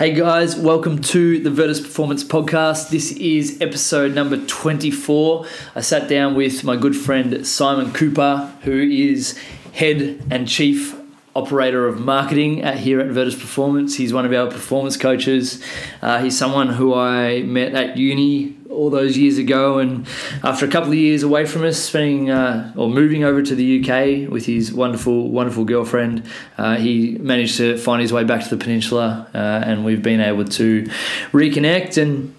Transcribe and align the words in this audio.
Hey 0.00 0.14
guys, 0.14 0.56
welcome 0.56 1.02
to 1.02 1.40
the 1.40 1.50
Virtus 1.50 1.78
Performance 1.78 2.24
Podcast. 2.24 2.88
This 2.88 3.12
is 3.12 3.60
episode 3.60 4.14
number 4.14 4.38
24. 4.38 5.44
I 5.74 5.82
sat 5.82 6.08
down 6.08 6.34
with 6.34 6.64
my 6.64 6.76
good 6.76 6.96
friend 6.96 7.46
Simon 7.46 7.92
Cooper, 7.92 8.50
who 8.62 8.80
is 8.80 9.38
head 9.74 10.22
and 10.30 10.48
chief 10.48 10.98
operator 11.36 11.86
of 11.86 12.00
marketing 12.00 12.62
at, 12.62 12.78
here 12.78 12.98
at 13.00 13.08
Virtus 13.08 13.34
Performance. 13.34 13.94
He's 13.96 14.14
one 14.14 14.24
of 14.24 14.32
our 14.32 14.46
performance 14.46 14.96
coaches. 14.96 15.62
Uh, 16.00 16.22
he's 16.22 16.38
someone 16.38 16.70
who 16.70 16.94
I 16.94 17.42
met 17.42 17.74
at 17.74 17.98
uni 17.98 18.56
all 18.70 18.90
those 18.90 19.16
years 19.16 19.38
ago, 19.38 19.78
and 19.78 20.06
after 20.42 20.64
a 20.64 20.68
couple 20.68 20.90
of 20.90 20.96
years 20.96 21.22
away 21.22 21.44
from 21.44 21.64
us, 21.64 21.78
spending 21.78 22.30
uh, 22.30 22.72
or 22.76 22.88
moving 22.88 23.24
over 23.24 23.42
to 23.42 23.54
the 23.54 23.80
UK 23.80 24.30
with 24.30 24.46
his 24.46 24.72
wonderful, 24.72 25.28
wonderful 25.30 25.64
girlfriend, 25.64 26.24
uh, 26.58 26.76
he 26.76 27.18
managed 27.18 27.56
to 27.56 27.76
find 27.76 28.00
his 28.00 28.12
way 28.12 28.24
back 28.24 28.42
to 28.42 28.50
the 28.54 28.62
peninsula, 28.62 29.28
uh, 29.34 29.38
and 29.38 29.84
we've 29.84 30.02
been 30.02 30.20
able 30.20 30.44
to 30.44 30.84
reconnect. 31.32 32.00
And 32.00 32.34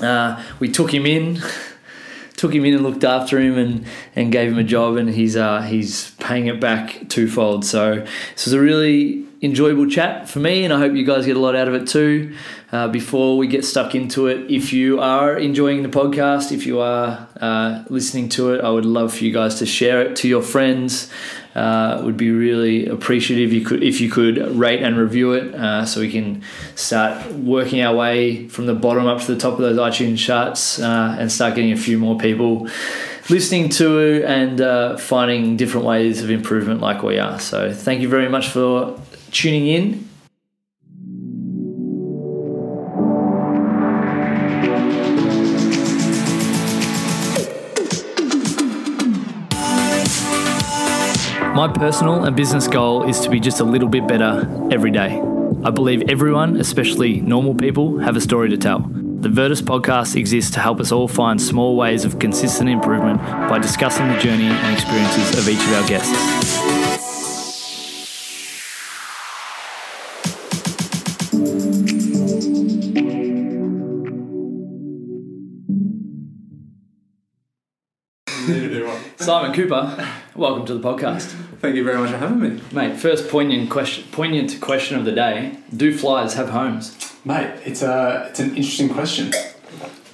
uh, 0.00 0.42
we 0.58 0.68
took 0.70 0.92
him 0.92 1.06
in. 1.06 1.40
Took 2.36 2.54
him 2.54 2.66
in 2.66 2.74
and 2.74 2.82
looked 2.82 3.02
after 3.02 3.40
him 3.40 3.56
and, 3.56 3.86
and 4.14 4.30
gave 4.30 4.52
him 4.52 4.58
a 4.58 4.62
job 4.62 4.96
and 4.96 5.08
he's 5.08 5.38
uh, 5.38 5.62
he's 5.62 6.10
paying 6.16 6.48
it 6.48 6.60
back 6.60 7.08
twofold. 7.08 7.64
So 7.64 8.04
this 8.34 8.44
was 8.44 8.52
a 8.52 8.60
really 8.60 9.25
enjoyable 9.42 9.86
chat 9.86 10.28
for 10.28 10.38
me, 10.38 10.64
and 10.64 10.72
I 10.72 10.78
hope 10.78 10.94
you 10.94 11.04
guys 11.04 11.26
get 11.26 11.36
a 11.36 11.40
lot 11.40 11.54
out 11.54 11.68
of 11.68 11.74
it 11.74 11.86
too. 11.86 12.34
Uh, 12.72 12.88
before 12.88 13.36
we 13.36 13.46
get 13.46 13.64
stuck 13.64 13.94
into 13.94 14.26
it, 14.26 14.50
if 14.50 14.72
you 14.72 15.00
are 15.00 15.36
enjoying 15.36 15.82
the 15.82 15.88
podcast, 15.88 16.52
if 16.52 16.66
you 16.66 16.80
are 16.80 17.28
uh, 17.40 17.84
listening 17.88 18.28
to 18.30 18.54
it, 18.54 18.64
I 18.64 18.70
would 18.70 18.84
love 18.84 19.14
for 19.14 19.24
you 19.24 19.32
guys 19.32 19.56
to 19.60 19.66
share 19.66 20.02
it 20.02 20.16
to 20.16 20.28
your 20.28 20.42
friends. 20.42 21.10
Uh, 21.54 22.02
would 22.04 22.18
be 22.18 22.30
really 22.30 22.86
appreciative 22.86 23.48
if 23.48 23.54
you 23.54 23.64
could 23.64 23.82
if 23.82 23.98
you 23.98 24.10
could 24.10 24.36
rate 24.58 24.82
and 24.82 24.98
review 24.98 25.32
it, 25.32 25.54
uh, 25.54 25.86
so 25.86 26.00
we 26.00 26.10
can 26.12 26.42
start 26.74 27.32
working 27.32 27.80
our 27.80 27.96
way 27.96 28.46
from 28.48 28.66
the 28.66 28.74
bottom 28.74 29.06
up 29.06 29.22
to 29.22 29.32
the 29.32 29.40
top 29.40 29.54
of 29.54 29.60
those 29.60 29.78
iTunes 29.78 30.18
charts 30.18 30.78
uh, 30.78 31.16
and 31.18 31.32
start 31.32 31.54
getting 31.54 31.72
a 31.72 31.76
few 31.76 31.98
more 31.98 32.18
people 32.18 32.68
listening 33.30 33.70
to 33.70 34.22
and 34.26 34.60
uh, 34.60 34.98
finding 34.98 35.56
different 35.56 35.86
ways 35.86 36.22
of 36.22 36.30
improvement 36.30 36.82
like 36.82 37.02
we 37.02 37.18
are. 37.18 37.40
So 37.40 37.72
thank 37.72 38.02
you 38.02 38.08
very 38.08 38.28
much 38.28 38.48
for 38.48 39.00
tuning 39.36 39.66
in. 39.66 40.08
My 51.54 51.70
personal 51.72 52.24
and 52.24 52.34
business 52.34 52.66
goal 52.66 53.08
is 53.08 53.20
to 53.20 53.30
be 53.30 53.38
just 53.38 53.60
a 53.60 53.64
little 53.64 53.88
bit 53.88 54.06
better 54.06 54.48
every 54.70 54.90
day. 54.90 55.20
I 55.64 55.70
believe 55.70 56.08
everyone, 56.08 56.56
especially 56.56 57.20
normal 57.20 57.54
people, 57.54 57.98
have 57.98 58.16
a 58.16 58.20
story 58.22 58.48
to 58.50 58.56
tell. 58.56 58.78
The 58.78 59.28
Virtus 59.28 59.60
podcast 59.60 60.16
exists 60.16 60.50
to 60.52 60.60
help 60.60 60.80
us 60.80 60.92
all 60.92 61.08
find 61.08 61.40
small 61.40 61.76
ways 61.76 62.04
of 62.06 62.18
consistent 62.18 62.70
improvement 62.70 63.18
by 63.50 63.58
discussing 63.58 64.08
the 64.08 64.18
journey 64.18 64.46
and 64.46 64.74
experiences 64.74 65.38
of 65.38 65.48
each 65.48 65.62
of 65.62 65.72
our 65.74 65.88
guests. 65.88 66.45
Cooper, 79.56 80.06
welcome 80.34 80.66
to 80.66 80.74
the 80.74 80.86
podcast. 80.86 81.28
Thank 81.62 81.76
you 81.76 81.82
very 81.82 81.96
much 81.96 82.10
for 82.10 82.18
having 82.18 82.40
me. 82.40 82.60
Mate, 82.72 82.98
first 82.98 83.30
poignant 83.30 83.70
question, 83.70 84.04
poignant 84.12 84.60
question 84.60 84.98
of 84.98 85.06
the 85.06 85.12
day: 85.12 85.56
Do 85.74 85.96
flies 85.96 86.34
have 86.34 86.50
homes? 86.50 86.94
Mate, 87.24 87.58
it's 87.64 87.80
a 87.80 88.26
it's 88.28 88.38
an 88.38 88.50
interesting 88.50 88.90
question. 88.90 89.32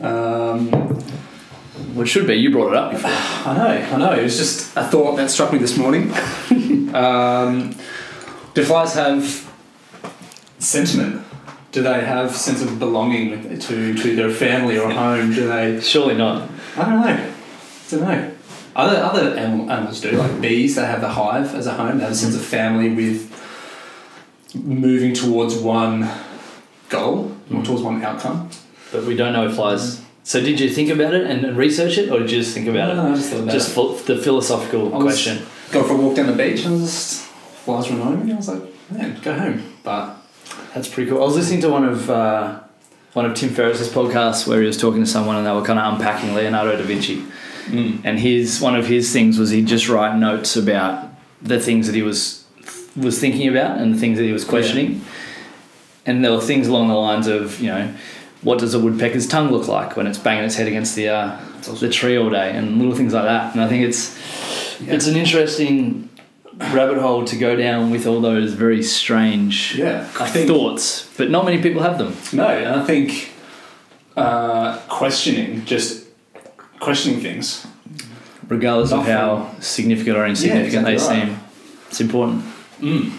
Um, 0.00 0.70
well, 0.70 2.02
it 2.02 2.06
should 2.06 2.28
be. 2.28 2.34
You 2.34 2.52
brought 2.52 2.68
it 2.68 2.76
up 2.76 2.92
before. 2.92 3.10
I 3.10 3.56
know, 3.56 3.94
I 3.94 3.96
know. 3.96 4.12
It 4.12 4.22
was 4.22 4.36
just 4.36 4.77
a 4.77 4.84
thought 4.84 5.17
that 5.17 5.28
struck 5.28 5.52
me 5.52 5.58
this 5.58 5.77
morning. 5.77 6.12
um, 6.94 7.74
do 8.55 8.64
flies 8.64 8.94
have 8.94 9.52
sentiment? 10.61 11.27
Do 11.72 11.83
they 11.83 12.05
have 12.05 12.36
sense 12.36 12.62
of 12.62 12.78
belonging 12.78 13.58
to, 13.58 13.94
to 13.94 14.14
their 14.14 14.30
family 14.30 14.78
or 14.78 14.88
home? 14.88 15.33
Do 15.33 15.48
they? 15.48 15.80
Surely 15.80 16.14
not. 16.14 16.48
I 16.77 16.84
don't 16.84 17.00
know. 17.00 17.08
I 17.08 17.90
don't 17.90 18.00
know. 18.02 18.31
Other 18.74 18.96
other 18.96 19.36
animals 19.36 20.00
do, 20.00 20.12
like 20.12 20.40
bees. 20.40 20.77
They 20.77 20.84
have 20.84 21.00
the 21.00 21.08
hive 21.10 21.55
as 21.55 21.66
a 21.66 21.72
home. 21.72 21.98
They 21.98 22.05
have 22.05 22.12
a 22.12 22.16
sense 22.16 22.34
of 22.34 22.42
family 22.42 22.88
with 22.94 23.28
moving 24.55 25.14
towards 25.14 25.56
one 25.56 26.10
goal 26.88 27.36
or 27.52 27.62
towards 27.62 27.82
one 27.82 28.02
outcome. 28.02 28.50
But 28.90 29.05
we 29.05 29.14
don't 29.14 29.32
know 29.32 29.46
if 29.46 29.55
flies. 29.55 30.02
So 30.24 30.40
did 30.40 30.61
you 30.61 30.70
think 30.70 30.88
about 30.90 31.14
it 31.14 31.27
and 31.27 31.56
research 31.56 31.98
it, 31.98 32.11
or 32.11 32.20
did 32.20 32.30
you 32.30 32.38
just 32.38 32.55
think 32.55 32.68
about 32.68 32.94
no, 32.94 33.02
it? 33.02 33.06
No, 33.08 33.12
I 33.12 33.16
just 33.16 33.30
thought 33.30 33.40
about 33.42 33.52
just 33.52 33.77
it. 33.77 34.06
the 34.06 34.22
philosophical 34.22 34.90
question. 34.90 35.44
Go 35.70 35.82
for 35.82 35.94
a 35.94 35.96
walk 35.96 36.16
down 36.16 36.27
the 36.27 36.32
beach 36.32 36.64
and 36.64 36.78
just 36.78 37.22
flies 37.22 37.90
reminded 37.90 38.24
me. 38.24 38.32
I 38.32 38.36
was 38.36 38.48
like, 38.48 38.62
man, 38.90 39.18
go 39.22 39.34
home. 39.34 39.72
But 39.82 40.16
that's 40.74 40.88
pretty 40.88 41.11
cool. 41.11 41.22
I 41.22 41.27
was 41.27 41.36
listening 41.36 41.61
to 41.62 41.70
one 41.70 41.84
of 41.84 42.08
uh, 42.08 42.61
one 43.14 43.27
of 43.27 43.34
Tim 43.34 43.50
Ferriss's 43.50 43.88
podcasts 43.88 44.46
where 44.46 44.61
he 44.61 44.66
was 44.66 44.77
talking 44.77 45.00
to 45.00 45.06
someone 45.06 45.36
and 45.36 45.46
they 45.46 45.52
were 45.52 45.62
kind 45.62 45.78
of 45.78 45.92
unpacking 45.94 46.34
Leonardo 46.34 46.77
da 46.77 46.84
Vinci. 46.84 47.24
Mm. 47.67 48.00
And 48.05 48.18
his 48.18 48.61
one 48.61 48.77
of 48.77 48.86
his 48.86 49.12
things 49.12 49.39
was 49.39 49.50
he'd 49.50 49.67
just 49.67 49.89
write 49.89 50.17
notes 50.17 50.56
about 50.56 51.08
the 51.40 51.58
things 51.58 51.86
that 51.86 51.95
he 51.95 52.02
was 52.02 52.45
was 52.96 53.18
thinking 53.18 53.48
about 53.48 53.78
and 53.78 53.95
the 53.95 53.98
things 53.98 54.18
that 54.18 54.24
he 54.24 54.33
was 54.33 54.45
questioning. 54.45 54.92
Yeah. 54.92 55.00
And 56.05 56.24
there 56.24 56.33
were 56.33 56.40
things 56.40 56.67
along 56.67 56.89
the 56.89 56.95
lines 56.95 57.27
of, 57.27 57.61
you 57.61 57.68
know, 57.68 57.95
what 58.42 58.58
does 58.58 58.74
a 58.74 58.78
woodpecker's 58.78 59.27
tongue 59.27 59.50
look 59.50 59.68
like 59.68 59.96
when 59.96 60.06
it's 60.06 60.18
banging 60.18 60.45
its 60.45 60.56
head 60.56 60.67
against 60.67 60.96
the 60.96 61.08
uh, 61.08 61.40
the 61.80 61.89
tree 61.89 62.17
all 62.17 62.28
day, 62.28 62.50
and 62.50 62.78
little 62.78 62.95
things 62.95 63.14
like 63.14 63.24
that. 63.24 63.55
And 63.55 63.62
I 63.62 63.68
think 63.68 63.84
it's 63.84 64.18
yeah. 64.80 64.94
it's 64.94 65.06
an 65.06 65.17
interesting 65.17 66.08
rabbit 66.70 66.98
hole 66.98 67.24
to 67.24 67.36
go 67.36 67.56
down 67.56 67.90
with 67.90 68.06
all 68.06 68.20
those 68.20 68.52
very 68.52 68.83
strange 68.83 69.77
yeah, 69.77 70.05
thoughts, 70.05 71.08
but 71.17 71.30
not 71.30 71.44
many 71.44 71.62
people 71.62 71.83
have 71.83 71.98
them. 71.98 72.14
No, 72.33 72.48
and 72.48 72.80
I 72.80 72.84
think 72.84 73.33
uh, 74.17 74.79
questioning 74.89 75.64
just 75.64 76.02
questioning 76.82 77.20
things, 77.20 77.64
regardless 78.48 78.92
of 78.92 79.06
how 79.06 79.54
significant 79.60 80.16
or 80.16 80.26
insignificant 80.26 80.86
yeah, 80.86 80.92
exactly 80.92 81.16
they 81.16 81.24
right. 81.24 81.38
seem, 81.38 81.48
it's 81.88 82.00
important. 82.00 82.44
Mm. 82.80 83.12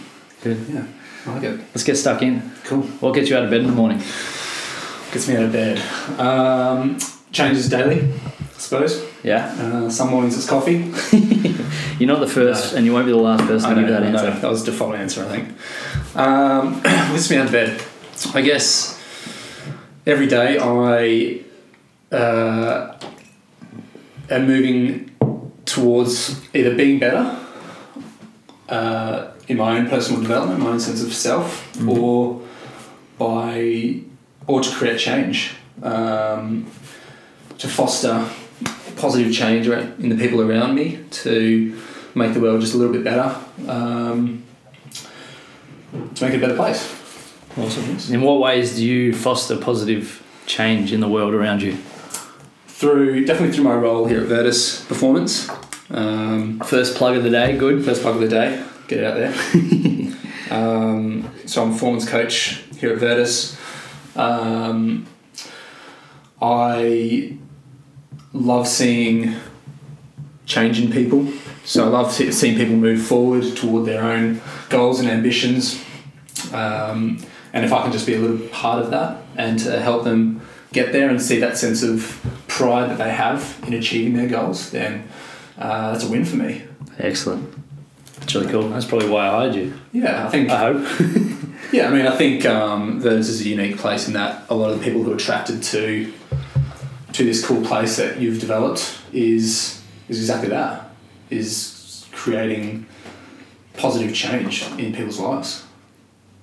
Good. 0.44 0.66
Yeah, 0.69 0.85
I 1.25 1.34
like 1.34 1.44
it. 1.44 1.59
Let's 1.74 1.84
get 1.84 1.96
stuck 1.96 2.22
in. 2.22 2.51
Cool. 2.66 2.81
What 3.00 3.16
gets 3.16 3.29
you 3.29 3.38
out 3.38 3.46
of 3.46 3.50
bed 3.50 3.62
in 3.62 3.68
the 3.68 3.74
morning? 3.74 4.00
Gets 4.00 5.29
me 5.29 5.38
out 5.38 5.44
of 5.44 5.53
bed. 5.53 5.79
Um, 6.19 7.00
changes 7.31 7.69
daily, 7.69 8.01
I 8.01 8.57
suppose. 8.57 9.01
Yeah. 9.24 9.56
Uh, 9.57 9.90
some 9.90 10.09
mornings 10.09 10.35
it's 10.38 10.50
coffee. 10.50 10.91
You're 12.00 12.12
not 12.12 12.19
the 12.19 12.28
first, 12.28 12.74
no. 12.74 12.78
and 12.78 12.85
you 12.85 12.91
won't 12.91 13.06
be 13.06 13.13
the 13.13 13.18
last 13.18 13.45
person 13.45 13.69
to 13.69 13.81
give 13.81 13.90
that 13.90 14.03
answer. 14.03 14.30
No, 14.30 14.40
that 14.41 14.50
was 14.50 14.66
the 14.66 14.72
default 14.72 14.95
answer, 14.95 15.24
I 15.24 15.30
think. 15.30 16.18
Um, 16.18 16.81
lifts 17.13 17.30
me 17.30 17.38
out 17.38 17.45
of 17.45 17.51
bed. 17.53 17.81
I 18.34 18.41
guess 18.41 19.00
every 20.06 20.28
day 20.28 20.57
I 20.59 21.44
uh, 22.13 23.00
am 24.30 24.48
moving 24.48 25.12
towards 25.66 26.42
either 26.54 26.76
being 26.76 27.00
better 27.00 27.40
uh, 28.70 29.32
in 29.48 29.58
my 29.58 29.78
own 29.78 29.90
personal 29.90 30.22
development, 30.22 30.60
my 30.60 30.72
own 30.72 30.80
sense 30.80 31.04
of 31.04 31.14
self, 31.14 31.74
mm-hmm. 31.74 31.90
or 31.90 32.42
by 33.18 34.02
or 34.48 34.62
to 34.62 34.72
create 34.72 35.00
change, 35.00 35.56
um, 35.82 36.70
to 37.58 37.68
foster 37.68 38.28
positive 38.98 39.34
change 39.34 39.68
in 39.68 40.10
the 40.10 40.16
people 40.16 40.42
around 40.42 40.76
me, 40.76 41.04
to 41.12 41.80
make 42.16 42.34
the 42.34 42.40
world 42.40 42.62
just 42.62 42.74
a 42.74 42.78
little 42.78 42.94
bit 42.94 43.04
better, 43.04 43.36
um, 43.68 44.44
to 46.16 46.26
make 46.26 46.34
it 46.34 46.38
a 46.38 46.40
better 46.40 46.56
place. 46.56 47.00
Awesome. 47.58 48.14
In 48.14 48.22
what 48.22 48.40
ways 48.40 48.76
do 48.76 48.86
you 48.86 49.14
foster 49.14 49.58
positive 49.58 50.24
change 50.46 50.92
in 50.92 51.00
the 51.00 51.08
world 51.08 51.34
around 51.34 51.62
you? 51.62 51.78
Through 52.83 53.24
definitely 53.24 53.56
through 53.56 53.63
my 53.63 53.75
role 53.75 54.07
here 54.07 54.19
at 54.19 54.27
Virtus 54.27 54.83
Performance. 54.83 55.50
Um, 55.89 56.59
first 56.59 56.97
plug 56.97 57.15
of 57.15 57.24
the 57.24 57.30
day, 57.30 57.56
good. 57.56 57.85
First 57.85 58.01
plug 58.01 58.15
of 58.15 58.21
the 58.21 58.27
day, 58.27 58.62
get 58.89 59.00
it 59.00 59.06
out 59.06 59.15
there. 59.15 59.33
um, 60.51 61.31
so 61.45 61.63
I'm 61.63 61.69
a 61.69 61.71
performance 61.71 62.06
coach 62.06 62.62
here 62.77 62.91
at 62.91 63.00
Virtus. 63.00 63.57
Um, 64.18 65.07
I 66.41 67.38
love 68.33 68.68
seeing 68.68 69.38
change 70.45 70.81
in 70.81 70.91
people. 70.91 71.31
So 71.63 71.85
I 71.85 71.88
love 71.88 72.12
seeing 72.12 72.57
people 72.57 72.75
move 72.75 73.01
forward 73.01 73.56
toward 73.56 73.85
their 73.85 74.03
own 74.03 74.41
goals 74.68 75.00
and 75.00 75.07
ambitions. 75.07 75.81
Um, 76.51 77.25
and 77.53 77.63
if 77.63 77.71
I 77.71 77.81
can 77.81 77.94
just 77.94 78.06
be 78.06 78.15
a 78.15 78.19
little 78.19 78.45
part 78.50 78.83
of 78.83 78.91
that 78.91 79.21
and 79.38 79.57
to 79.59 79.80
help 79.80 80.03
them 80.03 80.41
get 80.74 80.91
there 80.91 81.09
and 81.09 81.21
see 81.21 81.39
that 81.39 81.57
sense 81.57 81.81
of 81.81 82.19
pride 82.54 82.92
that 82.92 82.98
they 83.00 83.10
have 83.10 83.60
in 83.66 83.74
achieving 83.74 84.14
their 84.14 84.28
goals, 84.28 84.70
then 84.70 85.08
uh, 85.58 85.92
that's 85.92 86.06
a 86.06 86.12
win 86.12 86.24
for 86.24 86.36
me. 86.36 86.62
Excellent. 87.00 87.52
It's 88.22 88.36
really 88.36 88.52
cool. 88.52 88.70
That's 88.70 88.86
probably 88.86 89.10
why 89.10 89.28
I 89.28 89.32
hired 89.32 89.56
you. 89.56 89.74
Yeah, 89.92 90.28
I 90.28 90.30
think. 90.30 90.50
I 90.50 90.74
hope. 90.74 90.86
Yeah, 91.72 91.88
I 91.88 91.92
mean, 91.92 92.06
I 92.06 92.16
think 92.16 92.46
um, 92.46 93.00
Virtus 93.00 93.30
is 93.30 93.42
a 93.42 93.50
unique 93.50 93.80
place 93.80 94.06
in 94.06 94.14
that 94.14 94.44
a 94.48 94.54
lot 94.54 94.70
of 94.70 94.78
the 94.78 94.86
people 94.86 95.02
who 95.02 95.12
are 95.12 95.16
attracted 95.16 95.64
to 95.64 96.14
to 97.14 97.24
this 97.24 97.44
cool 97.44 97.66
place 97.66 97.98
that 97.98 98.20
you've 98.20 98.40
developed 98.40 98.96
is 99.12 99.82
is 100.08 100.20
exactly 100.20 100.50
that 100.50 100.92
is 101.32 102.06
creating 102.12 102.86
positive 103.76 104.14
change 104.14 104.64
in 104.78 104.94
people's 104.94 105.20
lives. 105.20 105.66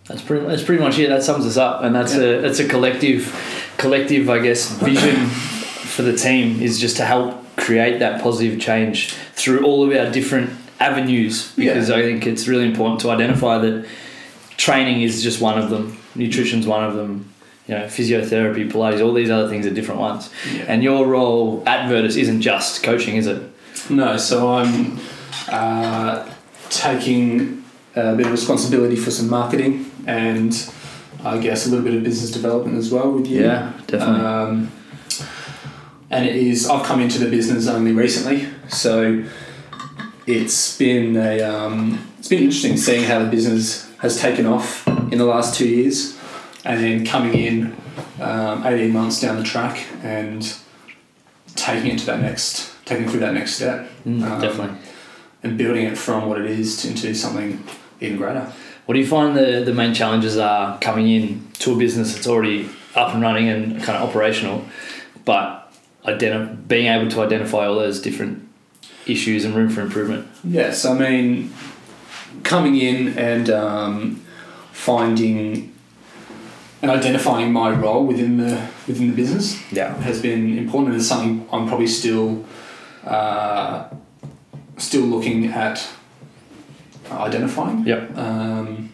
That's 0.08 0.22
pretty. 0.22 0.46
That's 0.46 0.64
pretty 0.64 0.82
much 0.82 0.98
it. 0.98 1.10
That 1.10 1.22
sums 1.22 1.46
us 1.46 1.56
up, 1.56 1.84
and 1.84 1.94
that's 1.94 2.14
a 2.14 2.40
that's 2.40 2.58
a 2.58 2.66
collective, 2.66 3.32
collective, 3.78 4.28
I 4.28 4.40
guess, 4.40 4.68
vision 4.78 5.14
for 6.00 6.10
the 6.10 6.16
team 6.16 6.62
is 6.62 6.80
just 6.80 6.96
to 6.96 7.04
help 7.04 7.44
create 7.56 7.98
that 7.98 8.22
positive 8.22 8.58
change 8.58 9.12
through 9.34 9.62
all 9.64 9.84
of 9.84 9.94
our 9.94 10.10
different 10.10 10.50
avenues. 10.78 11.52
Because 11.56 11.90
Yeah. 11.90 11.96
I 11.96 12.02
think 12.02 12.26
it's 12.26 12.48
really 12.48 12.64
important 12.64 13.00
to 13.00 13.10
identify 13.10 13.58
that 13.58 13.84
training 14.56 15.02
is 15.02 15.22
just 15.22 15.42
one 15.42 15.58
of 15.58 15.68
them, 15.68 15.98
nutrition's 16.14 16.66
one 16.66 16.84
of 16.84 16.94
them. 16.94 17.26
You 17.68 17.74
know, 17.76 17.84
physiotherapy, 17.84 18.68
Pilates, 18.72 19.04
all 19.04 19.12
these 19.12 19.30
other 19.30 19.48
things 19.48 19.64
are 19.66 19.70
different 19.70 20.00
ones. 20.00 20.30
Yeah. 20.56 20.64
And 20.68 20.82
your 20.82 21.06
role 21.06 21.62
at 21.66 21.88
Virtus 21.88 22.16
isn't 22.16 22.40
just 22.40 22.82
coaching, 22.82 23.16
is 23.16 23.26
it? 23.26 23.42
No, 23.90 24.16
so 24.16 24.54
I'm 24.54 24.98
uh, 25.48 26.28
taking 26.70 27.62
a 27.94 28.16
bit 28.16 28.26
of 28.26 28.32
responsibility 28.32 28.96
for 28.96 29.10
some 29.10 29.28
marketing 29.28 29.90
and 30.06 30.52
I 31.22 31.38
guess 31.38 31.66
a 31.66 31.68
little 31.68 31.84
bit 31.84 31.94
of 31.94 32.02
business 32.02 32.30
development 32.30 32.78
as 32.78 32.90
well 32.90 33.12
with 33.12 33.26
you. 33.26 33.42
Yeah, 33.42 33.72
definitely. 33.86 34.24
Um, 34.24 34.72
and 36.10 36.26
it 36.26 36.36
is, 36.36 36.68
I've 36.68 36.84
come 36.84 37.00
into 37.00 37.18
the 37.18 37.30
business 37.30 37.66
only 37.68 37.92
recently, 37.92 38.48
so 38.68 39.24
it's 40.26 40.76
been 40.76 41.16
a, 41.16 41.40
um, 41.42 42.06
it's 42.18 42.28
been 42.28 42.42
interesting 42.42 42.76
seeing 42.76 43.04
how 43.04 43.18
the 43.20 43.30
business 43.30 43.90
has 43.98 44.20
taken 44.20 44.46
off 44.46 44.86
in 44.88 45.18
the 45.18 45.24
last 45.24 45.54
two 45.54 45.68
years, 45.68 46.18
and 46.64 46.82
then 46.82 47.04
coming 47.06 47.34
in 47.34 47.76
um, 48.20 48.66
eighteen 48.66 48.92
months 48.92 49.20
down 49.20 49.36
the 49.36 49.42
track 49.44 49.86
and 50.02 50.56
taking 51.56 51.92
it 51.92 51.98
to 52.00 52.06
that 52.06 52.20
next, 52.20 52.72
taking 52.84 53.08
through 53.08 53.20
that 53.20 53.34
next 53.34 53.54
step, 53.54 53.88
Mm, 54.06 54.22
um, 54.22 54.40
definitely. 54.40 54.76
and 55.42 55.58
building 55.58 55.84
it 55.84 55.98
from 55.98 56.26
what 56.26 56.40
it 56.40 56.50
is 56.50 56.80
to, 56.82 56.88
into 56.88 57.14
something 57.14 57.62
even 58.00 58.16
greater. 58.16 58.50
What 58.86 58.94
do 58.94 59.00
you 59.00 59.06
find 59.06 59.36
the, 59.36 59.62
the 59.64 59.74
main 59.74 59.92
challenges 59.92 60.36
are 60.38 60.78
coming 60.80 61.08
in 61.08 61.46
to 61.60 61.74
a 61.74 61.76
business 61.76 62.14
that's 62.14 62.26
already 62.26 62.68
up 62.94 63.12
and 63.14 63.22
running 63.22 63.48
and 63.48 63.82
kind 63.82 63.98
of 64.02 64.08
operational, 64.08 64.64
but 65.24 65.59
identi- 66.18 66.68
being 66.68 66.86
able 66.86 67.10
to 67.10 67.20
identify 67.22 67.66
all 67.66 67.76
those 67.76 68.00
different 68.00 68.48
issues 69.06 69.44
and 69.44 69.54
room 69.54 69.68
for 69.70 69.80
improvement? 69.80 70.26
Yes, 70.44 70.84
I 70.84 70.94
mean, 70.98 71.52
coming 72.42 72.76
in 72.76 73.18
and 73.18 73.50
um, 73.50 74.22
finding 74.72 75.72
and 76.82 76.90
identifying 76.90 77.52
my 77.52 77.70
role 77.70 78.06
within 78.06 78.38
the 78.38 78.66
within 78.88 79.10
the 79.10 79.16
business 79.16 79.60
Yeah. 79.70 79.94
has 80.00 80.20
been 80.22 80.56
important, 80.58 80.92
and 80.92 81.00
it's 81.00 81.08
something 81.08 81.46
I'm 81.52 81.66
probably 81.68 81.86
still 81.86 82.44
uh, 83.04 83.88
still 84.78 85.02
looking 85.02 85.46
at 85.46 85.86
identifying. 87.10 87.84
Yep. 87.86 88.16
Um, 88.16 88.92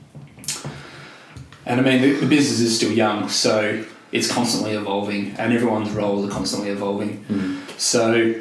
and 1.64 1.80
I 1.80 1.82
mean, 1.82 2.00
the, 2.02 2.12
the 2.20 2.26
business 2.26 2.60
is 2.60 2.76
still 2.76 2.92
young, 2.92 3.28
so 3.28 3.84
it's 4.16 4.30
constantly 4.32 4.72
evolving, 4.72 5.22
and 5.38 5.52
everyone's 5.52 5.90
roles 5.90 6.26
are 6.26 6.32
constantly 6.32 6.70
evolving. 6.70 7.12
So 7.78 8.34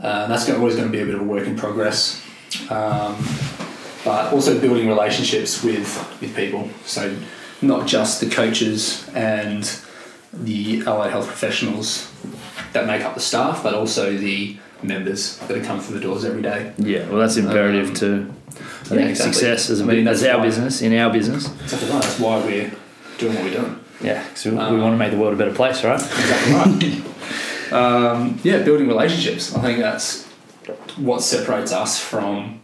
uh, 0.00 0.26
that's 0.28 0.48
always 0.50 0.74
going 0.76 0.88
to 0.90 0.92
be 0.92 1.00
a 1.00 1.04
bit 1.06 1.14
of 1.14 1.20
a 1.20 1.24
work 1.24 1.46
in 1.46 1.56
progress. 1.56 2.22
Um, 2.70 3.16
but 4.04 4.32
also 4.32 4.60
building 4.60 4.88
relationships 4.88 5.62
with, 5.62 5.88
with 6.20 6.34
people. 6.34 6.68
So 6.84 7.16
not 7.60 7.86
just 7.86 8.20
the 8.20 8.28
coaches 8.28 9.08
and 9.14 9.62
the 10.32 10.82
allied 10.86 11.10
health 11.12 11.28
professionals 11.28 12.10
that 12.72 12.86
make 12.86 13.02
up 13.04 13.14
the 13.14 13.20
staff, 13.20 13.62
but 13.62 13.74
also 13.74 14.16
the 14.16 14.56
members 14.82 15.38
that 15.46 15.56
are 15.56 15.62
coming 15.64 15.82
through 15.82 15.98
the 16.00 16.04
doors 16.04 16.24
every 16.24 16.42
day. 16.42 16.72
Yeah, 16.78 17.08
well, 17.08 17.20
that's 17.20 17.36
imperative 17.36 17.90
Um, 17.90 17.94
to 17.94 18.06
I 18.06 18.10
yeah, 18.16 19.00
think 19.00 19.10
exactly. 19.10 19.32
success 19.34 19.70
as, 19.70 19.80
a, 19.80 19.84
I 19.84 19.86
mean, 19.86 20.08
as 20.08 20.20
that's 20.20 20.32
our 20.34 20.38
why- 20.40 20.46
business, 20.46 20.82
in 20.82 20.92
our 20.98 21.12
business. 21.12 21.46
Exactly 21.62 21.88
right. 21.90 22.02
That's 22.02 22.18
why 22.18 22.36
we're 22.44 22.72
doing 23.18 23.34
what 23.36 23.44
we're 23.44 23.54
doing. 23.60 23.78
Yeah, 24.02 24.22
because 24.28 24.44
we, 24.46 24.50
we 24.52 24.58
Um, 24.58 24.80
want 24.80 24.94
to 24.94 24.98
make 24.98 25.10
the 25.12 25.16
world 25.18 25.32
a 25.34 25.36
better 25.36 25.54
place, 25.54 25.84
right? 25.84 26.00
Exactly 26.00 26.52
right. 26.52 27.72
um, 27.72 28.38
yeah, 28.42 28.62
building 28.62 28.88
relationships. 28.88 29.54
I 29.54 29.60
think 29.60 29.78
that's 29.78 30.24
what 30.96 31.22
separates 31.22 31.72
us 31.72 31.98
from 31.98 32.60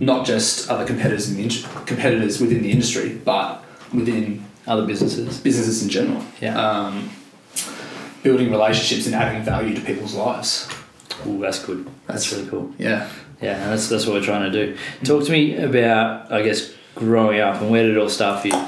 not 0.00 0.26
just 0.26 0.70
other 0.70 0.84
competitors 0.84 1.30
in 1.30 1.36
the 1.36 1.42
in- 1.44 1.84
competitors 1.86 2.40
within 2.40 2.62
the 2.62 2.70
industry, 2.70 3.20
but 3.24 3.62
within 3.92 4.44
Other 4.66 4.86
businesses. 4.86 5.40
businesses 5.40 5.82
in 5.82 5.88
general. 5.88 6.22
Yeah. 6.40 6.56
Um, 6.58 7.10
building 8.22 8.50
relationships 8.50 9.06
and 9.06 9.14
adding 9.14 9.42
value 9.42 9.74
to 9.74 9.80
people's 9.80 10.14
lives. 10.14 10.68
Ooh, 11.26 11.38
that's 11.40 11.58
good. 11.64 11.84
That's 12.06 12.30
That's- 12.30 12.32
really 12.32 12.48
cool. 12.50 12.72
Yeah. 12.78 13.08
Yeah, 13.40 13.58
that's 13.70 13.88
that's 13.88 14.06
what 14.06 14.14
we're 14.14 14.24
trying 14.24 14.50
to 14.52 14.66
do. 14.66 14.76
Talk 15.02 15.24
to 15.26 15.32
me 15.32 15.56
about, 15.56 16.30
I 16.30 16.42
guess, 16.42 16.72
growing 16.94 17.40
up 17.40 17.60
and 17.60 17.70
where 17.70 17.82
did 17.82 17.96
it 17.96 17.98
all 18.00 18.08
start 18.08 18.40
for 18.42 18.48
you? 18.48 18.64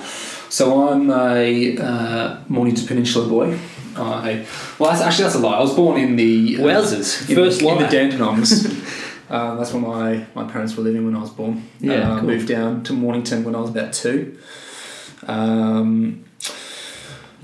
So 0.55 0.89
I'm 0.89 1.11
a 1.11 1.77
uh, 1.79 2.39
Mornington 2.47 2.87
Peninsula 2.87 3.27
boy. 3.27 3.59
I 3.97 4.47
well, 4.79 4.93
that's, 4.93 5.03
actually 5.03 5.25
that's 5.25 5.35
a 5.35 5.41
lie. 5.41 5.57
I 5.57 5.61
was 5.61 5.75
born 5.75 6.01
in 6.01 6.15
the 6.15 6.59
uh, 6.61 6.69
in 6.69 6.85
first 6.85 7.27
the, 7.27 7.69
in 7.69 7.79
the. 7.79 7.89
Dandenongs. 7.89 8.65
um, 9.31 9.59
that's 9.59 9.73
where 9.73 9.83
my, 9.83 10.25
my 10.37 10.49
parents 10.49 10.77
were 10.77 10.85
living 10.85 11.07
when 11.07 11.17
I 11.17 11.23
was 11.23 11.31
born. 11.31 11.69
Yeah, 11.81 11.95
uh, 11.95 12.21
cool. 12.21 12.29
moved 12.29 12.47
down 12.47 12.85
to 12.85 12.93
Mornington 12.93 13.43
when 13.43 13.57
I 13.57 13.61
was 13.63 13.71
about 13.71 13.95
two. 13.95 14.39
Um, 15.27 16.25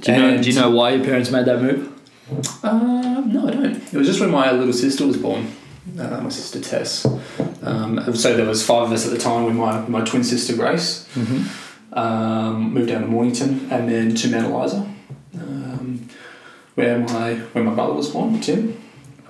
Do 0.02 0.12
you 0.12 0.18
know? 0.18 0.40
Do 0.40 0.48
you 0.48 0.60
know 0.60 0.70
why 0.70 0.90
your 0.90 1.04
parents 1.04 1.32
made 1.32 1.46
that 1.46 1.60
move? 1.60 1.92
Uh, 2.62 3.22
no, 3.26 3.48
I 3.48 3.50
don't. 3.50 3.92
It 3.92 3.94
was 3.94 4.06
just 4.06 4.20
when 4.20 4.30
my 4.30 4.52
little 4.52 4.72
sister 4.72 5.04
was 5.04 5.16
born. 5.16 5.52
Uh, 5.98 6.20
my 6.20 6.28
sister 6.28 6.60
Tess. 6.60 7.04
Um, 7.62 8.14
so 8.14 8.36
there 8.36 8.46
was 8.46 8.64
five 8.64 8.84
of 8.84 8.92
us 8.92 9.04
at 9.04 9.10
the 9.10 9.18
time 9.18 9.46
with 9.46 9.56
my 9.56 9.80
my 9.88 10.04
twin 10.04 10.22
sister 10.22 10.54
Grace. 10.54 11.08
Mm-hmm. 11.14 11.69
Um, 11.92 12.72
moved 12.72 12.88
down 12.88 13.02
to 13.02 13.08
Mornington 13.08 13.66
and 13.70 13.88
then 13.90 14.14
to 14.14 14.28
Mount 14.30 14.46
Eliza, 14.46 14.86
um, 15.34 16.08
where 16.76 16.98
my 17.00 17.34
where 17.52 17.64
my 17.64 17.74
brother 17.74 17.94
was 17.94 18.10
born, 18.10 18.40
Tim, 18.40 18.80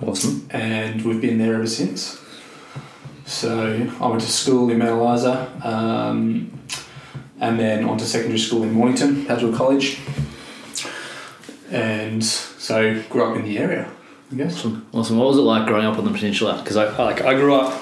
Awesome. 0.05 0.47
and 0.51 1.01
we've 1.03 1.19
been 1.19 1.39
there 1.39 1.55
ever 1.55 1.65
since. 1.65 2.19
So 3.25 3.89
I 3.99 4.07
went 4.07 4.21
to 4.21 4.27
school 4.31 4.69
in 4.69 4.77
Mount 4.77 4.91
Eliza, 5.01 5.51
um, 5.63 6.51
and 7.39 7.59
then 7.59 7.83
on 7.85 7.97
to 7.97 8.05
secondary 8.05 8.37
school 8.37 8.61
in 8.61 8.71
Mornington, 8.73 9.25
Padua 9.25 9.55
College, 9.57 9.97
and 11.71 12.23
so 12.23 13.01
grew 13.09 13.23
up 13.23 13.35
in 13.37 13.43
the 13.43 13.57
area, 13.57 13.89
I 14.31 14.35
guess. 14.35 14.57
Awesome. 14.59 14.85
Awesome. 14.93 15.17
What 15.17 15.29
was 15.29 15.37
it 15.37 15.41
like 15.41 15.65
growing 15.65 15.85
up 15.87 15.97
on 15.97 16.05
the 16.05 16.11
peninsula? 16.11 16.59
Because 16.63 16.77
I 16.77 16.85
I- 16.85 17.03
like 17.05 17.21
I 17.21 17.33
grew 17.33 17.55
up 17.55 17.73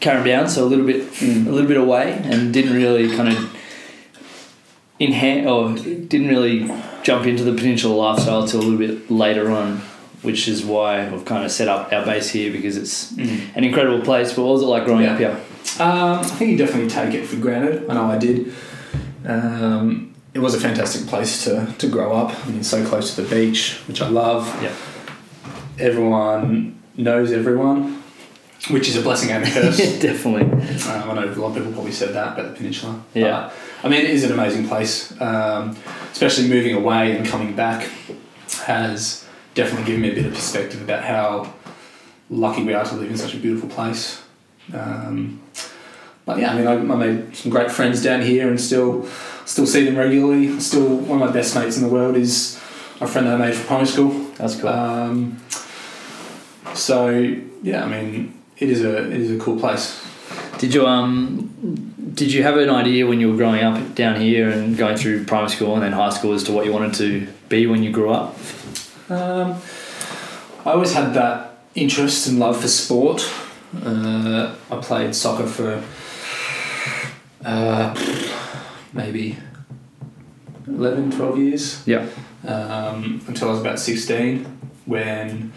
Caribbean, 0.00 0.46
so 0.48 0.64
a 0.64 0.66
little 0.68 0.84
bit 0.84 1.10
Mm. 1.14 1.46
a 1.46 1.50
little 1.50 1.68
bit 1.68 1.78
away, 1.78 2.20
and 2.24 2.52
didn't 2.52 2.74
really 2.74 3.08
kind 3.16 3.28
of 3.30 3.50
enhance 5.00 5.46
or 5.48 5.74
didn't 5.74 6.28
really 6.28 6.70
jump 7.02 7.26
into 7.26 7.42
the 7.44 7.52
peninsula 7.52 7.94
lifestyle 7.94 8.46
till 8.46 8.60
a 8.60 8.62
little 8.62 8.78
bit 8.78 9.10
later 9.10 9.50
on, 9.50 9.78
which 10.22 10.46
is 10.48 10.64
why 10.64 11.08
we've 11.10 11.24
kind 11.24 11.44
of 11.44 11.50
set 11.50 11.68
up 11.68 11.92
our 11.92 12.04
base 12.04 12.30
here 12.30 12.52
because 12.52 12.76
it's 12.76 13.12
an 13.12 13.64
incredible 13.64 14.00
place. 14.04 14.32
But 14.32 14.42
what 14.44 14.52
was 14.52 14.62
it 14.62 14.66
like 14.66 14.84
growing 14.84 15.04
Yeah. 15.04 15.12
up 15.12 15.18
here? 15.18 15.40
Um, 15.80 16.18
I 16.20 16.22
think 16.22 16.50
you 16.52 16.56
definitely 16.56 16.88
take 16.90 17.14
it 17.14 17.26
for 17.26 17.36
granted. 17.36 17.88
I 17.90 17.94
know 17.94 18.04
I 18.04 18.18
did. 18.18 18.52
Um, 19.26 20.14
it 20.34 20.38
was 20.38 20.54
a 20.54 20.60
fantastic 20.60 21.06
place 21.08 21.44
to, 21.44 21.72
to 21.78 21.88
grow 21.88 22.12
up. 22.12 22.46
I 22.46 22.50
mean, 22.50 22.62
so 22.62 22.84
close 22.86 23.14
to 23.16 23.22
the 23.22 23.34
beach, 23.34 23.80
which 23.88 24.00
I 24.02 24.08
love. 24.08 24.46
Yeah. 24.62 24.72
Everyone 25.78 26.80
knows 26.96 27.32
everyone, 27.32 28.03
which 28.68 28.88
is 28.88 28.96
a 28.96 29.02
blessing 29.02 29.30
and 29.30 29.44
a 29.44 29.50
curse. 29.50 29.78
Definitely. 29.98 30.42
um, 30.90 31.10
I 31.10 31.14
know 31.14 31.24
a 31.24 31.34
lot 31.34 31.48
of 31.48 31.56
people 31.56 31.72
probably 31.72 31.92
said 31.92 32.14
that 32.14 32.34
about 32.34 32.50
the 32.50 32.56
peninsula. 32.56 33.02
Yeah. 33.14 33.50
But, 33.82 33.86
I 33.86 33.90
mean, 33.90 34.04
it 34.04 34.10
is 34.10 34.24
an 34.24 34.32
amazing 34.32 34.68
place. 34.68 35.18
Um, 35.20 35.76
especially 36.12 36.48
moving 36.48 36.74
away 36.74 37.16
and 37.16 37.26
coming 37.26 37.54
back 37.54 37.88
has 38.66 39.26
definitely 39.54 39.86
given 39.86 40.02
me 40.02 40.10
a 40.10 40.14
bit 40.14 40.26
of 40.26 40.34
perspective 40.34 40.82
about 40.82 41.04
how 41.04 41.52
lucky 42.30 42.62
we 42.64 42.72
are 42.72 42.84
to 42.84 42.94
live 42.94 43.10
in 43.10 43.16
such 43.16 43.34
a 43.34 43.38
beautiful 43.38 43.68
place. 43.68 44.22
Um, 44.72 45.42
but 46.24 46.38
yeah, 46.38 46.52
I 46.52 46.56
mean, 46.56 46.66
I, 46.66 46.72
I 46.72 46.96
made 46.96 47.36
some 47.36 47.50
great 47.50 47.70
friends 47.70 48.02
down 48.02 48.22
here 48.22 48.48
and 48.48 48.60
still 48.60 49.06
still 49.44 49.66
see 49.66 49.84
them 49.84 49.96
regularly. 49.96 50.58
Still, 50.60 50.96
one 50.96 51.20
of 51.20 51.28
my 51.28 51.32
best 51.32 51.54
mates 51.54 51.76
in 51.76 51.82
the 51.82 51.88
world 51.88 52.16
is 52.16 52.56
a 53.00 53.06
friend 53.06 53.26
that 53.26 53.34
I 53.34 53.46
made 53.46 53.54
from 53.54 53.66
primary 53.66 53.86
school. 53.86 54.10
That's 54.36 54.58
cool. 54.58 54.70
Um, 54.70 55.38
so 56.74 57.10
yeah, 57.62 57.84
I 57.84 57.88
mean, 57.88 58.40
it 58.58 58.68
is 58.70 58.82
a 58.82 59.10
it 59.10 59.20
is 59.20 59.30
a 59.30 59.38
cool 59.38 59.58
place. 59.58 60.00
Did 60.58 60.72
you 60.74 60.86
um 60.86 61.50
did 62.14 62.32
you 62.32 62.42
have 62.44 62.56
an 62.56 62.70
idea 62.70 63.06
when 63.06 63.20
you 63.20 63.30
were 63.30 63.36
growing 63.36 63.62
up 63.62 63.94
down 63.94 64.20
here 64.20 64.48
and 64.50 64.76
going 64.76 64.96
through 64.96 65.24
primary 65.24 65.50
school 65.50 65.74
and 65.74 65.82
then 65.82 65.92
high 65.92 66.10
school 66.10 66.32
as 66.32 66.44
to 66.44 66.52
what 66.52 66.64
you 66.64 66.72
wanted 66.72 66.94
to 66.94 67.26
be 67.48 67.66
when 67.66 67.82
you 67.82 67.90
grew 67.90 68.10
up? 68.10 68.36
Um, 69.10 69.60
I 70.64 70.72
always 70.72 70.92
had 70.94 71.12
that 71.14 71.58
interest 71.74 72.28
and 72.28 72.38
love 72.38 72.60
for 72.60 72.68
sport. 72.68 73.28
Uh, 73.84 74.54
I 74.70 74.76
played 74.76 75.14
soccer 75.14 75.46
for 75.46 75.82
uh, 77.44 77.94
maybe 78.92 79.36
11, 80.68 81.10
12 81.10 81.38
years 81.38 81.82
Yeah. 81.86 82.06
um, 82.46 83.20
until 83.26 83.48
I 83.48 83.50
was 83.50 83.60
about 83.60 83.78
16 83.80 84.44
when 84.86 85.52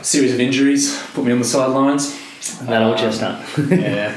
a 0.00 0.04
series 0.04 0.32
of 0.32 0.40
injuries 0.40 1.00
put 1.14 1.24
me 1.24 1.32
on 1.32 1.38
the 1.38 1.44
sidelines. 1.44 2.18
That 2.62 2.82
old 2.82 2.94
Um, 2.94 2.98
chestnut. 2.98 3.44
yeah. 3.70 4.14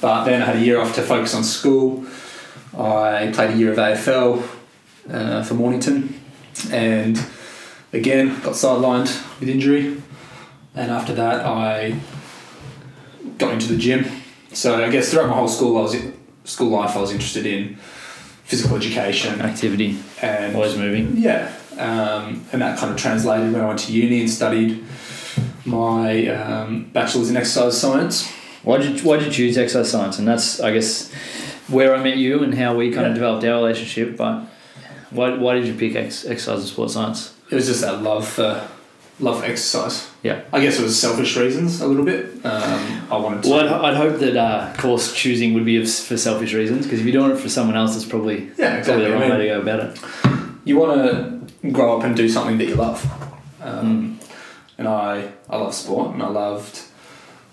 But 0.00 0.24
then 0.24 0.42
I 0.42 0.44
had 0.44 0.56
a 0.56 0.60
year 0.60 0.80
off 0.80 0.94
to 0.96 1.02
focus 1.02 1.34
on 1.34 1.44
school. 1.44 2.04
I 2.76 3.30
played 3.32 3.50
a 3.54 3.56
year 3.56 3.72
of 3.72 3.78
AFL 3.78 4.42
uh, 5.10 5.42
for 5.44 5.54
Mornington 5.54 6.20
and 6.70 7.18
again 7.92 8.28
got 8.42 8.54
sidelined 8.54 9.10
with 9.40 9.48
injury. 9.48 9.96
And 10.74 10.90
after 10.90 11.14
that, 11.14 11.46
I 11.46 11.96
got 13.38 13.52
into 13.52 13.68
the 13.68 13.76
gym. 13.78 14.06
So 14.52 14.84
I 14.84 14.90
guess 14.90 15.10
throughout 15.10 15.28
my 15.28 15.36
whole 15.36 15.48
school, 15.48 15.78
I 15.78 15.82
was 15.82 15.96
school 16.44 16.68
life, 16.68 16.96
I 16.96 17.00
was 17.00 17.12
interested 17.12 17.46
in 17.46 17.76
physical 18.44 18.76
education 18.76 19.40
Activity. 19.40 19.98
and 20.20 20.54
Always 20.54 20.76
moving. 20.76 21.16
yeah, 21.16 21.50
um, 21.78 22.44
and 22.52 22.60
that 22.60 22.78
kind 22.78 22.92
of 22.92 22.98
translated 22.98 23.52
when 23.52 23.62
I 23.62 23.66
went 23.66 23.78
to 23.80 23.92
uni 23.92 24.20
and 24.20 24.30
studied 24.30 24.84
my 25.64 26.26
um, 26.28 26.90
bachelor's 26.92 27.30
in 27.30 27.36
exercise 27.36 27.80
science. 27.80 28.30
Why 28.62 28.78
did 28.78 29.00
you, 29.00 29.06
why 29.08 29.16
did 29.16 29.26
you 29.26 29.32
choose 29.32 29.58
exercise 29.58 29.90
science? 29.90 30.18
And 30.18 30.26
that's 30.28 30.60
I 30.60 30.72
guess 30.72 31.12
where 31.68 31.94
I 31.94 32.02
met 32.02 32.16
you 32.16 32.42
and 32.42 32.54
how 32.54 32.74
we 32.76 32.90
kind 32.90 33.06
of 33.06 33.14
developed 33.14 33.44
our 33.44 33.56
relationship. 33.56 34.16
But 34.16 34.44
why, 35.10 35.34
why 35.36 35.54
did 35.54 35.66
you 35.66 35.74
pick 35.74 35.94
ex, 35.96 36.24
exercise 36.24 36.60
and 36.60 36.68
sports 36.68 36.94
science? 36.94 37.34
It 37.50 37.54
was 37.54 37.66
just 37.66 37.82
that 37.82 38.02
love 38.02 38.26
for 38.26 38.66
love 39.20 39.40
for 39.40 39.44
exercise. 39.46 40.08
Yeah. 40.22 40.40
I 40.52 40.60
guess 40.60 40.78
it 40.78 40.82
was 40.82 40.98
selfish 40.98 41.36
reasons 41.36 41.80
a 41.80 41.86
little 41.86 42.04
bit. 42.04 42.24
Um, 42.44 43.06
I 43.10 43.16
wanted 43.16 43.42
to. 43.44 43.50
Well, 43.50 43.84
I'd, 43.84 43.90
I'd 43.92 43.96
hope 43.96 44.18
that 44.20 44.36
uh, 44.36 44.72
course 44.76 45.14
choosing 45.14 45.54
would 45.54 45.64
be 45.64 45.84
for 45.84 46.16
selfish 46.16 46.52
reasons 46.54 46.84
because 46.86 47.00
if 47.00 47.06
you're 47.06 47.12
doing 47.12 47.30
it 47.36 47.40
for 47.40 47.48
someone 47.48 47.76
else, 47.76 47.94
it's 47.96 48.04
probably 48.06 48.50
Yeah, 48.58 48.82
probably 48.82 49.04
exactly. 49.04 49.04
the 49.04 49.08
I 49.08 49.12
wrong 49.12 49.20
mean, 49.20 49.30
way 49.30 49.38
to 49.38 49.46
go 49.46 49.60
about 49.60 49.80
it. 49.80 50.58
you 50.64 50.78
want 50.78 51.52
to 51.62 51.70
grow 51.70 51.98
up 51.98 52.04
and 52.04 52.16
do 52.16 52.28
something 52.28 52.58
that 52.58 52.66
you 52.66 52.74
love. 52.76 53.04
Um, 53.62 54.18
And 54.78 54.88
I, 54.88 55.32
I 55.48 55.56
love 55.56 55.74
sport 55.74 56.12
and 56.14 56.22
I 56.22 56.28
loved 56.28 56.80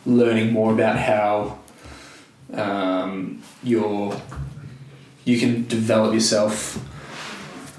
learning 0.05 0.51
more 0.51 0.73
about 0.73 0.97
how 0.97 1.59
um, 2.53 3.41
you're, 3.63 4.19
you 5.25 5.39
can 5.39 5.67
develop 5.67 6.13
yourself 6.13 6.83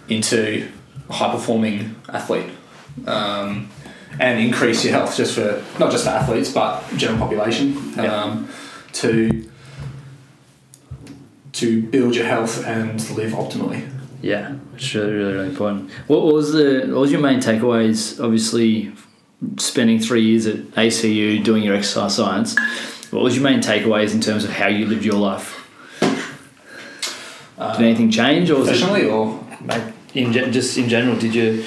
into 0.08 0.68
a 1.08 1.12
high 1.12 1.32
performing 1.32 1.96
athlete 2.08 2.50
um, 3.06 3.68
and 4.20 4.38
increase 4.40 4.84
your 4.84 4.92
health 4.94 5.16
just 5.16 5.34
for, 5.34 5.62
not 5.78 5.90
just 5.90 6.04
for 6.04 6.10
athletes, 6.10 6.52
but 6.52 6.84
general 6.96 7.18
population 7.18 7.92
Yeah. 7.96 8.14
um, 8.14 8.48
to, 8.92 9.48
to 11.52 11.82
build 11.82 12.14
your 12.14 12.26
health 12.26 12.64
and 12.64 13.00
live 13.16 13.32
optimally. 13.32 13.88
Yeah, 14.22 14.54
it's 14.76 14.94
really, 14.94 15.12
really, 15.12 15.32
really 15.32 15.48
important. 15.48 15.90
What 16.06 16.32
was 16.32 16.52
the 16.52 16.86
what 16.90 17.00
was 17.00 17.10
your 17.10 17.20
main 17.20 17.40
takeaways? 17.40 18.22
Obviously, 18.22 18.92
spending 19.58 19.98
three 19.98 20.22
years 20.22 20.46
at 20.46 20.56
ACU 20.72 21.42
doing 21.42 21.62
your 21.62 21.74
exercise 21.74 22.14
science. 22.16 22.56
What 23.10 23.22
was 23.22 23.34
your 23.34 23.44
main 23.44 23.60
takeaways 23.60 24.14
in 24.14 24.20
terms 24.20 24.44
of 24.44 24.50
how 24.50 24.68
you 24.68 24.86
lived 24.86 25.04
your 25.04 25.18
life? 25.18 25.58
Did 26.00 27.82
anything 27.82 28.10
change, 28.10 28.50
or 28.50 28.60
was 28.60 28.68
it 28.68 29.06
or 29.08 29.44
in 30.14 30.32
ge- 30.32 30.52
just 30.52 30.76
in 30.76 30.88
general, 30.88 31.16
did 31.18 31.34
you 31.34 31.64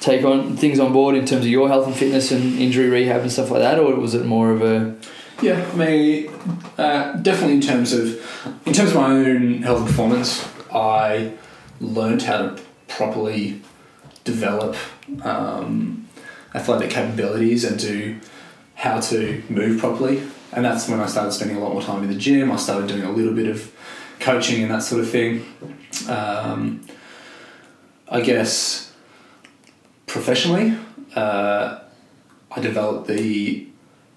take 0.00 0.24
on 0.24 0.56
things 0.56 0.78
on 0.80 0.92
board 0.92 1.14
in 1.16 1.24
terms 1.24 1.44
of 1.44 1.50
your 1.50 1.68
health 1.68 1.86
and 1.86 1.96
fitness 1.96 2.30
and 2.30 2.58
injury 2.58 2.88
rehab 2.88 3.22
and 3.22 3.32
stuff 3.32 3.50
like 3.50 3.60
that, 3.60 3.78
or 3.78 3.94
was 3.96 4.14
it 4.14 4.24
more 4.24 4.50
of 4.50 4.62
a 4.62 4.94
Yeah, 5.42 5.68
I 5.72 5.76
mean, 5.76 6.30
uh, 6.78 7.12
definitely 7.16 7.54
in 7.54 7.60
terms 7.60 7.92
of 7.92 8.06
in 8.66 8.72
terms 8.72 8.90
of 8.90 8.96
my 8.96 9.10
own 9.10 9.62
health 9.62 9.78
and 9.78 9.86
performance, 9.86 10.48
I 10.72 11.32
learned 11.80 12.22
how 12.22 12.38
to 12.38 12.62
properly 12.88 13.60
develop 14.24 14.76
um, 15.22 16.03
athletic 16.54 16.90
capabilities 16.90 17.64
and 17.64 17.78
do 17.78 18.18
how 18.76 19.00
to 19.00 19.42
move 19.48 19.80
properly. 19.80 20.22
And 20.52 20.64
that's 20.64 20.88
when 20.88 21.00
I 21.00 21.06
started 21.06 21.32
spending 21.32 21.56
a 21.56 21.60
lot 21.60 21.72
more 21.72 21.82
time 21.82 22.02
in 22.04 22.08
the 22.08 22.14
gym. 22.16 22.52
I 22.52 22.56
started 22.56 22.88
doing 22.88 23.02
a 23.02 23.10
little 23.10 23.34
bit 23.34 23.48
of 23.48 23.72
coaching 24.20 24.62
and 24.62 24.70
that 24.70 24.82
sort 24.82 25.00
of 25.02 25.10
thing. 25.10 25.44
Um, 26.08 26.86
I 28.08 28.20
guess 28.20 28.92
professionally, 30.06 30.76
uh, 31.16 31.80
I 32.50 32.60
developed 32.60 33.08
the 33.08 33.66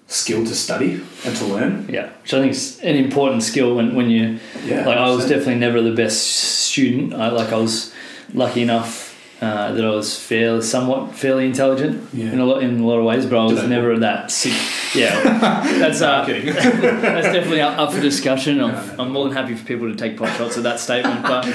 skill 0.06 0.44
to 0.44 0.54
study 0.54 1.00
and 1.24 1.36
to 1.36 1.44
learn. 1.44 1.86
yeah? 1.90 2.10
Which 2.22 2.32
I 2.34 2.40
think 2.40 2.52
is 2.52 2.80
an 2.80 2.96
important 2.96 3.42
skill 3.42 3.74
when 3.74 3.94
when 3.94 4.08
you 4.10 4.38
Yeah, 4.64 4.86
like. 4.86 4.96
I 4.96 5.10
was 5.10 5.28
definitely 5.28 5.56
never 5.56 5.82
the 5.82 5.92
best 5.94 6.24
student. 6.70 7.14
I 7.14 7.28
like 7.30 7.52
I 7.52 7.56
was 7.58 7.92
lucky 8.32 8.62
enough. 8.62 9.07
Uh, 9.40 9.70
that 9.70 9.84
I 9.84 9.90
was 9.90 10.18
fairly, 10.18 10.62
somewhat 10.62 11.14
fairly 11.14 11.46
intelligent 11.46 12.08
Yeah. 12.12 12.32
in 12.32 12.40
a 12.40 12.44
lot 12.44 12.60
in 12.60 12.80
a 12.80 12.84
lot 12.84 12.98
of 12.98 13.04
ways, 13.04 13.24
but 13.24 13.38
I 13.38 13.44
was 13.44 13.62
never 13.68 13.96
that 14.00 14.32
sick. 14.32 14.52
Yeah, 14.96 15.22
that's 15.78 16.00
uh, 16.02 16.24
that's 16.26 17.26
definitely 17.28 17.60
up, 17.60 17.92
for 17.92 18.00
discussion. 18.00 18.60
I'm, 18.60 18.72
No, 18.72 18.80
no, 18.84 18.96
no. 18.96 19.02
I'm 19.04 19.12
more 19.12 19.24
than 19.28 19.34
happy 19.34 19.54
for 19.54 19.64
people 19.64 19.88
to 19.88 19.94
take 19.94 20.16
pot 20.16 20.36
shots 20.36 20.56
at 20.56 20.64
that 20.64 20.80
statement, 20.80 21.22
but 21.22 21.46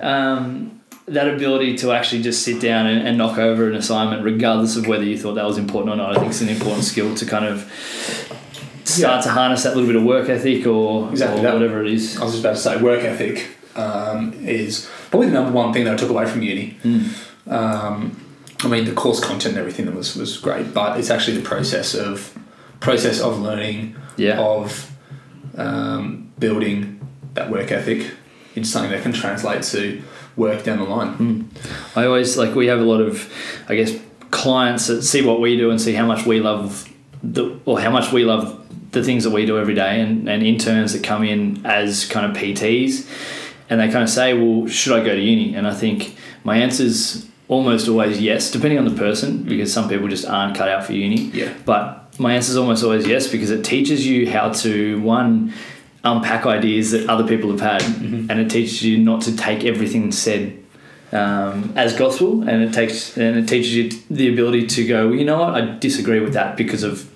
um, 0.00 0.80
that 1.08 1.28
ability 1.28 1.76
to 1.78 1.92
actually 1.92 2.22
just 2.22 2.42
sit 2.42 2.58
down 2.58 2.86
and, 2.86 3.06
and 3.06 3.18
knock 3.18 3.36
over 3.36 3.68
an 3.68 3.74
assignment, 3.76 4.22
regardless 4.24 4.76
of 4.76 4.86
whether 4.86 5.04
you 5.04 5.18
thought 5.18 5.34
that 5.34 5.44
was 5.44 5.58
important 5.58 5.92
or 5.92 5.96
not, 5.96 6.16
I 6.16 6.18
think 6.20 6.30
is 6.30 6.40
an 6.40 6.48
important 6.48 6.84
skill 6.84 7.14
to 7.16 7.26
kind 7.26 7.44
of 7.44 7.70
start 8.84 9.22
to 9.24 9.30
harness 9.30 9.62
that 9.64 9.74
little 9.76 9.86
bit 9.88 9.96
of 9.96 10.04
work 10.04 10.30
ethic 10.30 10.66
or, 10.66 11.10
Exactly 11.10 11.40
or 11.40 11.42
that. 11.42 11.52
whatever 11.52 11.82
it 11.84 11.92
is. 11.92 12.18
I 12.18 12.24
was 12.24 12.32
just 12.32 12.42
about 12.44 12.54
to 12.56 12.60
say 12.62 12.80
work 12.80 13.04
ethic 13.04 13.46
um, 13.76 14.32
is 14.44 14.88
probably 15.10 15.26
the 15.28 15.34
number 15.34 15.52
one 15.52 15.72
thing 15.74 15.84
that 15.84 15.92
I 15.94 15.96
took 15.96 16.08
away 16.08 16.24
from 16.26 16.40
uni. 16.42 16.78
Um, 17.48 18.20
I 18.64 18.68
mean, 18.68 18.84
the 18.84 18.92
course 18.92 19.20
content 19.20 19.52
and 19.56 19.58
everything 19.58 19.94
was 19.94 20.16
was 20.16 20.38
great, 20.38 20.72
but 20.72 20.98
it's 20.98 21.10
actually 21.10 21.36
the 21.38 21.42
process 21.48 21.94
of 21.94 22.36
process 22.80 23.20
of 23.20 23.40
learning 23.40 23.94
Yeah. 24.16 24.38
of 24.40 24.90
um, 25.56 26.30
building 26.38 27.00
that 27.34 27.50
work 27.50 27.70
ethic 27.72 28.10
into 28.54 28.68
something 28.68 28.90
that 28.90 29.02
can 29.02 29.12
translate 29.12 29.62
to 29.64 30.02
work 30.36 30.64
down 30.64 30.78
the 30.78 30.84
line. 30.84 31.48
I 31.94 32.04
always 32.06 32.36
like 32.36 32.54
we 32.54 32.66
have 32.68 32.80
a 32.80 32.84
lot 32.84 33.00
of, 33.00 33.30
I 33.68 33.74
guess, 33.76 33.92
clients 34.30 34.86
that 34.88 35.02
see 35.02 35.22
what 35.22 35.40
we 35.40 35.56
do 35.56 35.70
and 35.70 35.80
see 35.80 35.92
how 35.92 36.06
much 36.06 36.26
we 36.26 36.40
love 36.40 36.88
the 37.22 37.58
or 37.64 37.80
how 37.80 37.90
much 37.90 38.12
we 38.12 38.24
love 38.24 38.62
the 38.92 39.02
things 39.02 39.24
that 39.24 39.30
we 39.30 39.44
do 39.44 39.58
every 39.58 39.74
day, 39.74 40.00
and, 40.00 40.28
and 40.28 40.42
interns 40.42 40.92
that 40.94 41.02
come 41.04 41.22
in 41.24 41.60
as 41.66 42.06
kind 42.06 42.24
of 42.24 42.36
PTs, 42.36 43.06
and 43.68 43.78
they 43.80 43.88
kind 43.88 44.02
of 44.02 44.08
say, 44.10 44.32
"Well, 44.32 44.66
should 44.68 44.94
I 44.98 45.04
go 45.04 45.14
to 45.14 45.20
uni?" 45.20 45.54
And 45.54 45.66
I 45.66 45.74
think 45.74 46.16
my 46.44 46.56
answer's 46.56 47.26
almost 47.48 47.88
always 47.88 48.20
yes, 48.20 48.50
depending 48.50 48.78
on 48.78 48.84
the 48.84 48.94
person, 48.96 49.42
because 49.44 49.72
some 49.72 49.88
people 49.88 50.08
just 50.08 50.26
aren't 50.26 50.56
cut 50.56 50.68
out 50.68 50.84
for 50.84 50.92
uni. 50.92 51.22
Yeah. 51.30 51.52
But 51.64 52.18
my 52.18 52.34
answer 52.34 52.50
is 52.50 52.56
almost 52.56 52.82
always 52.82 53.06
yes 53.06 53.28
because 53.28 53.50
it 53.50 53.64
teaches 53.64 54.06
you 54.06 54.30
how 54.30 54.52
to 54.52 55.00
one 55.00 55.52
unpack 56.04 56.46
ideas 56.46 56.92
that 56.92 57.08
other 57.08 57.26
people 57.26 57.50
have 57.50 57.60
had, 57.60 57.82
and 57.82 58.30
it 58.32 58.50
teaches 58.50 58.82
you 58.82 58.98
not 58.98 59.22
to 59.22 59.36
take 59.36 59.64
everything 59.64 60.12
said 60.12 60.56
um, 61.12 61.72
as 61.76 61.96
gospel, 61.96 62.48
and 62.48 62.62
it 62.62 62.72
takes 62.72 63.16
and 63.16 63.36
it 63.36 63.48
teaches 63.48 63.74
you 63.74 63.90
the 64.10 64.32
ability 64.32 64.66
to 64.66 64.86
go. 64.86 65.08
Well, 65.08 65.16
you 65.16 65.24
know 65.24 65.40
what? 65.40 65.54
I 65.54 65.78
disagree 65.78 66.20
with 66.20 66.34
that 66.34 66.56
because 66.56 66.82
of 66.82 67.10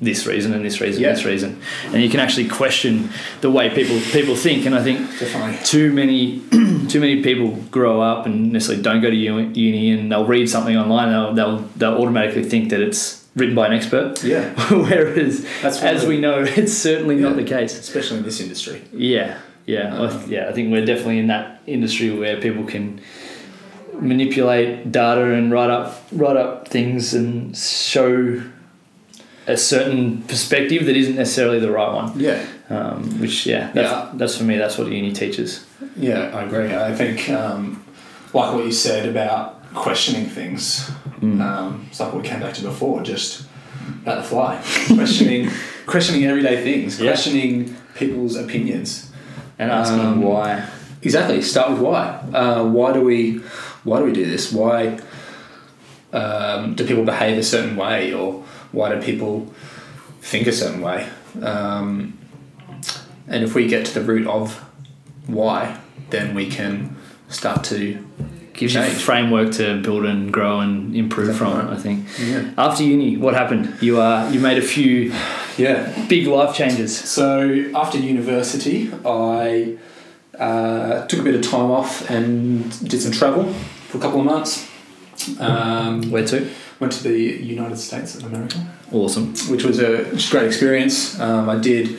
this 0.00 0.26
reason 0.26 0.52
and 0.52 0.62
this 0.64 0.80
reason 0.80 1.00
Yeah. 1.02 1.08
and 1.08 1.16
this 1.16 1.24
reason, 1.24 1.58
and 1.92 2.02
you 2.02 2.10
can 2.10 2.20
actually 2.20 2.48
question 2.48 3.08
the 3.40 3.50
way 3.50 3.70
people 3.70 3.98
people 4.12 4.36
think. 4.36 4.66
And 4.66 4.74
I 4.74 4.82
think 4.82 5.00
Definitely. 5.18 5.58
too 5.64 5.92
many 5.92 6.40
too 6.88 7.00
many 7.00 7.22
people 7.22 7.52
grow 7.70 8.00
up 8.00 8.26
and 8.26 8.52
necessarily 8.52 8.82
don't 8.82 9.00
go 9.00 9.10
to 9.10 9.16
uni 9.16 9.90
and 9.90 10.12
they'll 10.12 10.26
read 10.26 10.48
something 10.48 10.76
online 10.76 11.08
and 11.08 11.36
they'll, 11.38 11.58
they'll, 11.58 11.58
they'll 11.76 11.98
automatically 12.02 12.44
think 12.44 12.70
that 12.70 12.80
it's 12.80 13.24
written 13.34 13.54
by 13.54 13.66
an 13.66 13.72
expert 13.72 14.22
Yeah. 14.22 14.50
whereas 14.70 15.44
as 15.64 16.04
we 16.06 16.18
know 16.20 16.40
it's 16.46 16.72
certainly 16.74 17.16
not 17.16 17.36
the 17.36 17.44
case 17.44 17.78
Especially 17.78 18.18
in 18.18 18.22
this 18.24 18.40
industry. 18.40 18.82
yeah 18.92 19.38
yeah 19.66 19.94
I 19.94 20.06
th- 20.08 20.12
Um, 20.24 20.30
yeah 20.30 20.48
I 20.48 20.52
think 20.52 20.70
we're 20.70 20.84
definitely 20.86 21.18
in 21.18 21.26
that 21.28 21.60
industry 21.66 22.10
where 22.16 22.36
people 22.40 22.64
can 22.64 23.00
manipulate 24.00 24.92
data 24.92 25.32
and 25.32 25.50
write 25.50 25.70
up 25.70 26.02
write 26.12 26.36
up 26.36 26.68
things 26.68 27.14
and 27.14 27.56
show 27.56 28.42
a 29.46 29.56
certain 29.56 30.22
perspective 30.22 30.86
that 30.86 30.96
isn't 30.96 31.16
necessarily 31.16 31.60
the 31.60 31.70
right 31.70 31.92
one 31.92 32.12
Yeah. 32.18 32.42
um, 32.70 33.20
which 33.20 33.46
yeah 33.46 33.70
that's, 33.72 33.90
Yeah. 33.90 34.10
that's 34.14 34.36
for 34.36 34.44
me 34.44 34.56
that's 34.58 34.76
what 34.78 34.88
uni 34.90 35.12
teaches 35.12 35.64
Yeah, 35.98 36.30
I 36.34 36.42
agree. 36.44 36.74
I 36.74 36.94
think, 36.94 37.28
um, 37.30 37.82
like 38.34 38.52
what 38.54 38.64
you 38.64 38.72
said 38.72 39.08
about 39.08 39.42
questioning 39.74 40.26
things, 40.26 40.90
Mm. 41.22 41.40
um, 41.40 41.86
it's 41.90 41.98
like 42.00 42.12
what 42.12 42.22
we 42.22 42.28
came 42.28 42.40
back 42.40 42.52
to 42.54 42.62
before, 42.62 43.02
just 43.02 43.42
about 44.02 44.18
the 44.22 44.28
fly, 44.28 44.60
questioning, 44.94 45.48
questioning 45.86 46.24
everyday 46.26 46.62
things, 46.62 47.00
Yeah. 47.00 47.10
questioning 47.12 47.74
people's 47.94 48.36
opinions. 48.36 48.88
and 49.58 49.70
asking 49.70 50.00
Um, 50.00 50.20
why 50.22 50.64
Exactly. 51.02 51.40
Start 51.40 51.70
with 51.70 51.80
why. 51.80 52.02
Uh, 52.34 52.62
why 52.64 52.92
do 52.92 53.00
we? 53.00 53.40
Why 53.84 53.98
do 54.00 54.04
we 54.04 54.12
do 54.12 54.26
this? 54.26 54.52
Why 54.52 54.98
um, 56.12 56.74
do 56.74 56.84
people 56.86 57.04
behave 57.04 57.38
a 57.38 57.42
certain 57.42 57.76
way, 57.76 58.12
or 58.12 58.42
why 58.72 58.94
do 58.94 59.00
people 59.00 59.52
think 60.20 60.46
a 60.46 60.52
certain 60.52 60.80
way? 60.80 61.08
Um, 61.42 62.18
and 63.28 63.44
if 63.44 63.54
we 63.54 63.66
get 63.66 63.86
to 63.86 63.94
the 63.94 64.02
root 64.02 64.26
of 64.26 64.54
why, 65.26 65.78
then 66.10 66.34
we 66.34 66.48
can 66.48 66.96
start 67.28 67.64
to 67.64 68.04
Gives 68.56 68.74
you 68.74 68.80
a 68.80 68.86
framework 68.86 69.52
to 69.52 69.82
build 69.82 70.06
and 70.06 70.32
grow 70.32 70.60
and 70.60 70.96
improve 70.96 71.36
from. 71.36 71.58
right. 71.58 71.68
I 71.68 71.76
think. 71.76 72.06
yeah 72.18 72.54
After 72.56 72.84
uni, 72.84 73.18
what 73.18 73.34
happened? 73.34 73.76
You 73.82 74.00
uh, 74.00 74.30
you 74.32 74.40
made 74.40 74.56
a 74.56 74.62
few 74.62 75.12
yeah. 75.58 76.06
big 76.08 76.26
life 76.26 76.56
changes. 76.56 76.96
So 76.96 77.70
after 77.74 77.98
university, 77.98 78.90
I 79.04 79.76
uh, 80.38 81.06
took 81.06 81.20
a 81.20 81.22
bit 81.22 81.34
of 81.34 81.42
time 81.42 81.70
off 81.70 82.08
and 82.10 82.88
did 82.88 83.02
some 83.02 83.12
travel 83.12 83.52
for 83.88 83.98
a 83.98 84.00
couple 84.00 84.20
of 84.20 84.26
months. 84.26 84.66
Um, 85.38 86.10
Where 86.10 86.26
to? 86.26 86.48
Went 86.80 86.92
to 86.92 87.02
the 87.04 87.18
United 87.18 87.76
States 87.78 88.14
of 88.16 88.24
America. 88.24 88.58
Awesome. 88.92 89.34
which 89.50 89.64
was 89.64 89.80
a 89.80 90.04
which 90.04 90.12
was 90.12 90.28
a 90.28 90.30
great 90.30 90.46
experience. 90.46 91.18
Um, 91.18 91.48
I 91.48 91.56
did 91.58 91.98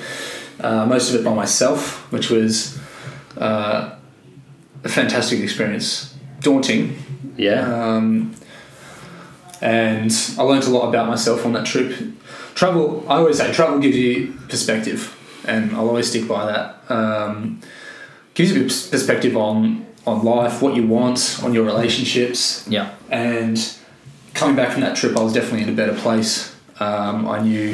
uh, 0.61 0.85
most 0.85 1.09
of 1.09 1.19
it 1.19 1.23
by 1.23 1.33
myself, 1.33 2.09
which 2.11 2.29
was 2.29 2.77
uh, 3.37 3.95
a 4.83 4.89
fantastic 4.89 5.39
experience. 5.39 6.13
Daunting, 6.41 6.95
Yeah. 7.35 7.61
um, 7.95 8.33
and 9.61 10.11
I 10.37 10.43
learned 10.43 10.63
a 10.65 10.69
lot 10.69 10.87
about 10.89 11.07
myself 11.07 11.45
on 11.45 11.53
that 11.53 11.65
trip. 11.65 11.95
Travel, 12.55 13.03
I 13.07 13.15
always 13.17 13.37
say, 13.37 13.51
travel 13.51 13.79
gives 13.79 13.97
you 13.97 14.33
perspective, 14.49 15.15
and 15.45 15.71
I'll 15.75 15.87
always 15.89 16.09
stick 16.09 16.27
by 16.27 16.45
that. 16.45 16.91
Um, 16.91 17.59
gives 18.33 18.51
you 18.51 18.63
perspective 18.63 19.35
on 19.35 19.85
on 20.05 20.23
life, 20.23 20.61
what 20.61 20.75
you 20.75 20.87
want, 20.87 21.39
on 21.43 21.53
your 21.53 21.65
relationships, 21.65 22.65
yeah. 22.69 22.91
and 23.09 23.57
coming 24.37 24.55
back 24.55 24.71
from 24.71 24.81
that 24.81 24.95
trip, 24.95 25.17
I 25.17 25.23
was 25.23 25.33
definitely 25.33 25.63
in 25.63 25.69
a 25.69 25.73
better 25.73 25.93
place. 25.95 26.55
Um, 26.79 27.27
I 27.27 27.39
knew 27.39 27.73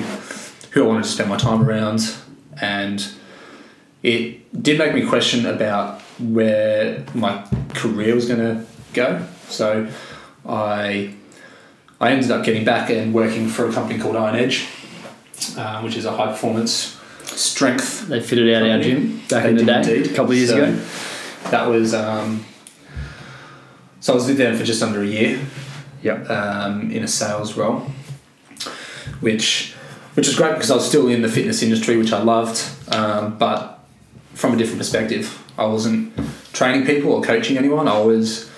who 0.72 0.84
I 0.86 0.88
wanted 0.88 1.04
to 1.04 1.10
spend 1.10 1.30
my 1.30 1.38
time 1.38 1.62
around, 1.68 2.16
and 2.62 3.06
it 4.02 4.64
did 4.64 4.80
make 4.80 4.96
me 4.96 5.06
question 5.06 5.46
about 5.46 6.02
where 6.20 7.04
my 7.14 7.46
career 7.76 8.16
was 8.16 8.28
going 8.28 8.40
to 8.40 8.66
go. 8.94 9.26
So 9.50 9.88
I 10.48 11.14
I 12.00 12.12
ended 12.12 12.32
up 12.32 12.44
getting 12.46 12.66
back 12.66 12.90
and 12.90 13.14
working 13.14 13.48
for 13.48 13.68
a 13.70 13.74
company 13.74 14.00
called 14.00 14.16
Iron 14.16 14.36
Edge, 14.36 14.68
uh, 15.58 15.82
which 15.82 15.96
is 15.96 16.06
a 16.06 16.12
high 16.16 16.28
performance 16.28 17.00
strength 17.26 18.08
They 18.08 18.20
fitted 18.22 18.54
out 18.54 18.70
our 18.70 18.80
gym 18.80 19.22
back 19.30 19.44
They 19.44 19.50
in 19.50 19.56
the 19.58 19.66
day, 19.66 19.78
indeed. 19.80 20.12
a 20.12 20.16
couple 20.16 20.32
of 20.32 20.38
years 20.38 20.50
So, 20.50 20.58
ago. 20.64 20.82
That 21.52 21.68
was 21.68 21.94
um, 21.94 22.46
so 24.00 24.14
I 24.14 24.16
was 24.16 24.28
with 24.28 24.38
them 24.38 24.56
for 24.58 24.64
just 24.64 24.82
under 24.84 25.02
a 25.02 25.06
year. 25.06 25.40
Yep. 26.04 26.30
Um, 26.30 26.92
in 26.92 27.04
a 27.04 27.08
sales 27.08 27.58
role, 27.58 27.88
which 29.22 29.74
which 30.16 30.28
was 30.28 30.36
great 30.36 30.54
because 30.54 30.70
I 30.70 30.76
was 30.76 30.88
still 30.88 31.08
in 31.08 31.22
the 31.22 31.30
fitness 31.30 31.64
industry, 31.64 31.98
which 31.98 32.12
I 32.12 32.22
loved, 32.22 32.62
um, 32.94 33.38
but 33.38 33.80
from 34.34 34.54
a 34.54 34.58
different 34.58 34.80
perspective. 34.80 35.40
I 35.58 35.66
wasn't 35.66 36.14
training 36.52 36.86
people 36.86 37.14
or 37.14 37.22
coaching 37.22 37.58
anyone. 37.58 37.88
I 37.88 38.00
was 38.00 38.50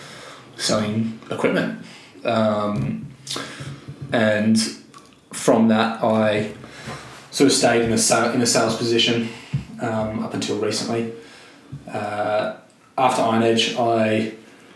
selling 0.56 1.20
equipment, 1.30 1.86
um, 2.24 3.08
and 4.12 4.60
from 5.32 5.68
that 5.68 6.04
I 6.04 6.52
sort 7.30 7.52
of 7.52 7.54
stayed 7.54 7.84
in 7.84 7.92
a 7.92 7.98
sale, 7.98 8.32
in 8.32 8.42
a 8.42 8.46
sales 8.46 8.76
position 8.76 9.30
um, 9.82 10.24
up 10.24 10.34
until 10.34 10.58
recently. 10.58 11.14
Uh, 11.88 12.56
after 12.98 13.22
Iron 13.22 13.44
Edge, 13.44 13.76
I 13.78 14.34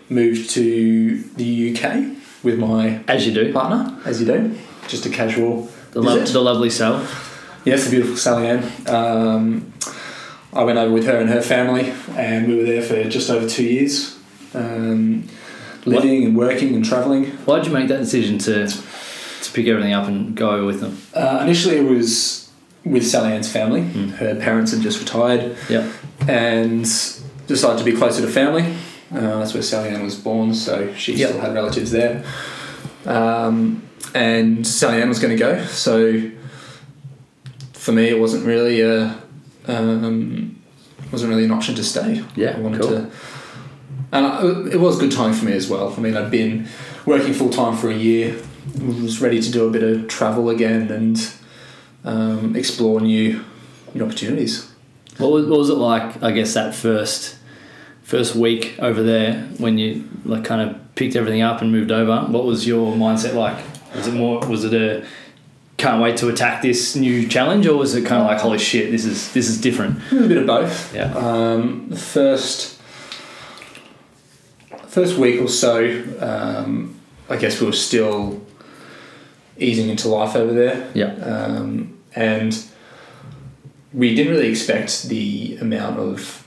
moved 0.10 0.50
to 0.52 1.24
the 1.36 1.76
UK 1.76 2.18
with 2.43 2.58
my 2.60 3.01
As 3.08 3.25
you 3.27 3.34
do. 3.34 3.51
partner, 3.53 3.98
as 4.05 4.19
you 4.22 4.27
do, 4.27 4.55
just 4.88 5.05
a 5.05 5.10
casual 5.10 5.69
The, 5.91 6.01
lo- 6.01 6.19
the 6.24 6.39
lovely 6.41 6.69
Sal. 6.69 7.05
Yes, 7.65 7.84
the 7.86 7.91
beautiful 7.91 8.15
Sally 8.17 8.48
Ann. 8.48 8.63
Um, 8.88 9.74
I 10.53 10.63
went 10.63 10.77
over 10.79 10.93
with 10.93 11.05
her 11.05 11.17
and 11.19 11.29
her 11.29 11.41
family, 11.41 11.93
and 12.15 12.48
we 12.48 12.55
were 12.58 12.63
there 12.63 12.81
for 12.81 13.03
just 13.10 13.29
over 13.29 13.48
two 13.48 13.63
years, 13.63 14.17
um, 14.53 15.27
living 15.86 16.24
and 16.25 16.36
working 16.38 16.74
and 16.75 16.84
travelling. 16.84 17.25
Why 17.46 17.58
did 17.58 17.67
you 17.67 17.74
make 17.74 17.88
that 17.89 17.98
decision 18.00 18.38
to 18.39 18.67
to 18.67 19.51
pick 19.53 19.68
everything 19.68 19.94
up 19.94 20.07
and 20.07 20.35
go 20.35 20.51
over 20.51 20.66
with 20.66 20.79
them? 20.81 20.98
Uh, 21.14 21.40
initially, 21.44 21.77
it 21.77 21.83
was 21.90 22.50
with 22.85 23.05
Sally 23.05 23.33
Ann's 23.33 23.51
family. 23.51 23.81
Mm. 23.81 24.11
Her 24.11 24.35
parents 24.35 24.72
had 24.72 24.81
just 24.81 25.00
retired, 25.00 25.55
Yeah. 25.70 25.92
and 26.27 26.83
decided 27.48 27.77
to 27.79 27.83
be 27.83 27.94
closer 27.94 28.22
to 28.22 28.27
family. 28.27 28.74
Uh, 29.13 29.39
that's 29.39 29.53
where 29.53 29.63
Sally 29.63 29.89
Ann 29.89 30.03
was 30.03 30.15
born, 30.15 30.53
so 30.53 30.93
she 30.93 31.13
Yep. 31.15 31.29
still 31.29 31.41
had 31.41 31.53
relatives 31.53 31.91
there. 31.91 32.24
Um, 33.05 33.81
and 34.13 34.65
Sally 34.65 35.01
Ann 35.01 35.09
was 35.09 35.19
going 35.19 35.35
to 35.35 35.39
go, 35.39 35.65
so 35.65 36.29
for 37.74 37.91
me, 37.91 38.07
it 38.09 38.19
wasn't 38.19 38.45
really 38.45 38.81
a 38.81 39.17
um, 39.67 40.55
wasn't 41.11 41.29
really 41.29 41.45
an 41.45 41.51
option 41.51 41.75
to 41.75 41.83
stay. 41.83 42.24
Yeah, 42.35 42.55
I 42.57 42.59
wanted 42.59 42.81
cool. 42.81 42.89
to, 42.91 43.11
and 44.11 44.25
I, 44.25 44.41
it 44.72 44.79
was 44.79 44.98
a 44.98 45.00
good 45.01 45.11
time 45.11 45.33
for 45.33 45.45
me 45.45 45.53
as 45.53 45.67
well. 45.69 45.93
I 45.95 46.00
mean, 46.00 46.15
I'd 46.15 46.29
been 46.31 46.67
working 47.05 47.33
full 47.33 47.50
time 47.50 47.75
for 47.77 47.89
a 47.89 47.95
year, 47.95 48.35
was 48.79 49.22
ready 49.22 49.41
to 49.41 49.51
do 49.51 49.67
a 49.67 49.72
bit 49.72 49.83
of 49.83 50.07
travel 50.07 50.50
again 50.50 50.91
and 50.91 51.31
um, 52.03 52.55
explore 52.55 53.00
new 53.01 53.43
new 53.93 54.03
opportunities. 54.05 54.72
What 55.17 55.31
was, 55.31 55.45
what 55.48 55.59
was 55.59 55.69
it 55.69 55.75
like? 55.75 56.22
I 56.24 56.31
guess 56.31 56.53
that 56.53 56.75
first 56.75 57.35
first 58.09 58.33
week 58.35 58.75
over 58.79 59.03
there 59.03 59.35
when 59.59 59.77
you 59.77 60.03
like 60.25 60.43
kind 60.43 60.67
of 60.67 60.95
picked 60.95 61.15
everything 61.15 61.43
up 61.43 61.61
and 61.61 61.72
moved 61.72 61.91
over. 61.91 62.22
What 62.31 62.43
was 62.43 62.65
your 62.65 62.91
mindset 62.95 63.35
like? 63.35 63.55
Was 63.95 64.07
it 64.07 64.13
more? 64.15 64.39
Was 64.48 64.63
it 64.65 64.74
a 64.74 65.05
can't 65.77 66.01
wait 66.01 66.17
to 66.17 66.27
attack 66.27 66.61
this 66.63 66.95
new 66.95 67.27
challenge, 67.27 67.67
or 67.67 67.77
was 67.77 67.93
it 67.95 68.05
kind 68.05 68.19
of 68.22 68.27
like 68.27 68.39
holy 68.39 68.57
shit, 68.57 68.89
this 68.91 69.05
is 69.05 69.31
this 69.33 69.48
is 69.48 69.61
different? 69.61 70.01
It 70.11 70.15
was 70.15 70.25
a 70.25 70.27
bit 70.27 70.37
of 70.37 70.48
both. 70.48 70.93
Yeah. 70.95 71.13
Um, 71.15 71.89
the 71.89 71.95
first 71.95 72.81
first 74.87 75.17
week 75.17 75.39
or 75.39 75.48
so, 75.48 76.03
um, 76.19 77.00
I 77.29 77.37
guess 77.37 77.61
we 77.61 77.67
were 77.67 77.74
still 77.74 78.41
easing 79.57 79.89
into 79.89 80.07
life 80.07 80.35
over 80.35 80.51
there, 80.53 80.89
Yeah. 80.95 81.13
um, 81.24 81.98
and 82.15 82.57
we 83.93 84.15
didn't 84.15 84.33
really 84.33 84.50
expect 84.50 85.03
the 85.09 85.57
amount 85.61 86.00
of 86.00 86.39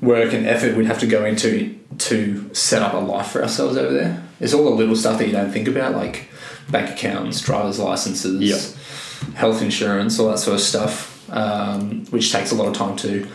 work 0.00 0.32
and 0.32 0.46
effort 0.46 0.76
we'd 0.76 0.86
have 0.86 1.00
to 1.00 1.06
go 1.06 1.24
into 1.24 1.78
to 1.98 2.52
set 2.54 2.82
up 2.82 2.94
a 2.94 2.98
life 2.98 3.28
for 3.28 3.42
ourselves 3.42 3.76
over 3.76 3.92
there. 3.92 4.22
It's 4.40 4.54
all 4.54 4.64
the 4.64 4.70
little 4.70 4.94
stuff 4.96 5.18
that 5.18 5.26
you 5.26 5.32
don't 5.32 5.50
think 5.50 5.66
about, 5.68 5.94
like 5.96 6.28
bank 6.70 6.90
accounts, 6.90 7.40
driver's 7.40 7.78
licenses, 7.78 8.40
Yep. 8.40 9.34
health 9.34 9.62
insurance, 9.62 10.18
all 10.20 10.28
that 10.30 10.38
sort 10.38 10.54
of 10.54 10.60
stuff, 10.60 11.28
um, 11.32 12.04
which 12.10 12.30
takes 12.32 12.52
a 12.52 12.54
lot 12.54 12.68
of 12.68 12.74
time 12.74 12.94
to 12.98 13.26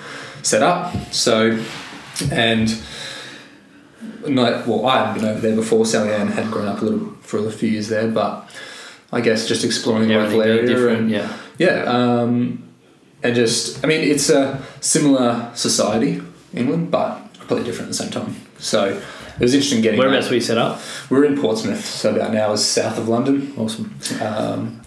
set 0.43 0.61
up. 0.63 0.93
So, 1.13 1.59
and 2.31 2.73
no, 4.27 4.63
well, 4.65 4.85
I 4.85 4.99
hadn't 5.05 5.21
been 5.21 5.29
over 5.31 5.39
there 5.41 5.55
before. 5.55 5.85
Sally 5.85 6.11
Ann 6.13 6.27
had 6.27 6.49
grown 6.51 6.67
up 6.67 6.81
a 6.81 6.85
little 6.85 7.13
for 7.21 7.45
a 7.47 7.51
few 7.51 7.69
years 7.69 7.89
there, 7.89 8.07
but 8.07 8.49
I 9.11 9.21
guess 9.21 9.47
just 9.47 9.63
exploring 9.65 10.07
the 10.07 10.15
local 10.17 10.41
area 10.41 10.87
and 10.89 11.09
Yeah. 11.09 11.31
yeah, 11.57 11.83
um, 11.83 12.63
and 13.21 13.35
just 13.35 13.83
I 13.83 13.87
mean 13.87 14.01
it's 14.01 14.29
a 14.29 14.61
similar 14.79 15.49
society, 15.53 16.21
England, 16.53 16.91
but 16.91 17.19
completely 17.39 17.65
different 17.65 17.89
at 17.89 17.97
the 17.97 18.03
same 18.03 18.11
time. 18.11 18.35
So 18.57 19.01
it 19.35 19.39
was 19.39 19.53
interesting 19.53 19.81
getting. 19.81 19.99
Whereabouts 19.99 20.29
were 20.29 20.35
you 20.35 20.41
set 20.41 20.57
up? 20.57 20.79
We're 21.09 21.25
in 21.25 21.39
Portsmouth, 21.39 21.85
so 21.85 22.15
about 22.15 22.29
an 22.31 22.37
hour's 22.37 22.63
south 22.63 22.97
of 22.97 23.09
London. 23.09 23.53
Awesome. 23.57 23.93
Um, 24.21 24.81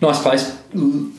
nice 0.00 0.22
place, 0.22 0.50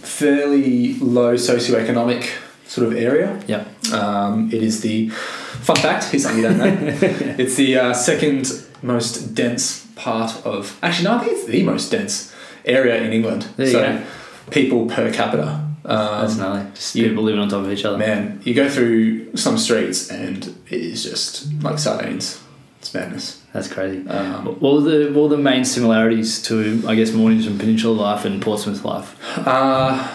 fairly 0.02 0.96
low 0.96 1.36
socioeconomic 1.36 2.30
sort 2.66 2.88
of 2.88 2.96
area. 2.96 3.42
Yeah. 3.48 3.66
Um, 3.94 4.50
it 4.52 4.64
is 4.64 4.82
the 4.82 5.10
fun 5.10 5.76
fact. 5.76 6.06
Here's 6.06 6.24
something 6.24 6.42
you 6.42 6.50
don't 6.50 6.58
know. 6.58 6.78
it's 7.38 7.56
the 7.56 7.78
uh, 7.78 7.94
second 7.94 8.52
most 8.82 9.36
dense 9.36 9.86
part 9.96 10.46
of. 10.46 10.78
Actually, 10.82 11.06
no, 11.06 11.16
I 11.16 11.20
think 11.20 11.32
it's 11.34 11.46
the 11.46 11.64
most 11.64 11.92
dense 11.92 12.34
area 12.66 13.02
in 13.02 13.14
England. 13.14 13.48
There 13.58 13.68
you 13.68 13.72
so 13.72 13.82
go. 13.82 14.04
people 14.52 14.88
per 14.88 15.12
capita. 15.12 15.73
Um, 15.86 16.22
That's 16.22 16.38
gnarly. 16.38 16.66
Just 16.74 16.96
you- 16.96 17.10
people 17.10 17.24
living 17.24 17.42
on 17.42 17.50
top 17.50 17.66
of 17.66 17.72
each 17.72 17.84
other. 17.86 17.98
Man, 17.98 18.40
you 18.44 18.54
go 18.54 18.70
through 18.70 19.36
some 19.36 19.58
streets 19.58 20.10
and 20.10 20.46
it 20.70 20.80
is 20.82 21.04
just 21.04 21.52
like 21.62 21.78
sardines. 21.80 22.40
It's 22.80 22.94
madness. 22.94 23.42
That's 23.54 23.68
crazy. 23.68 24.08
Um, 24.08 24.46
What 24.46 24.62
were 24.76 24.82
the 24.82 25.12
what 25.14 25.30
were 25.30 25.36
the 25.38 25.42
main 25.42 25.64
similarities 25.66 26.42
to 26.44 26.84
I 26.88 26.96
guess 26.96 27.12
Mornington 27.14 27.58
Peninsula 27.58 27.94
life 27.94 28.26
and 28.26 28.42
Portsmouth 28.42 28.84
life? 28.84 29.16
Uh, 29.38 30.08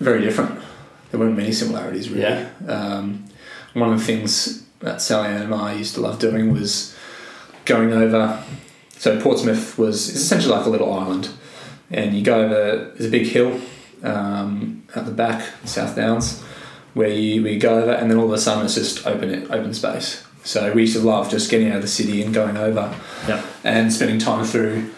very 0.00 0.20
different. 0.22 0.58
There 1.10 1.18
weren't 1.20 1.36
many 1.36 1.52
similarities, 1.52 2.08
really. 2.10 2.22
Yeah. 2.22 2.48
Um, 2.66 3.24
one 3.74 3.92
of 3.92 3.98
the 3.98 4.04
things 4.04 4.64
that 4.80 5.00
Sally 5.02 5.28
Ann 5.28 5.42
and 5.42 5.54
I 5.54 5.72
used 5.74 5.94
to 5.96 6.00
love 6.00 6.18
doing 6.18 6.52
was 6.52 6.94
going 7.64 7.92
over. 7.92 8.42
So 8.98 9.20
Portsmouth 9.20 9.78
was 9.78 10.08
it's 10.08 10.18
essentially 10.18 10.54
like 10.54 10.66
a 10.66 10.70
little 10.70 10.92
island, 10.92 11.30
and 11.90 12.14
you 12.16 12.22
go 12.22 12.42
over. 12.44 12.92
There's 12.94 13.06
a 13.06 13.10
big 13.10 13.26
hill 13.26 13.60
um, 14.02 14.77
at 14.94 15.04
the 15.04 15.12
back, 15.12 15.44
South 15.64 15.94
Downs, 15.96 16.40
where 16.94 17.08
you 17.10 17.42
we 17.42 17.58
go 17.58 17.80
over, 17.82 17.92
and 17.92 18.10
then 18.10 18.18
all 18.18 18.26
of 18.26 18.32
a 18.32 18.38
sudden 18.38 18.64
it's 18.64 18.74
just 18.74 19.06
open 19.06 19.30
it 19.30 19.50
open 19.50 19.72
space. 19.74 20.24
So 20.44 20.72
we 20.72 20.82
used 20.82 20.94
to 20.96 21.02
love 21.02 21.30
just 21.30 21.50
getting 21.50 21.68
out 21.70 21.76
of 21.76 21.82
the 21.82 21.88
city 21.88 22.22
and 22.22 22.32
going 22.32 22.56
over 22.56 22.94
Yeah. 23.28 23.42
and 23.64 23.92
spending 23.92 24.18
time 24.18 24.44
through 24.44 24.90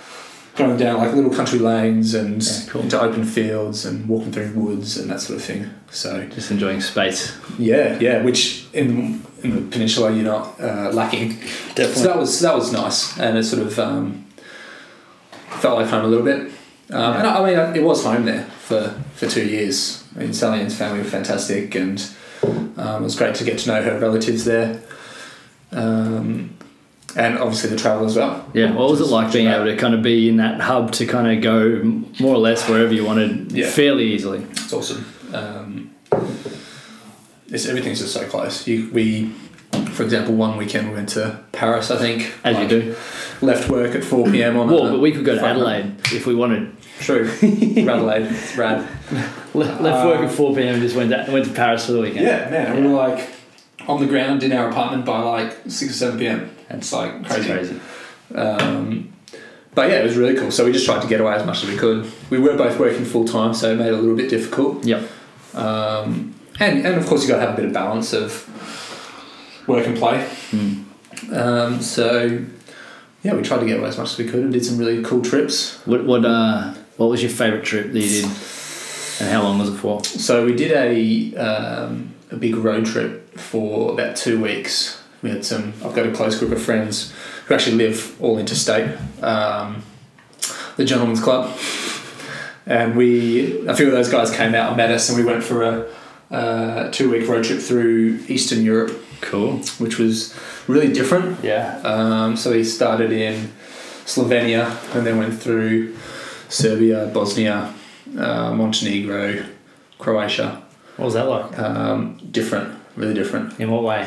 going 0.57 0.77
down 0.77 0.99
like 0.99 1.15
little 1.15 1.31
country 1.33 1.59
lanes 1.59 2.15
and 2.15 2.43
Yeah, 2.43 2.51
cool. 2.69 2.83
into 2.83 3.01
open 3.01 3.25
fields 3.25 3.85
and 3.87 4.07
walking 4.09 4.31
through 4.33 4.51
woods 4.55 4.97
and 4.99 5.11
that 5.11 5.21
sort 5.21 5.39
of 5.39 5.45
thing. 5.45 5.71
So 5.91 6.27
Just 6.35 6.51
enjoying 6.51 6.81
space. 6.81 7.33
yeah, 7.59 7.99
yeah, 8.01 8.23
which 8.23 8.67
in 8.73 9.23
in 9.43 9.55
the 9.57 9.63
peninsula 9.63 10.13
you're 10.13 10.25
not 10.25 10.61
uh, 10.61 10.91
lacking. 10.93 11.39
So 11.77 11.87
that 12.05 12.17
was 12.19 12.41
that 12.41 12.55
was 12.55 12.73
nice, 12.73 13.19
and 13.19 13.37
it 13.39 13.45
sort 13.45 13.63
of 13.63 13.79
um, 13.79 14.27
felt 15.61 15.79
like 15.79 15.89
home 15.89 16.05
a 16.05 16.09
little 16.09 16.25
bit. 16.25 16.41
Um, 16.91 17.15
And 17.17 17.27
I, 17.27 17.43
I 17.43 17.47
mean, 17.47 17.77
it 17.77 17.83
was 17.83 18.05
home 18.05 18.25
there 18.25 18.47
for, 18.71 18.95
for 19.17 19.27
two 19.27 19.45
years. 19.47 20.05
I 20.15 20.21
mean, 20.21 20.33
Sally 20.33 20.61
Ann's 20.61 20.77
family 20.79 21.01
were 21.01 21.05
fantastic, 21.05 21.75
and 21.75 22.01
um, 22.77 23.03
it 23.03 23.05
was 23.05 23.17
great 23.17 23.35
to 23.37 23.45
get 23.45 23.59
to 23.59 23.69
know 23.69 23.83
her 23.83 23.99
relatives 23.99 24.45
there, 24.45 24.81
um, 25.73 26.57
and 27.17 27.37
obviously 27.39 27.69
the 27.71 27.77
travel 27.77 28.07
as 28.07 28.17
well. 28.17 28.49
Yeah, 28.55 28.71
what 28.73 28.89
was 28.91 29.01
it 29.01 29.07
like 29.09 29.33
being 29.33 29.49
able 29.49 29.65
to 29.65 29.77
kind 29.77 29.95
of 29.95 30.03
be 30.03 30.29
in 30.29 30.37
that 30.37 30.61
hub 30.61 30.93
to 30.93 31.07
kind 31.07 31.27
of 31.37 31.43
go 31.43 31.83
more 32.21 32.35
or 32.37 32.39
less 32.39 32.69
wherever 32.69 32.93
you 32.95 33.05
wanted 33.05 33.51
Yeah. 33.53 33.69
fairly 33.69 34.05
easily? 34.05 34.47
It's 34.53 34.73
awesome. 34.73 35.05
Um, 35.35 35.91
it's 37.49 37.67
everything's 37.67 37.99
just 37.99 38.13
so 38.15 38.25
close. 38.29 38.69
You, 38.69 38.89
we, 38.93 39.33
for 39.91 40.05
example, 40.05 40.35
one 40.35 40.57
weekend 40.57 40.89
we 40.89 40.95
went 40.95 41.09
to 41.11 41.41
Paris. 41.51 41.91
I 41.91 41.97
think 41.99 42.33
As 42.45 42.55
Like, 42.55 42.71
you 42.71 42.81
do. 42.83 42.97
Left 43.43 43.69
work 43.69 43.97
at 43.97 44.05
four 44.05 44.31
pm 44.31 44.57
on. 44.57 44.71
Well, 44.71 44.93
but 44.93 45.01
we 45.01 45.11
could 45.11 45.25
go 45.25 45.35
to 45.35 45.41
night. 45.41 45.51
Adelaide 45.51 45.97
if 46.13 46.27
we 46.27 46.35
wanted. 46.37 46.77
True. 47.01 47.29
Adelaide. 47.43 48.27
It's 48.31 48.57
rad. 48.57 48.87
Le- 49.55 49.65
Left 49.65 50.07
work 50.07 50.21
at 50.21 50.31
4 50.31 50.55
pm 50.55 50.75
and 50.75 50.83
just 50.83 50.95
went 50.95 51.11
to, 51.11 51.27
went 51.33 51.47
to 51.47 51.53
Paris 51.53 51.87
for 51.87 51.93
the 51.93 52.01
weekend. 52.01 52.25
Yeah, 52.27 52.49
man. 52.51 52.77
and 52.77 52.85
We 52.87 52.93
were 52.93 52.97
like 52.99 53.29
on 53.89 54.01
the 54.01 54.07
ground 54.07 54.43
in 54.43 54.53
our 54.53 54.69
apartment 54.71 55.05
by 55.05 55.21
like 55.21 55.53
six 55.69 55.91
or 55.91 55.95
seven 55.95 56.19
pm. 56.19 56.51
It's 56.69 56.93
like 56.93 57.13
It's 57.25 57.29
crazy. 57.35 57.49
crazy. 57.53 57.81
Um, 58.35 59.13
but 59.75 59.89
yeah, 59.89 59.97
it 60.01 60.05
was 60.05 60.17
really 60.17 60.37
cool. 60.37 60.51
So 60.51 60.65
we 60.65 60.73
just 60.73 60.85
tried 60.87 61.03
to 61.03 61.09
get 61.09 61.21
away 61.21 61.35
as 61.35 61.45
much 61.47 61.63
as 61.65 61.71
we 61.71 61.77
could. 61.77 62.11
We 62.29 62.39
were 62.39 62.57
both 62.57 62.79
working 62.79 63.05
full 63.05 63.25
time, 63.25 63.55
so 63.55 63.73
it 63.73 63.77
made 63.77 63.89
it 63.89 63.95
a 63.95 63.97
little 63.97 64.17
bit 64.17 64.29
difficult. 64.31 64.85
Yep. 64.85 65.09
Um, 65.55 66.35
and 66.61 66.87
and 66.87 66.97
of 66.97 67.07
course 67.07 67.23
you 67.23 67.29
got 67.29 67.37
to 67.37 67.41
have 67.47 67.55
a 67.55 67.57
bit 67.57 67.65
of 67.65 67.73
balance 67.73 68.13
of 68.13 68.47
work 69.67 69.87
and 69.87 69.97
play. 69.97 70.29
Mm. 70.51 70.85
Um, 71.33 71.81
so 71.81 72.45
yeah, 73.23 73.35
we 73.35 73.43
tried 73.43 73.61
to 73.61 73.67
get 73.67 73.79
away 73.79 73.89
as 73.89 73.99
much 73.99 74.13
as 74.13 74.19
we 74.19 74.27
could 74.27 74.41
and 74.41 74.53
did 74.53 74.65
some 74.65 74.79
really 74.79 75.03
cool 75.03 75.23
trips. 75.23 75.81
What 75.87 76.05
what 76.05 76.25
uh 76.25 76.75
what 77.01 77.09
was 77.09 77.23
your 77.23 77.31
favourite 77.31 77.65
trip 77.65 77.93
that 77.93 77.99
you 77.99 78.09
did, 78.21 78.25
and 78.27 79.31
how 79.33 79.43
long 79.43 79.59
was 79.59 79.71
it 79.71 79.77
for? 79.79 80.05
So 80.05 80.45
we 80.45 80.55
did 80.55 80.71
a 80.73 81.35
um, 81.35 82.13
a 82.31 82.37
big 82.37 82.55
road 82.57 82.85
trip 82.85 83.39
for 83.39 83.91
about 83.95 84.17
two 84.17 84.39
weeks. 84.39 85.03
We 85.23 85.31
had 85.31 85.43
some. 85.43 85.73
I've 85.83 85.95
got 85.95 86.05
a 86.05 86.13
close 86.13 86.39
group 86.39 86.53
of 86.53 86.61
friends 86.61 87.11
who 87.47 87.55
actually 87.55 87.77
live 87.77 88.21
all 88.21 88.39
interstate. 88.39 88.99
Um, 89.23 89.83
the 90.77 90.85
Gentlemen's 90.85 91.23
Club, 91.23 91.59
and 92.67 92.95
we 92.95 93.67
a 93.67 93.75
few 93.75 93.87
of 93.87 93.93
those 93.93 94.11
guys 94.11 94.31
came 94.31 94.55
out 94.55 94.69
and 94.69 94.77
met 94.77 94.91
us, 94.91 95.09
and 95.09 95.17
we 95.19 95.25
went 95.25 95.43
for 95.43 95.63
a 95.63 95.87
uh, 96.31 96.91
two 96.91 97.11
week 97.11 97.27
road 97.27 97.45
trip 97.45 97.61
through 97.61 98.21
Eastern 98.29 98.63
Europe, 98.63 98.93
Cool. 99.23 99.57
which 99.79 99.99
was 99.99 100.39
really 100.69 100.93
different. 100.93 101.43
Yeah. 101.43 101.81
Um, 101.83 102.37
so 102.37 102.51
we 102.51 102.63
started 102.63 103.11
in 103.11 103.51
Slovenia 104.05 104.77
and 104.95 105.07
then 105.07 105.17
went 105.17 105.41
through 105.41 105.97
Serbia, 106.51 107.11
Bosnia, 107.15 107.73
uh, 108.19 108.53
Montenegro, 108.53 109.45
Croatia. 109.99 110.63
What 110.97 111.07
was 111.07 111.15
that 111.15 111.29
like? 111.29 111.59
Um, 111.59 112.21
different, 112.31 112.79
really 112.97 113.15
different. 113.15 113.59
In 113.59 113.71
what 113.71 113.85
way? 113.85 114.03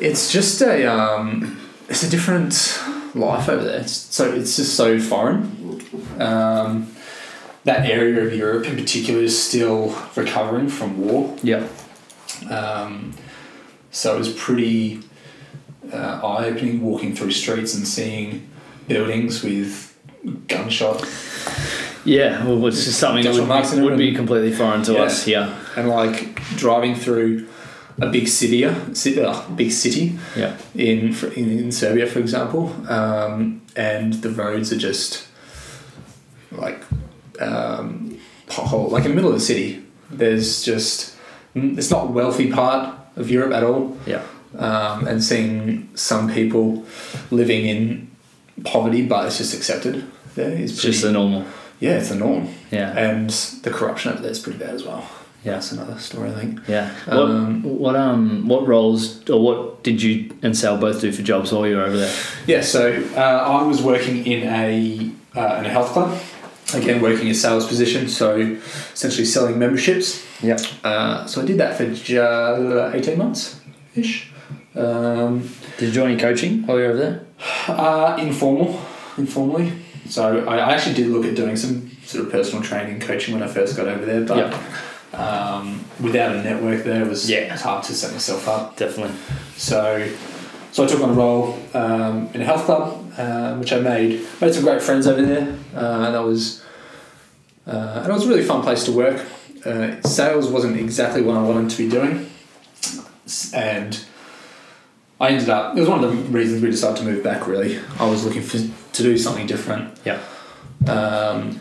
It's 0.00 0.32
just 0.32 0.62
a 0.62 0.86
um, 0.86 1.60
it's 1.88 2.02
a 2.02 2.08
different 2.08 2.80
life 3.14 3.48
over 3.48 3.64
there. 3.64 3.80
It's 3.80 3.92
so 3.92 4.32
it's 4.32 4.56
just 4.56 4.74
so 4.76 4.98
foreign. 4.98 5.80
Um, 6.18 6.94
that 7.64 7.88
area 7.88 8.24
of 8.24 8.34
Europe 8.34 8.66
in 8.66 8.76
particular 8.76 9.20
is 9.20 9.40
still 9.40 9.94
recovering 10.16 10.68
from 10.68 10.98
war. 10.98 11.36
Yep. 11.42 11.70
Um, 12.50 13.14
so 13.90 14.14
it 14.14 14.18
was 14.18 14.32
pretty 14.32 15.00
uh, 15.92 16.20
eye 16.24 16.46
opening 16.46 16.80
walking 16.80 17.14
through 17.14 17.32
streets 17.32 17.74
and 17.74 17.86
seeing 17.86 18.48
buildings 18.88 19.42
with 19.42 19.91
gunshot 20.48 21.04
Yeah, 22.04 22.44
well, 22.46 22.66
it's 22.66 22.84
just 22.84 22.98
something 22.98 23.22
that 23.24 23.34
would, 23.34 23.46
be, 23.46 23.52
and 23.52 23.84
would 23.84 23.90
be 23.90 23.92
everything. 23.94 24.14
completely 24.16 24.52
foreign 24.52 24.82
to 24.84 24.92
Yeah. 24.94 25.02
us 25.02 25.24
here. 25.24 25.48
and 25.76 25.88
like 25.88 26.40
driving 26.56 26.94
through 26.96 27.46
a 28.00 28.06
big 28.08 28.26
city, 28.28 28.66
ci- 28.94 29.20
uh, 29.20 29.40
big 29.56 29.70
city 29.70 30.18
Yeah. 30.36 30.56
in, 30.74 31.14
in 31.36 31.58
in 31.58 31.72
Serbia, 31.72 32.06
for 32.06 32.18
example, 32.20 32.74
um, 32.88 33.60
and 33.76 34.14
the 34.22 34.30
roads 34.30 34.72
are 34.72 34.78
just 34.78 35.24
like 36.50 36.80
um, 37.40 38.16
pothole, 38.48 38.90
like 38.90 39.04
in 39.04 39.10
the 39.10 39.14
middle 39.16 39.30
of 39.32 39.38
the 39.38 39.44
city. 39.44 39.82
There's 40.10 40.62
just 40.62 41.14
it's 41.54 41.90
not 41.90 42.04
a 42.04 42.10
wealthy 42.12 42.50
part 42.50 42.94
of 43.16 43.30
Europe 43.30 43.52
at 43.52 43.62
all. 43.62 43.96
Yeah. 44.06 44.22
um, 44.58 45.06
and 45.06 45.22
seeing 45.24 45.88
some 45.94 46.28
people 46.30 46.84
living 47.30 47.64
in 47.66 48.10
poverty, 48.64 49.02
but 49.06 49.26
it's 49.26 49.38
just 49.38 49.54
accepted. 49.54 50.04
There 50.34 50.50
is 50.50 50.70
It's 50.72 50.80
pretty, 50.80 50.92
just 50.92 51.04
the 51.04 51.12
normal. 51.12 51.44
yeah, 51.80 51.98
it's 51.98 52.08
the 52.08 52.14
norm, 52.16 52.48
Yeah. 52.70 52.96
and 52.96 53.30
the 53.62 53.70
corruption 53.70 54.12
over 54.12 54.22
there 54.22 54.30
is 54.30 54.38
pretty 54.38 54.58
bad 54.58 54.74
as 54.74 54.84
well. 54.84 55.04
Yeah. 55.44 55.54
That's 55.54 55.72
another 55.72 55.98
story, 55.98 56.30
I 56.30 56.34
think. 56.34 56.60
Yeah. 56.68 56.90
What, 57.06 57.16
Um, 57.18 57.62
what 57.64 57.96
um 57.96 58.46
what 58.46 58.66
roles 58.68 59.28
or 59.28 59.42
what 59.42 59.82
did 59.82 60.00
you 60.00 60.30
and 60.42 60.56
Sal 60.56 60.76
both 60.78 61.00
do 61.00 61.10
for 61.10 61.22
jobs 61.22 61.50
while 61.52 61.66
you 61.66 61.76
were 61.76 61.82
over 61.82 61.96
there? 61.96 62.14
Yeah, 62.46 62.60
so 62.60 63.02
uh, 63.16 63.20
I 63.20 63.62
was 63.64 63.82
working 63.82 64.24
in 64.24 64.46
a 64.46 65.10
uh, 65.36 65.56
in 65.58 65.64
a 65.66 65.68
health 65.68 65.90
club. 65.90 66.16
Again, 66.74 67.02
working 67.02 67.28
a 67.28 67.34
sales 67.34 67.66
position, 67.66 68.08
so 68.08 68.56
essentially 68.94 69.24
selling 69.26 69.58
memberships. 69.58 70.22
Yeah. 70.42 70.58
Uh, 70.84 71.26
so 71.26 71.42
I 71.42 71.44
did 71.44 71.58
that 71.58 71.76
for 71.76 71.86
ju- 71.92 72.90
eighteen 72.94 73.18
months 73.18 73.56
ish. 73.96 74.30
Um, 74.76 75.50
Did 75.78 75.88
you 75.88 75.92
do 75.92 76.04
any 76.06 76.16
coaching 76.16 76.64
while 76.66 76.78
you 76.78 76.84
were 76.84 76.90
over 76.90 76.98
there? 76.98 77.20
Uh, 77.68 78.16
informal, 78.20 78.80
informally. 79.18 79.72
So 80.08 80.46
I, 80.46 80.72
actually 80.74 80.94
did 80.94 81.08
look 81.08 81.24
at 81.24 81.34
doing 81.34 81.56
some 81.56 81.90
sort 82.04 82.24
of 82.26 82.32
personal 82.32 82.62
training, 82.62 83.00
coaching 83.00 83.34
when 83.34 83.42
I 83.42 83.46
first 83.46 83.76
got 83.76 83.88
over 83.88 84.04
there, 84.04 84.24
but 84.24 84.54
um, 85.14 85.84
without 86.00 86.34
a 86.34 86.42
network 86.42 86.84
there, 86.84 87.02
it 87.02 87.08
was 87.08 87.28
Yeah. 87.30 87.52
it's 87.52 87.62
hard 87.62 87.84
to 87.84 87.94
set 87.94 88.12
myself 88.12 88.48
up. 88.48 88.76
Definitely. 88.76 89.16
So, 89.56 90.10
so 90.72 90.84
I 90.84 90.86
took 90.86 91.00
on 91.00 91.10
a 91.10 91.14
role 91.14 91.58
um, 91.74 92.28
in 92.34 92.40
a 92.40 92.44
health 92.44 92.64
club, 92.64 93.12
uh, 93.16 93.54
which 93.56 93.72
I 93.72 93.80
made 93.80 94.20
made 94.40 94.54
some 94.54 94.64
great 94.64 94.82
friends 94.82 95.06
over 95.06 95.22
there, 95.22 95.56
uh, 95.74 96.04
and 96.06 96.14
that 96.14 96.24
was 96.24 96.62
uh, 97.66 98.00
and 98.02 98.10
it 98.10 98.12
was 98.12 98.24
a 98.24 98.28
really 98.28 98.42
fun 98.44 98.62
place 98.62 98.84
to 98.84 98.92
work. 98.92 99.24
Uh, 99.64 100.00
sales 100.02 100.48
wasn't 100.48 100.76
exactly 100.76 101.22
what 101.22 101.36
I 101.36 101.42
wanted 101.42 101.70
to 101.70 101.78
be 101.78 101.88
doing, 101.88 102.28
and 103.54 104.04
I 105.22 105.28
ended 105.30 105.48
up. 105.48 105.76
It 105.76 105.80
was 105.80 105.88
one 105.88 106.02
of 106.02 106.10
the 106.10 106.16
reasons 106.38 106.62
we 106.62 106.70
decided 106.70 106.96
to 106.98 107.04
move 107.04 107.22
back. 107.22 107.46
Really, 107.46 107.78
I 107.98 108.10
was 108.10 108.24
looking 108.24 108.42
for 108.42 108.58
to 108.58 109.02
do 109.02 109.16
something 109.16 109.46
different. 109.46 109.96
Yeah. 110.04 110.20
Um, 110.88 111.60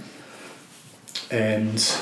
and 1.30 1.96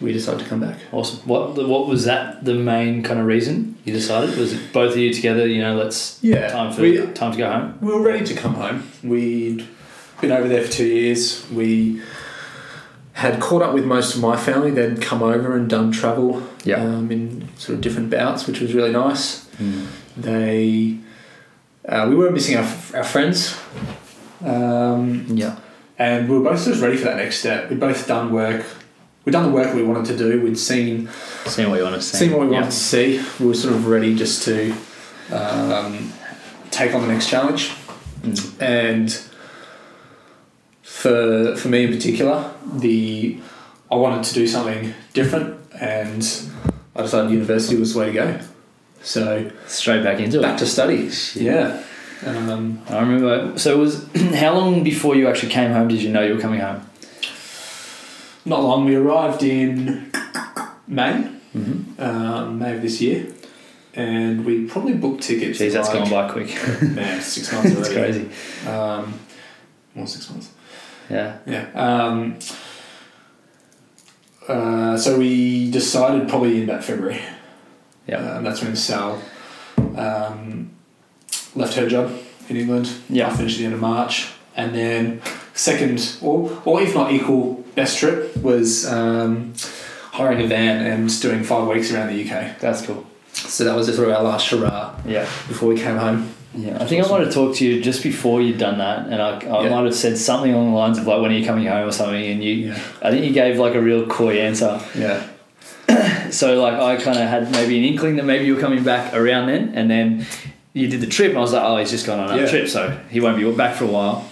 we 0.00 0.12
decided 0.12 0.40
to 0.42 0.46
come 0.46 0.60
back. 0.60 0.78
Awesome. 0.92 1.20
What 1.28 1.56
what 1.68 1.86
was 1.86 2.04
that 2.06 2.44
the 2.44 2.54
main 2.54 3.02
kind 3.02 3.20
of 3.20 3.26
reason 3.26 3.76
you 3.84 3.92
decided? 3.92 4.36
Was 4.38 4.52
it 4.54 4.72
both 4.72 4.92
of 4.92 4.98
you 4.98 5.12
together, 5.12 5.46
you 5.46 5.60
know, 5.60 5.76
let's 5.76 6.18
Yeah, 6.22 6.48
time 6.48 6.72
for 6.72 6.82
we- 6.82 6.96
time 7.12 7.32
to 7.32 7.38
go 7.38 7.50
home? 7.50 7.78
We 7.82 7.92
were 7.92 8.00
ready 8.02 8.24
to 8.24 8.34
come 8.34 8.54
home. 8.54 8.90
We'd 9.04 9.66
been 10.20 10.32
over 10.32 10.48
there 10.48 10.62
for 10.64 10.72
two 10.72 10.86
years. 10.86 11.44
We 11.50 12.00
had 13.20 13.38
caught 13.38 13.60
up 13.62 13.74
with 13.74 13.84
most 13.84 14.14
of 14.14 14.20
my 14.22 14.36
family. 14.36 14.70
They'd 14.70 15.00
come 15.02 15.22
over 15.22 15.54
and 15.56 15.68
done 15.68 15.92
travel 15.92 16.42
Yeah. 16.64 16.82
um, 16.82 17.10
in 17.12 17.48
sort 17.58 17.74
of 17.76 17.80
different 17.82 18.08
bouts, 18.10 18.46
which 18.46 18.60
was 18.60 18.72
really 18.72 18.92
nice. 18.92 19.44
Mm. 19.60 19.86
They, 20.16 20.96
uh, 21.86 22.06
we 22.08 22.14
were 22.16 22.30
missing 22.30 22.56
our, 22.56 22.64
our 22.94 23.04
friends, 23.04 23.56
um, 24.44 25.26
Yeah. 25.28 25.56
and 25.98 26.28
we 26.28 26.38
were 26.38 26.44
both 26.50 26.64
just 26.64 26.80
ready 26.80 26.96
for 26.96 27.04
that 27.04 27.16
next 27.18 27.40
step. 27.40 27.68
We'd 27.68 27.78
both 27.80 28.06
done 28.06 28.32
work. 28.32 28.64
We'd 29.24 29.32
done 29.32 29.44
the 29.44 29.50
work 29.60 29.74
we 29.74 29.82
wanted 29.82 30.06
to 30.06 30.16
do. 30.16 30.40
We'd 30.40 30.58
seen 30.58 31.08
Seeing 31.44 31.68
what 31.68 31.76
you 31.78 31.84
want 31.84 31.96
to 31.96 32.02
see. 32.02 32.16
seen 32.16 32.30
what 32.32 32.40
we 32.40 32.46
wanted 32.54 32.70
to 32.70 32.76
see. 32.76 33.20
We 33.38 33.46
were 33.48 33.54
sort 33.54 33.74
of 33.74 33.86
ready 33.86 34.14
just 34.14 34.42
to 34.44 34.72
um, 35.30 36.10
take 36.70 36.94
on 36.94 37.02
the 37.02 37.08
next 37.08 37.28
challenge. 37.28 37.70
Mm. 38.22 38.62
And 38.62 39.20
for 41.02 41.56
for 41.56 41.68
me 41.68 41.84
in 41.84 41.92
particular, 41.92 42.52
the 42.76 43.38
I 43.90 43.94
wanted 43.96 44.24
to 44.24 44.34
do 44.34 44.46
something 44.46 44.94
different, 45.12 45.56
and 45.80 46.22
I 46.96 47.02
decided 47.02 47.30
university 47.30 47.76
was 47.76 47.92
the 47.94 47.98
way 48.00 48.06
to 48.06 48.12
go. 48.12 48.40
So 49.02 49.50
Straight 49.66 50.04
back 50.04 50.20
into 50.20 50.38
back 50.40 50.48
it. 50.48 50.52
Back 50.52 50.58
to 50.58 50.66
study. 50.66 51.10
Yeah. 51.34 51.82
Um, 52.26 52.82
I 52.88 53.00
remember. 53.00 53.58
So 53.58 53.74
it 53.74 53.78
was 53.78 54.06
how 54.34 54.52
long 54.54 54.82
before 54.84 55.14
you 55.16 55.26
actually 55.28 55.52
came 55.52 55.70
home? 55.72 55.88
Did 55.88 56.02
you 56.02 56.10
know 56.10 56.22
you 56.22 56.34
were 56.34 56.40
coming 56.40 56.60
home? 56.60 56.82
not 58.44 58.62
long. 58.62 58.84
We 58.86 58.94
arrived 58.96 59.42
in 59.42 60.10
May, 60.86 61.26
Mm-hmm. 61.56 62.00
um, 62.00 62.58
May 62.58 62.76
of 62.76 62.82
this 62.82 63.00
year, 63.00 63.26
and 63.94 64.44
we 64.44 64.66
probably 64.66 64.94
booked 64.94 65.22
tickets. 65.22 65.58
Jeez, 65.58 65.72
that's 65.72 65.88
like, 65.88 65.98
gone 65.98 66.10
by 66.10 66.30
quick. 66.32 66.48
Man, 66.82 67.20
six 67.20 67.52
months 67.52 67.70
already. 67.76 67.80
it's 67.80 67.92
crazy. 67.92 68.68
Um, 68.70 69.14
More 69.94 70.06
six 70.06 70.30
months. 70.30 70.50
Yeah. 71.10 71.38
Yeah. 71.46 71.66
Um, 71.74 72.38
uh, 74.48 74.96
so 74.96 75.18
we 75.18 75.70
decided 75.70 76.28
probably 76.28 76.58
in 76.62 76.64
about 76.68 76.84
February. 76.84 77.20
Yeah. 78.06 78.36
Um, 78.36 78.44
that's 78.44 78.62
when 78.62 78.74
Sal 78.76 79.20
um, 79.96 80.70
left 81.54 81.74
her 81.74 81.88
job 81.88 82.12
in 82.48 82.56
England. 82.56 82.92
Yeah. 83.08 83.28
I 83.28 83.36
finished 83.36 83.56
at 83.56 83.58
the 83.60 83.64
end 83.66 83.74
of 83.74 83.80
March. 83.80 84.30
And 84.56 84.74
then 84.74 85.22
second, 85.54 86.18
or, 86.22 86.60
or 86.64 86.82
if 86.82 86.94
not 86.94 87.12
equal, 87.12 87.64
best 87.74 87.98
trip 87.98 88.36
was 88.38 88.86
um, 88.90 89.54
hiring 90.12 90.40
a 90.42 90.46
van 90.46 90.84
and 90.84 91.20
doing 91.20 91.44
five 91.44 91.68
weeks 91.68 91.92
around 91.92 92.08
the 92.08 92.22
UK. 92.22 92.58
That's 92.58 92.84
cool. 92.84 93.06
So 93.32 93.64
that 93.64 93.74
was 93.76 93.86
sort 93.94 94.08
of 94.08 94.14
our 94.16 94.22
last 94.24 94.48
hurrah 94.50 94.94
Yeah. 95.06 95.22
before 95.48 95.68
we 95.68 95.76
came 95.80 95.96
home. 95.96 96.34
Yeah, 96.54 96.78
I 96.80 96.84
think 96.86 97.04
I 97.04 97.08
might 97.08 97.20
have 97.20 97.32
talked 97.32 97.58
to 97.58 97.64
you 97.64 97.80
just 97.80 98.02
before 98.02 98.42
you'd 98.42 98.58
done 98.58 98.78
that, 98.78 99.06
and 99.06 99.22
I, 99.22 99.38
I 99.38 99.64
Yeah. 99.64 99.70
might 99.70 99.84
have 99.84 99.94
said 99.94 100.18
something 100.18 100.52
along 100.52 100.70
the 100.72 100.76
lines 100.76 100.98
of 100.98 101.06
like, 101.06 101.20
"When 101.22 101.30
are 101.30 101.34
you 101.34 101.46
coming 101.46 101.66
home?" 101.66 101.88
or 101.88 101.92
something, 101.92 102.24
and 102.24 102.42
you, 102.42 102.52
Yeah. 102.52 102.78
I 103.02 103.10
think 103.12 103.24
you 103.24 103.32
gave 103.32 103.58
like 103.58 103.74
a 103.76 103.80
real 103.80 104.06
coy 104.06 104.40
answer. 104.40 104.80
Yeah. 104.96 105.22
So 106.30 106.60
like, 106.62 106.74
I 106.74 106.96
kind 107.02 107.18
of 107.18 107.28
had 107.28 107.50
maybe 107.50 107.76
an 107.78 107.84
inkling 107.84 108.14
that 108.16 108.24
maybe 108.24 108.44
you 108.44 108.54
were 108.54 108.60
coming 108.60 108.84
back 108.84 109.12
around 109.14 109.46
then, 109.48 109.72
and 109.74 109.90
then 109.90 110.26
you 110.74 110.86
did 110.88 111.00
the 111.00 111.06
trip, 111.08 111.30
and 111.30 111.38
I 111.38 111.40
was 111.40 111.52
like, 111.52 111.62
"Oh, 111.64 111.76
he's 111.78 111.90
just 111.90 112.06
gone 112.06 112.20
on 112.20 112.36
a 112.38 112.42
Yeah. 112.42 112.48
trip, 112.48 112.68
so 112.68 112.96
he 113.10 113.20
won't 113.20 113.36
be 113.36 113.50
back 113.52 113.74
for 113.76 113.84
a 113.84 113.88
while." 113.88 114.24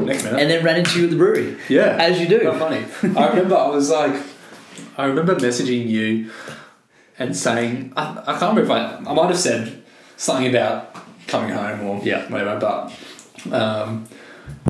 Next 0.00 0.24
minute. 0.24 0.40
And 0.40 0.50
then 0.50 0.64
ran 0.64 0.76
into 0.76 0.98
you 0.98 1.04
at 1.04 1.10
the 1.10 1.16
brewery, 1.16 1.56
yeah. 1.68 1.96
as 1.98 2.20
you 2.20 2.28
do. 2.28 2.42
Not 2.44 2.58
funny. 2.58 2.84
I 3.16 3.28
remember 3.28 3.56
I 3.56 3.68
was 3.68 3.90
like, 3.90 4.14
I 4.98 5.04
remember 5.06 5.34
messaging 5.36 5.88
you 5.88 6.30
and 7.18 7.34
saying, 7.36 7.92
I, 7.96 8.18
I 8.26 8.38
can't 8.38 8.56
remember 8.56 8.62
if 8.62 8.70
I, 8.70 9.10
I 9.10 9.14
might 9.14 9.28
have 9.28 9.38
said 9.38 9.82
something 10.16 10.48
about 10.54 10.94
coming 11.26 11.50
home 11.50 11.82
or 11.86 12.00
Yeah. 12.04 12.28
whatever, 12.30 12.58
but 12.60 13.52
um, 13.52 14.06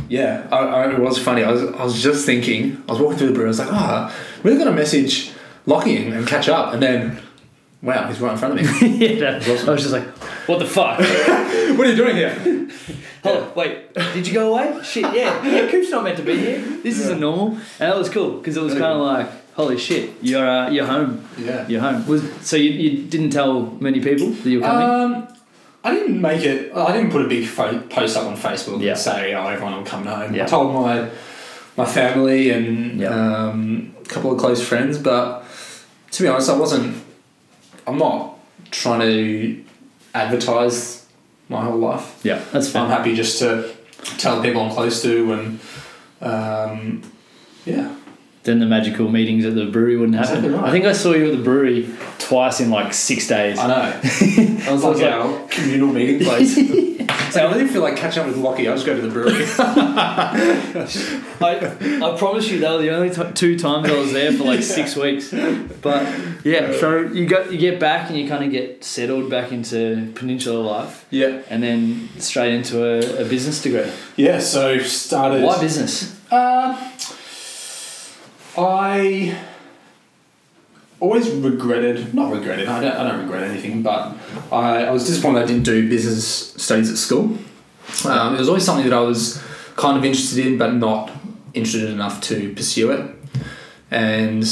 yeah, 0.08 0.46
I, 0.50 0.56
I, 0.58 0.92
it 0.92 0.98
was 0.98 1.18
funny. 1.18 1.42
I 1.42 1.50
was, 1.52 1.62
I 1.62 1.84
was 1.84 2.02
just 2.02 2.24
thinking, 2.26 2.82
I 2.88 2.92
was 2.92 3.00
walking 3.00 3.18
through 3.18 3.28
the 3.28 3.32
brewery, 3.34 3.48
I 3.48 3.50
was 3.50 3.58
like, 3.58 3.72
ah, 3.72 4.14
we're 4.42 4.54
going 4.54 4.66
to 4.66 4.72
message 4.72 5.32
Lockie 5.66 5.96
and, 5.96 6.12
and 6.14 6.26
catch 6.26 6.48
up. 6.48 6.72
And 6.72 6.82
then, 6.82 7.18
wow, 7.82 8.06
he's 8.08 8.20
right 8.20 8.32
in 8.32 8.38
front 8.38 8.58
of 8.60 8.82
me. 8.82 8.88
yeah, 9.06 9.20
that- 9.38 9.48
awesome. 9.48 9.68
I 9.68 9.72
was 9.72 9.82
just 9.82 9.92
like, 9.92 10.06
"What 10.48 10.58
the 10.60 10.66
fuck?" 10.66 10.98
what 11.00 11.86
are 11.86 11.90
you 11.90 11.96
doing 11.96 12.16
here? 12.16 12.68
Hold 13.24 13.42
on, 13.42 13.54
wait, 13.56 13.92
did 13.94 14.26
you 14.26 14.32
go 14.32 14.54
away? 14.54 14.82
Shit, 14.84 15.02
yeah, 15.14 15.44
yeah. 15.44 15.68
Coop's 15.70 15.90
not 15.90 16.04
meant 16.04 16.16
to 16.18 16.22
be 16.22 16.38
here. 16.38 16.60
This 16.82 17.00
isn't 17.00 17.18
normal, 17.18 17.48
and 17.48 17.60
that 17.90 17.96
was 17.96 18.08
cool 18.08 18.38
because 18.38 18.56
it 18.56 18.62
was 18.62 18.74
kind 18.74 18.84
of 18.84 19.00
like, 19.00 19.28
holy 19.54 19.76
shit, 19.78 20.10
you're 20.22 20.46
uh, 20.48 20.70
you're 20.70 20.86
home. 20.86 21.26
Yeah. 21.36 21.66
You're 21.66 21.80
home. 21.80 22.06
Was 22.06 22.22
so 22.42 22.56
you, 22.56 22.70
you 22.70 23.02
didn't 23.08 23.30
tell 23.30 23.62
many 23.80 24.00
people 24.00 24.28
that 24.30 24.48
you 24.48 24.60
were 24.60 24.66
coming? 24.66 25.16
Um, 25.26 25.35
I 25.86 25.94
didn't 25.94 26.20
make 26.20 26.42
it. 26.42 26.72
I 26.74 26.92
didn't 26.92 27.12
put 27.12 27.22
a 27.24 27.28
big 27.28 27.46
fo- 27.46 27.80
post 27.96 28.16
up 28.16 28.24
on 28.26 28.36
Facebook 28.36 28.80
Yeah. 28.82 28.90
and 28.92 28.98
say, 29.00 29.34
"Oh, 29.34 29.46
everyone, 29.46 29.74
I'm 29.74 29.84
coming 29.84 30.08
home." 30.08 30.34
Yeah. 30.34 30.44
I 30.44 30.46
told 30.46 30.74
my 30.74 31.08
my 31.76 31.84
family 31.86 32.50
and 32.50 32.98
Yeah. 33.00 33.10
um, 33.10 33.94
a 34.04 34.08
couple 34.08 34.32
of 34.32 34.38
close 34.38 34.60
friends, 34.70 34.98
but 34.98 35.44
to 36.12 36.22
be 36.22 36.28
honest, 36.28 36.50
I 36.50 36.56
wasn't. 36.56 36.96
I'm 37.86 37.98
not 37.98 38.20
trying 38.72 39.00
to 39.00 39.64
advertise 40.14 41.06
my 41.48 41.60
whole 41.66 41.78
life. 41.78 42.06
yeah, 42.24 42.40
that's 42.52 42.68
fine. 42.68 42.84
I'm 42.84 42.90
happy 42.90 43.14
just 43.14 43.38
to 43.38 43.70
tell 44.18 44.36
the 44.36 44.42
people 44.42 44.62
I'm 44.62 44.72
close 44.72 45.02
to, 45.02 45.32
and 45.34 45.60
um, 46.20 47.02
yeah, 47.64 47.94
Then 48.46 48.60
the 48.60 48.66
magical 48.66 49.10
meetings 49.10 49.44
at 49.44 49.56
the 49.56 49.66
brewery 49.66 49.96
wouldn't 49.96 50.16
happen. 50.16 50.52
Right. 50.52 50.64
I 50.64 50.70
think 50.70 50.84
I 50.84 50.92
saw 50.92 51.12
you 51.12 51.32
at 51.32 51.36
the 51.36 51.42
brewery 51.42 51.92
twice 52.20 52.60
in 52.60 52.70
like 52.70 52.94
six 52.94 53.26
days. 53.26 53.58
I 53.58 53.66
know. 53.66 54.00
I 54.68 54.72
was 54.72 54.84
like, 54.84 54.98
like- 54.98 55.50
communal 55.50 55.92
meeting 55.92 56.20
place. 56.20 56.54
so 57.32 57.44
I 57.44 57.52
really 57.52 57.66
feel 57.66 57.82
like 57.82 57.96
catching 57.96 58.20
up 58.22 58.28
with 58.28 58.36
Lockie. 58.36 58.68
I'll 58.68 58.74
just 58.74 58.86
go 58.86 58.94
to 58.94 59.02
the 59.02 59.10
brewery. 59.10 59.44
I, 61.40 62.04
I 62.04 62.16
promise 62.16 62.48
you, 62.48 62.60
they 62.60 62.68
were 62.68 62.78
the 62.78 62.90
only 62.90 63.10
t- 63.10 63.32
two 63.34 63.58
times 63.58 63.90
I 63.90 63.98
was 63.98 64.12
there 64.12 64.32
for 64.32 64.44
like 64.44 64.62
six 64.62 64.94
weeks. 64.94 65.32
But 65.82 66.06
yeah, 66.44 66.72
so 66.78 67.00
you 67.00 67.26
got 67.26 67.50
you 67.50 67.58
get 67.58 67.80
back 67.80 68.10
and 68.10 68.18
you 68.18 68.28
kind 68.28 68.44
of 68.44 68.52
get 68.52 68.84
settled 68.84 69.28
back 69.28 69.50
into 69.50 70.12
Peninsula 70.14 70.60
life, 70.60 71.04
yeah. 71.10 71.42
and 71.50 71.62
then 71.64 72.08
straight 72.18 72.54
into 72.54 72.84
a, 72.84 73.22
a 73.22 73.28
business 73.28 73.60
degree. 73.60 73.90
Yeah, 74.16 74.38
so 74.38 74.78
started. 74.78 75.42
Why 75.42 75.60
business? 75.60 76.16
Uh, 76.30 76.92
I 78.58 79.36
always 81.00 81.28
regretted, 81.30 82.14
not 82.14 82.32
regretted, 82.32 82.68
I 82.68 82.80
don't, 82.80 82.92
I 82.92 83.10
don't 83.10 83.20
regret 83.22 83.42
anything, 83.44 83.82
but 83.82 84.16
I, 84.50 84.86
I 84.86 84.90
was 84.90 85.06
disappointed 85.06 85.42
I 85.42 85.46
didn't 85.46 85.64
do 85.64 85.88
business 85.88 86.54
studies 86.54 86.90
at 86.90 86.96
school. 86.96 87.36
Um, 88.06 88.34
it 88.34 88.38
was 88.38 88.48
always 88.48 88.64
something 88.64 88.88
that 88.88 88.96
I 88.96 89.00
was 89.00 89.42
kind 89.76 89.96
of 89.98 90.04
interested 90.04 90.44
in, 90.46 90.56
but 90.58 90.74
not 90.74 91.10
interested 91.54 91.90
enough 91.90 92.20
to 92.22 92.52
pursue 92.54 92.90
it. 92.92 93.10
And 93.90 94.44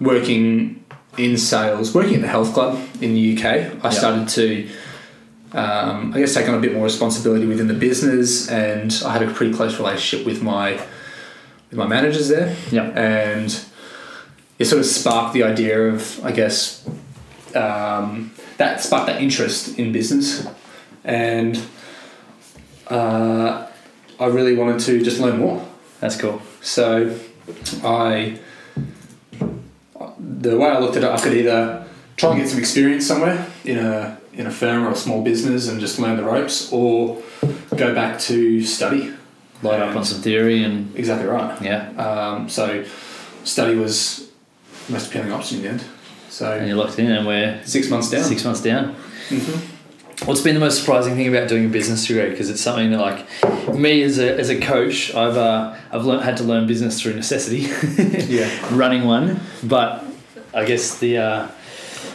working 0.00 0.82
in 1.18 1.36
sales, 1.36 1.94
working 1.94 2.14
at 2.16 2.20
the 2.22 2.28
health 2.28 2.54
club 2.54 2.78
in 3.02 3.14
the 3.14 3.36
UK, 3.36 3.44
I 3.44 3.68
Yeah. 3.84 3.90
started 3.90 4.28
to 4.30 4.68
um, 5.54 6.14
I 6.14 6.18
guess 6.20 6.32
take 6.32 6.48
on 6.48 6.54
a 6.54 6.60
bit 6.60 6.72
more 6.72 6.84
responsibility 6.84 7.44
within 7.44 7.66
the 7.66 7.74
business, 7.74 8.48
and 8.48 9.02
I 9.04 9.12
had 9.12 9.22
a 9.22 9.30
pretty 9.30 9.52
close 9.52 9.78
relationship 9.78 10.24
with 10.26 10.42
my 10.42 10.80
my 11.72 11.86
managers 11.86 12.28
there, 12.28 12.54
Yeah. 12.70 12.84
and 12.94 13.58
it 14.58 14.66
sort 14.66 14.80
of 14.80 14.86
sparked 14.86 15.32
the 15.34 15.42
idea 15.42 15.88
of 15.88 16.24
I 16.24 16.32
guess 16.32 16.86
um, 17.54 18.32
that 18.58 18.80
sparked 18.80 19.06
that 19.06 19.20
interest 19.20 19.78
in 19.78 19.92
business, 19.92 20.46
and 21.04 21.60
uh, 22.88 23.66
I 24.20 24.26
really 24.26 24.54
wanted 24.54 24.80
to 24.80 25.02
just 25.02 25.18
learn 25.20 25.38
more. 25.38 25.66
That's 26.00 26.16
cool. 26.16 26.40
So 26.60 27.16
I 27.84 28.38
the 30.18 30.56
way 30.58 30.68
I 30.68 30.78
looked 30.78 30.96
at 30.96 31.04
it, 31.04 31.10
I 31.10 31.20
could 31.20 31.34
either 31.34 31.86
try 32.16 32.30
and 32.32 32.40
get 32.40 32.48
some 32.48 32.58
experience 32.58 33.06
somewhere 33.06 33.46
in 33.64 33.78
a 33.78 34.18
in 34.34 34.46
a 34.46 34.50
firm 34.50 34.84
or 34.86 34.90
a 34.92 34.96
small 34.96 35.22
business 35.22 35.68
and 35.68 35.78
just 35.80 35.98
learn 35.98 36.16
the 36.16 36.22
ropes, 36.24 36.72
or 36.72 37.22
go 37.76 37.94
back 37.94 38.18
to 38.20 38.62
study. 38.64 39.12
Load 39.62 39.80
up 39.80 39.94
on 39.96 40.04
some 40.04 40.20
theory 40.20 40.64
and 40.64 40.94
Exactly 40.96 41.26
right. 41.28 41.60
yeah, 41.62 41.90
Um, 41.96 42.48
so 42.48 42.84
study 43.44 43.74
was 43.76 44.28
the 44.86 44.92
most 44.94 45.08
appealing 45.08 45.32
option 45.32 45.58
in 45.58 45.62
the 45.62 45.68
end. 45.70 45.84
So 46.28 46.50
and 46.50 46.66
you're 46.66 46.76
locked 46.76 46.98
in, 46.98 47.10
and 47.10 47.26
we're 47.26 47.60
six 47.64 47.88
months 47.90 48.10
down. 48.10 48.24
six 48.24 48.44
months 48.44 48.60
down. 48.62 48.94
Mhm. 49.28 49.60
What's 50.26 50.40
been 50.40 50.54
the 50.54 50.60
most 50.60 50.78
surprising 50.78 51.14
thing 51.16 51.28
about 51.28 51.48
doing 51.48 51.66
a 51.66 51.68
business 51.68 52.06
degree? 52.06 52.30
Because 52.30 52.48
it's 52.48 52.60
something 52.60 52.90
that, 52.92 53.00
like, 53.00 53.26
me 53.74 54.02
as 54.02 54.18
a, 54.18 54.38
as 54.38 54.50
a 54.50 54.58
coach, 54.58 55.12
I've 55.14 55.36
uh, 55.36 55.74
I've 55.92 56.04
learned, 56.04 56.22
had 56.22 56.36
to 56.38 56.44
learn 56.44 56.66
business 56.66 57.00
through 57.02 57.14
necessity, 57.14 57.68
Yeah. 58.28 58.48
running 58.74 59.04
one. 59.04 59.40
But 59.64 60.04
I 60.54 60.64
guess 60.64 60.98
the 60.98 61.18
uh, 61.18 61.48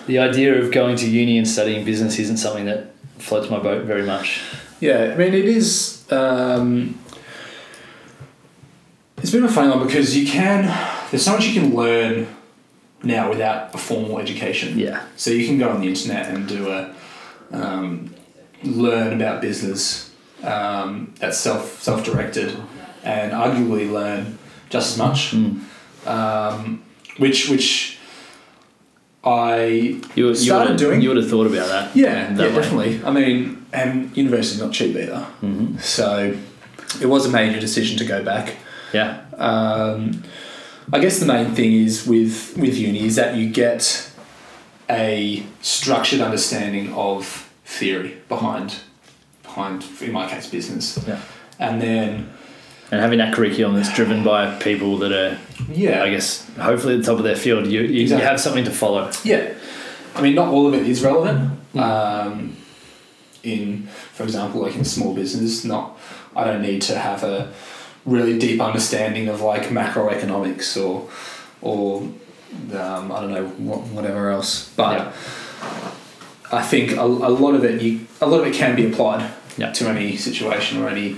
the 0.08 0.20
idea 0.20 0.56
of 0.62 0.72
going 0.72 0.96
to 0.98 1.10
uni 1.10 1.38
and 1.38 1.48
studying 1.48 1.86
business 1.86 2.18
isn't 2.18 2.38
something 2.38 2.66
that 2.66 2.92
floats 3.20 3.50
my 3.50 3.60
boat 3.60 3.86
very 3.86 4.04
much. 4.04 4.42
Yeah, 4.80 5.12
I 5.14 5.18
mean, 5.18 5.34
it 5.34 5.46
is. 5.46 6.04
Um, 6.12 6.98
it's 9.18 9.32
been 9.32 9.44
a 9.44 9.50
funny 9.50 9.70
one 9.70 9.86
because 9.86 10.16
you 10.16 10.28
can. 10.28 10.66
There's 11.12 11.24
so 11.24 11.34
much 11.34 11.46
you 11.48 11.60
can 11.60 11.76
learn 11.76 12.28
now 13.04 13.30
without 13.30 13.74
a 13.74 13.78
formal 13.78 14.20
education. 14.20 14.78
Yeah, 14.78 15.04
So 15.16 15.32
you 15.32 15.46
can 15.48 15.58
go 15.58 15.70
on 15.70 15.82
the 15.82 15.88
internet 15.88 16.28
and 16.34 16.48
do 16.48 16.70
a 16.70 16.94
um, 17.52 18.14
learn 18.64 19.14
about 19.14 19.42
business 19.42 20.12
um, 20.44 21.14
that's 21.20 21.38
self 21.38 21.82
self 21.82 22.04
directed, 22.04 22.56
and 23.04 23.32
arguably 23.32 23.92
learn 23.92 24.38
just 24.70 24.94
as 24.94 24.98
much. 24.98 25.32
Mm. 25.32 25.62
Um, 26.08 26.84
which 27.18 27.50
which 27.50 27.98
I 29.24 29.66
you, 30.16 30.28
you 30.30 30.36
Started 30.36 30.72
would 30.72 30.78
doing- 30.80 31.02
You 31.02 31.10
would 31.10 31.18
have 31.18 31.30
thought 31.30 31.48
about 31.48 31.68
that. 31.70 31.96
yeah, 31.96 32.32
that 32.34 32.38
yeah 32.44 32.56
way. 32.56 32.62
definitely. 32.62 33.02
I 33.04 33.12
mean, 33.12 33.66
and 33.74 34.16
university's 34.16 34.62
not 34.62 34.72
cheap 34.74 34.96
either. 34.96 35.26
Mhm. 35.42 35.82
So 35.82 36.36
it 37.02 37.06
was 37.08 37.26
a 37.26 37.30
major 37.30 37.60
decision 37.60 37.98
to 37.98 38.06
go 38.06 38.24
back. 38.24 38.56
Yeah, 38.94 39.22
Um, 39.38 40.24
I 40.94 41.00
guess 41.00 41.20
the 41.20 41.26
main 41.26 41.54
thing 41.56 41.74
is 41.74 42.08
with 42.08 42.56
with 42.58 42.78
uni 42.78 43.06
is 43.06 43.16
that 43.16 43.36
you 43.36 43.50
get 43.50 44.10
a 44.90 45.44
structured 45.62 46.22
understanding 46.22 46.94
of 46.94 47.50
theory 47.66 48.18
behind 48.30 48.76
behind 49.44 49.84
in 50.02 50.12
my 50.14 50.28
case 50.30 50.48
business, 50.50 50.98
yeah. 51.08 51.20
and 51.60 51.82
then 51.82 52.30
And 52.92 53.02
having 53.02 53.20
that 53.20 53.34
curriculum 53.36 53.76
that's 53.76 53.94
driven 53.94 54.24
by 54.24 54.56
people 54.60 54.98
that 55.00 55.12
are, 55.12 55.38
yeah, 55.70 56.04
I 56.04 56.10
guess, 56.10 56.50
hopefully 56.58 56.94
at 56.94 57.00
the 57.02 57.06
top 57.06 57.18
of 57.18 57.24
their 57.26 57.36
field, 57.36 57.68
you, 57.68 57.82
you, 57.82 58.02
Exactly. 58.04 58.24
you 58.24 58.30
have 58.30 58.40
something 58.40 58.64
to 58.64 58.72
follow. 58.72 59.12
Yeah, 59.26 59.54
I 60.16 60.22
mean, 60.22 60.36
not 60.36 60.48
all 60.54 60.68
of 60.68 60.74
it 60.74 60.88
is 60.88 61.04
relevant. 61.04 61.52
Mm. 61.74 61.82
Um, 61.82 62.56
in, 63.44 63.88
for 64.14 64.24
example, 64.24 64.62
like 64.62 64.76
in 64.78 64.86
small 64.86 65.14
business, 65.14 65.66
not 65.66 65.98
I 66.34 66.46
don't 66.46 66.62
need 66.62 66.82
to 66.84 66.98
have 66.98 67.24
a 67.26 67.52
really 68.08 68.40
deep 68.40 68.60
understanding 68.62 69.28
of 69.28 69.42
like 69.42 69.64
macroeconomics 69.70 70.76
or 70.84 71.08
or 71.62 72.02
um, 72.74 73.12
I 73.12 73.20
don't 73.22 73.32
know 73.32 73.46
what, 73.68 73.82
whatever 73.96 74.32
else. 74.32 74.70
But 74.76 74.94
Yeah. 74.98 75.12
I 76.52 76.62
think 76.62 76.94
a, 76.94 77.02
a 77.04 77.34
lot 77.44 77.54
of 77.56 77.64
it 77.66 77.82
you 77.82 78.08
a 78.22 78.26
lot 78.28 78.40
of 78.42 78.48
it 78.48 78.54
can 78.56 78.76
be 78.76 78.86
applied 78.92 79.30
Yeah. 79.58 79.72
to 79.74 79.88
any 79.90 80.16
situation 80.18 80.82
or 80.82 80.88
any 80.90 81.18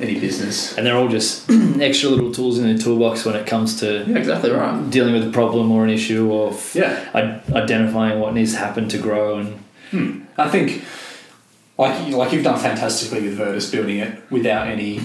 any 0.00 0.20
business. 0.20 0.76
And 0.78 0.86
they're 0.86 0.94
all 0.96 1.08
just 1.08 1.50
extra 1.80 2.08
little 2.10 2.32
tools 2.32 2.58
in 2.60 2.64
the 2.76 2.80
toolbox 2.80 3.24
when 3.24 3.34
it 3.34 3.46
comes 3.48 3.80
to 3.80 4.04
Yeah, 4.06 4.16
exactly 4.16 4.50
right. 4.50 4.88
dealing 4.90 5.12
with 5.14 5.26
a 5.26 5.32
problem 5.32 5.72
or 5.72 5.82
an 5.84 5.90
issue 5.90 6.30
or 6.30 6.52
f- 6.52 6.76
Yeah. 6.76 7.08
identifying 7.52 8.20
what 8.20 8.32
needs 8.34 8.52
to 8.52 8.58
happen 8.58 8.88
to 8.88 8.98
grow 8.98 9.38
and 9.38 9.58
Hmm. 9.90 10.20
I 10.36 10.48
think, 10.50 10.84
like 11.78 11.94
like 12.12 12.30
you've 12.32 12.44
done 12.44 12.60
fantastically 12.60 13.22
with 13.22 13.34
Virtus, 13.38 13.70
building 13.70 13.98
it 13.98 14.12
without 14.30 14.68
any 14.68 15.00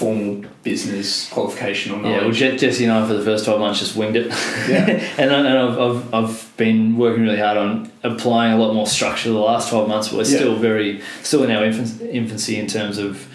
formal 0.00 0.42
business 0.62 1.28
qualification 1.30 1.92
or 1.92 1.96
yeah 1.96 2.02
well 2.12 2.20
knowledge. 2.22 2.38
Je- 2.38 2.56
Jesse 2.56 2.84
and 2.84 2.92
I 2.92 3.06
for 3.06 3.14
the 3.14 3.22
first 3.24 3.44
12 3.44 3.60
months 3.60 3.80
just 3.80 3.94
winged 3.96 4.16
it 4.16 4.26
Yeah. 4.68 4.86
and, 5.18 5.30
I, 5.30 5.38
and 5.38 5.58
I've, 5.58 5.78
I've, 5.78 6.14
I've 6.14 6.52
been 6.56 6.96
working 6.96 7.22
really 7.24 7.38
hard 7.38 7.58
on 7.58 7.92
applying 8.02 8.52
a 8.54 8.56
lot 8.58 8.72
more 8.74 8.86
structure 8.86 9.28
the 9.30 9.38
last 9.38 9.68
12 9.68 9.88
months 9.88 10.08
but 10.08 10.16
we're 10.18 10.24
Yeah. 10.30 10.36
still 10.38 10.56
very 10.56 11.00
still 11.22 11.42
in 11.44 11.50
our 11.50 11.64
infancy 11.64 12.58
in 12.58 12.66
terms 12.66 12.96
of 12.98 13.28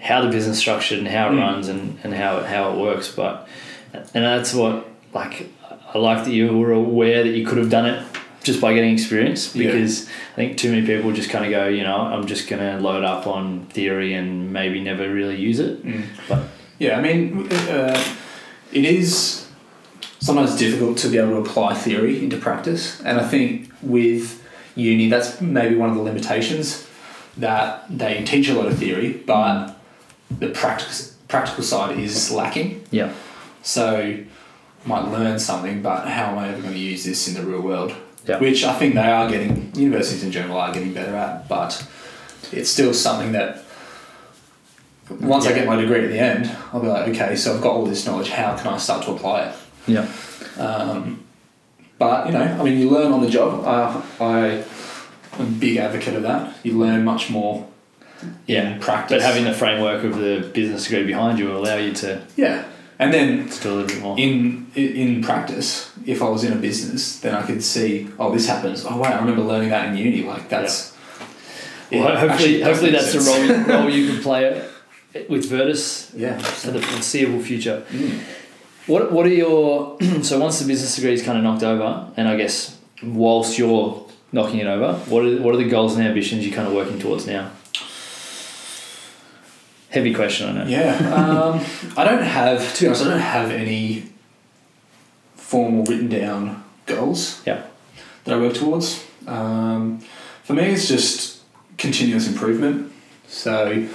how 0.00 0.20
the 0.20 0.28
business 0.28 0.56
is 0.56 0.60
structured 0.60 0.98
and 0.98 1.06
how 1.08 1.28
it 1.28 1.32
Mm. 1.32 1.38
runs 1.40 1.68
and, 1.68 1.98
and 2.02 2.12
how 2.14 2.42
how 2.42 2.72
it 2.72 2.78
works 2.80 3.08
but 3.14 3.46
and 3.94 4.24
that's 4.24 4.52
what 4.54 4.88
like 5.14 5.48
I 5.94 5.98
like 5.98 6.24
that 6.24 6.32
you 6.32 6.56
were 6.58 6.72
aware 6.72 7.22
that 7.22 7.30
you 7.38 7.46
could 7.46 7.58
have 7.58 7.70
done 7.70 7.86
it 7.86 8.02
just 8.42 8.60
by 8.60 8.74
getting 8.74 8.92
experience 8.92 9.54
Yeah. 9.54 9.66
because 9.72 10.08
I 10.32 10.36
think 10.36 10.56
too 10.58 10.70
many 10.72 10.84
people 10.86 11.12
just 11.12 11.30
kind 11.30 11.44
of 11.44 11.50
go 11.50 11.68
you 11.68 11.82
know 11.84 11.96
I'm 11.96 12.26
just 12.26 12.48
gonna 12.48 12.78
load 12.80 13.04
up 13.04 13.26
on 13.26 13.66
theory 13.70 14.14
and 14.14 14.52
maybe 14.52 14.80
never 14.80 15.08
really 15.12 15.36
use 15.36 15.60
it 15.60 15.84
Mm. 15.84 16.02
but 16.28 16.42
Yeah, 16.78 16.98
I 16.98 17.02
mean, 17.02 17.48
uh, 17.70 17.96
it 18.72 18.84
is 18.84 19.46
sometimes 20.18 20.56
difficult 20.56 20.98
to 20.98 21.08
be 21.08 21.18
able 21.18 21.30
to 21.42 21.50
apply 21.50 21.74
theory 21.74 22.14
into 22.24 22.36
practice, 22.36 23.00
and 23.04 23.20
I 23.20 23.24
think 23.28 23.70
with 23.82 24.42
uni, 24.74 25.08
that's 25.08 25.40
maybe 25.40 25.76
one 25.76 25.90
of 25.90 25.96
the 25.96 26.02
limitations 26.02 26.84
that 27.36 27.84
they 27.88 28.24
teach 28.24 28.48
a 28.48 28.54
lot 28.54 28.66
of 28.66 28.76
theory, 28.78 29.12
but 29.26 29.76
the 30.40 30.48
practice 30.48 31.14
practical 31.28 31.62
side 31.62 31.98
is 31.98 32.30
lacking. 32.32 32.82
yeah 32.90 33.10
So, 33.62 33.84
I 34.84 34.88
might 34.88 35.06
learn 35.16 35.38
something, 35.38 35.82
but 35.82 36.08
how 36.08 36.32
am 36.32 36.38
I 36.38 36.48
ever 36.48 36.60
going 36.62 36.74
to 36.74 36.80
use 36.92 37.04
this 37.04 37.28
in 37.28 37.34
the 37.34 37.42
real 37.48 37.60
world? 37.62 37.92
Yeah. 38.26 38.38
Which 38.38 38.64
I 38.64 38.74
think 38.78 38.94
they 38.94 39.00
are 39.10 39.28
getting, 39.28 39.74
universities 39.74 40.22
in 40.22 40.30
general 40.30 40.58
are 40.58 40.72
getting 40.72 40.94
better 40.94 41.14
at, 41.16 41.48
but 41.48 41.84
it's 42.52 42.70
still 42.70 42.94
something 42.94 43.32
that 43.32 43.64
once 45.20 45.46
I 45.46 45.52
get 45.52 45.66
my 45.66 45.76
degree 45.76 46.04
at 46.04 46.10
the 46.10 46.18
end, 46.18 46.56
I'll 46.72 46.80
be 46.80 46.86
like, 46.86 47.08
okay, 47.08 47.34
so 47.36 47.54
I've 47.54 47.60
got 47.62 47.72
all 47.72 47.84
this 47.84 48.06
knowledge, 48.06 48.28
how 48.30 48.56
can 48.56 48.68
I 48.68 48.78
start 48.78 49.04
to 49.06 49.12
apply 49.12 49.46
it? 49.46 49.54
yeah 49.86 50.06
Um, 50.56 51.24
but, 51.98 52.26
you 52.26 52.32
know, 52.32 52.42
I 52.42 52.62
mean, 52.62 52.78
you 52.78 52.90
learn 52.90 53.12
on 53.12 53.20
the 53.22 53.30
job. 53.30 53.64
Uh, 53.64 54.02
I 54.24 54.64
am 55.38 55.46
a 55.46 55.50
big 55.58 55.76
advocate 55.76 56.14
of 56.14 56.22
that. 56.22 56.56
You 56.62 56.78
learn 56.78 57.04
much 57.04 57.30
more 57.30 57.68
Yeah, 58.46 58.74
in 58.74 58.80
practice. 58.80 59.16
But 59.16 59.22
having 59.22 59.44
the 59.44 59.52
framework 59.54 60.04
of 60.04 60.16
the 60.18 60.48
business 60.52 60.84
degree 60.88 61.04
behind 61.04 61.38
you 61.38 61.46
will 61.48 61.58
allow 61.58 61.76
you 61.76 61.92
to, 61.94 62.22
yeah. 62.36 62.64
And 63.02 63.12
then 63.12 63.48
do 63.62 63.68
a 63.70 63.74
little 63.74 63.86
bit 63.86 64.00
more. 64.00 64.18
in 64.18 64.66
in 64.74 65.22
practice, 65.22 65.90
if 66.06 66.22
I 66.22 66.28
was 66.28 66.44
in 66.44 66.52
a 66.52 66.56
business, 66.68 67.20
then 67.20 67.34
I 67.34 67.42
could 67.42 67.62
see, 67.62 68.08
oh, 68.18 68.32
this 68.32 68.46
happens. 68.46 68.84
Oh, 68.88 68.96
wait, 69.00 69.10
I 69.12 69.18
remember 69.18 69.42
learning 69.42 69.70
that 69.70 69.88
in 69.88 69.96
uni. 69.96 70.22
Like 70.22 70.48
that's. 70.48 70.92
Well, 71.90 72.08
it 72.08 72.18
hopefully, 72.18 72.62
hopefully 72.62 72.90
that's 72.92 73.12
the 73.12 73.20
sense. 73.20 73.68
role, 73.68 73.80
role 73.80 73.90
you 73.90 74.08
can 74.10 74.22
play 74.22 74.44
it 75.14 75.28
with 75.28 75.44
Virtus 75.50 76.10
Yeah. 76.16 76.38
for 76.38 76.70
the 76.70 76.80
foreseeable 76.80 77.40
future. 77.42 77.84
Mm. 77.90 78.20
What 78.86 79.12
What 79.12 79.26
are 79.26 79.36
your 79.44 79.98
so 80.22 80.38
once 80.38 80.58
the 80.60 80.66
business 80.66 80.94
degree 80.96 81.12
is 81.12 81.22
kind 81.22 81.36
of 81.38 81.44
knocked 81.44 81.62
over, 81.64 81.88
and 82.16 82.28
I 82.28 82.36
guess 82.36 82.78
whilst 83.02 83.58
you're 83.58 84.06
knocking 84.32 84.60
it 84.60 84.66
over, 84.66 84.94
what 85.10 85.24
are 85.24 85.36
what 85.42 85.54
are 85.54 85.58
the 85.58 85.68
goals 85.68 85.96
and 85.96 86.06
ambitions 86.06 86.46
you're 86.46 86.54
kind 86.54 86.68
of 86.68 86.74
working 86.74 86.98
towards 86.98 87.26
now? 87.26 87.50
Heavy 89.92 90.14
question, 90.14 90.48
I 90.48 90.52
know. 90.64 90.70
Yeah. 90.70 90.96
Um, 91.14 91.60
I 91.98 92.04
don't 92.04 92.22
have, 92.22 92.74
to 92.76 92.80
be 92.80 92.86
honest, 92.86 93.04
I 93.04 93.08
don't 93.10 93.20
have 93.20 93.50
any 93.50 94.04
formal 95.36 95.84
written 95.84 96.08
down 96.08 96.64
goals. 96.86 97.42
Yeah. 97.44 97.64
That 98.24 98.34
I 98.34 98.38
work 98.38 98.54
towards. 98.54 99.04
Um, 99.26 100.00
for 100.44 100.54
me, 100.54 100.62
it's 100.64 100.88
just 100.88 101.42
continuous 101.76 102.26
improvement. 102.26 102.90
So 103.26 103.86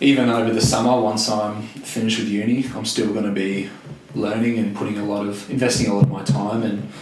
even 0.00 0.28
over 0.28 0.52
the 0.52 0.60
summer, 0.60 1.00
once 1.00 1.30
I'm 1.30 1.62
finished 1.62 2.18
with 2.18 2.28
uni, 2.28 2.66
I'm 2.74 2.84
still 2.84 3.12
going 3.12 3.26
to 3.26 3.30
be 3.30 3.70
learning 4.16 4.58
and 4.58 4.74
putting 4.74 4.98
a 4.98 5.04
lot 5.04 5.24
of 5.24 5.48
investing 5.50 5.86
a 5.86 5.94
lot 5.94 6.02
of 6.02 6.10
my 6.10 6.24
time 6.24 6.64
and 6.64 6.92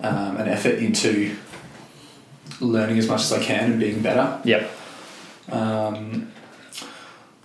um, 0.00 0.36
and 0.36 0.48
effort 0.48 0.76
into 0.76 1.34
learning 2.60 2.98
as 2.98 3.08
much 3.08 3.22
as 3.22 3.32
I 3.32 3.42
can 3.42 3.72
and 3.72 3.80
being 3.80 4.00
better. 4.00 4.40
Yep. 4.44 4.70
Um, 5.50 6.30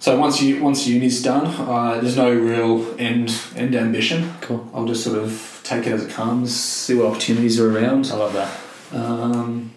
so 0.03 0.19
once 0.19 0.41
you 0.41 0.61
once 0.61 0.85
uni's 0.85 1.23
done, 1.23 1.45
uh, 1.47 2.01
there's 2.01 2.17
no 2.17 2.29
real 2.29 2.93
end 2.99 3.33
end 3.55 3.73
ambition. 3.73 4.33
Cool. 4.41 4.69
I'll 4.73 4.85
just 4.85 5.01
sort 5.01 5.17
of 5.17 5.61
take 5.63 5.87
it 5.87 5.93
as 5.93 6.03
it 6.03 6.11
comes, 6.11 6.53
see 6.53 6.93
what 6.93 7.05
opportunities 7.07 7.57
are 7.57 7.69
around, 7.73 8.07
I 8.11 8.15
love 8.15 8.33
that. 8.33 8.51
um, 8.91 9.71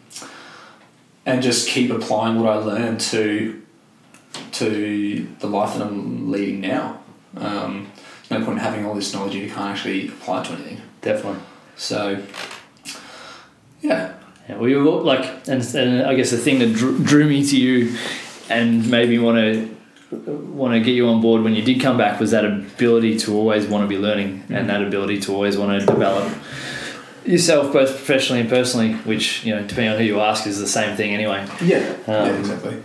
and 1.25 1.41
just 1.43 1.69
keep 1.69 1.93
applying 1.93 2.41
what 2.41 2.51
I 2.53 2.57
learned 2.57 2.99
to 3.12 3.62
to 4.53 5.29
the 5.39 5.47
life 5.47 5.75
that 5.79 5.87
I'm 5.87 6.33
leading 6.33 6.61
now. 6.61 6.99
Um, 7.37 7.93
there's 8.29 8.41
no 8.41 8.45
point 8.45 8.59
in 8.59 8.65
having 8.65 8.85
all 8.85 8.95
this 8.97 9.12
knowledge 9.15 9.37
if 9.37 9.43
you 9.45 9.49
can't 9.49 9.71
actually 9.77 10.09
apply 10.09 10.41
it 10.41 10.47
to 10.47 10.53
anything. 10.55 10.81
Definitely. 11.03 11.41
So, 11.77 12.21
yeah, 13.81 14.15
Yeah, 14.49 14.57
well, 14.57 14.69
you 14.69 14.83
like, 14.83 15.47
and, 15.47 15.62
and 15.75 16.03
I 16.05 16.15
guess 16.15 16.31
the 16.33 16.37
thing 16.39 16.59
that 16.59 16.73
drew, 16.75 16.99
drew 16.99 17.27
me 17.29 17.45
to 17.47 17.57
you, 17.57 17.97
and 18.49 18.91
made 18.91 19.09
me 19.09 19.19
want 19.19 19.37
to 19.39 19.76
want 20.11 20.73
to 20.75 20.81
get 20.81 20.92
you 20.95 21.09
on 21.09 21.21
board 21.21 21.42
when 21.42 21.55
you 21.55 21.62
did 21.62 21.81
come 21.81 21.97
back 21.99 22.21
was 22.21 22.31
that 22.31 22.45
ability 22.45 23.19
to 23.19 23.35
always 23.35 23.66
want 23.66 23.83
to 23.83 23.88
be 23.88 23.99
learning 23.99 24.45
and 24.51 24.69
that 24.69 24.81
ability 24.83 25.19
to 25.21 25.33
always 25.35 25.57
want 25.57 25.81
to 25.81 25.85
develop 25.87 26.33
yourself 27.25 27.73
both 27.73 27.88
professionally 27.90 28.40
and 28.40 28.49
personally 28.49 28.92
which 29.05 29.45
you 29.45 29.53
know 29.55 29.61
depending 29.66 29.92
on 29.92 29.99
who 29.99 30.05
you 30.05 30.21
ask 30.21 30.47
is 30.47 30.61
the 30.61 30.66
same 30.69 30.97
thing 30.97 31.12
anyway 31.12 31.45
yeah, 31.61 31.97
yeah, 32.07 32.14
Um, 32.14 32.37
exactly. 32.38 32.83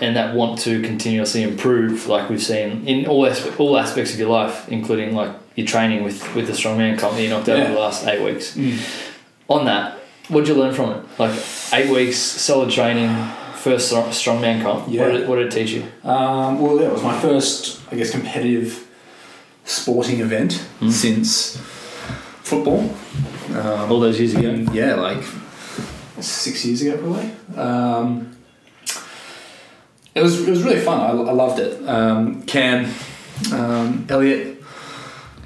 and 0.00 0.16
that 0.16 0.34
want 0.34 0.58
to 0.60 0.82
continuously 0.82 1.44
improve 1.44 2.08
like 2.08 2.28
we've 2.28 2.42
seen 2.42 2.84
in 2.88 3.06
all 3.06 3.22
aspe- 3.22 3.58
all 3.60 3.78
aspects 3.78 4.12
of 4.12 4.18
your 4.18 4.28
life 4.30 4.68
including 4.68 5.14
like 5.14 5.30
your 5.54 5.66
training 5.66 6.02
with 6.02 6.34
with 6.34 6.48
the 6.48 6.52
strongman 6.52 6.98
company 6.98 7.24
you 7.24 7.30
knocked 7.30 7.48
out 7.48 7.58
Yeah. 7.58 7.64
over 7.66 7.74
the 7.74 7.78
last 7.80 8.04
eight 8.06 8.20
weeks 8.22 8.56
Mm. 8.56 8.80
on 9.48 9.64
that, 9.66 9.98
what 10.28 10.40
did 10.44 10.48
you 10.48 10.60
learn 10.62 10.74
from 10.74 10.90
it? 10.90 11.02
Like 11.18 11.38
eight 11.72 11.88
weeks, 11.88 12.18
solid 12.18 12.70
training, 12.70 13.08
first 13.58 13.88
strong- 13.88 14.10
strongman 14.10 14.62
comp. 14.62 14.86
Yeah. 14.88 15.02
What, 15.02 15.12
did, 15.12 15.28
what 15.28 15.36
did 15.36 15.46
it 15.46 15.52
teach 15.52 15.70
you? 15.70 15.82
Um, 16.08 16.60
well, 16.60 16.78
it 16.78 16.90
was 16.92 17.02
my 17.02 17.18
first, 17.20 17.80
I 17.92 17.96
guess, 17.96 18.10
competitive 18.10 18.86
sporting 19.64 20.20
event 20.20 20.52
Mm. 20.80 20.90
since 20.90 21.56
football. 22.42 22.80
Um, 23.50 23.90
All 23.92 24.00
those 24.00 24.18
years 24.20 24.34
ago. 24.34 24.48
and 24.48 24.74
yeah, 24.74 24.94
like 24.94 25.22
six 26.20 26.64
years 26.64 26.82
ago, 26.82 26.96
probably. 26.98 27.30
Um, 27.56 28.36
it 30.14 30.22
was 30.22 30.46
it 30.46 30.50
was 30.50 30.62
really 30.62 30.80
fun. 30.80 31.00
I, 31.00 31.10
I 31.10 31.32
loved 31.32 31.58
it. 31.60 31.86
Um, 31.88 32.42
Cam, 32.42 32.92
um, 33.52 34.06
Elliot, 34.08 34.62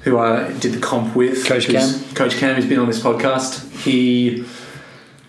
who 0.03 0.17
I 0.17 0.51
did 0.53 0.73
the 0.73 0.79
comp 0.79 1.15
with, 1.15 1.45
Coach 1.45 1.65
who's- 1.65 2.13
Coach 2.13 2.37
Cam, 2.37 2.55
who's 2.55 2.65
been 2.65 2.79
on 2.79 2.87
this 2.87 2.99
podcast. 3.01 3.69
He 3.83 4.43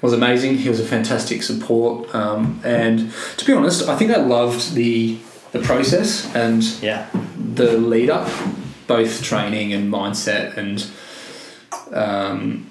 was 0.05 0.13
amazing. 0.13 0.59
He 0.59 0.69
was 0.69 0.81
a 0.81 0.85
fantastic 0.85 1.43
support, 1.43 2.15
um, 2.15 2.61
and 2.63 3.11
to 3.39 3.45
be 3.47 3.55
honest, 3.55 3.89
I 3.89 3.97
think 3.97 4.11
I 4.11 4.19
loved 4.19 4.75
the 4.75 5.19
the 5.53 5.61
process 5.61 6.33
and 6.35 6.63
Yeah. 6.83 7.07
the 7.55 7.79
lead 7.79 8.11
up, 8.11 8.29
both 8.87 9.23
training 9.23 9.73
and 9.73 9.91
mindset, 9.91 10.57
and 10.59 10.85
um, 11.93 12.67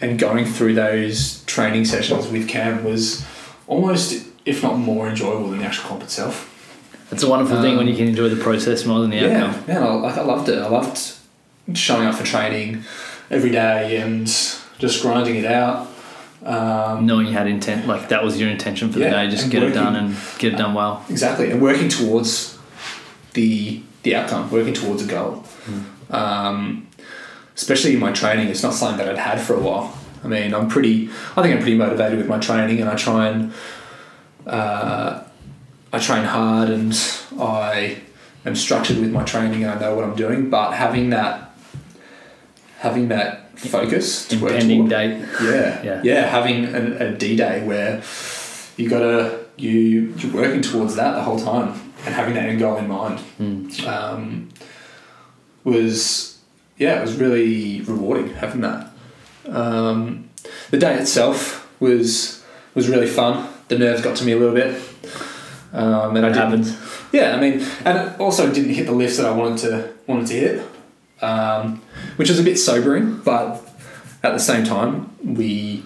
and 0.00 0.18
going 0.18 0.44
through 0.44 0.74
those 0.74 1.44
training 1.44 1.84
sessions 1.84 2.26
with 2.28 2.48
Cam 2.48 2.82
was 2.84 3.24
almost, 3.68 4.26
if 4.44 4.62
not 4.62 4.76
more, 4.78 5.08
enjoyable 5.08 5.50
than 5.50 5.58
the 5.60 5.64
actual 5.66 5.84
comp 5.88 6.02
itself. 6.02 6.52
It's 7.12 7.22
a 7.22 7.28
wonderful 7.28 7.60
thing 7.62 7.76
when 7.76 7.86
Um, 7.86 7.92
you 7.92 7.96
can 7.96 8.08
enjoy 8.08 8.28
the 8.28 8.42
process 8.42 8.84
more 8.84 9.00
than 9.00 9.10
the 9.10 9.16
Yeah, 9.18 9.44
outcome. 9.44 9.64
man, 9.68 9.82
I, 9.82 10.16
I 10.20 10.22
loved 10.22 10.48
it. 10.48 10.58
I 10.58 10.68
loved 10.68 10.98
showing 11.74 12.06
up 12.08 12.14
for 12.16 12.24
training 12.24 12.82
every 13.30 13.50
day 13.50 13.96
and 13.98 14.28
just 14.78 15.02
grinding 15.02 15.36
it 15.36 15.44
out. 15.46 15.88
Um, 16.44 17.06
Knowing 17.06 17.26
you 17.26 17.32
had 17.32 17.48
intent, 17.48 17.86
like 17.86 18.10
that 18.10 18.22
was 18.22 18.38
your 18.38 18.48
intention 18.50 18.92
for 18.92 19.00
Yeah, 19.00 19.10
the 19.10 19.16
day, 19.16 19.30
just 19.30 19.50
get 19.50 19.62
it 19.62 19.72
done 19.72 19.96
and 19.96 20.14
get 20.38 20.54
it 20.54 20.56
done 20.56 20.74
well. 20.74 21.04
Exactly, 21.08 21.50
and 21.50 21.60
working 21.60 21.88
towards 21.88 22.56
the 23.32 23.82
the 24.02 24.14
outcome, 24.14 24.50
working 24.50 24.74
towards 24.74 25.02
a 25.02 25.06
goal. 25.06 25.44
Um, 26.10 26.86
especially 27.56 27.94
in 27.94 27.98
my 28.00 28.12
training, 28.12 28.48
it's 28.48 28.62
not 28.62 28.74
something 28.74 28.98
that 28.98 29.08
I'd 29.08 29.18
had 29.18 29.40
for 29.40 29.54
a 29.54 29.60
while. 29.60 29.98
I 30.22 30.28
mean, 30.28 30.54
I'm 30.54 30.68
pretty. 30.68 31.08
I 31.36 31.42
think 31.42 31.54
I'm 31.54 31.60
pretty 31.62 31.76
motivated 31.76 32.18
with 32.18 32.28
my 32.28 32.38
training, 32.38 32.80
and 32.80 32.88
I 32.88 32.94
try 32.94 33.28
and 33.28 33.52
uh, 34.46 35.24
I 35.92 35.98
train 35.98 36.24
hard, 36.24 36.70
and 36.70 36.92
I 37.40 37.98
am 38.44 38.54
structured 38.54 38.98
with 38.98 39.10
my 39.10 39.24
training, 39.24 39.64
and 39.64 39.72
I 39.72 39.80
know 39.80 39.96
what 39.96 40.04
I'm 40.04 40.14
doing. 40.14 40.48
But 40.50 40.72
having 40.74 41.10
that, 41.10 41.56
having 42.78 43.08
that 43.08 43.45
focus 43.56 44.30
Impending 44.32 44.88
date. 44.88 45.18
yeah, 45.42 45.82
Yeah. 45.88 46.00
yeah, 46.04 46.26
Having 46.26 46.74
a, 46.74 47.06
a 47.08 47.12
D 47.12 47.36
day 47.36 47.64
where 47.66 48.02
you 48.76 48.88
got 48.88 49.00
to 49.00 49.40
you 49.56 50.12
you're 50.18 50.32
working 50.34 50.60
towards 50.62 50.96
that 50.96 51.12
the 51.14 51.22
whole 51.22 51.38
time 51.38 51.68
and 52.04 52.14
having 52.14 52.34
that 52.34 52.44
end 52.48 52.58
goal 52.58 52.76
in 52.76 52.86
mind 52.88 53.18
Mm. 53.40 53.86
um, 53.88 54.48
was 55.64 56.38
yeah, 56.78 56.98
it 56.98 57.02
was 57.02 57.14
really 57.16 57.80
rewarding 57.82 58.28
having 58.34 58.60
that. 58.60 58.90
Um, 59.48 60.28
the 60.70 60.78
day 60.78 60.94
itself 60.96 61.68
was 61.80 62.44
was 62.74 62.88
really 62.88 63.06
fun. 63.06 63.48
The 63.68 63.78
nerves 63.78 64.02
got 64.02 64.16
to 64.16 64.24
me 64.24 64.32
a 64.32 64.36
little 64.36 64.54
bit, 64.54 64.80
um, 65.72 66.16
and 66.16 66.26
I 66.26 66.30
It 66.30 66.32
didn't. 66.34 66.34
happens. 66.64 66.76
Yeah, 67.12 67.34
I 67.36 67.40
mean, 67.40 67.64
and 67.84 67.98
it 67.98 68.20
also 68.20 68.52
didn't 68.52 68.74
hit 68.74 68.86
the 68.86 68.92
lifts 68.92 69.16
that 69.16 69.26
I 69.26 69.30
wanted 69.32 69.58
to 69.68 69.88
wanted 70.06 70.26
to 70.28 70.34
hit, 70.34 70.62
um, 71.22 71.82
which 72.16 72.28
was 72.28 72.38
a 72.38 72.42
bit 72.42 72.58
sobering. 72.58 73.20
But 73.20 73.62
at 74.22 74.32
the 74.32 74.38
same 74.40 74.64
time, 74.64 75.10
we 75.24 75.84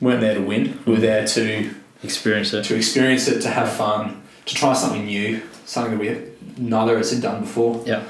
weren't 0.00 0.20
there 0.20 0.34
to 0.34 0.40
win. 0.42 0.78
We 0.86 0.92
were 0.94 1.00
there 1.00 1.26
to 1.28 1.74
Experience 2.02 2.52
it. 2.52 2.64
to 2.66 2.76
experience 2.76 3.26
it, 3.28 3.40
to 3.42 3.48
have 3.48 3.72
fun, 3.72 4.22
to 4.44 4.54
try 4.54 4.74
something 4.74 5.06
new, 5.06 5.40
something 5.64 5.98
that 5.98 6.00
we 6.00 6.62
neither 6.62 6.94
of 6.94 7.00
us 7.00 7.10
had 7.12 7.22
done 7.22 7.40
before. 7.40 7.82
Yeah. 7.86 8.02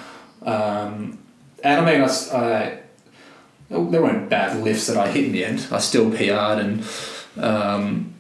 Um, 0.43 1.18
and 1.64 1.80
I 1.80 1.93
mean, 1.93 2.01
I, 2.03 2.37
I- 2.37 2.78
there 3.68 4.01
weren't 4.03 4.28
bad 4.28 4.62
lifts 4.62 4.87
that 4.87 4.97
I 4.97 5.09
hit 5.11 5.24
in 5.24 5.32
the 5.32 5.45
end. 5.45 5.66
I 5.72 5.78
still 5.78 6.09
PR'd, 6.11 6.61
and 6.61 6.84
um, 7.43 8.14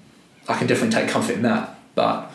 I 0.48 0.58
can 0.58 0.66
definitely 0.66 0.90
take 1.00 1.08
comfort 1.08 1.34
in 1.34 1.42
that. 1.42 1.78
But 1.94 2.32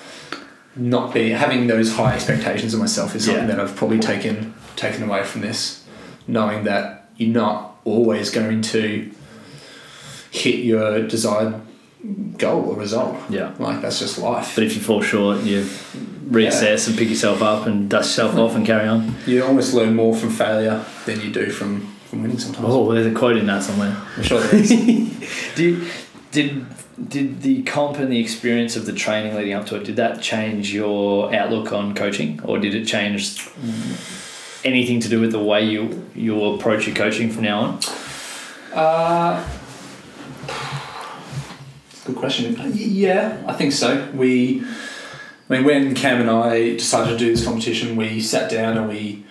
not 0.77 1.13
be 1.13 1.29
having 1.31 1.67
those 1.67 1.93
high 1.93 2.13
expectations 2.15 2.73
of 2.73 2.79
myself 2.79 3.13
is 3.15 3.25
something 3.25 3.49
Yeah. 3.49 3.55
that 3.55 3.59
I've 3.59 3.75
probably 3.75 3.99
taken 3.99 4.53
taken 4.81 5.03
away 5.03 5.23
from 5.23 5.41
this, 5.41 5.85
knowing 6.27 6.63
that 6.65 7.09
you're 7.17 7.33
not 7.33 7.77
always 7.85 8.29
going 8.29 8.61
to 8.61 9.11
hit 10.31 10.63
your 10.63 11.07
desired 11.07 11.61
goal 12.37 12.69
or 12.69 12.75
result. 12.75 13.17
Yeah. 13.29 13.53
Like 13.59 13.81
that's 13.81 13.99
just 13.99 14.17
life. 14.17 14.55
But 14.55 14.63
if 14.63 14.75
you 14.75 14.81
fall 14.81 15.01
short, 15.01 15.41
you 15.41 15.63
reassess 16.29 16.87
and 16.87 16.97
pick 16.97 17.09
yourself 17.09 17.41
up 17.41 17.67
and 17.67 17.89
dust 17.89 18.17
yourself 18.17 18.35
off 18.37 18.55
and 18.55 18.65
carry 18.65 18.87
on. 18.87 19.15
You 19.25 19.43
almost 19.43 19.73
learn 19.73 19.95
more 19.95 20.15
from 20.15 20.29
failure 20.29 20.83
than 21.05 21.21
you 21.21 21.31
do 21.31 21.51
from, 21.51 21.81
from 22.05 22.23
winning 22.23 22.39
sometimes. 22.39 22.65
Oh, 22.67 22.91
there's 22.91 23.05
a 23.05 23.13
quote 23.13 23.37
in 23.37 23.45
that 23.47 23.63
somewhere. 23.63 23.95
I'm 24.17 24.23
sure 24.23 24.39
there 24.39 24.55
is. 24.55 24.69
Do 25.55 25.63
you, 25.63 25.87
did 26.31 26.65
did 27.07 27.41
the 27.41 27.63
comp 27.63 27.97
and 27.97 28.11
the 28.11 28.19
experience 28.19 28.75
of 28.75 28.85
the 28.85 28.93
training 28.93 29.35
leading 29.35 29.53
up 29.53 29.65
to 29.65 29.75
it 29.75 29.83
did 29.83 29.95
that 29.95 30.21
change 30.21 30.73
your 30.73 31.33
outlook 31.33 31.71
on 31.71 31.95
coaching, 31.95 32.39
or 32.43 32.59
did 32.59 32.75
it 32.75 32.85
change 32.85 33.39
anything 34.63 34.99
to 35.01 35.09
do 35.09 35.19
with 35.19 35.31
the 35.31 35.43
way 35.43 35.63
you 35.65 36.09
you 36.15 36.43
approach 36.43 36.87
your 36.87 36.95
coaching 36.95 37.29
from 37.31 37.43
now 37.43 37.59
on? 37.61 37.79
Uh, 38.73 39.49
good 42.05 42.15
question. 42.15 42.55
Yeah, 42.73 43.43
I 43.47 43.53
think 43.53 43.73
so. 43.73 44.09
We, 44.13 44.63
I 45.49 45.53
mean, 45.53 45.63
when 45.65 45.95
Cam 45.95 46.21
and 46.21 46.29
I 46.29 46.75
decided 46.75 47.11
to 47.11 47.17
do 47.17 47.31
this 47.31 47.43
competition, 47.43 47.95
we 47.95 48.21
sat 48.21 48.49
down 48.49 48.77
and 48.77 48.87
we 48.87 49.25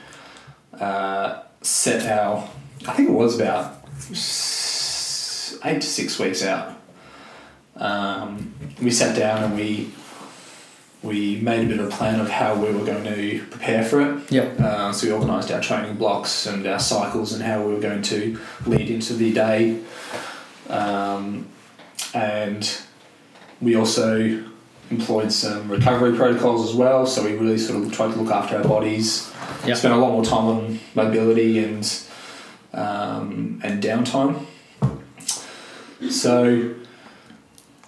uh, 0.78 1.42
set 1.62 2.06
our. 2.10 2.48
I 2.86 2.92
think 2.92 3.10
it 3.10 3.12
was 3.12 3.38
about 3.38 3.76
eight 5.64 5.80
to 5.80 5.86
six 5.86 6.18
weeks 6.18 6.42
out. 6.42 6.76
Um, 7.76 8.54
we 8.82 8.90
sat 8.90 9.16
down 9.16 9.44
and 9.44 9.54
we 9.56 9.90
we 11.02 11.36
made 11.36 11.64
a 11.64 11.68
bit 11.68 11.80
of 11.80 11.86
a 11.86 11.90
plan 11.90 12.20
of 12.20 12.28
how 12.28 12.54
we 12.54 12.72
were 12.72 12.84
going 12.84 13.04
to 13.04 13.44
prepare 13.50 13.84
for 13.84 14.00
it. 14.02 14.30
Yep. 14.30 14.60
Uh, 14.60 14.92
so 14.92 15.06
we 15.06 15.12
organised 15.12 15.50
our 15.50 15.60
training 15.60 15.96
blocks 15.96 16.46
and 16.46 16.66
our 16.66 16.78
cycles 16.78 17.32
and 17.32 17.42
how 17.42 17.62
we 17.62 17.72
were 17.74 17.80
going 17.80 18.02
to 18.02 18.38
lead 18.66 18.90
into 18.90 19.14
the 19.14 19.32
day. 19.32 19.80
Um, 20.68 21.48
and 22.12 22.80
we 23.60 23.76
also 23.76 24.44
employed 24.90 25.32
some 25.32 25.70
recovery 25.70 26.16
protocols 26.16 26.68
as 26.68 26.74
well. 26.74 27.06
So 27.06 27.24
we 27.24 27.32
really 27.32 27.58
sort 27.58 27.82
of 27.82 27.92
tried 27.92 28.12
to 28.12 28.20
look 28.20 28.32
after 28.32 28.56
our 28.56 28.64
bodies. 28.64 29.32
Yep. 29.66 29.76
Spent 29.76 29.94
a 29.94 29.96
lot 29.96 30.12
more 30.12 30.24
time 30.24 30.46
on 30.46 30.80
mobility 30.94 31.62
and 31.62 32.02
um, 32.72 33.60
and 33.64 33.82
downtime. 33.82 34.46
So, 36.08 36.74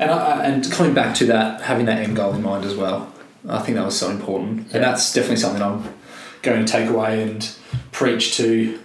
and 0.02 0.10
I, 0.10 0.44
and 0.44 0.70
coming 0.72 0.94
back 0.94 1.14
to 1.16 1.26
that, 1.26 1.60
having 1.62 1.86
that 1.86 1.98
end 1.98 2.16
goal 2.16 2.32
in 2.34 2.42
mind 2.42 2.64
as 2.64 2.74
well. 2.74 3.12
I 3.48 3.58
think 3.60 3.76
that 3.76 3.84
was 3.84 3.98
so 3.98 4.10
important, 4.10 4.68
Yeah. 4.68 4.76
and 4.76 4.84
that's 4.84 5.12
definitely 5.12 5.36
something 5.36 5.62
I'm 5.62 5.82
going 6.42 6.64
to 6.64 6.70
take 6.70 6.88
away 6.88 7.22
and 7.22 7.48
preach 7.90 8.36
to 8.36 8.78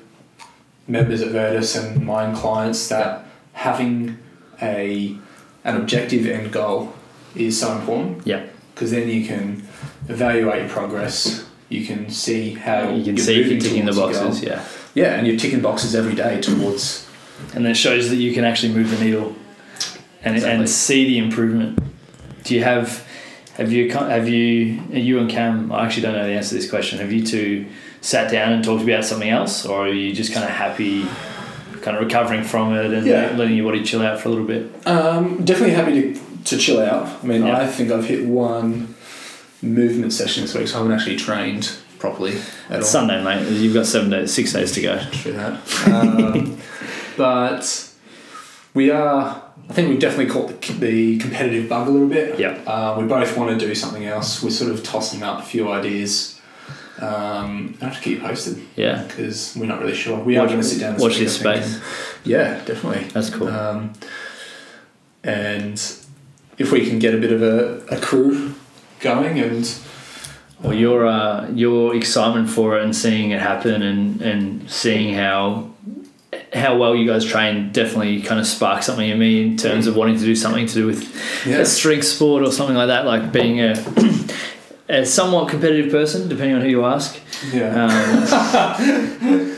members 0.88 1.22
at 1.22 1.30
Virtus 1.30 1.76
and 1.76 2.06
my 2.06 2.26
own 2.26 2.36
clients 2.36 2.88
that 2.90 3.26
having 3.54 4.18
a 4.62 5.16
an 5.64 5.76
objective 5.76 6.26
end 6.26 6.52
goal 6.52 6.94
is 7.36 7.60
so 7.60 7.74
important 7.74 8.26
Yeah. 8.26 8.44
because 8.74 8.92
then 8.92 9.10
you 9.10 9.26
can 9.26 9.64
evaluate 10.08 10.62
your 10.62 10.70
progress. 10.70 11.44
You 11.70 11.86
can 11.86 12.10
see 12.10 12.54
how 12.54 12.90
You 12.90 13.04
can 13.04 13.16
you're 13.18 13.26
see 13.26 13.42
if 13.42 13.48
you're 13.48 13.60
ticking 13.60 13.86
the 13.86 13.92
boxes. 13.92 14.42
Yeah. 14.42 14.64
Yeah, 14.94 15.16
and 15.16 15.28
you're 15.28 15.38
ticking 15.38 15.60
boxes 15.60 15.94
every 15.94 16.16
day 16.16 16.40
towards. 16.42 17.06
and 17.54 17.64
then 17.66 17.72
it 17.74 17.78
shows 17.78 18.10
that 18.10 18.16
you 18.16 18.34
can 18.34 18.44
actually 18.46 18.74
move 18.74 18.90
the 18.90 19.04
needle 19.04 19.36
and, 20.24 20.36
Exactly. 20.36 20.60
and 20.60 20.70
see 20.70 21.06
the 21.06 21.18
improvement. 21.18 21.80
Do 22.44 22.56
you 22.56 22.64
have 22.64 23.06
have 23.56 23.72
you 23.72 23.90
have 23.92 24.28
you 24.30 24.82
you 24.92 25.20
and 25.20 25.30
Cam? 25.30 25.72
I 25.72 25.86
actually 25.86 26.04
don't 26.04 26.14
know 26.14 26.26
the 26.28 26.34
answer 26.34 26.50
to 26.50 26.56
this 26.56 26.70
question. 26.70 27.00
Have 27.00 27.12
you 27.12 27.26
two 27.26 27.66
sat 28.02 28.32
down 28.32 28.54
and 28.54 28.64
talked 28.64 28.84
about 28.84 29.04
something 29.06 29.30
else, 29.30 29.66
or 29.66 29.88
are 29.88 29.92
you 29.94 30.14
just 30.14 30.32
kind 30.34 30.46
of 30.46 30.52
happy, 30.52 31.06
kind 31.82 31.98
of 31.98 32.04
recovering 32.04 32.44
from 32.44 32.74
it 32.76 32.94
and 32.94 33.06
Yeah. 33.08 33.34
letting 33.36 33.56
your 33.56 33.66
body 33.66 33.84
chill 33.84 34.02
out 34.02 34.20
for 34.20 34.30
a 34.30 34.32
little 34.32 34.46
bit? 34.46 34.72
Um, 34.88 35.44
definitely 35.44 35.74
happy 35.76 36.14
to, 36.14 36.20
to 36.46 36.58
chill 36.58 36.80
out. 36.80 37.08
I 37.24 37.26
mean, 37.28 37.46
Yeah. 37.46 37.58
I 37.58 37.66
think 37.68 37.92
I've 37.92 38.06
hit 38.06 38.26
one 38.26 38.94
movement 39.62 40.14
session 40.14 40.44
this 40.44 40.54
week, 40.54 40.68
so 40.68 40.76
I 40.76 40.78
haven't 40.84 40.94
actually 40.94 41.16
trained 41.18 41.72
properly 41.98 42.34
at 42.70 42.78
It's 42.80 42.94
all. 42.96 43.02
Sunday, 43.08 43.24
mate. 43.24 43.50
You've 43.52 43.74
got 43.74 43.88
seven 43.88 44.12
days, 44.12 44.32
six 44.32 44.54
days 44.54 44.72
to 44.74 44.82
go. 44.82 45.02
True 45.12 45.34
that. 45.34 45.88
Um, 45.88 46.58
but 47.18 47.87
we 48.78 48.92
are. 48.92 49.44
I 49.70 49.74
think 49.74 49.90
we've 49.90 50.00
definitely 50.00 50.32
caught 50.32 50.48
the, 50.62 50.74
the 50.74 51.18
competitive 51.18 51.68
bug 51.68 51.88
a 51.88 51.92
little 51.92 52.08
bit. 52.08 52.40
Yeah. 52.40 52.52
Uh, 52.66 52.98
we 53.00 53.06
both 53.06 53.36
want 53.36 53.60
to 53.60 53.68
do 53.68 53.76
something 53.76 54.06
else. 54.06 54.42
We're 54.42 54.52
sort 54.52 54.72
of 54.72 54.82
tossing 54.84 55.24
up 55.24 55.40
a 55.40 55.44
few 55.44 55.70
ideas. 55.70 56.40
Um, 57.00 57.78
I 57.82 57.86
have 57.86 57.96
to 57.98 58.02
keep 58.02 58.20
you 58.20 58.24
posted 58.24 58.64
Yeah, 58.76 59.04
because 59.04 59.56
we're 59.58 59.66
not 59.66 59.80
really 59.82 59.94
sure. 59.96 60.18
We 60.20 60.38
are 60.38 60.48
going 60.48 60.60
to 60.60 60.64
sit 60.64 60.80
down. 60.80 60.94
And 60.94 61.02
watch 61.02 61.18
this 61.18 61.36
space. 61.40 61.82
Yeah, 62.24 62.64
definitely. 62.66 63.04
that's 63.10 63.30
cool. 63.30 63.50
Um, 63.50 63.94
and 65.24 65.76
if 66.58 66.72
we 66.72 66.88
can 66.88 67.00
get 67.00 67.14
a 67.14 67.18
bit 67.18 67.32
of 67.32 67.42
a, 67.44 67.86
a 67.96 68.00
crew 68.00 68.56
going 69.02 69.40
and 69.40 69.64
Well, 70.62 70.74
your 70.74 71.06
uh, 71.06 71.50
your 71.50 71.96
excitement 71.96 72.50
for 72.50 72.78
it 72.78 72.84
and 72.84 72.96
seeing 72.96 73.32
it 73.32 73.42
happen 73.42 73.82
and, 73.82 74.22
and 74.22 74.72
seeing 74.72 75.14
how 75.14 75.70
how 76.54 76.78
well 76.78 76.96
you 76.96 77.08
guys 77.08 77.24
train 77.24 77.72
definitely 77.72 78.22
kind 78.22 78.40
of 78.40 78.46
sparked 78.46 78.84
something 78.84 79.10
in 79.10 79.18
me 79.18 79.42
in 79.42 79.58
terms 79.58 79.88
of 79.88 79.96
wanting 79.96 80.18
to 80.18 80.26
do 80.26 80.36
something 80.36 80.66
to 80.66 80.74
do 80.74 80.86
with 80.86 81.46
yeah, 81.46 81.60
a 81.60 81.66
strength 81.66 82.06
sport 82.06 82.44
or 82.44 82.52
something 82.52 82.76
like 82.76 82.88
that. 82.88 83.06
Like 83.06 83.32
being 83.32 83.62
a 83.62 83.72
a 84.90 85.06
somewhat 85.06 85.50
competitive 85.50 85.92
person, 85.92 86.28
depending 86.28 86.56
on 86.56 86.62
who 86.62 86.68
you 86.68 86.86
ask. 86.86 87.20
yeah. 87.54 87.86
Um, 87.86 89.54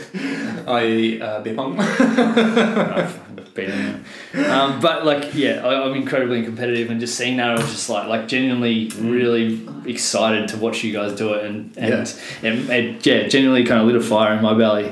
I 0.68 1.18
uh, 1.20 1.40
beer 1.42 1.54
pong. 1.54 1.78
I've 1.80 3.54
been 3.54 3.70
in 3.70 4.02
there. 4.32 4.50
Um, 4.50 4.80
but 4.80 5.04
like, 5.04 5.34
yeah, 5.34 5.66
I, 5.66 5.84
I'm 5.84 5.94
incredibly 5.94 6.44
competitive, 6.44 6.90
and 6.90 7.00
just 7.00 7.16
seeing 7.16 7.38
that, 7.38 7.50
I 7.50 7.54
was 7.54 7.70
just 7.70 7.88
like, 7.88 8.06
like 8.08 8.28
genuinely, 8.28 8.88
really 8.98 9.66
excited 9.86 10.48
to 10.48 10.56
watch 10.58 10.84
you 10.84 10.92
guys 10.92 11.14
do 11.14 11.34
it, 11.34 11.44
and 11.44 11.76
and, 11.76 12.14
and 12.42 12.70
it, 12.70 13.06
yeah, 13.06 13.26
genuinely 13.26 13.64
kind 13.64 13.80
of 13.80 13.86
lit 13.86 13.96
a 13.96 14.00
fire 14.00 14.34
in 14.34 14.42
my 14.42 14.54
belly. 14.54 14.88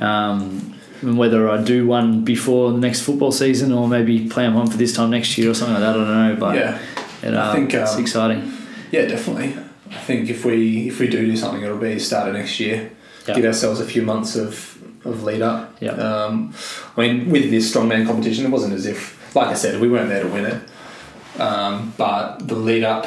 Um, 0.00 0.71
and 1.02 1.18
whether 1.18 1.48
I 1.48 1.62
do 1.62 1.86
one 1.86 2.24
before 2.24 2.72
the 2.72 2.78
next 2.78 3.02
football 3.02 3.32
season, 3.32 3.72
or 3.72 3.88
maybe 3.88 4.28
plan 4.28 4.54
one 4.54 4.68
for 4.68 4.76
this 4.76 4.94
time 4.94 5.10
next 5.10 5.36
year 5.36 5.50
or 5.50 5.54
something 5.54 5.74
like 5.74 5.82
that, 5.82 5.90
I 5.90 6.04
don't 6.04 6.28
know. 6.28 6.36
But 6.38 6.54
yeah, 6.56 6.80
it, 7.22 7.34
I 7.34 7.36
uh, 7.36 7.52
think, 7.54 7.74
it's 7.74 7.94
um, 7.94 8.00
exciting. 8.00 8.52
yeah, 8.90 9.06
definitely. 9.06 9.56
I 9.90 9.98
think 9.98 10.30
if 10.30 10.44
we 10.44 10.88
if 10.88 10.98
we 11.00 11.08
do 11.08 11.26
do 11.26 11.36
something, 11.36 11.62
it'll 11.62 11.76
be 11.78 11.98
start 11.98 12.28
of 12.28 12.34
next 12.34 12.58
year. 12.60 12.90
Yeah. 13.26 13.34
Give 13.34 13.44
ourselves 13.44 13.80
a 13.80 13.84
few 13.84 14.02
months 14.02 14.36
of 14.36 14.78
of 15.04 15.24
lead 15.24 15.42
up. 15.42 15.76
Yeah. 15.80 15.92
Um, 15.92 16.54
I 16.96 17.00
mean, 17.00 17.30
with 17.30 17.50
this 17.50 17.74
strongman 17.74 18.06
competition, 18.06 18.46
it 18.46 18.50
wasn't 18.50 18.74
as 18.74 18.86
if, 18.86 19.34
like 19.34 19.48
I 19.48 19.54
said, 19.54 19.80
we 19.80 19.88
weren't 19.88 20.08
there 20.08 20.22
to 20.22 20.28
win 20.28 20.46
it. 20.46 21.40
Um, 21.40 21.92
but 21.96 22.46
the 22.46 22.54
lead 22.54 22.84
up 22.84 23.06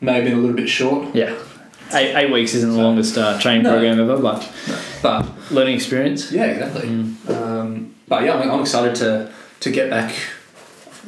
may 0.00 0.14
have 0.14 0.24
been 0.24 0.34
a 0.34 0.40
little 0.40 0.56
bit 0.56 0.68
short. 0.68 1.14
Yeah, 1.14 1.36
eight, 1.92 2.14
eight 2.16 2.32
weeks 2.32 2.54
isn't 2.54 2.72
the 2.72 2.82
longest 2.82 3.16
uh, 3.16 3.38
training 3.38 3.62
No. 3.62 3.70
program 3.72 4.00
ever, 4.00 4.20
but 4.20 4.50
But 5.02 5.26
learning 5.50 5.74
experience. 5.74 6.30
yeah, 6.32 6.44
exactly. 6.46 6.88
Um, 7.28 7.94
but 8.08 8.22
yeah, 8.24 8.34
I'm, 8.34 8.50
I'm 8.50 8.60
excited 8.60 8.94
to 8.96 9.30
to 9.60 9.70
get 9.70 9.88
back 9.90 10.14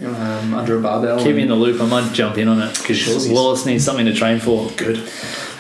um, 0.05 0.55
under 0.55 0.79
a 0.79 0.81
barbell. 0.81 1.19
Keep 1.23 1.37
me 1.37 1.43
in 1.43 1.49
the 1.49 1.55
loop. 1.55 1.81
I 1.81 1.87
might 1.87 2.13
jump 2.13 2.39
in 2.39 2.49
on 2.49 2.61
it 2.63 2.77
because 2.79 2.99
Sure. 2.99 3.33
Wallace 3.35 3.67
needs 3.67 3.85
something 3.85 4.07
to 4.07 4.15
train 4.15 4.39
for. 4.41 4.71
good. 4.77 4.99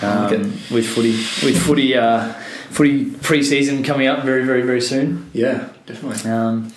um, 0.03 0.27
Okay. 0.27 0.39
with 0.71 0.87
footy 0.87 1.13
with 1.45 1.57
footy 1.63 1.95
uh, 1.97 2.33
footy 2.71 3.11
pre-season 3.23 3.83
coming 3.83 4.07
up 4.09 4.25
very 4.25 4.45
very 4.45 4.63
very 4.63 4.81
soon. 4.81 5.31
Yeah, 5.33 5.69
definitely. 5.87 6.31
Um, 6.31 6.73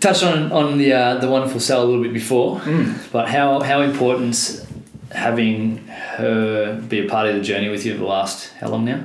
touched 0.00 0.22
on 0.22 0.52
on 0.52 0.78
the 0.78 0.92
uh, 0.92 1.14
the 1.18 1.28
wonderful 1.28 1.60
Sal 1.60 1.82
a 1.82 1.84
little 1.84 2.02
bit 2.02 2.12
before, 2.12 2.60
Mm. 2.60 2.94
but 3.12 3.28
how 3.28 3.60
how 3.60 3.80
important 3.82 4.64
having 5.12 5.78
her 6.18 6.80
be 6.88 6.98
a 7.06 7.08
part 7.08 7.26
of 7.28 7.34
the 7.34 7.40
journey 7.40 7.68
with 7.70 7.84
you 7.86 7.96
the 7.96 8.04
last 8.04 8.52
how 8.60 8.68
long 8.68 8.84
now? 8.84 9.00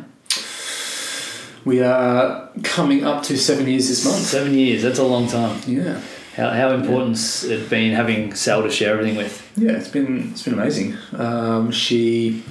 We 1.65 1.81
are 1.81 2.49
coming 2.63 3.03
up 3.05 3.23
to 3.23 3.37
seven 3.37 3.67
years 3.67 3.87
this 3.87 4.03
month. 4.05 4.17
Seven 4.17 4.53
years. 4.53 4.83
That's 4.83 4.99
a 4.99 5.03
long 5.03 5.27
time. 5.27 5.59
Yeah. 5.65 6.01
How 6.35 6.49
how 6.49 6.71
important's 6.71 7.43
it 7.43 7.69
been 7.69 7.93
having 7.93 8.33
Sal 8.35 8.63
to 8.63 8.69
share 8.71 8.93
everything 8.93 9.15
with? 9.17 9.41
Yeah, 9.55 9.73
it's 9.73 9.87
been 9.87 10.31
it's 10.31 10.43
been 10.43 10.53
amazing. 10.55 10.97
Um, 11.15 11.71
she, 11.71 12.43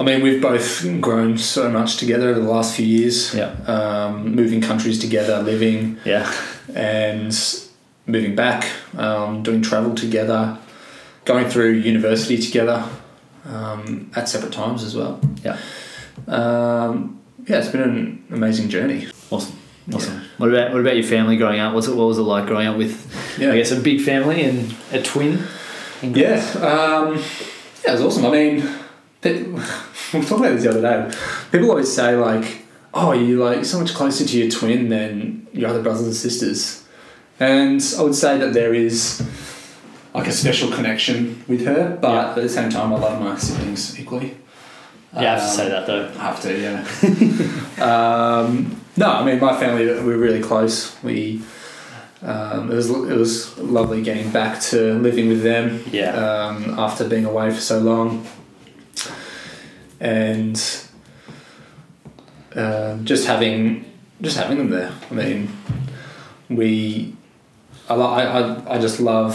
I 0.00 0.02
mean, 0.02 0.22
we've 0.22 0.40
both 0.40 0.84
grown 1.00 1.36
so 1.38 1.70
much 1.70 1.98
together 1.98 2.30
over 2.30 2.40
the 2.40 2.48
last 2.50 2.74
few 2.74 2.86
years. 2.86 3.34
Yeah. 3.34 3.50
Um, 3.66 4.34
moving 4.34 4.60
countries 4.60 4.98
together, 4.98 5.42
living 5.42 5.98
Yeah. 6.04 6.30
and 6.74 7.36
moving 8.06 8.34
back, 8.34 8.66
um, 8.96 9.42
doing 9.42 9.60
travel 9.62 9.94
together, 9.94 10.58
going 11.26 11.48
through 11.48 11.72
university 11.72 12.38
together 12.38 12.82
um, 13.44 14.10
at 14.16 14.28
separate 14.28 14.52
times 14.52 14.82
as 14.82 14.96
well. 14.96 15.20
Yeah. 15.44 15.58
Um, 16.28 17.20
yeah, 17.46 17.58
it's 17.58 17.68
been 17.68 17.82
an 17.82 18.24
amazing 18.30 18.68
journey. 18.68 19.08
Awesome. 19.30 19.56
Awesome. 19.94 20.20
What 20.38 20.48
about 20.48 20.72
what 20.72 20.80
about 20.80 20.94
your 20.96 21.04
family 21.04 21.36
growing 21.36 21.60
up? 21.60 21.72
What's 21.74 21.86
it 21.86 21.94
what 21.94 22.08
was 22.08 22.18
it 22.18 22.22
like 22.22 22.46
growing 22.46 22.66
up 22.66 22.76
with 22.76 23.38
Yeah. 23.38 23.52
I 23.52 23.56
guess 23.56 23.70
a 23.70 23.80
big 23.80 24.00
family 24.00 24.42
and 24.42 24.74
a 24.92 25.00
twin? 25.00 25.44
Yeah, 26.02 26.34
um, 26.60 27.14
yeah, 27.84 27.90
it 27.90 27.92
was 27.92 28.02
awesome. 28.02 28.26
I 28.26 28.30
mean, 28.30 28.56
we 29.24 29.32
were 29.52 29.62
talking 30.24 30.38
about 30.38 30.52
this 30.54 30.64
the 30.64 30.70
other 30.70 30.82
day. 30.82 31.16
People 31.52 31.70
always 31.70 31.92
say 31.92 32.16
like, 32.16 32.62
"Oh, 32.92 33.12
you 33.12 33.42
like 33.42 33.64
so 33.64 33.78
much 33.80 33.94
closer 33.94 34.24
to 34.26 34.38
your 34.38 34.50
twin 34.50 34.88
than 34.90 35.46
your 35.52 35.70
other 35.70 35.82
brothers 35.82 36.02
and 36.02 36.14
sisters," 36.14 36.84
and 37.40 37.80
I 37.98 38.02
would 38.02 38.14
say 38.14 38.38
that 38.38 38.52
there 38.54 38.74
is 38.74 39.22
like 40.14 40.26
a 40.26 40.32
special 40.32 40.70
connection 40.70 41.44
with 41.48 41.64
her, 41.64 41.96
but 42.00 42.10
Yeah. 42.12 42.28
at 42.30 42.34
the 42.36 42.48
same 42.48 42.70
time, 42.70 42.92
I 42.92 42.98
love 42.98 43.20
my 43.22 43.36
siblings 43.38 43.98
equally. 43.98 44.34
You 45.16 45.22
have 45.26 45.38
to 45.38 45.44
Um, 45.46 45.50
say 45.50 45.68
that 45.70 45.86
though. 45.86 46.08
Have 46.18 46.40
to, 46.42 46.50
yeah. 46.60 46.84
um, 48.38 48.80
no, 48.96 49.06
I 49.10 49.24
mean 49.24 49.40
my 49.40 49.58
family 49.58 49.86
we're 49.86 50.18
really 50.18 50.42
close. 50.42 50.94
We 51.02 51.42
um, 52.22 52.70
it 52.70 52.74
was 52.74 52.90
it 52.90 53.16
was 53.16 53.56
lovely 53.58 54.02
getting 54.02 54.30
back 54.30 54.60
to 54.70 54.94
living 54.98 55.28
with 55.28 55.42
them. 55.42 55.82
Yeah. 55.90 56.12
Um, 56.14 56.78
after 56.78 57.08
being 57.08 57.24
away 57.24 57.50
for 57.50 57.60
so 57.60 57.78
long, 57.78 58.26
and 60.00 60.60
um, 62.54 63.04
just 63.04 63.26
having 63.26 63.84
just 64.20 64.36
having 64.36 64.58
them 64.58 64.70
there. 64.70 64.92
I 65.10 65.14
mean, 65.14 65.48
we 66.48 67.14
I, 67.88 67.94
I, 67.94 68.22
I, 68.22 68.74
I 68.76 68.78
just 68.78 68.98
love 69.00 69.34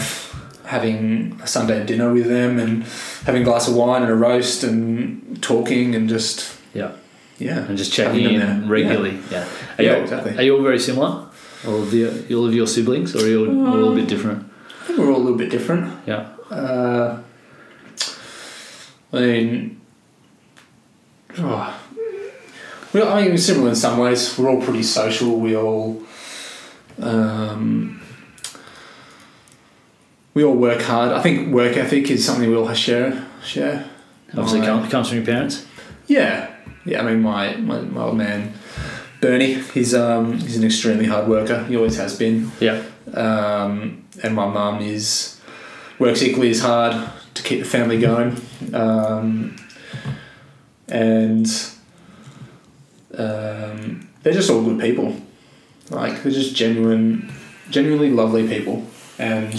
having 0.72 1.38
a 1.42 1.46
Sunday 1.46 1.84
dinner 1.84 2.08
with 2.12 2.26
them 2.26 2.58
and 2.58 2.84
having 3.28 3.42
a 3.42 3.44
glass 3.44 3.68
of 3.68 3.74
wine 3.74 4.02
and 4.02 4.10
a 4.10 4.14
roast 4.14 4.64
and 4.64 5.40
talking 5.42 5.94
and 5.94 6.08
just 6.08 6.36
Yeah. 6.74 6.90
yeah 7.38 7.66
And 7.68 7.76
just 7.76 7.92
checking 7.92 8.24
in 8.34 8.40
there. 8.40 8.56
regularly. 8.66 9.18
Yeah. 9.30 9.44
Are 9.78 9.84
Yeah, 9.84 9.96
you, 9.96 10.02
exactly. 10.04 10.32
Are 10.38 10.42
you 10.46 10.56
all 10.56 10.62
very 10.62 10.78
similar? 10.78 11.10
All 11.66 11.82
of 11.84 11.90
the 11.92 12.34
all 12.34 12.46
of 12.50 12.54
your 12.54 12.66
siblings, 12.66 13.14
or 13.14 13.20
are 13.24 13.28
you 13.28 13.38
all, 13.46 13.66
all 13.68 13.74
a 13.74 13.78
little 13.80 13.94
bit 13.94 14.08
different? 14.08 14.38
I 14.80 14.84
think 14.86 14.98
we're 14.98 15.12
all 15.12 15.20
a 15.22 15.24
little 15.26 15.38
bit 15.38 15.50
different. 15.50 15.84
Yeah. 16.06 16.22
Uh, 16.50 17.20
I 19.12 19.20
mean, 19.20 19.80
oh, 21.38 21.80
we, 22.92 23.02
I 23.02 23.22
mean, 23.22 23.30
we're 23.30 23.36
similar 23.38 23.68
in 23.68 23.76
some 23.76 23.98
ways. 23.98 24.36
We're 24.36 24.50
all 24.50 24.60
pretty 24.60 24.82
social. 24.82 25.38
We 25.38 25.54
all, 25.56 26.02
um, 27.00 28.01
we 30.34 30.44
all 30.44 30.54
work 30.54 30.82
hard. 30.82 31.12
I 31.12 31.20
think 31.22 31.52
work 31.52 31.76
ethic 31.76 32.10
is 32.10 32.24
something 32.24 32.48
we 32.48 32.56
all 32.56 32.72
share. 32.74 33.26
Share. 33.44 33.88
Obviously, 34.30 34.60
My- 34.60 34.66
come, 34.66 34.88
comes 34.88 35.08
from 35.08 35.18
your 35.18 35.26
parents. 35.26 35.66
Yeah, 36.06 36.54
yeah. 36.84 37.02
I 37.02 37.04
mean, 37.04 37.20
my, 37.20 37.56
my, 37.56 37.80
my 37.80 38.02
old 38.02 38.16
man, 38.16 38.54
Bernie. 39.20 39.54
He's 39.54 39.94
um 39.94 40.38
he's 40.38 40.56
an 40.56 40.64
extremely 40.64 41.06
hard 41.06 41.28
worker. 41.28 41.64
He 41.64 41.76
always 41.76 41.96
has 41.96 42.16
been. 42.18 42.50
Yeah. 42.60 42.82
Um, 43.14 44.04
and 44.22 44.34
my 44.34 44.46
mum 44.48 44.80
is 44.80 45.40
works 45.98 46.22
equally 46.22 46.50
as 46.50 46.60
hard 46.60 47.10
to 47.34 47.42
keep 47.42 47.60
the 47.60 47.68
family 47.68 47.98
going. 47.98 48.40
Um, 48.74 49.56
and 50.88 51.46
um, 53.16 54.08
they're 54.22 54.32
just 54.32 54.50
all 54.50 54.62
good 54.62 54.80
people. 54.80 55.16
Like 55.90 56.22
they're 56.22 56.32
just 56.32 56.54
genuine, 56.54 57.32
genuinely 57.70 58.10
lovely 58.10 58.46
people, 58.48 58.86
and 59.18 59.52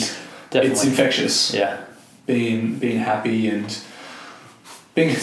it's 0.56 0.84
infectious 0.84 1.54
yeah. 1.54 1.78
being 2.26 2.76
being 2.80 3.00
happy 3.00 3.48
and 3.50 3.78
being 4.96 5.16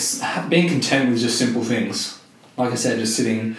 being 0.49 0.69
content 0.69 1.11
with 1.11 1.21
just 1.21 1.39
simple 1.39 1.63
things. 1.65 2.19
Like 2.57 2.73
I 2.73 2.75
said, 2.75 2.99
just 2.99 3.17
sitting, 3.17 3.57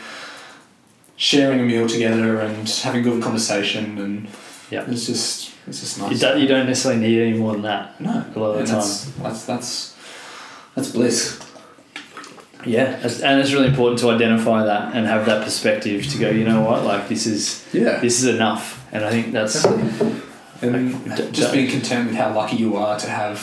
sharing 1.15 1.59
a 1.59 1.63
meal 1.63 1.87
together 1.87 2.39
and 2.41 2.67
having 2.69 3.03
good 3.03 3.21
conversation, 3.23 3.97
and 3.97 4.27
Yeah. 4.69 4.85
it's 4.87 5.05
just 5.07 5.51
it's 5.67 5.79
just 5.79 5.97
You 5.97 6.03
nice. 6.07 6.19
don't, 6.19 6.39
you 6.41 6.47
don't 6.47 6.65
necessarily 6.67 6.99
need 7.01 7.19
any 7.21 7.37
more 7.37 7.53
than 7.53 7.61
that. 7.63 7.99
no, 8.01 8.11
a 8.35 8.39
lot 8.39 8.49
of 8.49 8.53
the 8.55 8.59
and 8.59 8.67
that's, 8.67 9.05
that's 9.23 9.45
that's 9.45 9.95
that's 10.75 10.91
bliss. 10.91 11.39
Yeah, 12.63 12.93
and 13.23 13.39
it's 13.41 13.51
really 13.53 13.69
important 13.69 13.99
to 14.01 14.11
identify 14.11 14.63
that 14.65 14.93
and 14.95 15.07
have 15.07 15.25
that 15.25 15.43
perspective 15.43 16.05
to 16.11 16.17
go. 16.19 16.29
You 16.29 16.43
know 16.43 16.61
what? 16.61 16.83
Like 16.83 17.07
this 17.09 17.25
is 17.25 17.65
Yeah, 17.73 17.99
this 17.99 18.21
is 18.21 18.25
enough, 18.35 18.85
and 18.91 19.03
I 19.03 19.09
think 19.09 19.31
that's 19.31 19.65
and 20.61 20.93
Like, 21.07 21.17
d- 21.17 21.31
just 21.31 21.51
d- 21.53 21.57
being 21.59 21.71
content 21.71 22.07
with 22.07 22.15
how 22.15 22.33
lucky 22.33 22.57
you 22.57 22.75
are 22.77 22.99
to 22.99 23.09
have 23.09 23.37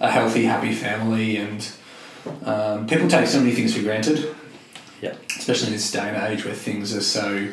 a 0.00 0.10
healthy, 0.10 0.44
happy 0.44 0.72
family, 0.72 1.36
and 1.38 1.68
um, 2.44 2.86
people 2.86 3.08
take 3.08 3.26
so 3.26 3.38
many 3.40 3.52
things 3.52 3.74
for 3.74 3.82
granted. 3.82 4.34
Yeah. 5.00 5.14
especially 5.38 5.68
in 5.68 5.72
this 5.74 5.90
day 5.92 6.08
and 6.08 6.16
age 6.32 6.44
where 6.44 6.54
things 6.54 6.92
are 6.94 7.00
so 7.00 7.46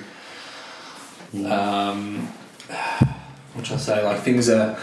um, 1.45 2.27
what 3.53 3.65
should 3.65 3.75
I 3.75 3.79
say? 3.79 4.03
Like 4.03 4.21
things 4.21 4.49
are, 4.49 4.77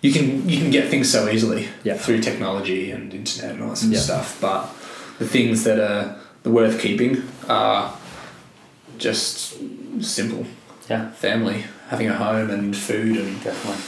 you 0.00 0.12
can 0.12 0.48
you 0.48 0.58
can 0.60 0.70
get 0.70 0.88
things 0.88 1.10
so 1.10 1.28
easily 1.28 1.68
Yeah. 1.84 1.96
through 1.96 2.20
technology 2.20 2.90
and 2.90 3.12
internet 3.14 3.52
and 3.52 3.62
all 3.62 3.70
that 3.70 3.76
sort 3.76 3.92
Yeah. 3.92 3.98
of 3.98 4.04
stuff. 4.04 4.38
But 4.40 4.66
the 5.18 5.26
things 5.26 5.64
that 5.64 5.78
are 5.78 6.16
the 6.42 6.50
worth 6.50 6.80
keeping 6.80 7.22
are 7.48 7.94
just 8.98 9.54
simple. 10.00 10.46
Yeah. 10.90 11.10
family, 11.12 11.64
having 11.92 12.08
a 12.08 12.14
home 12.14 12.48
and 12.50 12.74
food, 12.76 13.16
and 13.18 13.32
definitely. 13.44 13.82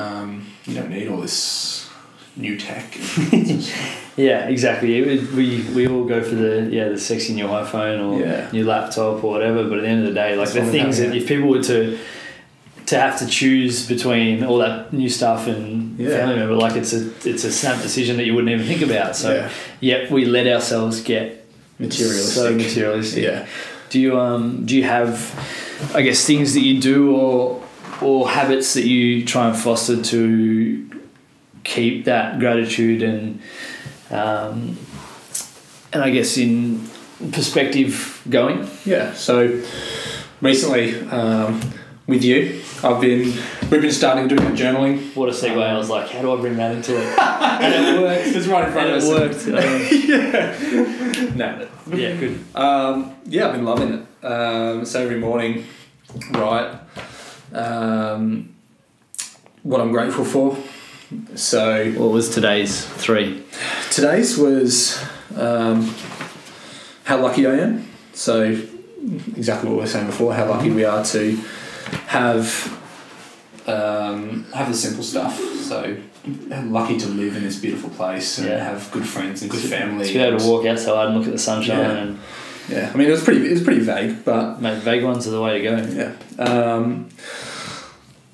um, 0.00 0.46
you 0.66 0.74
don't 0.74 0.90
need 0.90 1.08
all 1.08 1.20
this 1.20 1.88
new 2.36 2.56
tech. 2.58 2.86
Yeah, 4.18 4.48
exactly. 4.48 4.98
It, 4.98 5.30
we 5.32 5.62
we 5.76 5.86
all 5.86 6.04
go 6.04 6.20
for 6.28 6.34
the 6.34 6.68
yeah 6.72 6.88
the 6.88 6.98
sexy 6.98 7.34
new 7.34 7.46
iPhone 7.46 7.98
or 8.04 8.20
Yeah. 8.20 8.50
new 8.52 8.64
laptop 8.64 9.22
or 9.22 9.30
whatever. 9.30 9.62
But 9.68 9.78
at 9.78 9.82
the 9.82 9.88
end 9.94 10.00
of 10.00 10.06
the 10.12 10.14
day, 10.22 10.34
like 10.34 10.50
That's 10.50 10.66
the 10.66 10.72
things 10.72 10.98
that 10.98 11.14
if 11.14 11.28
people 11.28 11.48
were 11.48 11.62
to 11.62 11.96
to 12.86 12.98
have 12.98 13.16
to 13.20 13.26
choose 13.28 13.86
between 13.86 14.42
all 14.42 14.58
that 14.58 14.92
new 14.92 15.08
stuff 15.08 15.46
and 15.46 15.96
Yeah. 15.96 16.08
family 16.16 16.34
member, 16.34 16.56
like 16.56 16.74
it's 16.74 16.92
a 16.92 17.02
it's 17.24 17.44
a 17.44 17.52
snap 17.52 17.80
decision 17.80 18.16
that 18.16 18.24
you 18.26 18.34
wouldn't 18.34 18.52
even 18.52 18.66
think 18.66 18.82
about. 18.90 19.14
So 19.14 19.28
yeah, 19.34 19.50
yet 19.80 20.10
we 20.10 20.24
let 20.24 20.48
ourselves 20.48 21.00
get 21.00 21.46
materialistic. 21.78 22.34
so 22.42 22.52
materialistic. 22.64 23.22
yeah. 23.22 23.46
Do 23.90 24.00
you 24.00 24.18
um 24.18 24.66
do 24.66 24.74
you 24.76 24.82
have 24.82 25.14
I 25.94 26.02
guess 26.02 26.24
things 26.24 26.54
that 26.54 26.60
you 26.60 26.80
do 26.80 27.14
or 27.16 27.62
or 28.00 28.28
habits 28.28 28.74
that 28.74 28.84
you 28.86 29.24
try 29.24 29.48
and 29.48 29.56
foster 29.56 30.00
to 30.02 30.90
keep 31.64 32.04
that 32.06 32.38
gratitude 32.38 33.02
and 33.02 33.40
um, 34.10 34.76
and 35.92 36.02
I 36.02 36.10
guess 36.10 36.36
in 36.38 36.86
perspective 37.32 38.22
going? 38.28 38.68
Yeah. 38.84 39.12
So 39.14 39.62
recently, 40.40 41.00
um, 41.08 41.60
with 42.06 42.22
you, 42.24 42.60
I've 42.82 43.00
been 43.00 43.32
we've 43.70 43.82
been 43.82 43.90
starting 43.92 44.28
doing 44.28 44.54
journaling. 44.56 45.14
What 45.16 45.28
a 45.28 45.32
segue! 45.32 45.62
I 45.62 45.76
was 45.76 45.90
like, 45.90 46.08
how 46.10 46.22
do 46.22 46.32
I 46.32 46.40
bring 46.40 46.56
that 46.56 46.74
into 46.74 46.96
it? 46.96 47.18
and 47.20 47.74
it 47.98 48.00
worked. 48.02 48.26
It's 48.28 48.46
right 48.46 48.66
in 48.66 48.72
front 48.72 48.90
And 48.90 49.02
of 49.02 49.04
it 49.04 49.32
us. 49.32 49.46
worked. 49.46 49.48
Um, 51.28 51.36
No. 51.36 51.68
yeah, 51.96 52.16
good. 52.16 52.38
Um, 52.54 53.14
yeah, 53.26 53.46
I've 53.48 53.52
been 53.54 53.64
loving 53.64 53.92
it. 53.94 54.06
Um, 54.22 54.84
so 54.84 55.02
every 55.02 55.18
morning, 55.18 55.64
write 56.32 56.78
um, 57.52 58.54
what 59.62 59.80
I'm 59.80 59.92
grateful 59.92 60.24
for. 60.24 60.56
So 61.34 61.90
What 61.92 62.10
was 62.12 62.28
today's 62.28 62.84
three? 62.84 63.44
today's 63.90 64.36
was 64.36 65.02
um, 65.36 65.94
how 67.04 67.18
lucky 67.20 67.46
I 67.46 67.54
am. 67.54 67.88
So 68.12 68.42
exactly 69.36 69.68
what 69.70 69.76
we 69.76 69.80
were 69.82 69.86
saying 69.86 70.06
before, 70.06 70.34
how 70.34 70.46
lucky 70.46 70.70
we 70.70 70.84
are 70.84 71.04
to 71.06 71.36
have 72.08 72.74
um, 73.66 74.44
have 74.54 74.68
the 74.68 74.74
simple 74.74 75.02
stuff. 75.04 75.38
So 75.38 75.96
lucky 76.50 76.98
to 76.98 77.06
live 77.06 77.36
in 77.36 77.42
this 77.44 77.58
beautiful 77.58 77.88
place 77.90 78.38
and 78.38 78.48
Yeah. 78.48 78.64
have 78.64 78.90
good 78.92 79.06
friends 79.06 79.40
and 79.42 79.50
good 79.50 79.60
family. 79.60 80.06
To 80.06 80.12
be 80.12 80.18
able 80.18 80.38
to 80.38 80.46
walk 80.46 80.66
outside 80.66 81.06
and 81.06 81.16
look 81.16 81.26
at 81.26 81.32
the 81.32 81.38
sunshine 81.38 81.78
Yeah. 81.78 81.96
and 82.02 82.18
yeah. 82.68 82.90
I 82.92 82.96
mean, 82.96 83.08
it 83.08 83.10
was 83.12 83.22
pretty 83.24 83.46
it 83.46 83.52
was 83.52 83.62
pretty 83.62 83.80
vague, 83.80 84.24
but 84.24 84.60
Mate, 84.60 84.78
vague 84.82 85.04
ones 85.04 85.26
are 85.26 85.30
the 85.30 85.42
way 85.42 85.60
to 85.60 85.64
go. 85.64 85.76
yeah. 86.38 86.42
Um, 86.44 87.08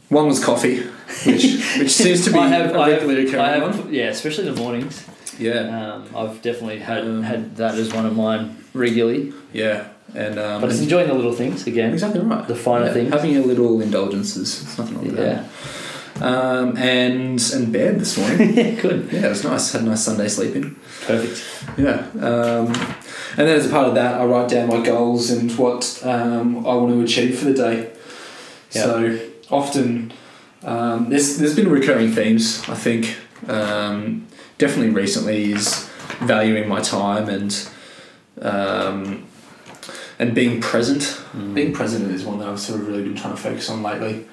one 0.09 0.27
was 0.27 0.45
coffee, 0.45 0.81
which 1.27 1.45
which 1.79 1.91
seems 2.03 2.25
to 2.25 2.33
be 2.33 2.39
I 2.39 2.49
have, 2.49 2.75
a 2.75 2.79
I 2.79 2.91
have, 2.91 3.03
regularly 3.03 3.27
occurring 3.29 3.63
I 3.63 3.67
one. 3.67 3.93
yeah, 3.93 4.09
especially 4.09 4.49
in 4.49 4.55
the 4.55 4.61
mornings. 4.61 5.05
Yeah, 5.39 5.95
Um, 5.95 6.05
I've 6.17 6.41
definitely 6.43 6.79
had 6.79 7.05
Um, 7.05 7.23
had 7.25 7.57
that 7.57 7.75
as 7.75 7.93
one 7.93 8.07
of 8.07 8.15
mine 8.15 8.57
regularly. 8.73 9.33
yeah, 9.53 9.89
and 10.15 10.39
um, 10.39 10.61
But 10.61 10.71
it's 10.71 10.81
enjoying 10.81 11.09
the 11.09 11.15
little 11.15 11.33
things 11.33 11.67
again. 11.67 11.93
exactly 11.93 12.21
right. 12.21 12.47
the 12.47 12.55
finer 12.55 12.87
Yeah, 12.87 12.93
things. 12.93 13.13
having 13.13 13.37
a 13.37 13.41
little 13.41 13.81
indulgences. 13.81 14.63
There's 14.63 14.79
nothing 14.79 14.95
wrong 14.97 15.07
with 15.07 15.19
Yeah, 15.19 15.43
that. 15.43 16.23
Um, 16.23 16.77
and 16.77 17.41
and 17.53 17.73
bed 17.73 17.99
this 17.99 18.17
morning. 18.17 18.55
yeah, 18.57 18.71
good, 18.81 19.09
yeah, 19.11 19.27
it 19.27 19.29
was 19.31 19.43
nice. 19.43 19.73
Had 19.73 19.83
a 19.83 19.87
nice 19.87 20.05
Sunday 20.05 20.29
sleeping. 20.29 20.77
perfect. 21.07 21.43
Yeah. 21.77 22.07
Um, 22.21 22.73
and 23.37 23.49
then 23.49 23.57
as 23.57 23.67
a 23.67 23.71
part 23.71 23.89
of 23.89 23.95
that, 23.95 24.21
I 24.21 24.25
write 24.25 24.49
down 24.49 24.69
my 24.69 24.85
goals 24.85 25.31
and 25.31 25.51
what 25.59 26.01
um, 26.05 26.59
I 26.67 26.75
want 26.75 26.93
to 26.93 27.01
achieve 27.03 27.39
for 27.39 27.47
the 27.47 27.55
day. 27.55 27.91
Yeah. 28.73 28.83
So 28.83 29.21
often, 29.51 30.13
um, 30.63 31.11
there's, 31.11 31.39
there's 31.39 31.57
been 31.57 31.71
recurring 31.71 32.13
themes, 32.13 32.63
I 32.69 32.75
think. 32.75 33.17
Um, 33.49 34.27
definitely 34.59 34.91
recently 34.91 35.53
is 35.53 35.89
valuing 36.21 36.69
my 36.69 36.81
time 36.81 37.29
and 37.29 37.69
um, 38.41 39.27
and 40.19 40.35
being 40.35 40.61
present. 40.61 41.03
Mm. 41.37 41.55
Being 41.55 41.73
present 41.73 42.11
is 42.11 42.25
one 42.25 42.39
that 42.39 42.49
I've 42.49 42.61
sort 42.61 42.81
of 42.81 42.87
really 42.87 43.03
been 43.03 43.17
trying 43.17 43.35
to 43.35 43.41
focus 43.41 43.69
on 43.69 43.83
lately. 43.83 44.27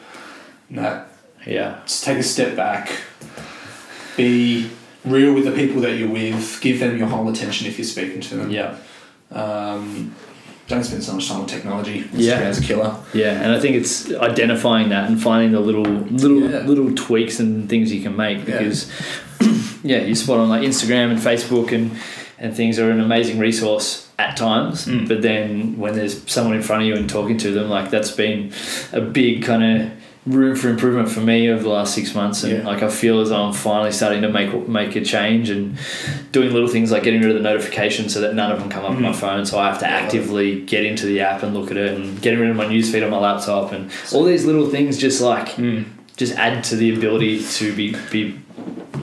That 0.71 1.09
Yeah, 1.45 1.79
just 1.85 2.03
take 2.03 2.17
a 2.17 2.23
step 2.23 2.55
back, 2.55 2.91
be 4.15 4.69
real 5.03 5.33
with 5.33 5.45
the 5.45 5.51
people 5.51 5.81
that 5.81 5.97
you're 5.97 6.09
with, 6.09 6.59
give 6.61 6.79
them 6.79 6.97
your 6.97 7.07
whole 7.07 7.27
attention 7.29 7.67
if 7.67 7.77
you're 7.77 7.85
speaking 7.85 8.21
to 8.21 8.35
them. 8.37 8.51
yeah, 8.51 8.77
Um, 9.32 10.15
don't 10.67 10.84
spend 10.84 11.03
so 11.03 11.13
much 11.13 11.27
time 11.27 11.41
on 11.41 11.47
technology. 11.47 12.07
Yeah. 12.13 12.47
It's 12.49 12.59
a 12.59 12.63
killer. 12.63 12.95
yeah. 13.13 13.41
And 13.41 13.51
I 13.51 13.59
think 13.59 13.75
it's 13.75 14.11
identifying 14.13 14.89
that 14.89 15.09
and 15.09 15.21
finding 15.21 15.51
the 15.51 15.59
little 15.59 15.84
little 15.84 16.49
Yeah. 16.49 16.59
little 16.59 16.93
tweaks 16.95 17.39
and 17.39 17.67
things 17.69 17.91
you 17.91 18.01
can 18.01 18.15
make 18.15 18.38
Yeah. 18.47 18.57
because 18.59 18.89
yeah, 19.84 19.99
you 19.99 20.15
spot 20.15 20.39
on 20.39 20.49
like 20.49 20.61
Instagram 20.61 21.11
and 21.11 21.19
Facebook 21.19 21.71
and 21.73 21.91
and 22.39 22.55
things 22.55 22.79
are 22.79 22.89
an 22.89 22.99
amazing 22.99 23.38
resource 23.38 24.09
at 24.17 24.36
times. 24.38 24.86
Mm. 24.88 25.07
But 25.07 25.21
then 25.21 25.77
when 25.77 25.93
there's 25.95 26.29
someone 26.32 26.55
in 26.55 26.61
front 26.63 26.82
of 26.84 26.88
you 26.88 26.95
and 26.95 27.07
talking 27.09 27.38
to 27.39 27.51
them, 27.51 27.69
like 27.69 27.89
that's 27.91 28.11
been 28.11 28.51
a 28.93 29.01
big 29.01 29.43
kind 29.43 29.63
of 29.63 29.91
room 30.28 30.55
for 30.55 30.69
improvement 30.69 31.09
for 31.09 31.19
me 31.19 31.49
over 31.49 31.63
the 31.63 31.69
last 31.69 31.95
six 31.95 32.13
months. 32.13 32.43
And 32.43 32.59
Yeah. 32.59 32.67
like 32.67 32.84
I 32.84 32.89
feel 32.89 33.22
as 33.22 33.30
though 33.30 33.41
I'm 33.41 33.53
finally 33.53 33.91
starting 33.91 34.22
to 34.22 34.30
make 34.30 34.67
make 34.67 34.95
a 34.95 35.01
change 35.01 35.49
and 35.49 35.78
doing 36.32 36.53
little 36.53 36.67
things 36.67 36.91
like 36.91 37.01
getting 37.03 37.22
rid 37.22 37.32
of 37.32 37.36
the 37.38 37.41
notifications 37.41 38.13
so 38.13 38.22
that 38.22 38.36
none 38.36 38.51
of 38.51 38.59
them 38.59 38.69
come 38.69 38.84
up 38.86 38.91
on 38.91 39.01
my 39.01 39.09
Mm. 39.09 39.15
phone. 39.15 39.45
So 39.45 39.57
I 39.57 39.67
have 39.69 39.80
to 39.80 39.89
actively 39.89 40.61
get 40.61 40.86
into 40.86 41.07
the 41.07 41.22
app 41.22 41.41
and 41.41 41.55
look 41.55 41.72
at 41.72 41.78
it 41.78 41.93
and 41.97 42.22
getting 42.22 42.39
rid 42.39 42.51
of 42.51 42.55
my 42.55 42.65
newsfeed 42.65 43.03
on 43.03 43.09
my 43.09 43.17
laptop 43.17 43.72
and 43.74 43.89
all 44.13 44.24
these 44.24 44.45
little 44.45 44.67
things 44.69 44.97
just 44.97 45.22
like 45.22 45.55
just 46.17 46.36
add 46.38 46.63
to 46.65 46.76
the 46.76 46.93
ability 46.93 47.41
to 47.53 47.74
be 47.74 47.95
be 48.11 48.36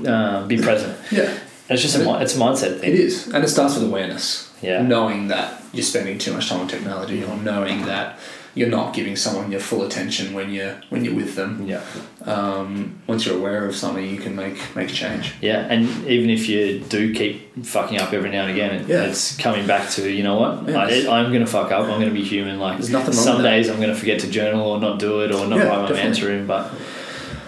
uh, 0.07 0.47
be 0.47 0.57
present. 0.57 0.97
Yeah, 1.11 1.23
And 1.23 1.33
it's 1.71 1.83
just 1.83 1.97
a 1.97 2.05
mi- 2.05 2.23
it's 2.23 2.37
a 2.37 2.39
mindset 2.39 2.79
thing. 2.79 2.93
is. 2.93 3.27
And 3.35 3.43
it 3.43 3.49
starts 3.49 3.75
with 3.75 3.83
awareness. 3.85 4.49
Yeah. 4.62 4.83
Knowing 4.83 5.27
that 5.29 5.62
you're 5.73 5.83
spending 5.83 6.19
too 6.19 6.33
much 6.33 6.49
time 6.49 6.61
on 6.61 6.69
technology 6.69 7.25
or 7.25 7.37
knowing 7.37 7.87
that 7.87 8.19
you're 8.55 8.68
not 8.68 8.92
giving 8.94 9.14
someone 9.14 9.51
your 9.53 9.61
full 9.61 9.84
attention 9.84 10.34
when 10.34 10.53
you're 10.53 10.80
when 10.90 11.05
you're 11.05 11.14
with 11.14 11.34
them. 11.36 11.66
Yeah. 11.66 11.82
Um, 12.24 13.01
once 13.07 13.24
you're 13.26 13.36
aware 13.36 13.66
of 13.66 13.74
something, 13.76 14.05
you 14.09 14.18
can 14.18 14.34
make 14.34 14.57
make 14.74 14.90
a 14.90 14.92
change. 14.92 15.34
Yeah, 15.40 15.61
and 15.70 15.88
even 16.07 16.30
if 16.30 16.49
you 16.49 16.80
do 16.80 17.14
keep 17.14 17.64
fucking 17.64 17.99
up 18.01 18.12
every 18.12 18.30
now 18.30 18.42
and 18.42 18.51
again, 18.53 18.74
it, 18.80 18.88
Yeah. 18.88 19.05
it's 19.05 19.36
coming 19.36 19.66
back 19.66 19.88
to 19.90 20.11
you 20.11 20.22
know 20.22 20.36
what 20.36 20.68
Yes. 20.68 21.07
I, 21.07 21.18
I'm 21.20 21.32
gonna 21.32 21.46
fuck 21.46 21.70
up. 21.70 21.84
I'm 21.84 22.01
gonna 22.01 22.11
be 22.11 22.24
human. 22.24 22.59
Like 22.59 22.78
There's 22.78 22.90
nothing 22.90 23.14
some 23.14 23.42
days 23.42 23.68
I'm 23.68 23.80
gonna 23.80 23.94
forget 23.94 24.20
to 24.20 24.30
journal 24.30 24.66
or 24.70 24.80
not 24.80 24.99
do 24.99 25.20
it 25.20 25.32
or 25.32 25.46
not 25.46 25.59
Yeah, 25.59 25.68
write 25.68 25.90
my 25.90 25.99
answer 25.99 26.30
in. 26.32 26.46
But 26.46 26.72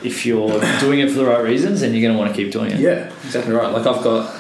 if 0.03 0.25
you're 0.25 0.61
doing 0.81 1.01
it 1.01 1.09
for 1.11 1.19
the 1.19 1.27
right 1.27 1.43
reasons, 1.43 1.81
then 1.81 1.93
you're 1.95 2.07
gonna 2.09 2.19
want 2.19 2.35
to 2.35 2.37
keep 2.43 2.53
doing 2.53 2.71
it. 2.71 2.79
Yeah, 2.81 3.11
exactly 3.25 3.53
right. 3.53 3.73
Like 3.73 3.87
I've 3.87 4.03
got 4.05 4.35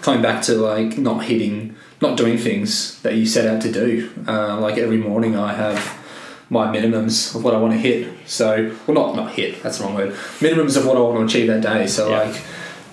coming 0.00 0.22
back 0.22 0.42
to 0.42 0.54
like 0.54 0.98
not 0.98 1.24
hitting, 1.24 1.74
not 2.00 2.16
doing 2.16 2.38
things 2.38 3.00
that 3.02 3.14
you 3.14 3.26
set 3.26 3.46
out 3.46 3.60
to 3.62 3.70
do. 3.72 4.10
Uh, 4.26 4.58
like 4.60 4.78
every 4.78 4.96
morning, 4.98 5.36
I 5.36 5.52
have 5.54 5.78
my 6.52 6.66
minimums 6.66 7.34
of 7.34 7.42
what 7.42 7.54
I 7.54 7.56
want 7.56 7.72
to 7.72 7.78
hit. 7.78 8.12
So, 8.26 8.76
well, 8.86 8.94
not 8.94 9.16
not 9.16 9.32
hit. 9.32 9.62
That's 9.62 9.78
the 9.78 9.84
wrong 9.84 9.94
word. 9.94 10.12
Minimums 10.40 10.76
of 10.76 10.84
what 10.86 10.96
I 10.98 11.00
want 11.00 11.18
to 11.18 11.24
achieve 11.24 11.46
that 11.48 11.62
day. 11.62 11.86
So, 11.86 12.10
Yeah. 12.10 12.24
like 12.24 12.40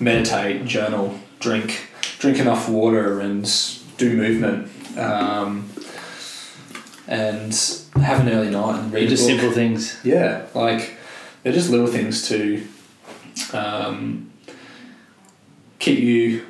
meditate, 0.00 0.64
journal, 0.64 1.20
drink, 1.40 1.88
drink 2.18 2.38
enough 2.38 2.68
water, 2.70 3.20
and 3.20 3.44
do 3.98 4.16
movement. 4.16 4.68
Um, 4.98 5.68
and 7.06 7.52
have 7.96 8.20
an 8.20 8.28
early 8.30 8.50
night 8.50 8.78
and 8.80 8.92
read 8.92 9.08
just 9.10 9.26
simple 9.26 9.50
things. 9.52 9.98
Yeah, 10.04 10.46
like 10.54 10.96
they're 11.42 11.52
just 11.52 11.68
little 11.70 11.86
things 11.86 12.26
to 12.28 12.66
um, 13.52 14.30
keep 15.78 15.98
you 15.98 16.46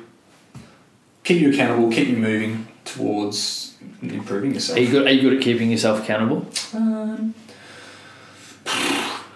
keep 1.23 1.41
you 1.41 1.51
accountable, 1.51 1.91
keep 1.91 2.07
you 2.07 2.17
moving 2.17 2.67
towards 2.85 3.70
improving 4.01 4.53
yourself. 4.53 4.77
Are 4.77 4.81
you 4.81 4.89
good? 4.91 5.07
Are 5.07 5.11
you 5.11 5.21
good 5.21 5.33
at 5.37 5.41
keeping 5.41 5.71
yourself 5.71 6.03
accountable? 6.03 6.47
Um, 6.73 7.33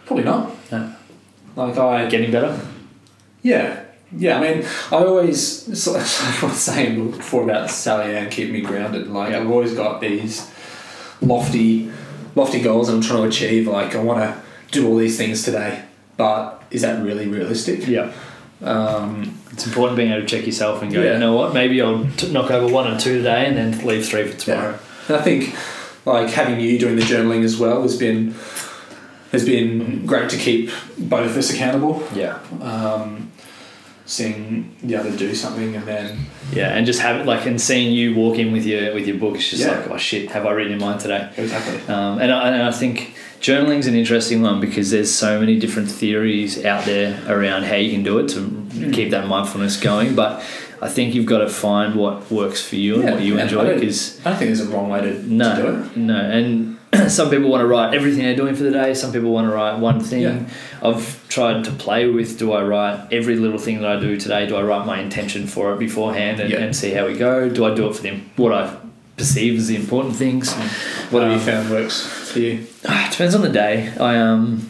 probably 0.05 0.23
not. 0.23 0.51
No. 0.71 0.93
Like 1.55 1.77
I, 1.77 2.05
Getting 2.07 2.31
better. 2.31 2.59
yeah, 3.41 3.83
yeah. 4.15 4.37
I 4.37 4.41
mean, 4.41 4.65
I 4.91 4.95
always 4.97 5.67
like 5.87 6.01
I 6.43 6.45
was 6.45 6.57
saying 6.59 7.11
before 7.11 7.43
about 7.43 7.69
Sally 7.69 8.15
Ann 8.15 8.29
keeping 8.29 8.53
me 8.53 8.61
grounded. 8.61 9.07
Like. 9.07 9.33
I've 9.33 9.49
always 9.49 9.73
got 9.73 10.01
these 10.01 10.51
lofty, 11.21 11.91
lofty 12.35 12.61
goals 12.61 12.89
I'm 12.89 13.01
trying 13.01 13.23
to 13.23 13.27
achieve. 13.29 13.67
Like 13.67 13.95
I 13.95 14.01
want 14.03 14.19
to 14.19 14.41
do 14.71 14.87
all 14.87 14.97
these 14.97 15.17
things 15.17 15.43
today, 15.43 15.83
but 16.17 16.61
is 16.71 16.81
that 16.81 17.01
really 17.03 17.27
realistic? 17.27 17.87
Yeah. 17.87 18.11
Um, 18.63 19.39
It's 19.51 19.65
important 19.65 19.95
being 19.95 20.11
able 20.11 20.21
to 20.21 20.27
check 20.27 20.45
yourself 20.45 20.81
and 20.81 20.91
go, 20.91 21.01
Yeah. 21.01 21.13
you 21.13 21.19
know 21.19 21.33
what, 21.33 21.53
maybe 21.53 21.81
I'll 21.81 22.05
t- 22.17 22.29
knock 22.31 22.51
over 22.51 22.67
one 22.73 22.87
or 22.91 22.99
two 22.99 23.17
today 23.19 23.45
and 23.45 23.55
then 23.57 23.85
leave 23.87 24.05
three 24.05 24.27
for 24.27 24.37
tomorrow. 24.37 24.77
And 25.07 25.15
I 25.17 25.21
think 25.21 25.55
like 26.05 26.29
having 26.29 26.59
you 26.59 26.77
doing 26.77 26.97
the 26.97 27.03
journaling 27.03 27.43
as 27.43 27.57
well 27.57 27.81
has 27.83 27.95
been 27.97 28.35
has 29.31 29.45
been 29.45 30.05
great 30.05 30.29
to 30.29 30.37
keep 30.37 30.71
both 30.97 31.31
of 31.31 31.37
us 31.37 31.51
accountable. 31.53 32.03
Yeah. 32.13 32.37
Um, 32.61 33.31
seeing 34.05 34.75
the 34.83 34.95
other 34.97 35.11
do 35.11 35.33
something 35.33 35.75
and 35.75 35.85
then 35.85 36.17
Yeah, 36.53 36.69
and 36.75 36.85
just 36.85 36.99
have 36.99 37.15
it 37.21 37.25
like 37.25 37.45
and 37.45 37.59
seeing 37.59 37.93
you 37.93 38.13
walk 38.13 38.37
in 38.37 38.51
with 38.51 38.65
your 38.65 38.93
with 38.93 39.07
your 39.07 39.17
book, 39.17 39.35
it's 39.35 39.49
just 39.49 39.63
Yeah. 39.63 39.71
like, 39.71 39.89
oh 39.89 39.97
shit, 39.97 40.31
have 40.31 40.45
I 40.45 40.51
written 40.51 40.73
in 40.73 40.79
mine 40.79 40.97
today? 40.99 41.29
exactly. 41.37 41.77
Um, 41.93 42.19
and, 42.19 42.29
I, 42.31 42.49
and 42.49 42.63
I 42.63 42.71
think 42.71 43.15
journaling's 43.45 43.85
an 43.85 43.93
interesting 43.93 44.41
one 44.41 44.59
because 44.59 44.89
there's 44.89 45.13
so 45.13 45.39
many 45.39 45.59
different 45.59 45.87
theories 45.87 46.65
out 46.65 46.83
there 46.85 47.21
around 47.27 47.61
how 47.63 47.75
you 47.75 47.91
can 47.91 48.01
do 48.01 48.17
it 48.17 48.27
to 48.27 48.39
Mm. 48.39 48.91
keep 48.91 49.11
that 49.11 49.27
mindfulness 49.27 49.77
going. 49.79 50.15
But 50.15 50.41
I 50.81 50.89
think 50.89 51.13
you've 51.13 51.27
got 51.27 51.37
to 51.39 51.47
find 51.49 51.93
what 51.93 52.29
works 52.31 52.61
for 52.67 52.75
you 52.75 52.95
and 53.01 53.11
what 53.11 53.21
you 53.21 53.37
enjoy 53.37 53.75
because 53.75 54.19
I 54.25 54.31
don't 54.31 54.39
think 54.39 54.49
there's 54.49 54.67
a 54.67 54.71
wrong 54.73 54.89
way 54.89 55.01
to, 55.01 55.13
to 55.13 55.21
do 55.21 55.29
no, 55.29 55.89
it. 55.93 55.97
no, 55.97 56.15
and 56.37 56.77
some 57.11 57.29
people 57.29 57.49
want 57.51 57.61
to 57.61 57.67
write 57.67 57.93
everything 57.93 58.23
they're 58.23 58.35
doing 58.35 58.55
for 58.55 58.63
the 58.63 58.71
day. 58.71 58.93
Some 58.95 59.11
people 59.13 59.31
want 59.31 59.47
to 59.47 59.53
write 59.53 59.77
one 59.79 59.99
thing. 60.01 60.23
Yeah. 60.23 60.39
I've 60.81 61.07
tried 61.29 61.63
to 61.65 61.71
play 61.71 62.07
with: 62.07 62.39
do 62.39 62.51
I 62.51 62.63
write 62.63 63.13
every 63.13 63.35
little 63.35 63.59
thing 63.59 63.79
that 63.81 63.89
I 63.95 63.99
do 63.99 64.17
today? 64.17 64.47
Do 64.47 64.55
I 64.55 64.63
write 64.63 64.85
my 64.87 64.99
intention 64.99 65.45
for 65.45 65.71
it 65.73 65.77
beforehand 65.79 66.39
and, 66.39 66.49
Yeah. 66.51 66.61
and 66.63 66.75
see 66.75 66.91
how 66.91 67.05
we 67.05 67.15
go? 67.15 67.47
Do 67.47 67.63
I 67.65 67.75
do 67.75 67.87
it 67.89 67.95
for 67.95 68.01
them? 68.01 68.29
What 68.37 68.51
I 68.51 68.75
perceive 69.17 69.57
as 69.57 69.67
the 69.67 69.75
important 69.75 70.15
things. 70.15 70.53
What 71.11 71.23
have 71.23 71.31
Um, 71.31 71.37
you 71.39 71.45
found 71.45 71.69
works 71.69 72.05
for 72.05 72.39
you? 72.39 72.67
It 72.83 72.83
depends 73.11 73.35
on 73.35 73.41
the 73.41 73.49
day. 73.49 73.91
I 73.99 74.17
um, 74.17 74.69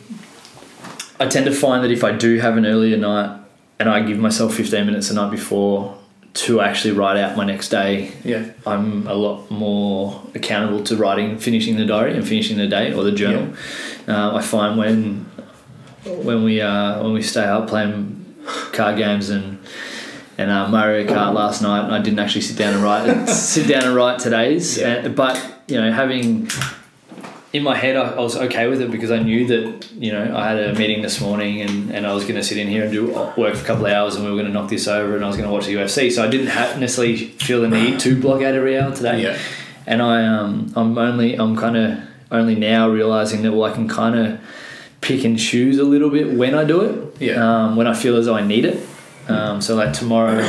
I 1.19 1.27
tend 1.27 1.45
to 1.45 1.51
find 1.53 1.83
that 1.83 1.91
if 1.91 2.03
I 2.03 2.11
do 2.11 2.37
have 2.39 2.57
an 2.57 2.65
earlier 2.65 2.97
night 2.97 3.39
and 3.79 3.89
I 3.89 4.01
give 4.01 4.19
myself 4.19 4.53
fifteen 4.55 4.85
minutes 4.85 5.07
the 5.09 5.15
night 5.15 5.31
before 5.31 5.97
to 6.35 6.59
actually 6.59 6.91
write 6.93 7.15
out 7.17 7.37
my 7.37 7.45
next 7.45 7.69
day, 7.69 8.11
Yeah. 8.25 8.43
I'm 8.67 9.07
a 9.07 9.13
lot 9.13 9.49
more 9.49 10.21
accountable 10.35 10.83
to 10.83 10.97
writing, 10.97 11.37
finishing 11.39 11.77
the 11.77 11.85
diary 11.85 12.13
and 12.13 12.27
finishing 12.27 12.57
the 12.57 12.67
day 12.67 12.91
or 12.93 13.03
the 13.05 13.13
journal. 13.13 13.53
Uh, 14.05 14.35
I 14.35 14.41
find 14.41 14.77
when 14.77 15.25
when 16.03 16.43
we 16.43 16.59
uh, 16.61 17.01
when 17.01 17.13
we 17.13 17.21
stay 17.21 17.45
up 17.45 17.67
playing 17.69 18.35
card 18.73 18.97
games 18.97 19.29
and 19.29 19.57
and 20.37 20.51
uh, 20.51 20.67
Mario 20.67 21.07
Kart 21.07 21.33
last 21.33 21.61
night, 21.61 21.85
And 21.85 21.95
I 21.95 22.01
didn't 22.01 22.19
actually 22.19 22.41
sit 22.41 22.57
down 22.57 22.73
and 22.73 22.83
write 22.83 23.25
sit 23.29 23.67
down 23.67 23.85
and 23.85 23.95
write 23.95 24.19
today's. 24.19 24.77
Yeah. 24.77 25.03
Uh, 25.05 25.09
but 25.09 25.63
you 25.67 25.79
know, 25.79 25.91
having 25.91 26.47
in 27.53 27.63
my 27.63 27.75
head, 27.75 27.95
I, 27.95 28.09
I 28.09 28.19
was 28.19 28.35
okay 28.35 28.67
with 28.67 28.81
it 28.81 28.91
because 28.91 29.11
I 29.11 29.19
knew 29.19 29.47
that 29.47 29.91
you 29.93 30.11
know 30.11 30.35
I 30.35 30.49
had 30.49 30.59
a 30.59 30.73
meeting 30.77 31.01
this 31.01 31.21
morning 31.21 31.61
and, 31.61 31.89
and 31.89 32.05
I 32.05 32.13
was 32.13 32.23
going 32.23 32.35
to 32.35 32.43
sit 32.43 32.57
in 32.57 32.67
here 32.67 32.83
and 32.83 32.91
do 32.91 33.13
work 33.13 33.33
for 33.33 33.47
a 33.47 33.63
couple 33.63 33.85
of 33.85 33.93
hours 33.93 34.15
and 34.15 34.25
we 34.25 34.29
were 34.29 34.35
going 34.35 34.47
to 34.47 34.53
knock 34.53 34.69
this 34.69 34.87
over 34.87 35.15
and 35.15 35.23
I 35.23 35.27
was 35.27 35.37
going 35.37 35.47
to 35.47 35.53
watch 35.53 35.65
the 35.65 35.75
UFC. 35.75 36.11
So 36.11 36.23
I 36.23 36.27
didn't 36.27 36.47
have 36.47 36.79
necessarily 36.79 37.15
feel 37.15 37.61
the 37.61 37.69
need 37.69 37.99
to 38.01 38.19
block 38.19 38.41
out 38.41 38.55
every 38.55 38.77
hour 38.77 38.93
today. 38.93 39.23
Yeah. 39.23 39.39
And 39.87 40.01
I 40.01 40.25
um 40.25 40.73
I'm 40.75 40.97
only 40.97 41.35
I'm 41.35 41.55
kind 41.55 41.77
of 41.77 41.99
only 42.29 42.55
now 42.55 42.89
realizing 42.89 43.43
that 43.43 43.53
well 43.53 43.71
I 43.71 43.73
can 43.73 43.87
kind 43.87 44.17
of 44.19 44.41
pick 44.99 45.23
and 45.23 45.39
choose 45.39 45.77
a 45.77 45.83
little 45.83 46.09
bit 46.09 46.33
when 46.33 46.55
I 46.55 46.65
do 46.65 46.81
it. 46.81 47.21
Yeah. 47.21 47.35
Um, 47.35 47.75
when 47.75 47.87
I 47.87 47.93
feel 47.93 48.17
as 48.17 48.25
though 48.25 48.35
I 48.35 48.45
need 48.45 48.65
it. 48.65 48.85
Um, 49.27 49.61
so 49.61 49.75
like 49.75 49.93
tomorrow, 49.93 50.41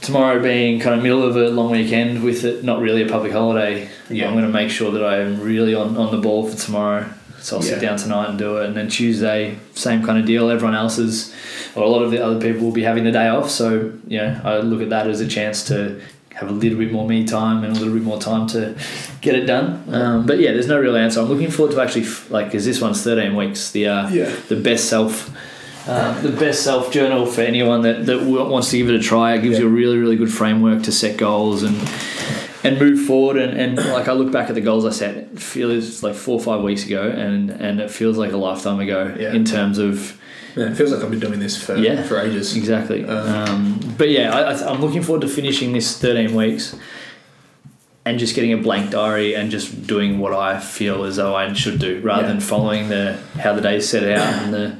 tomorrow 0.00 0.42
being 0.42 0.80
kind 0.80 0.96
of 0.96 1.02
middle 1.02 1.22
of 1.22 1.36
a 1.36 1.48
long 1.50 1.70
weekend 1.70 2.22
with 2.22 2.44
it 2.44 2.64
not 2.64 2.80
really 2.80 3.02
a 3.02 3.08
public 3.08 3.32
holiday, 3.32 3.88
Yeah. 4.08 4.26
I'm 4.28 4.32
going 4.34 4.44
to 4.46 4.50
make 4.52 4.70
sure 4.70 4.90
that 4.92 5.04
I 5.04 5.18
am 5.18 5.40
really 5.40 5.74
on, 5.74 5.96
on 5.96 6.10
the 6.10 6.18
ball 6.20 6.48
for 6.48 6.56
tomorrow. 6.56 7.08
So 7.40 7.56
I'll 7.56 7.62
sit 7.62 7.80
down 7.80 7.96
tonight 7.96 8.28
and 8.28 8.38
do 8.38 8.58
it. 8.58 8.66
And 8.66 8.76
then 8.76 8.88
Tuesday, 8.90 9.56
same 9.74 10.04
kind 10.04 10.18
of 10.18 10.26
deal. 10.26 10.50
Everyone 10.50 10.74
else 10.74 10.98
is, 10.98 11.34
or 11.74 11.82
a 11.84 11.88
lot 11.88 12.02
of 12.02 12.10
the 12.10 12.22
other 12.22 12.38
people 12.38 12.66
will 12.66 12.72
be 12.72 12.82
having 12.82 13.04
the 13.04 13.12
day 13.12 13.28
off. 13.28 13.48
So, 13.50 13.92
you 14.06 14.18
know, 14.18 14.40
I 14.44 14.58
look 14.58 14.82
at 14.82 14.90
that 14.90 15.06
as 15.06 15.22
a 15.22 15.26
chance 15.26 15.64
to 15.68 16.02
have 16.34 16.50
a 16.50 16.52
little 16.52 16.76
bit 16.78 16.92
more 16.92 17.08
me 17.08 17.24
time 17.26 17.64
and 17.64 17.74
a 17.74 17.78
little 17.78 17.94
bit 17.94 18.02
more 18.02 18.20
time 18.20 18.46
to 18.48 18.76
get 19.22 19.34
it 19.36 19.46
done. 19.46 19.82
Um, 19.88 20.26
but 20.26 20.38
yeah, 20.38 20.52
there's 20.52 20.66
no 20.68 20.78
real 20.78 20.96
answer. 20.96 21.20
I'm 21.20 21.28
looking 21.30 21.50
forward 21.50 21.74
to 21.74 21.80
actually, 21.80 22.02
f- 22.02 22.30
like, 22.30 22.46
because 22.46 22.66
this 22.66 22.78
one's 22.80 23.02
13 23.02 23.34
weeks, 23.34 23.70
the, 23.70 23.86
uh, 23.86 24.08
Yeah. 24.10 24.30
the 24.48 24.56
best 24.56 24.90
self. 24.90 25.30
Uh, 25.86 26.20
the 26.20 26.30
best 26.30 26.62
self 26.62 26.92
journal 26.92 27.24
for 27.26 27.40
anyone 27.40 27.82
that, 27.82 28.06
that 28.06 28.22
wants 28.24 28.70
to 28.70 28.76
give 28.78 28.88
it 28.90 28.94
a 28.94 29.00
try. 29.02 29.34
It 29.34 29.42
gives 29.42 29.54
Yeah. 29.58 29.64
you 29.64 29.68
a 29.68 29.70
really, 29.70 29.98
really 29.98 30.16
good 30.16 30.32
framework 30.32 30.82
to 30.84 30.92
set 30.92 31.16
goals 31.16 31.62
and 31.62 31.76
and 32.62 32.78
move 32.78 33.06
forward. 33.06 33.38
And, 33.38 33.58
and 33.58 33.76
like 33.90 34.06
I 34.06 34.12
look 34.12 34.30
back 34.30 34.48
at 34.50 34.54
the 34.54 34.60
goals 34.60 34.84
I 34.84 34.90
set, 34.90 35.16
it 35.16 35.40
feels 35.40 36.02
like 36.02 36.14
four 36.14 36.34
or 36.38 36.40
five 36.42 36.60
weeks 36.62 36.84
ago, 36.84 37.08
and, 37.08 37.50
and 37.50 37.80
it 37.80 37.90
feels 37.90 38.18
like 38.18 38.32
a 38.32 38.36
lifetime 38.36 38.80
ago 38.80 39.14
Yeah. 39.18 39.32
in 39.32 39.44
terms 39.44 39.78
of 39.78 40.18
Man, 40.56 40.72
it 40.72 40.74
feels 40.74 40.90
like 40.92 41.02
I've 41.02 41.10
been 41.10 41.20
doing 41.20 41.38
this 41.40 41.56
for 41.62 41.76
Yeah. 41.76 42.02
for 42.02 42.20
ages. 42.20 42.56
exactly. 42.56 43.04
Um, 43.06 43.28
Um, 43.48 43.94
but 43.96 44.10
yeah, 44.10 44.34
I, 44.36 44.52
I, 44.52 44.70
I'm 44.70 44.80
looking 44.82 45.00
forward 45.02 45.22
to 45.22 45.28
finishing 45.28 45.72
this 45.72 45.96
13 45.98 46.34
weeks. 46.34 46.74
And 48.06 48.18
just 48.18 48.34
getting 48.34 48.54
a 48.54 48.56
blank 48.56 48.90
diary 48.90 49.34
and 49.34 49.50
just 49.50 49.86
doing 49.86 50.18
what 50.20 50.32
I 50.32 50.58
feel 50.58 51.04
as 51.04 51.16
though 51.16 51.36
I 51.36 51.52
should 51.52 51.78
do, 51.78 52.00
rather 52.02 52.22
Yeah. 52.22 52.28
than 52.28 52.40
following 52.40 52.88
the 52.88 53.18
how 53.38 53.52
the 53.52 53.60
day's 53.60 53.86
set 53.86 54.02
out 54.04 54.42
and 54.42 54.54
the 54.54 54.72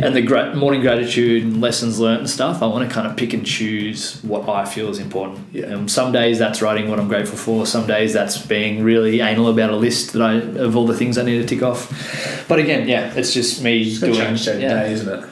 and 0.00 0.16
the 0.16 0.20
gra- 0.20 0.52
morning 0.56 0.80
gratitude 0.80 1.44
and 1.44 1.60
lessons 1.60 2.00
learnt 2.00 2.18
and 2.22 2.28
stuff. 2.28 2.64
I 2.64 2.66
want 2.66 2.86
to 2.88 2.92
kind 2.92 3.06
of 3.06 3.16
pick 3.16 3.32
and 3.32 3.46
choose 3.46 4.18
what 4.22 4.48
I 4.48 4.64
feel 4.64 4.90
is 4.90 4.98
important. 4.98 5.38
Yeah. 5.52 5.66
Um, 5.66 5.86
some 5.88 6.10
days 6.10 6.40
that's 6.40 6.60
writing 6.60 6.90
what 6.90 6.98
I'm 6.98 7.06
grateful 7.06 7.38
for. 7.38 7.66
Some 7.66 7.86
days 7.86 8.12
that's 8.12 8.36
being 8.36 8.82
really 8.82 9.20
anal 9.20 9.48
about 9.48 9.70
a 9.70 9.76
list 9.76 10.12
that 10.14 10.22
I 10.22 10.34
of 10.34 10.76
all 10.76 10.88
the 10.88 10.96
things 10.96 11.16
I 11.18 11.22
need 11.22 11.40
to 11.40 11.46
tick 11.46 11.62
off. 11.62 12.44
But 12.48 12.58
again, 12.58 12.88
yeah, 12.88 13.12
it's 13.14 13.32
just 13.32 13.62
me 13.62 13.82
It's 13.82 14.00
going 14.00 14.12
doing 14.12 14.24
to 14.24 14.26
change 14.28 14.44
day 14.44 14.52
to 14.54 14.60
yeah, 14.60 14.82
day, 14.82 14.92
isn't 14.92 15.08
it? 15.22 15.24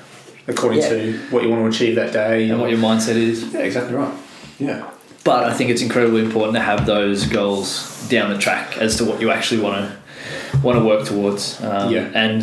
According 0.46 0.82
Yeah. 0.82 0.88
to 0.90 1.18
what 1.30 1.42
you 1.42 1.50
want 1.50 1.62
to 1.64 1.76
achieve 1.76 1.96
that 1.96 2.12
day. 2.12 2.48
and 2.48 2.60
what 2.60 2.70
your 2.70 2.78
mindset 2.78 3.16
is. 3.16 3.52
yeah, 3.52 3.60
exactly 3.60 3.96
right. 3.96 4.12
Yeah. 4.60 4.84
But 5.24 5.44
I 5.44 5.54
think 5.54 5.70
it's 5.70 5.80
incredibly 5.82 6.22
important 6.22 6.54
to 6.56 6.60
have 6.62 6.84
those 6.86 7.26
goals 7.26 8.06
down 8.08 8.30
the 8.30 8.38
track 8.38 8.76
as 8.78 8.96
to 8.98 9.04
what 9.04 9.20
you 9.20 9.30
actually 9.30 9.62
want 9.62 9.90
to 9.90 10.58
want 10.62 10.78
to 10.78 10.84
work 10.84 11.06
towards. 11.06 11.60
Um, 11.62 11.90
Yeah. 11.92 12.10
And 12.14 12.42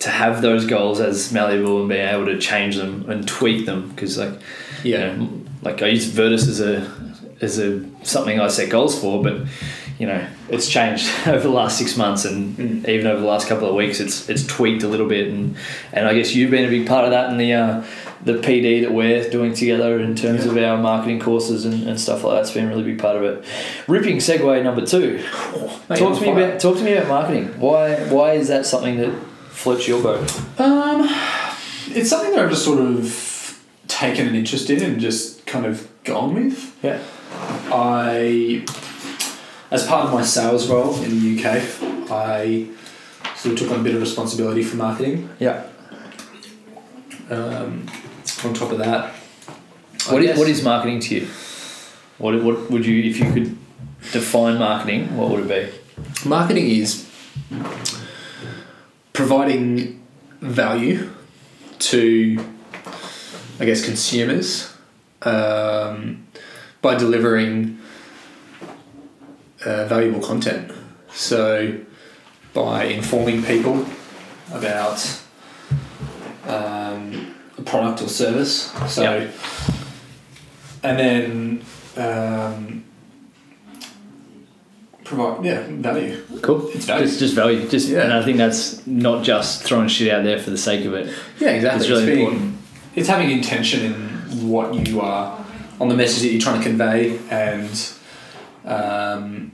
to 0.00 0.10
have 0.10 0.42
those 0.42 0.64
goals 0.66 0.98
as 1.00 1.30
malleable 1.32 1.80
and 1.80 1.88
being 1.88 2.08
able 2.08 2.24
to 2.26 2.38
change 2.40 2.76
them 2.76 3.08
and 3.08 3.26
tweak 3.28 3.66
them 3.66 3.90
because 3.90 4.18
like 4.18 4.32
you 4.82 4.94
Yeah. 4.94 5.14
know, 5.16 5.28
like 5.62 5.82
I 5.82 5.86
use 5.88 6.06
Virtus 6.06 6.48
as 6.48 6.60
a 6.60 6.90
as 7.40 7.58
a 7.58 7.80
something 8.02 8.40
I 8.40 8.48
set 8.48 8.68
goals 8.70 8.98
for, 8.98 9.22
but 9.22 9.42
you 10.02 10.08
know 10.08 10.22
it's 10.48 10.68
changed 10.68 11.06
over 11.28 11.44
the 11.50 11.56
last 11.60 11.78
six 11.78 11.96
months 11.96 12.24
and 12.24 12.56
Mm. 12.58 12.88
even 12.88 13.06
over 13.06 13.20
the 13.20 13.26
last 13.34 13.46
couple 13.48 13.68
of 13.68 13.74
weeks. 13.82 14.00
It's 14.00 14.28
it's 14.28 14.44
tweaked 14.46 14.82
a 14.82 14.88
little 14.88 15.08
bit, 15.16 15.28
and 15.28 15.56
and 15.92 16.02
I 16.10 16.12
guess 16.14 16.34
you've 16.34 16.50
been 16.50 16.64
a 16.64 16.74
big 16.76 16.86
part 16.88 17.04
of 17.04 17.10
that 17.12 17.30
in 17.30 17.36
the 17.38 17.52
uh, 17.52 17.84
the 18.24 18.34
PD 18.46 18.82
that 18.82 18.92
we're 18.92 19.28
doing 19.30 19.52
together 19.54 20.00
in 20.00 20.14
terms 20.16 20.44
Yeah. 20.44 20.50
of 20.52 20.56
our 20.58 20.76
marketing 20.90 21.20
courses 21.20 21.64
and, 21.64 21.76
and 21.88 21.98
stuff 22.00 22.22
like 22.24 22.34
that's 22.38 22.50
been 22.56 22.66
a 22.66 22.68
really 22.68 22.84
big 22.90 22.98
part 23.00 23.16
of 23.16 23.22
it. 23.30 23.44
Ripping 23.88 24.18
segue 24.18 24.62
number 24.62 24.84
two. 24.86 25.08
Mate, 25.88 25.98
talk 25.98 26.14
to 26.18 26.20
me 26.20 26.32
fire. 26.32 26.44
about 26.48 26.60
talk 26.60 26.76
to 26.78 26.84
me 26.84 26.92
about 26.96 27.08
marketing. 27.08 27.46
Why 27.60 27.94
why 28.14 28.28
is 28.40 28.48
that 28.48 28.66
something 28.66 28.96
that 29.02 29.12
floats 29.50 29.86
your 29.88 30.02
boat? 30.02 30.28
Um, 30.58 31.08
it's 31.98 32.10
something 32.10 32.30
that 32.32 32.40
I've 32.44 32.50
just 32.50 32.64
sort 32.64 32.80
of 32.80 32.94
taken 33.88 34.26
an 34.28 34.34
interest 34.34 34.68
in 34.70 34.82
and 34.82 35.00
just 35.00 35.46
kind 35.46 35.64
of 35.66 35.88
gone 36.04 36.34
with. 36.34 36.56
Yeah. 36.82 36.98
I, 37.70 38.64
as 39.72 39.86
part 39.86 40.06
of 40.06 40.12
my 40.12 40.22
sales 40.22 40.68
role 40.68 40.94
in 41.02 41.10
the 41.18 41.38
UK, 41.38 42.10
I 42.10 42.68
sort 43.36 43.54
of 43.54 43.58
took 43.58 43.70
on 43.70 43.80
a 43.80 43.82
bit 43.82 43.94
of 43.94 44.00
responsibility 44.00 44.62
for 44.62 44.76
marketing. 44.76 45.30
Yeah. 45.38 45.64
Um, 47.30 47.86
on 48.44 48.52
top 48.52 48.70
of 48.70 48.78
that, 48.78 49.14
What 50.10 50.22
is, 50.22 50.38
what 50.38 50.48
is 50.48 50.62
marketing 50.62 51.00
to 51.00 51.14
you? 51.14 51.26
What 52.18 52.42
what 52.42 52.70
would 52.70 52.84
you 52.84 53.02
if 53.10 53.18
you 53.18 53.32
could 53.32 53.56
define 54.12 54.58
marketing? 54.58 55.16
What 55.16 55.30
would 55.30 55.50
it 55.50 55.72
be? 55.72 55.78
marketing 56.28 56.68
is 56.68 57.08
providing 59.12 60.02
value 60.40 61.10
to, 61.78 62.44
I 63.60 63.64
guess, 63.64 63.84
consumers 63.84 64.72
um, 65.22 66.26
by 66.80 66.94
delivering 66.96 67.78
uh, 69.64 69.86
valuable 69.86 70.20
content. 70.20 70.72
So, 71.12 71.78
by 72.54 72.84
informing 72.84 73.42
people 73.42 73.86
about 74.52 75.20
um, 76.46 77.34
a 77.58 77.62
product 77.62 78.02
or 78.02 78.08
service. 78.08 78.70
So, 78.88 79.02
Yep. 79.02 79.34
and 80.82 80.98
then 80.98 81.64
um, 81.96 82.84
provide 85.04 85.44
yeah 85.44 85.66
value. 85.68 86.22
Cool. 86.42 86.68
It's 86.74 86.84
value. 86.86 87.06
Just, 87.06 87.18
just 87.18 87.34
value. 87.34 87.68
Just 87.68 87.88
Yeah. 87.88 88.02
and 88.02 88.12
I 88.12 88.22
think 88.24 88.38
that's 88.38 88.86
not 88.86 89.22
just 89.24 89.62
throwing 89.62 89.88
shit 89.88 90.12
out 90.12 90.24
there 90.24 90.38
for 90.38 90.50
the 90.50 90.58
sake 90.58 90.84
of 90.84 90.94
it. 90.94 91.12
Yeah, 91.38 91.50
exactly. 91.50 91.80
It's 91.80 91.90
really 91.90 92.06
being- 92.06 92.18
important. 92.20 92.54
It's 92.94 93.08
having 93.08 93.30
intention 93.30 93.84
in 93.86 94.48
what 94.48 94.86
you 94.86 95.00
are 95.00 95.42
on 95.80 95.88
the 95.88 95.94
message 95.94 96.22
that 96.22 96.28
you're 96.28 96.40
trying 96.40 96.58
to 96.60 96.68
convey, 96.68 97.18
and 97.30 97.90
um, 98.66 99.51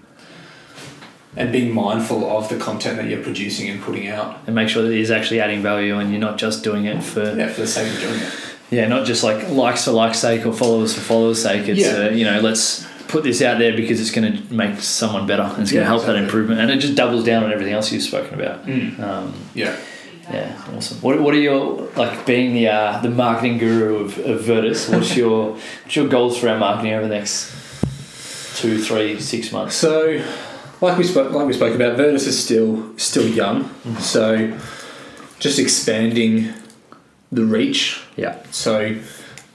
and 1.38 1.50
being 1.52 1.72
mindful 1.72 2.28
of 2.36 2.48
the 2.48 2.56
content 2.58 2.96
that 2.98 3.06
you're 3.06 3.22
producing 3.22 3.70
and 3.70 3.80
putting 3.80 4.08
out. 4.08 4.38
And 4.46 4.54
make 4.54 4.68
sure 4.68 4.82
that 4.82 4.92
it 4.92 5.00
is 5.00 5.10
actually 5.10 5.40
adding 5.40 5.62
value 5.62 5.98
and 5.98 6.10
you're 6.10 6.20
not 6.20 6.36
just 6.36 6.62
doing 6.64 6.84
it 6.84 7.02
for 7.02 7.22
Yeah, 7.34 7.48
for 7.48 7.60
the 7.62 7.66
sake 7.66 7.92
of 7.94 8.00
doing 8.00 8.20
it. 8.20 8.32
Yeah, 8.70 8.86
not 8.88 9.06
just 9.06 9.22
like 9.24 9.48
likes 9.48 9.84
for 9.84 9.92
likes 9.92 10.18
sake 10.18 10.44
or 10.44 10.52
followers 10.52 10.92
for 10.94 11.00
followers 11.00 11.42
sake. 11.42 11.68
It's 11.68 11.80
Yeah. 11.80 12.06
uh, 12.06 12.10
you 12.10 12.24
know 12.24 12.40
let's 12.40 12.86
put 13.08 13.22
this 13.24 13.40
out 13.40 13.58
there 13.58 13.74
because 13.74 14.00
it's 14.02 14.10
going 14.10 14.30
to 14.30 14.52
make 14.52 14.80
someone 14.80 15.26
better. 15.26 15.42
and 15.44 15.62
It's 15.62 15.72
going 15.72 15.82
to 15.82 15.86
help 15.88 16.04
that 16.04 16.16
improvement, 16.16 16.60
and 16.60 16.70
it 16.70 16.76
just 16.78 16.94
doubles 16.94 17.24
down 17.24 17.44
on 17.44 17.50
everything 17.52 17.72
else 17.72 17.90
you've 17.90 18.02
spoken 18.02 18.34
about. 18.38 18.66
Mm. 18.66 19.00
Um, 19.00 19.32
Yeah. 19.54 19.74
yeah, 20.30 20.52
awesome. 20.76 20.98
What, 21.00 21.18
what 21.22 21.32
are 21.32 21.40
your 21.40 21.88
like 21.96 22.26
being 22.26 22.52
the 22.52 22.68
uh, 22.68 23.00
the 23.00 23.08
marketing 23.10 23.56
guru 23.58 23.90
of, 24.04 24.18
of 24.18 24.42
Virtus? 24.44 24.88
What's 24.90 25.16
your 25.16 25.52
what's 25.84 25.96
your 25.96 26.08
goals 26.08 26.36
for 26.36 26.48
our 26.50 26.58
marketing 26.58 26.92
over 26.92 27.06
the 27.08 27.14
next 27.14 27.50
two, 28.60 28.82
three, 28.82 29.18
six 29.20 29.52
months? 29.52 29.74
So, 29.76 30.22
like 30.80 30.98
we 30.98 31.04
spoke, 31.04 31.32
like 31.32 31.46
we 31.46 31.52
spoke 31.52 31.74
about, 31.74 31.96
Virtus 31.96 32.26
is 32.26 32.42
still 32.42 32.96
still 32.98 33.26
young. 33.26 33.70
So, 33.98 34.56
just 35.38 35.58
expanding 35.58 36.52
the 37.30 37.44
reach. 37.44 38.00
Yeah, 38.16 38.42
So, 38.50 38.96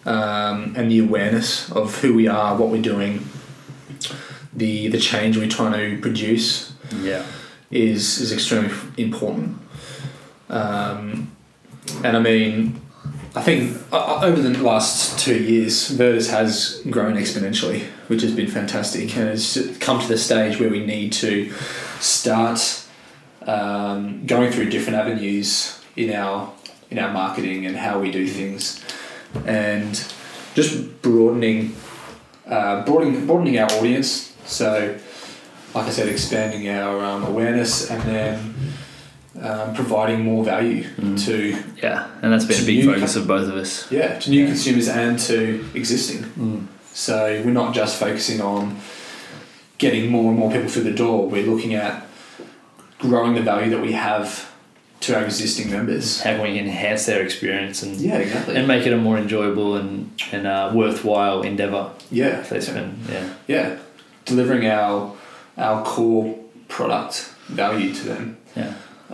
um, 0.05 0.73
and 0.77 0.91
the 0.91 0.99
awareness 0.99 1.71
of 1.71 1.99
who 2.01 2.13
we 2.13 2.27
are, 2.27 2.55
what 2.55 2.69
we're 2.69 2.81
doing, 2.81 3.27
the 4.53 4.87
the 4.89 4.99
change 4.99 5.37
we're 5.37 5.49
trying 5.49 5.73
to 5.73 6.01
produce 6.01 6.73
yeah, 7.01 7.25
is 7.71 8.19
is 8.19 8.31
extremely 8.31 8.73
important. 8.97 9.57
Um, 10.49 11.31
and 12.03 12.15
I 12.15 12.19
mean, 12.19 12.81
I 13.35 13.41
think 13.41 13.81
uh, 13.91 13.97
uh, 13.97 14.19
over 14.25 14.39
the 14.39 14.55
last 14.61 15.17
two 15.17 15.41
years, 15.41 15.89
Virtus 15.89 16.29
has 16.29 16.83
grown 16.91 17.15
exponentially, 17.15 17.81
which 18.07 18.21
has 18.21 18.31
been 18.31 18.47
fantastic, 18.47 19.17
and 19.17 19.29
it's 19.29 19.57
come 19.79 19.99
to 19.99 20.07
the 20.07 20.19
stage 20.19 20.59
where 20.59 20.69
we 20.69 20.85
need 20.85 21.13
to 21.13 21.51
start 21.99 22.83
um, 23.47 24.23
going 24.27 24.51
through 24.51 24.69
different 24.69 24.99
avenues 24.99 25.81
in 25.95 26.13
our 26.13 26.53
in 26.91 26.99
our 26.99 27.11
marketing 27.11 27.65
and 27.65 27.75
how 27.75 27.99
we 27.99 28.11
do 28.11 28.27
things, 28.27 28.83
and 29.47 30.05
just 30.53 31.01
broadening 31.01 31.75
uh, 32.45 32.85
broadening 32.85 33.25
broadening 33.25 33.57
our 33.57 33.71
audience. 33.71 34.35
So, 34.45 34.95
like 35.73 35.87
I 35.87 35.89
said, 35.89 36.07
expanding 36.07 36.69
our 36.69 37.03
um, 37.03 37.23
awareness 37.23 37.89
and 37.89 38.03
then 38.03 38.52
um, 39.47 39.73
providing 39.75 40.19
more 40.23 40.43
value 40.43 40.83
Mm. 41.01 41.17
to 41.25 41.35
yeah, 41.81 42.07
and 42.21 42.31
that's 42.31 42.45
been 42.45 42.61
a 42.63 42.65
big 42.65 42.77
new 42.85 42.93
focus 42.93 43.15
of 43.15 43.27
both 43.27 43.47
of 43.51 43.55
us. 43.63 43.71
yeah 43.91 44.17
to 44.19 44.29
new 44.29 44.41
Yeah. 44.41 44.47
consumers 44.53 44.87
and 44.87 45.19
to 45.27 45.37
existing. 45.75 46.21
Mm. 46.39 46.59
So 46.93 47.15
we're 47.43 47.51
not 47.63 47.73
just 47.75 47.93
focusing 47.99 48.39
on 48.41 48.77
getting 49.77 50.09
more 50.09 50.29
and 50.29 50.37
more 50.39 50.51
people 50.51 50.69
through 50.69 50.83
the 50.91 50.97
door. 51.03 51.27
We're 51.27 51.45
looking 51.53 51.73
at 51.73 51.93
growing 52.99 53.33
the 53.35 53.41
value 53.41 53.69
that 53.71 53.81
we 53.81 53.91
have 53.93 54.27
to 55.01 55.15
our 55.17 55.25
existing 55.25 55.69
members. 55.71 56.21
How 56.21 56.33
can 56.37 56.41
we 56.43 56.57
enhance 56.57 57.05
their 57.05 57.21
experience 57.21 57.83
and 57.83 57.99
Yeah, 57.99 58.17
exactly. 58.19 58.55
and 58.55 58.65
make 58.67 58.85
it 58.87 58.93
a 58.93 58.97
more 58.97 59.17
enjoyable 59.17 59.75
and 59.75 59.91
and 60.31 60.47
uh, 60.47 60.71
worthwhile 60.73 61.41
endeavor 61.41 61.89
yeah, 62.11 62.39
if 62.41 62.49
they 62.49 62.61
spend 62.61 62.89
yeah 63.11 63.25
yeah, 63.47 63.75
delivering 64.25 64.65
our 64.67 65.11
our 65.57 65.83
core 65.83 66.37
product 66.69 67.29
value 67.49 67.93
to 67.93 68.03
them. 68.11 68.37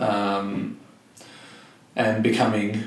Um, 0.00 0.78
and 1.94 2.22
becoming, 2.22 2.84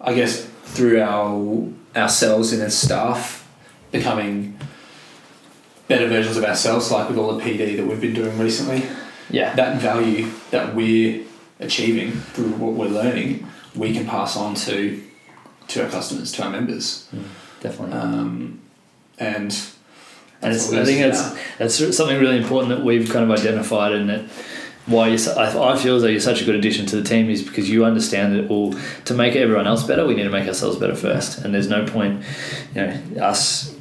I 0.00 0.14
guess, 0.14 0.44
through 0.64 1.00
our 1.00 1.68
ourselves 1.94 2.52
and 2.52 2.62
as 2.62 2.76
staff 2.76 3.46
becoming 3.90 4.58
better 5.88 6.08
versions 6.08 6.36
of 6.38 6.44
ourselves, 6.44 6.90
like 6.90 7.08
with 7.08 7.18
all 7.18 7.36
the 7.36 7.42
PD 7.42 7.76
that 7.76 7.86
we've 7.86 8.00
been 8.00 8.14
doing 8.14 8.38
recently. 8.38 8.82
Yeah. 9.30 9.54
That 9.54 9.80
value 9.80 10.30
that 10.50 10.74
we're 10.74 11.24
achieving 11.60 12.12
through 12.12 12.52
what 12.52 12.72
we're 12.72 12.88
learning, 12.88 13.46
we 13.74 13.92
can 13.92 14.06
pass 14.06 14.36
on 14.36 14.54
to 14.54 15.02
to 15.68 15.84
our 15.84 15.90
customers, 15.90 16.32
to 16.32 16.42
our 16.42 16.50
members, 16.50 17.08
Definitely. 17.60 17.96
um, 17.96 18.60
and 19.18 19.58
and 20.42 20.52
it's, 20.54 20.72
I 20.72 20.84
think 20.84 21.00
that's 21.00 21.38
that's 21.58 21.96
something 21.96 22.18
really 22.18 22.36
important 22.36 22.76
that 22.76 22.84
we've 22.84 23.08
kind 23.08 23.30
of 23.30 23.38
identified, 23.38 23.92
and 23.92 24.08
that 24.10 24.24
why 24.86 25.08
you, 25.08 25.18
I, 25.36 25.72
I 25.74 25.76
feel 25.76 25.96
as 25.96 26.02
though 26.02 26.08
you're 26.08 26.20
such 26.20 26.42
a 26.42 26.44
good 26.44 26.56
addition 26.56 26.86
to 26.86 26.96
the 26.96 27.04
team 27.08 27.30
is 27.30 27.42
because 27.42 27.70
you 27.70 27.84
understand 27.84 28.34
that 28.34 28.48
well, 28.50 28.74
to 29.04 29.14
make 29.14 29.36
everyone 29.36 29.66
else 29.66 29.84
better, 29.84 30.04
we 30.06 30.14
need 30.14 30.24
to 30.24 30.30
make 30.30 30.46
ourselves 30.48 30.76
better 30.76 30.96
first, 30.96 31.38
and 31.38 31.54
there's 31.54 31.68
no 31.68 31.86
point, 31.86 32.24
you 32.74 32.80
know, 32.82 33.00
us 33.22 33.72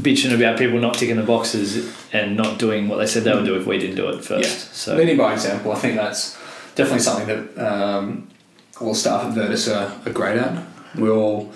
bitching 0.00 0.34
about 0.34 0.58
people 0.58 0.78
not 0.80 0.94
ticking 0.94 1.16
the 1.16 1.22
boxes 1.22 1.94
and 2.12 2.36
not 2.36 2.58
doing 2.58 2.88
what 2.88 2.96
they 2.96 3.06
said 3.06 3.24
they 3.24 3.34
would 3.34 3.44
do 3.44 3.56
if 3.56 3.66
we 3.66 3.78
didn't 3.78 3.96
do 3.96 4.08
it 4.08 4.24
first. 4.24 4.48
Yeah. 4.48 4.72
So 4.72 4.96
leading 4.96 5.16
by 5.18 5.32
example, 5.34 5.72
I 5.72 5.76
think 5.76 5.96
that's 5.96 6.38
definitely 6.74 7.00
something 7.00 7.26
that 7.26 7.58
um, 7.72 8.28
all 8.80 8.94
staff 8.94 9.26
at 9.26 9.34
Virtus 9.34 9.68
are, 9.68 9.92
are 10.06 10.12
great 10.12 10.38
at. 10.38 10.64
We're 10.96 11.12
all 11.12 11.52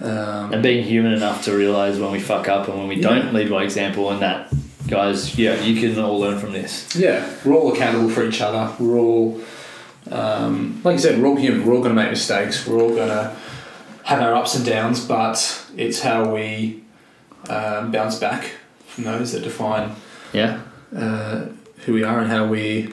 um, 0.00 0.54
and 0.54 0.62
being 0.62 0.82
human 0.84 1.12
enough 1.12 1.44
to 1.44 1.54
realize 1.54 1.98
when 1.98 2.10
we 2.12 2.20
fuck 2.20 2.48
up 2.48 2.68
and 2.68 2.78
when 2.78 2.88
we 2.88 2.96
Yeah. 2.96 3.08
don't 3.10 3.34
lead 3.34 3.50
by 3.50 3.64
example, 3.64 4.10
and 4.10 4.22
that 4.22 4.50
guys, 4.90 5.38
yeah, 5.38 5.60
you 5.62 5.80
can 5.80 5.98
all 6.02 6.18
learn 6.18 6.38
from 6.38 6.52
this. 6.52 6.94
Yeah, 6.96 7.28
we're 7.44 7.54
all 7.54 7.72
accountable 7.72 8.10
for 8.10 8.24
each 8.24 8.40
other. 8.40 8.74
We're 8.82 8.98
all, 8.98 9.40
um, 10.10 10.80
like 10.84 10.94
you 10.94 10.98
said, 10.98 11.20
we're 11.20 11.28
all 11.28 11.36
human. 11.36 11.64
We're 11.64 11.74
all 11.74 11.82
going 11.82 11.94
to 11.94 12.00
make 12.02 12.10
mistakes. 12.10 12.66
We're 12.66 12.80
all 12.80 12.90
going 12.94 13.08
to 13.08 13.36
have 14.04 14.20
our 14.20 14.34
ups 14.34 14.54
and 14.56 14.64
downs, 14.66 15.04
but 15.06 15.64
it's 15.76 16.00
how 16.00 16.34
we 16.34 16.82
um, 17.48 17.90
bounce 17.92 18.18
back 18.18 18.50
from 18.86 19.04
those 19.04 19.32
that 19.32 19.42
define 19.42 19.94
Yeah. 20.32 20.60
uh, 20.96 21.46
who 21.86 21.94
we 21.94 22.02
are 22.02 22.20
and 22.20 22.30
how 22.30 22.46
we 22.46 22.92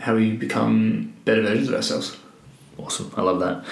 how 0.00 0.14
we 0.14 0.30
become 0.32 1.12
better 1.24 1.42
versions 1.42 1.68
of 1.68 1.74
ourselves. 1.74 2.16
Awesome. 2.76 3.10
I 3.16 3.22
love 3.22 3.40
that. 3.40 3.64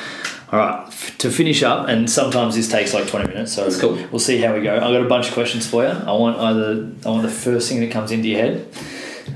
All 0.52 0.58
right. 0.60 0.84
f- 0.86 1.18
To 1.18 1.30
finish 1.30 1.62
up, 1.62 1.88
and 1.88 2.08
sometimes 2.08 2.54
this 2.54 2.68
takes 2.70 2.94
like 2.94 3.08
20 3.08 3.28
minutes, 3.28 3.52
so 3.52 3.64
That's 3.64 3.80
cool. 3.80 3.94
we'll 4.12 4.18
see 4.20 4.38
how 4.38 4.54
we 4.54 4.60
go. 4.62 4.74
I've 4.74 4.80
got 4.80 5.02
a 5.02 5.08
bunch 5.08 5.28
of 5.28 5.34
questions 5.34 5.66
for 5.66 5.82
you. 5.82 5.88
I 5.90 6.12
want 6.12 6.38
either, 6.38 6.88
I 7.04 7.08
want 7.10 7.22
the 7.22 7.28
first 7.28 7.68
thing 7.68 7.80
that 7.80 7.90
comes 7.90 8.12
into 8.12 8.28
your 8.28 8.40
head, 8.40 8.68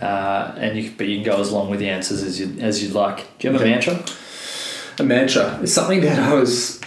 uh, 0.00 0.54
and 0.56 0.78
you, 0.78 0.92
but 0.96 1.06
you 1.08 1.16
can 1.16 1.24
go 1.24 1.40
as 1.40 1.50
long 1.50 1.68
with 1.68 1.80
the 1.80 1.88
answers 1.88 2.22
as, 2.22 2.38
you, 2.38 2.56
as 2.60 2.82
you'd 2.82 2.92
like. 2.94 3.16
Do 3.38 3.48
you 3.48 3.52
have 3.52 3.60
a 3.60 3.64
mantra? 3.64 4.04
A 4.98 5.02
mantra 5.02 5.58
is 5.62 5.72
something 5.74 6.00
that 6.02 6.18
I 6.18 6.34
was 6.34 6.80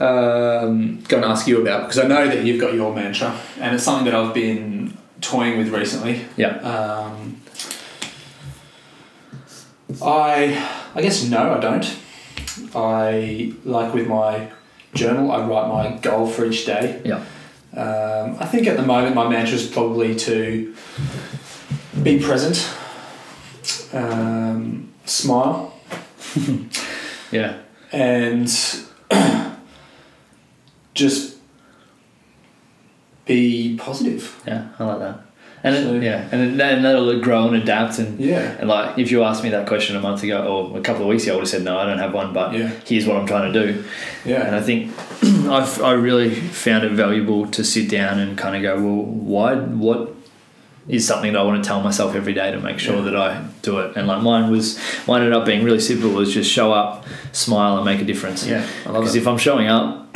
um, 0.00 1.00
going 1.08 1.22
to 1.22 1.28
ask 1.28 1.46
you 1.46 1.60
about 1.60 1.82
because 1.82 1.98
I 1.98 2.06
know 2.06 2.26
that 2.26 2.44
you've 2.44 2.60
got 2.60 2.72
your 2.74 2.94
mantra, 2.94 3.38
and 3.60 3.74
it's 3.74 3.84
something 3.84 4.06
that 4.06 4.14
I've 4.14 4.32
been 4.32 4.96
toying 5.20 5.58
with 5.58 5.68
recently. 5.68 6.24
Yeah. 6.36 6.56
Um, 6.60 7.40
I 10.02 10.66
I 10.94 11.02
guess 11.02 11.24
no, 11.28 11.52
I 11.54 11.60
don't. 11.60 11.96
I 12.74 13.52
like 13.64 13.92
with 13.94 14.06
my 14.08 14.50
journal, 14.94 15.32
I 15.32 15.44
write 15.46 15.68
my 15.68 15.98
goal 15.98 16.26
for 16.26 16.44
each 16.44 16.66
day. 16.66 17.00
Yeah. 17.04 17.24
Um, 17.76 18.36
I 18.38 18.46
think 18.46 18.66
at 18.68 18.76
the 18.76 18.84
moment 18.84 19.14
my 19.16 19.28
mantra 19.28 19.56
is 19.56 19.66
probably 19.66 20.14
to 20.16 20.74
be 22.02 22.20
present, 22.20 22.70
um, 23.92 24.92
smile, 25.04 25.74
Yeah. 27.32 27.58
and 27.92 28.48
just 30.94 31.36
be 33.26 33.76
positive. 33.76 34.40
Yeah. 34.46 34.68
I 34.78 34.84
like 34.84 34.98
that. 35.00 35.23
And 35.64 35.74
So- 35.74 35.94
it, 35.94 36.02
yeah, 36.02 36.28
and, 36.30 36.60
then 36.60 36.76
and 36.76 36.84
that'll 36.84 37.18
grow 37.20 37.46
and 37.48 37.56
adapt. 37.56 37.98
And, 37.98 38.20
Yeah. 38.20 38.52
and 38.60 38.68
like, 38.68 38.98
if 38.98 39.10
you 39.10 39.24
asked 39.24 39.42
me 39.42 39.48
that 39.50 39.66
question 39.66 39.96
a 39.96 40.00
month 40.00 40.22
ago 40.22 40.42
or 40.44 40.78
a 40.78 40.82
couple 40.82 41.02
of 41.02 41.08
weeks 41.08 41.22
ago, 41.22 41.32
I 41.32 41.36
would 41.36 41.40
have 41.44 41.48
said 41.48 41.62
no, 41.64 41.78
I 41.78 41.86
don't 41.86 41.98
have 41.98 42.12
one. 42.12 42.34
But 42.34 42.52
Yeah. 42.54 42.68
here's 42.86 43.06
what 43.06 43.16
I'm 43.16 43.26
trying 43.26 43.50
to 43.50 43.66
do. 43.66 43.82
Yeah, 44.26 44.46
and 44.46 44.54
I 44.54 44.60
think 44.60 44.92
I've, 45.50 45.82
I 45.82 45.92
really 45.92 46.30
found 46.34 46.84
it 46.84 46.92
valuable 46.92 47.46
to 47.46 47.64
sit 47.64 47.88
down 47.90 48.18
and 48.20 48.36
kind 48.36 48.54
of 48.56 48.62
go, 48.62 48.74
well, 48.76 49.04
why, 49.04 49.54
what 49.54 50.10
is 50.86 51.06
something 51.06 51.32
that 51.32 51.38
I 51.38 51.42
want 51.42 51.64
to 51.64 51.66
tell 51.66 51.80
myself 51.80 52.14
every 52.14 52.34
day 52.34 52.50
to 52.52 52.60
make 52.60 52.78
sure 52.78 52.96
Yeah. 52.96 53.02
that 53.04 53.16
I 53.16 53.42
do 53.62 53.78
it? 53.78 53.96
And 53.96 54.06
like 54.06 54.20
mine 54.22 54.50
was, 54.50 54.78
mine 55.08 55.22
ended 55.22 55.34
up 55.34 55.46
being 55.46 55.64
really 55.64 55.80
simple. 55.80 56.10
Was 56.10 56.30
just 56.34 56.50
show 56.50 56.74
up, 56.74 57.06
smile, 57.32 57.76
and 57.76 57.86
make 57.86 58.02
a 58.02 58.04
difference. 58.04 58.46
Yeah. 58.46 58.66
I 58.84 58.90
love 58.90 59.00
Because 59.00 59.16
if 59.16 59.26
I'm 59.26 59.38
showing 59.38 59.68
up, 59.68 60.08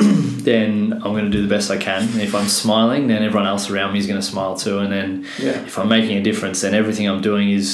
then 0.49 0.93
I'm 1.03 1.11
going 1.17 1.25
to 1.25 1.35
do 1.37 1.41
the 1.47 1.53
best 1.55 1.69
I 1.69 1.77
can. 1.77 2.01
And 2.13 2.21
if 2.21 2.33
I'm 2.33 2.47
smiling, 2.47 3.07
then 3.07 3.21
everyone 3.23 3.47
else 3.53 3.69
around 3.69 3.93
me 3.93 3.99
is 3.99 4.07
going 4.07 4.19
to 4.19 4.25
smile 4.33 4.55
too. 4.65 4.79
And 4.83 4.91
then 4.91 5.09
Yeah. 5.45 5.61
if 5.69 5.77
I'm 5.79 5.89
making 5.97 6.17
a 6.17 6.23
difference, 6.29 6.57
then 6.61 6.73
everything 6.73 7.05
I'm 7.11 7.21
doing 7.21 7.47
is 7.59 7.67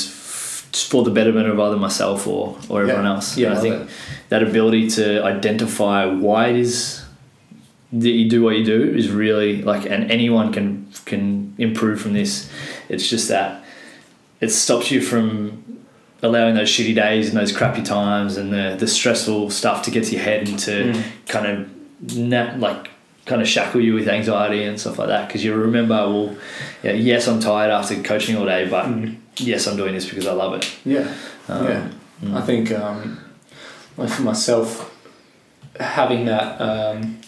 for 0.91 1.03
the 1.03 1.11
betterment 1.11 1.47
of 1.47 1.57
either 1.59 1.77
myself 1.77 2.27
or, 2.27 2.57
or 2.69 2.81
everyone 2.83 3.05
Yeah. 3.05 3.13
else. 3.15 3.37
Yeah, 3.37 3.47
And 3.49 3.55
I 3.55 3.59
I 3.59 3.61
think 3.63 3.75
it. 3.81 3.87
that 4.29 4.41
ability 4.43 4.89
to 4.97 5.05
identify 5.23 5.99
why 6.25 6.41
it 6.51 6.57
is 6.57 7.01
that 7.93 8.09
you 8.19 8.27
do 8.29 8.41
what 8.45 8.53
you 8.59 8.65
do 8.65 8.79
is 8.99 9.05
really 9.09 9.61
like, 9.71 9.83
and 9.93 10.11
anyone 10.11 10.47
can 10.51 10.67
can 11.05 11.53
improve 11.57 11.97
from 12.01 12.13
this. 12.13 12.49
It's 12.89 13.07
just 13.13 13.27
that 13.29 13.63
it 14.41 14.51
stops 14.51 14.91
you 14.93 14.99
from 15.11 15.29
allowing 16.21 16.55
those 16.55 16.69
shitty 16.75 16.95
days 16.95 17.29
and 17.29 17.37
those 17.41 17.51
crappy 17.57 17.83
times 17.83 18.35
and 18.37 18.51
the, 18.51 18.75
the 18.79 18.87
stressful 18.87 19.49
stuff 19.51 19.77
to 19.83 19.91
get 19.91 20.03
to 20.05 20.11
your 20.15 20.23
head 20.29 20.41
and 20.49 20.57
to 20.67 20.71
Mm. 20.71 21.01
kind 21.35 21.45
of 21.51 21.57
na- 22.01 22.55
like 22.57 22.89
kind 23.25 23.41
of 23.41 23.47
shackle 23.47 23.81
you 23.81 23.93
with 23.95 24.07
anxiety 24.07 24.63
and 24.63 24.79
stuff 24.79 24.99
like 24.99 25.07
that 25.07 25.27
because 25.27 25.43
you 25.43 25.53
remember 25.55 25.95
well 25.95 26.35
yeah, 26.83 26.91
yes 26.91 27.27
I'm 27.27 27.39
tired 27.39 27.71
after 27.71 28.01
coaching 28.03 28.35
all 28.37 28.45
day 28.45 28.67
but 28.69 28.85
Mm. 28.85 29.17
yes 29.37 29.65
I'm 29.67 29.77
doing 29.77 29.93
this 29.95 30.07
because 30.07 30.27
I 30.27 30.33
love 30.33 30.53
it 30.53 30.71
Yeah. 30.85 31.11
Um, 31.47 31.65
yeah. 31.67 32.37
I 32.37 32.41
think 32.41 32.71
um, 32.71 33.19
like 33.97 34.09
for 34.09 34.21
myself, 34.23 34.91
having 35.79 36.25
that, 36.25 36.59
um, 36.61 37.19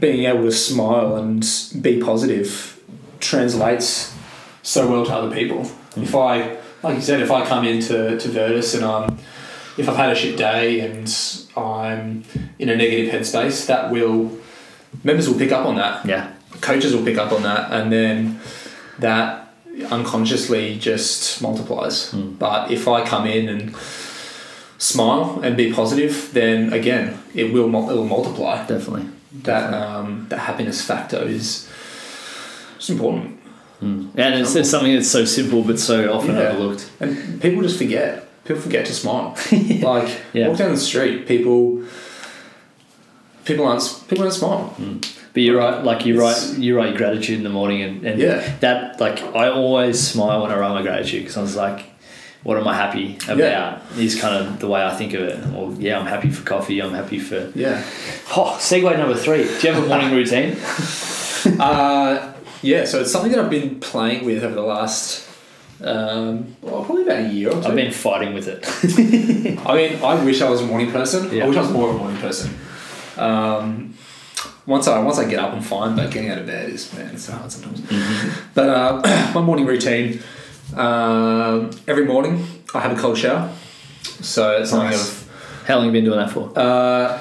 being 0.00 0.24
able 0.26 0.42
to 0.44 0.52
smile 0.52 1.16
and 1.16 1.44
be 1.80 2.00
positive 2.00 2.78
translates 3.20 4.14
so 4.62 4.90
well 4.90 5.04
to 5.06 5.12
other 5.12 5.34
people. 5.34 5.62
If 5.96 6.14
I, 6.14 6.56
like 6.82 6.96
you 6.96 7.00
said, 7.02 7.20
if 7.20 7.30
I 7.30 7.46
come 7.46 7.64
into 7.64 8.18
to 8.18 8.28
Virtus 8.28 8.74
and 8.74 8.84
I'm, 8.84 9.18
if 9.78 9.88
I've 9.88 9.96
had 9.96 10.10
a 10.10 10.14
shit 10.14 10.36
day 10.36 10.80
and 10.80 11.06
I'm 11.56 12.24
in 12.58 12.68
a 12.68 12.76
negative 12.76 13.12
headspace, 13.12 13.66
that 13.66 13.90
will, 13.90 14.30
members 15.02 15.28
will 15.28 15.38
pick 15.38 15.52
up 15.52 15.66
on 15.66 15.76
that. 15.76 16.04
Yeah. 16.06 16.32
Coaches 16.60 16.94
will 16.94 17.04
pick 17.04 17.18
up 17.18 17.32
on 17.32 17.42
that 17.42 17.72
and 17.72 17.90
then 17.92 18.40
that 18.98 19.52
unconsciously 19.90 20.78
just 20.78 21.40
multiplies. 21.40 22.12
Mm. 22.12 22.38
but 22.38 22.70
if 22.70 22.86
i 22.86 23.02
come 23.06 23.26
in 23.26 23.48
and 23.48 23.74
smile 24.78 25.40
and 25.42 25.56
be 25.56 25.72
positive 25.72 26.30
then 26.34 26.72
again 26.74 27.18
it 27.34 27.52
will 27.52 27.66
it 27.66 27.94
will 27.94 28.04
multiply. 28.04 28.58
Definitely. 28.66 29.06
That 29.44 29.72
um, 29.72 30.26
that 30.28 30.40
happiness 30.40 30.82
factor 30.84 31.22
is 31.22 31.68
it's 32.76 32.90
important. 32.90 33.38
Mm. 33.80 34.10
and 34.16 34.34
it's, 34.40 34.54
it's 34.54 34.68
something 34.70 34.92
that's 34.92 35.08
so 35.10 35.24
simple 35.24 35.62
but 35.64 35.78
so 35.78 36.12
often 36.12 36.36
Yeah. 36.36 36.50
overlooked. 36.50 36.90
And 37.00 37.40
people 37.40 37.62
just 37.62 37.78
forget 37.78 38.28
people 38.44 38.60
forget 38.62 38.86
to 38.86 38.92
smile 38.92 39.36
like 39.82 40.20
Yeah. 40.32 40.48
walk 40.48 40.58
down 40.58 40.70
the 40.72 40.76
street 40.80 41.26
people 41.26 41.82
people 43.44 43.66
aren't 43.66 44.04
people 44.08 44.24
don't 44.24 44.32
smile 44.32 44.74
But 45.34 45.42
you're 45.42 45.56
right, 45.58 45.82
like 45.82 46.04
you 46.04 46.20
write, 46.20 46.58
you 46.58 46.76
write 46.76 46.94
gratitude 46.96 47.38
in 47.38 47.42
the 47.44 47.48
morning, 47.60 47.80
and, 47.82 48.04
and 48.06 48.20
Yeah. 48.20 48.56
that 48.60 49.00
like 49.00 49.22
I 49.34 49.48
always 49.48 49.98
smile 49.98 50.42
when 50.42 50.50
I 50.52 50.56
write 50.58 50.74
my 50.74 50.82
gratitude 50.82 51.22
because 51.22 51.38
I 51.38 51.42
was 51.42 51.56
like, 51.56 51.86
what 52.42 52.58
am 52.58 52.68
I 52.68 52.74
happy 52.74 53.16
about? 53.24 53.38
Yeah. 53.38 53.78
Is 53.96 54.20
kind 54.20 54.34
of 54.36 54.60
the 54.60 54.68
way 54.68 54.84
I 54.84 54.94
think 54.94 55.14
of 55.14 55.22
it. 55.22 55.38
Well, 55.46 55.74
yeah, 55.78 55.98
I'm 55.98 56.06
happy 56.06 56.30
for 56.30 56.44
coffee. 56.44 56.82
I'm 56.82 56.92
happy 56.92 57.18
for. 57.18 57.50
yeah 57.54 57.82
Oh, 58.36 58.58
segue 58.60 58.94
number 58.98 59.14
three. 59.16 59.44
Do 59.44 59.66
you 59.68 59.72
have 59.72 59.82
a 59.84 59.86
morning 59.88 60.10
routine? 60.20 60.56
Uh, 61.58 62.34
yeah, 62.60 62.84
so 62.84 63.00
it's 63.00 63.10
something 63.10 63.32
that 63.32 63.40
I've 63.40 63.50
been 63.50 63.80
playing 63.80 64.24
with 64.26 64.44
over 64.44 64.54
the 64.54 64.60
last, 64.76 65.26
um, 65.84 66.56
well, 66.62 66.84
probably 66.84 67.02
about 67.02 67.20
a 67.20 67.28
year 67.28 67.48
or 67.50 67.60
two. 67.60 67.68
I've 67.68 67.74
been 67.74 67.92
fighting 67.92 68.34
with 68.34 68.48
it. 68.48 68.64
I 69.66 69.74
mean, 69.76 70.02
I 70.02 70.24
wish 70.24 70.40
I 70.40 70.48
was 70.50 70.60
a 70.60 70.66
morning 70.66 70.90
person. 70.92 71.32
Yeah. 71.34 71.44
I 71.44 71.48
wish 71.48 71.56
I 71.56 71.62
was 71.62 71.70
more 71.72 71.90
of 71.90 71.96
a 71.96 71.98
morning 71.98 72.18
person. 72.20 72.54
Um, 73.16 73.94
once 74.66 74.86
I 74.86 74.98
once 75.02 75.18
I 75.18 75.28
get 75.28 75.38
up, 75.40 75.52
I'm 75.52 75.62
fine, 75.62 75.96
but 75.96 76.10
getting 76.12 76.30
out 76.30 76.38
of 76.38 76.46
bed 76.46 76.70
is 76.70 76.92
man, 76.94 77.12
it's 77.14 77.28
hard 77.28 77.50
sometimes. 77.50 77.82
But 78.54 78.68
uh, 78.68 79.32
my 79.34 79.40
morning 79.42 79.66
routine, 79.66 80.20
um, 80.76 81.70
every 81.88 82.04
morning 82.04 82.46
I 82.74 82.80
have 82.80 82.96
a 82.96 83.00
cold 83.00 83.18
shower. 83.18 83.50
So 84.02 84.58
it's 84.58 84.72
Nice. 84.72 85.00
of 85.24 85.64
How 85.66 85.76
long 85.76 85.86
have 85.86 85.94
you 85.94 86.00
been 86.00 86.04
doing 86.04 86.18
that 86.18 86.30
for? 86.30 86.52
uh, 86.56 87.20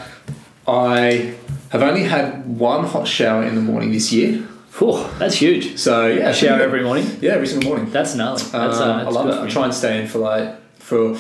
I 0.68 1.36
have 1.70 1.82
only 1.82 2.04
had 2.04 2.46
one 2.46 2.86
hot 2.86 3.08
shower 3.08 3.44
in 3.44 3.56
the 3.56 3.62
morning 3.62 3.92
this 3.92 4.12
year. 4.14 4.48
Oh, 4.80 5.14
that's 5.20 5.36
huge. 5.36 5.78
So 5.78 6.08
yeah, 6.08 6.32
shower 6.32 6.62
every 6.62 6.84
morning. 6.84 7.06
Yeah, 7.22 7.34
every 7.34 7.48
single 7.48 7.70
morning. 7.70 7.92
That's 7.92 8.16
gnarly. 8.16 8.42
That's, 8.44 8.80
Uh, 8.80 8.84
uh, 8.84 9.04
I 9.06 9.10
love 9.10 9.28
it. 9.28 9.36
I 9.36 9.48
try 9.50 9.66
and 9.66 9.74
stay 9.74 10.02
in 10.02 10.08
for 10.08 10.20
like 10.20 10.56
for 10.80 11.16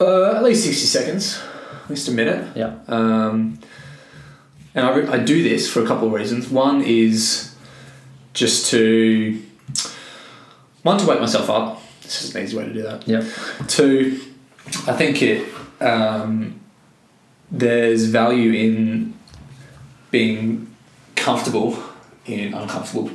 uh, 0.00 0.36
at 0.36 0.42
least 0.42 0.64
sixty 0.64 0.86
seconds, 0.86 1.40
at 1.84 1.90
least 1.90 2.08
a 2.08 2.12
minute. 2.12 2.56
Yeah. 2.56 2.74
Um, 2.86 3.58
and 4.74 4.86
I, 4.86 4.94
re- 4.94 5.08
I 5.08 5.18
do 5.18 5.42
this 5.42 5.68
for 5.68 5.82
a 5.82 5.86
couple 5.86 6.06
of 6.06 6.12
reasons. 6.12 6.48
One 6.48 6.82
is 6.82 7.54
just 8.34 8.70
to 8.70 9.40
one 10.82 10.98
to 10.98 11.06
wake 11.06 11.20
myself 11.20 11.50
up. 11.50 11.82
This 12.02 12.22
is 12.22 12.34
an 12.34 12.42
easy 12.42 12.56
way 12.56 12.66
to 12.66 12.72
do 12.72 12.82
that. 12.82 13.08
Yeah. 13.08 13.24
Two, 13.68 14.20
I 14.86 14.92
think 14.92 15.22
it 15.22 15.48
um, 15.80 16.60
there's 17.50 18.04
value 18.04 18.52
in 18.52 19.14
being 20.10 20.68
comfortable 21.16 21.82
in 22.26 22.54
uncomfortable 22.54 23.10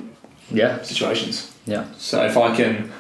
Yeah. 0.51 0.81
situations. 0.83 1.51
Yeah. 1.65 1.85
So 1.97 2.23
if 2.25 2.37
I 2.37 2.55
can, 2.55 2.91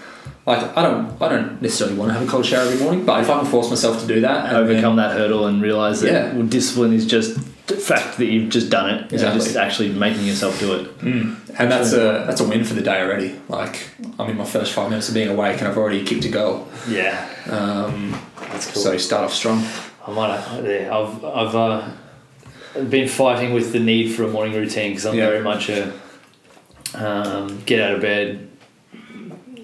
like, 0.45 0.75
I 0.77 0.81
don't, 0.81 1.21
I 1.21 1.29
don't 1.29 1.61
necessarily 1.61 1.95
want 1.97 2.09
to 2.11 2.17
have 2.19 2.27
a 2.27 2.31
cold 2.31 2.45
shower 2.45 2.61
every 2.63 2.79
morning, 2.83 3.05
but 3.05 3.21
if 3.21 3.29
I 3.29 3.39
can 3.39 3.45
force 3.47 3.69
myself 3.69 3.99
to 4.01 4.07
do 4.07 4.21
that, 4.21 4.47
and 4.47 4.57
Overcome 4.57 4.95
that 4.97 5.11
hurdle 5.17 5.47
and 5.47 5.61
realize 5.61 6.01
that 6.01 6.11
Yeah. 6.11 6.33
well, 6.33 6.45
discipline 6.45 6.93
is 6.93 7.05
just 7.05 7.37
the 7.67 7.75
fact 7.77 8.17
that 8.17 8.25
you've 8.25 8.49
just 8.49 8.69
done 8.69 8.89
it. 8.91 9.11
Exactly. 9.11 9.41
just 9.43 9.55
actually 9.55 9.89
making 9.89 10.25
yourself 10.25 10.59
do 10.59 10.73
it. 10.75 10.99
mm, 10.99 11.35
and 11.57 11.71
that's 11.71 11.93
a 11.93 12.23
that's 12.27 12.39
a 12.41 12.47
win 12.47 12.63
for 12.63 12.75
the 12.75 12.81
day 12.81 13.01
already. 13.01 13.35
Like 13.49 13.89
I'm 14.19 14.29
in 14.29 14.37
my 14.37 14.45
first 14.45 14.71
five 14.73 14.89
minutes 14.89 15.07
of 15.09 15.15
being 15.15 15.29
awake, 15.29 15.57
and 15.59 15.67
I've 15.67 15.77
already 15.77 16.03
kicked 16.03 16.25
a 16.25 16.29
goal. 16.29 16.67
Yeah. 16.87 17.27
Um, 17.49 18.19
That's 18.51 18.71
cool. 18.71 18.81
So 18.83 18.97
start 18.97 19.23
off 19.23 19.33
strong. 19.33 19.63
I 20.07 20.11
might 20.11 20.37
have, 20.39 20.63
yeah, 20.65 20.95
I've, 20.95 21.25
I've 21.25 21.55
uh, 21.55 21.87
been 22.89 23.07
fighting 23.07 23.53
with 23.53 23.71
the 23.71 23.79
need 23.79 24.09
for 24.13 24.23
a 24.23 24.27
morning 24.27 24.53
routine 24.55 24.91
because 24.91 25.05
I'm 25.05 25.15
Yeah. 25.15 25.27
very 25.29 25.43
much 25.43 25.69
a 25.69 25.93
um, 26.93 27.61
get 27.65 27.81
out 27.81 27.93
of 27.95 28.01
bed, 28.01 28.47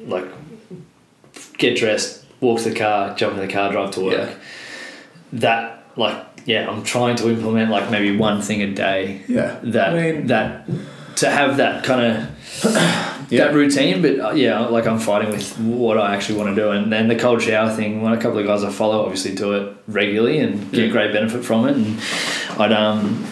like 0.07 0.25
get 1.57 1.77
dressed, 1.77 2.25
walk 2.41 2.59
to 2.61 2.69
the 2.69 2.75
car, 2.75 3.15
jump 3.15 3.35
in 3.35 3.45
the 3.47 3.51
car, 3.51 3.71
drive 3.71 3.91
to 3.91 4.01
work. 4.01 4.13
Yeah. 4.29 4.33
That, 5.33 5.83
like, 5.95 6.17
yeah, 6.45 6.69
I'm 6.69 6.83
trying 6.83 7.15
to 7.17 7.29
implement 7.29 7.69
like 7.71 7.89
maybe 7.91 8.17
one 8.17 8.41
thing 8.41 8.61
a 8.61 8.71
day 8.73 9.21
Yeah. 9.27 9.59
that, 9.63 9.93
I 9.93 10.11
mean- 10.11 10.27
that 10.27 10.65
to 11.17 11.29
have 11.29 11.57
that 11.57 11.83
kind 11.83 12.01
of 12.17 12.27
Yeah. 13.29 13.45
that 13.45 13.53
routine, 13.53 14.01
but 14.01 14.19
uh, 14.19 14.31
yeah, 14.31 14.59
like 14.59 14.85
I'm 14.87 14.99
fighting 14.99 15.29
with 15.29 15.57
what 15.59 15.97
I 15.97 16.15
actually 16.15 16.37
want 16.37 16.53
to 16.53 16.61
do, 16.61 16.71
and 16.71 16.91
then 16.91 17.07
the 17.07 17.15
cold 17.15 17.41
shower 17.41 17.69
thing. 17.69 18.01
When 18.01 18.11
a 18.11 18.17
couple 18.17 18.39
of 18.39 18.45
guys 18.45 18.61
I 18.65 18.69
follow 18.71 19.03
obviously 19.05 19.33
do 19.35 19.53
it 19.53 19.73
regularly 19.87 20.39
and 20.39 20.69
get 20.73 20.87
Yeah. 20.87 20.91
great 20.91 21.13
benefit 21.13 21.45
from 21.45 21.65
it, 21.67 21.77
and 21.77 21.97
I'd 22.59 22.71
um, 22.71 23.25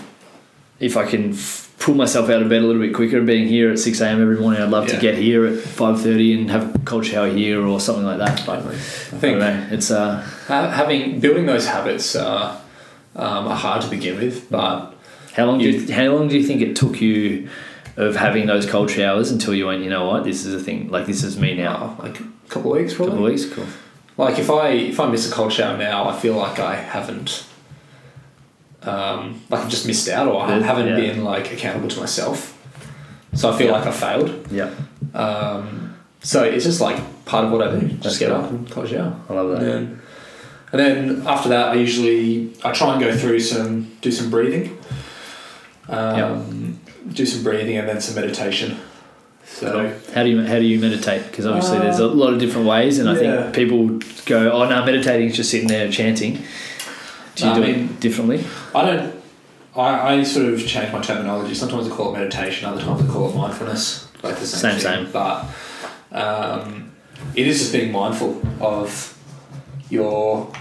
if 0.79 0.95
I 0.97 1.05
can 1.05 1.33
f- 1.33 1.73
pull 1.79 1.95
myself 1.95 2.29
out 2.29 2.41
of 2.41 2.49
bed 2.49 2.61
a 2.61 2.65
little 2.65 2.81
bit 2.81 2.93
quicker, 2.93 3.21
being 3.21 3.47
here 3.47 3.71
at 3.71 3.79
six 3.79 4.01
a.m. 4.01 4.21
every 4.21 4.37
morning, 4.37 4.61
I'd 4.61 4.69
love 4.69 4.87
to 4.87 4.97
get 4.99 5.15
here 5.17 5.45
at 5.45 5.59
five 5.59 6.01
thirty 6.01 6.33
and 6.33 6.49
have 6.51 6.75
a 6.75 6.79
cold 6.79 7.05
shower 7.05 7.27
here 7.29 7.65
or 7.65 7.79
something 7.79 8.05
like 8.05 8.17
that. 8.19 8.43
But. 8.45 8.65
I 8.65 8.69
I 8.69 8.71
think 8.71 9.21
don't 9.21 9.39
know. 9.39 9.67
It's 9.71 9.91
uh, 9.91 10.21
having 10.47 11.19
building 11.19 11.45
those 11.45 11.67
habits 11.67 12.15
uh, 12.15 12.59
um, 13.15 13.47
are 13.47 13.55
hard 13.55 13.81
to 13.81 13.89
begin 13.89 14.17
with, 14.17 14.49
but 14.49 14.93
how 15.33 15.45
long 15.45 15.59
do 15.59 15.69
you, 15.69 15.93
how 15.93 16.05
long 16.07 16.27
do 16.27 16.37
you 16.37 16.45
think 16.45 16.61
it 16.61 16.75
took 16.75 17.01
you? 17.01 17.49
Of 17.97 18.15
having 18.15 18.45
those 18.45 18.65
cold 18.65 18.89
showers 18.89 19.29
until 19.29 19.53
you 19.53 19.67
went, 19.67 19.83
you 19.83 19.89
know 19.89 20.05
what, 20.07 20.23
this 20.23 20.45
is 20.45 20.53
a 20.53 20.63
thing. 20.63 20.89
Like 20.89 21.05
this 21.05 21.21
is 21.21 21.37
me 21.37 21.53
now. 21.57 21.97
uh, 21.99 22.03
like 22.03 22.17
a 22.21 22.23
couple 22.47 22.71
of 22.73 22.79
weeks 22.79 22.93
probably. 22.93 23.11
couple 23.11 23.25
of 23.25 23.31
weeks, 23.33 23.53
cool. 23.53 23.65
Like 24.15 24.39
if 24.39 24.49
I 24.49 24.69
if 24.69 25.01
I 25.01 25.07
miss 25.07 25.29
a 25.29 25.33
cold 25.33 25.51
shower 25.51 25.75
now, 25.77 26.07
I 26.07 26.17
feel 26.17 26.35
like 26.35 26.59
I 26.59 26.75
haven't, 26.75 27.45
um, 28.83 29.41
like 29.49 29.61
I've 29.61 29.69
just 29.69 29.85
missed 29.87 30.07
out, 30.09 30.27
or 30.27 30.41
I 30.41 30.59
haven't 30.59 30.87
Yeah. 30.87 30.95
been 30.95 31.23
like 31.23 31.51
accountable 31.51 31.89
to 31.89 31.99
myself. 31.99 32.55
So 33.33 33.51
I 33.51 33.57
feel 33.57 33.67
Yeah. 33.67 33.73
like 33.73 33.85
I 33.87 33.91
failed. 33.91 34.47
Yeah, 34.51 34.69
Um, 35.13 35.93
so 36.21 36.43
it's 36.43 36.65
just 36.65 36.81
like 36.81 36.97
part 37.25 37.45
of 37.45 37.51
what 37.51 37.61
I 37.67 37.71
do. 37.79 37.87
Just 37.87 38.01
That's 38.03 38.17
get 38.17 38.29
cool. 38.29 38.37
up 38.37 38.49
and 38.49 38.69
cold 38.71 38.89
shower. 38.89 39.13
I 39.29 39.33
love 39.33 39.51
And 39.51 39.61
that. 39.61 39.65
then, 39.65 40.01
and 40.71 40.79
then 40.79 41.23
after 41.27 41.49
that, 41.49 41.69
I 41.69 41.73
usually 41.75 42.51
I 42.63 42.71
try 42.71 42.93
and 42.93 42.99
go 43.01 43.13
through 43.15 43.39
some 43.39 43.91
do 44.01 44.11
some 44.11 44.29
breathing. 44.29 44.77
Um, 45.87 46.79
Do 47.13 47.25
some 47.25 47.43
breathing 47.43 47.77
and 47.77 47.87
then 47.89 47.99
some 48.01 48.13
meditation. 48.15 48.77
So 49.45 49.91
How 50.13 50.21
do 50.23 50.29
you 50.29 50.43
how 50.43 50.59
do 50.59 50.65
you 50.65 50.79
meditate? 50.79 51.23
Because 51.29 51.45
obviously 51.47 51.77
Uh, 51.79 51.83
there's 51.83 51.97
a 51.99 52.05
lot 52.07 52.33
of 52.33 52.39
different 52.39 52.67
ways, 52.67 52.99
and 52.99 53.09
I 53.09 53.15
think 53.15 53.53
people 53.53 53.99
go, 54.25 54.51
"Oh 54.51 54.69
no, 54.69 54.85
meditating 54.85 55.29
is 55.29 55.35
just 55.35 55.49
sitting 55.49 55.67
there 55.67 55.89
chanting." 55.91 56.43
Do 57.39 57.45
you 57.47 57.51
No, 57.53 57.55
do 57.59 57.63
I 57.63 57.71
mean- 57.73 57.85
it 57.85 57.99
differently? 57.99 58.43
I 58.75 58.85
don't. 58.85 59.15
I, 59.75 60.15
I 60.15 60.23
sort 60.23 60.47
of 60.47 60.65
change 60.65 60.91
my 60.91 60.99
terminology. 60.99 61.53
Sometimes 61.53 61.87
I 61.87 61.91
call 61.95 62.13
it 62.13 62.17
meditation. 62.19 62.67
Other 62.67 62.81
times 62.81 63.01
I 63.01 63.07
call 63.13 63.29
it 63.29 63.35
mindfulness. 63.35 64.07
Like 64.23 64.35
the 64.37 64.45
same, 64.45 64.79
Same, 64.79 65.05
thing. 65.05 65.05
same. 65.05 65.11
But 65.11 65.45
um, 66.11 66.91
it 67.35 67.47
is 67.47 67.59
just 67.59 67.71
being 67.71 67.91
mindful 67.91 68.41
of 68.59 69.15
your 69.89 70.51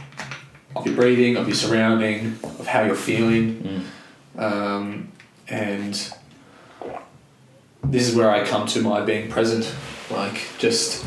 of 0.77 0.87
your 0.87 0.95
breathing, 0.95 1.37
of 1.37 1.49
your 1.49 1.57
surrounding, 1.57 2.39
of 2.45 2.67
how 2.67 2.85
you're 2.85 2.95
feeling, 2.95 3.85
um, 4.37 5.11
and 5.49 5.95
this 7.83 8.09
is 8.09 8.15
where 8.15 8.31
I 8.31 8.45
come 8.47 8.67
to 8.69 8.83
my 8.83 9.01
being 9.01 9.29
present. 9.31 9.75
Like 10.11 10.41
just 10.59 11.05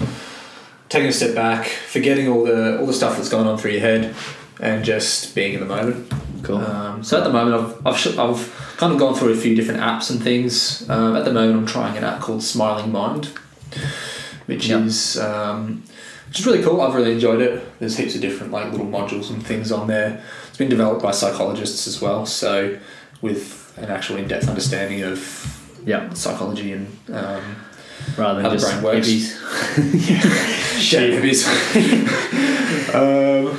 taking 0.90 1.08
a 1.10 1.14
step 1.14 1.34
back, 1.36 1.66
forgetting 1.68 2.28
all 2.28 2.44
the 2.44 2.80
all 2.80 2.86
the 2.88 2.94
stuff 2.94 3.16
that's 3.16 3.30
going 3.30 3.48
on 3.48 3.58
through 3.58 3.72
your 3.72 3.82
head, 3.82 4.14
and 4.62 4.86
just 4.86 5.36
being 5.36 5.54
in 5.56 5.60
the 5.60 5.66
moment. 5.66 6.10
Cool. 6.44 6.58
Um, 6.60 7.04
so 7.04 7.18
at 7.18 7.24
the 7.26 7.32
moment, 7.34 7.56
I've, 7.86 7.88
I've, 7.88 8.20
I've 8.20 8.76
kind 8.78 8.94
of 8.94 9.00
gone 9.00 9.16
through 9.16 9.34
a 9.34 9.36
few 9.36 9.56
different 9.56 9.82
apps 9.82 10.10
and 10.10 10.22
things. 10.22 10.88
Um, 10.90 11.16
at 11.16 11.26
the 11.26 11.34
moment, 11.34 11.58
I'm 11.60 11.66
trying 11.66 11.98
an 11.98 12.04
app 12.04 12.22
called 12.22 12.44
Smiling 12.44 12.92
Mind, 12.92 13.28
which 14.46 14.68
Yeah. 14.68 14.80
is 14.84 15.18
um, 15.20 15.84
which 16.30 16.40
is 16.40 16.46
really 16.46 16.64
cool. 16.64 16.80
I've 16.82 16.96
really 16.96 17.12
enjoyed 17.12 17.42
it. 17.42 17.62
There's 17.80 17.98
heaps 17.98 18.16
of 18.16 18.22
different 18.22 18.52
like 18.54 18.72
little 18.72 18.88
modules 18.88 19.30
and 19.30 19.46
things 19.46 19.72
on 19.72 19.88
there. 19.88 20.22
It's 20.48 20.58
been 20.58 20.70
developed 20.70 21.02
by 21.04 21.12
psychologists 21.12 21.88
as 21.88 22.02
well, 22.02 22.26
so 22.26 22.78
with 23.22 23.74
an 23.78 23.90
actual 23.90 24.18
in-depth 24.18 24.48
understanding 24.50 25.04
of 25.04 25.20
yeah, 25.86 26.12
psychology 26.14 26.74
and 26.74 26.88
um, 27.12 27.56
rather 28.18 28.42
how 28.42 28.50
than 28.50 28.58
the 28.58 28.58
just 28.58 28.72
brain 28.82 28.84
works. 28.84 29.08
hippies. 29.08 29.38
Um, 32.94 33.58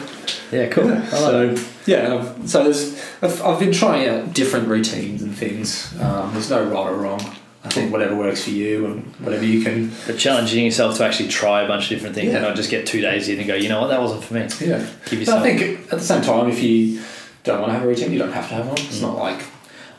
Yeah, 0.52 0.68
cool. 0.68 0.84
Like 0.84 1.08
so 1.08 1.48
it. 1.50 1.68
yeah, 1.86 2.14
I've, 2.14 2.48
so 2.48 2.64
there's 2.64 2.94
I've, 3.22 3.42
I've 3.42 3.58
been 3.58 3.72
trying 3.72 4.06
out 4.06 4.34
different 4.34 4.68
routines 4.68 5.22
and 5.22 5.34
things. 5.34 5.98
Um, 6.00 6.32
there's 6.32 6.50
no 6.50 6.62
right 6.64 6.92
or 6.92 6.96
wrong. 6.96 7.20
I 7.64 7.68
think 7.68 7.92
whatever 7.92 8.16
works 8.16 8.44
for 8.44 8.50
you 8.50 8.86
and 8.86 9.04
whatever 9.16 9.44
you 9.44 9.62
can. 9.62 9.92
But 10.06 10.18
challenging 10.18 10.64
yourself 10.64 10.96
to 10.96 11.04
actually 11.04 11.28
try 11.28 11.62
a 11.62 11.68
bunch 11.68 11.84
of 11.84 11.90
different 11.90 12.14
things 12.16 12.30
Yeah. 12.30 12.38
and 12.38 12.42
not 12.42 12.56
just 12.56 12.70
get 12.70 12.86
two 12.86 13.00
days 13.00 13.28
in 13.28 13.38
and 13.38 13.46
go, 13.46 13.54
you 13.54 13.68
know 13.68 13.80
what, 13.80 13.86
that 13.88 14.00
wasn't 14.00 14.24
for 14.24 14.34
me. 14.34 14.40
Yeah. 14.60 14.84
Give 15.08 15.24
But. 15.24 15.28
I 15.28 15.42
think 15.42 15.80
at 15.84 15.90
the 15.90 16.00
same 16.00 16.22
time, 16.22 16.50
if 16.50 16.60
you 16.60 17.00
don't 17.44 17.60
want 17.60 17.70
to 17.70 17.74
have 17.74 17.84
a 17.84 17.86
routine, 17.86 18.12
you 18.12 18.18
don't 18.18 18.32
have 18.32 18.48
to 18.48 18.54
have 18.54 18.66
one. 18.66 18.78
It's 18.78 18.98
mm. 18.98 19.02
not 19.02 19.16
like 19.16 19.44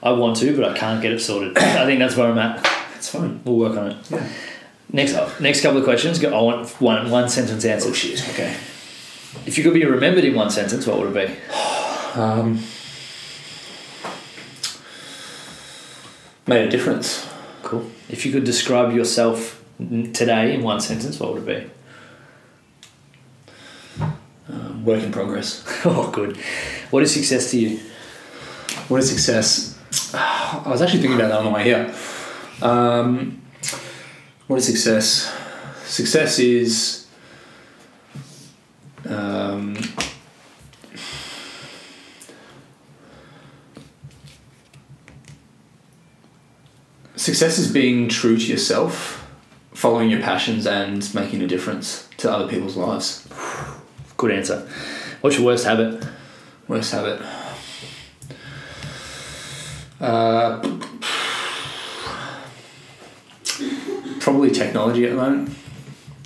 I 0.01 0.11
want 0.11 0.37
to, 0.37 0.55
but 0.57 0.69
I 0.69 0.77
can't 0.77 1.01
get 1.01 1.13
it 1.13 1.19
sorted. 1.19 1.57
I 1.57 1.85
think 1.85 1.99
that's 1.99 2.17
where 2.17 2.29
I'm 2.29 2.37
at. 2.37 2.67
it's 2.95 3.09
fine. 3.09 3.41
We'll 3.45 3.57
work 3.57 3.77
on 3.77 3.91
it. 3.91 4.11
Yeah. 4.11 4.27
Next 4.91 5.13
up, 5.15 5.39
next 5.39 5.61
couple 5.61 5.79
of 5.79 5.85
questions. 5.85 6.19
Go, 6.19 6.37
I 6.37 6.41
want 6.41 6.69
one 6.81 7.09
one 7.09 7.29
sentence 7.29 7.65
answers. 7.65 7.91
Oh 7.91 7.93
shit. 7.93 8.29
Okay. 8.29 8.55
If 9.45 9.57
you 9.57 9.63
could 9.63 9.73
be 9.73 9.85
remembered 9.85 10.23
in 10.23 10.35
one 10.35 10.49
sentence, 10.49 10.87
what 10.87 10.99
would 10.99 11.15
it 11.15 11.27
be? 11.27 11.35
Um, 12.15 12.61
made 16.45 16.67
a 16.67 16.69
difference. 16.69 17.27
Cool. 17.63 17.89
If 18.07 18.23
you 18.23 18.31
could 18.31 18.43
describe 18.43 18.93
yourself 18.93 19.63
today 19.79 20.53
in 20.53 20.61
one 20.61 20.79
sentence, 20.79 21.19
what 21.19 21.33
would 21.33 21.47
it 21.47 21.71
be? 23.97 24.05
Um, 24.47 24.85
work 24.85 25.01
in 25.01 25.11
progress. 25.11 25.63
Oh, 25.85 26.11
good. 26.11 26.37
What 26.91 27.03
is 27.03 27.13
success 27.13 27.51
to 27.51 27.59
you? 27.59 27.79
What 28.87 28.99
is 28.99 29.09
success? 29.09 29.77
I 30.13 30.69
was 30.69 30.81
actually 30.81 31.01
thinking 31.01 31.19
about 31.19 31.29
that 31.29 31.39
on 31.39 31.45
the 31.45 31.51
way 31.51 31.63
here. 31.63 31.93
Um, 32.61 33.41
what 34.47 34.57
is 34.57 34.65
success? 34.65 35.33
Success 35.85 36.39
is 36.39 37.02
um, 39.09 39.75
success 47.15 47.57
is 47.57 47.71
being 47.71 48.09
true 48.09 48.37
to 48.37 48.45
yourself, 48.45 49.27
following 49.73 50.09
your 50.09 50.21
passions, 50.21 50.65
and 50.65 51.13
making 51.13 51.41
a 51.41 51.47
difference 51.47 52.09
to 52.17 52.31
other 52.31 52.47
people's 52.47 52.75
lives. 52.75 53.27
Good 54.17 54.31
answer. 54.31 54.67
What's 55.21 55.37
your 55.37 55.45
worst 55.45 55.65
habit? 55.65 56.03
Worst 56.67 56.91
habit. 56.91 57.21
Uh, 59.99 60.59
probably 64.19 64.51
technology 64.51 65.05
at 65.05 65.11
the 65.11 65.15
moment. 65.15 65.55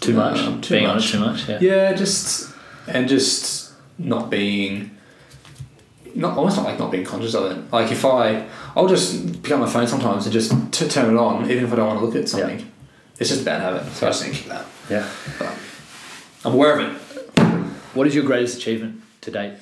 Too 0.01 0.13
much. 0.13 0.39
Um, 0.39 0.61
too 0.61 0.75
Being 0.75 0.83
much. 0.85 0.91
honest, 0.93 1.11
too 1.11 1.19
much. 1.19 1.49
Yeah. 1.49 1.59
Yeah, 1.59 1.93
just 1.93 2.53
and 2.87 3.07
just 3.07 3.73
not 3.97 4.29
being 4.29 4.91
not 6.15 6.35
almost 6.35 6.57
not 6.57 6.65
like 6.65 6.79
not 6.79 6.91
being 6.91 7.05
conscious 7.05 7.35
of 7.35 7.51
it. 7.51 7.71
Like 7.71 7.91
if 7.91 8.03
I, 8.03 8.47
I'll 8.75 8.87
just 8.87 9.43
pick 9.43 9.51
up 9.51 9.59
my 9.59 9.69
phone 9.69 9.87
sometimes 9.87 10.25
and 10.25 10.33
just 10.33 10.51
to 10.73 10.87
turn 10.89 11.13
it 11.13 11.19
on, 11.19 11.49
even 11.49 11.63
if 11.63 11.71
I 11.71 11.75
don't 11.75 11.87
want 11.87 11.99
to 11.99 12.05
look 12.05 12.15
at 12.15 12.27
something. 12.27 12.59
Yeah. 12.59 12.65
It's 13.19 13.29
just 13.29 13.41
a 13.41 13.45
bad 13.45 13.61
habit, 13.61 13.91
so 13.93 14.07
I 14.07 14.09
was 14.09 14.21
thinking 14.21 14.49
that. 14.49 14.65
Yeah, 14.89 15.09
but 15.39 15.57
I'm 16.45 16.53
aware 16.53 16.79
of 16.79 16.85
it. 16.85 17.01
What 17.95 18.05
is 18.05 18.13
your 18.13 18.23
greatest 18.23 18.57
achievement 18.57 19.01
to 19.21 19.31
date? 19.31 19.53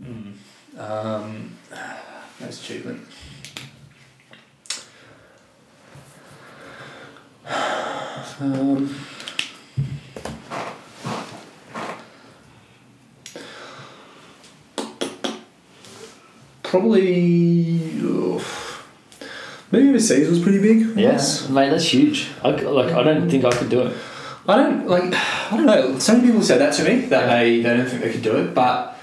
Mm. 0.00 0.32
Um, 0.78 1.56
greatest 2.38 2.64
achievement. 2.64 3.06
Um, 8.38 8.94
probably. 16.76 18.00
oof. 18.00 18.86
maybe 19.70 19.88
overseas 19.88 20.28
was 20.28 20.40
pretty 20.40 20.60
big. 20.60 20.96
Yes, 20.96 21.48
mate, 21.48 21.70
that's 21.70 21.92
huge. 21.92 22.28
I, 22.42 22.50
like, 22.50 22.92
I 22.92 23.02
don't 23.02 23.30
think 23.30 23.44
I 23.44 23.50
could 23.50 23.68
do 23.68 23.82
it. 23.82 23.96
I 24.48 24.56
don't 24.56 24.86
like. 24.86 25.12
I 25.52 25.56
don't 25.56 25.66
know. 25.66 25.98
So 25.98 26.14
many 26.14 26.26
people 26.26 26.42
said 26.42 26.60
that 26.60 26.74
to 26.74 26.84
me 26.84 27.06
that 27.06 27.26
they, 27.26 27.62
they 27.62 27.76
don't 27.76 27.86
think 27.86 28.02
they 28.02 28.12
could 28.12 28.22
do 28.22 28.36
it, 28.36 28.54
but 28.54 28.98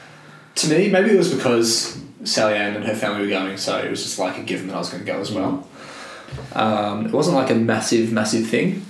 to 0.55 0.69
me, 0.69 0.89
maybe 0.89 1.11
it 1.11 1.17
was 1.17 1.33
because 1.33 1.99
Sally 2.23 2.55
Ann 2.55 2.75
and 2.75 2.85
her 2.85 2.95
family 2.95 3.23
were 3.23 3.29
going, 3.29 3.57
so 3.57 3.77
it 3.79 3.89
was 3.89 4.03
just 4.03 4.19
like 4.19 4.37
a 4.37 4.43
given 4.43 4.67
that 4.67 4.75
I 4.75 4.79
was 4.79 4.89
going 4.89 5.03
to 5.03 5.11
go 5.11 5.19
as 5.19 5.31
well. 5.31 5.67
Um, 6.53 7.05
it 7.05 7.11
wasn't 7.11 7.35
like 7.35 7.49
a 7.49 7.55
massive, 7.55 8.11
massive 8.11 8.47
thing. 8.47 8.85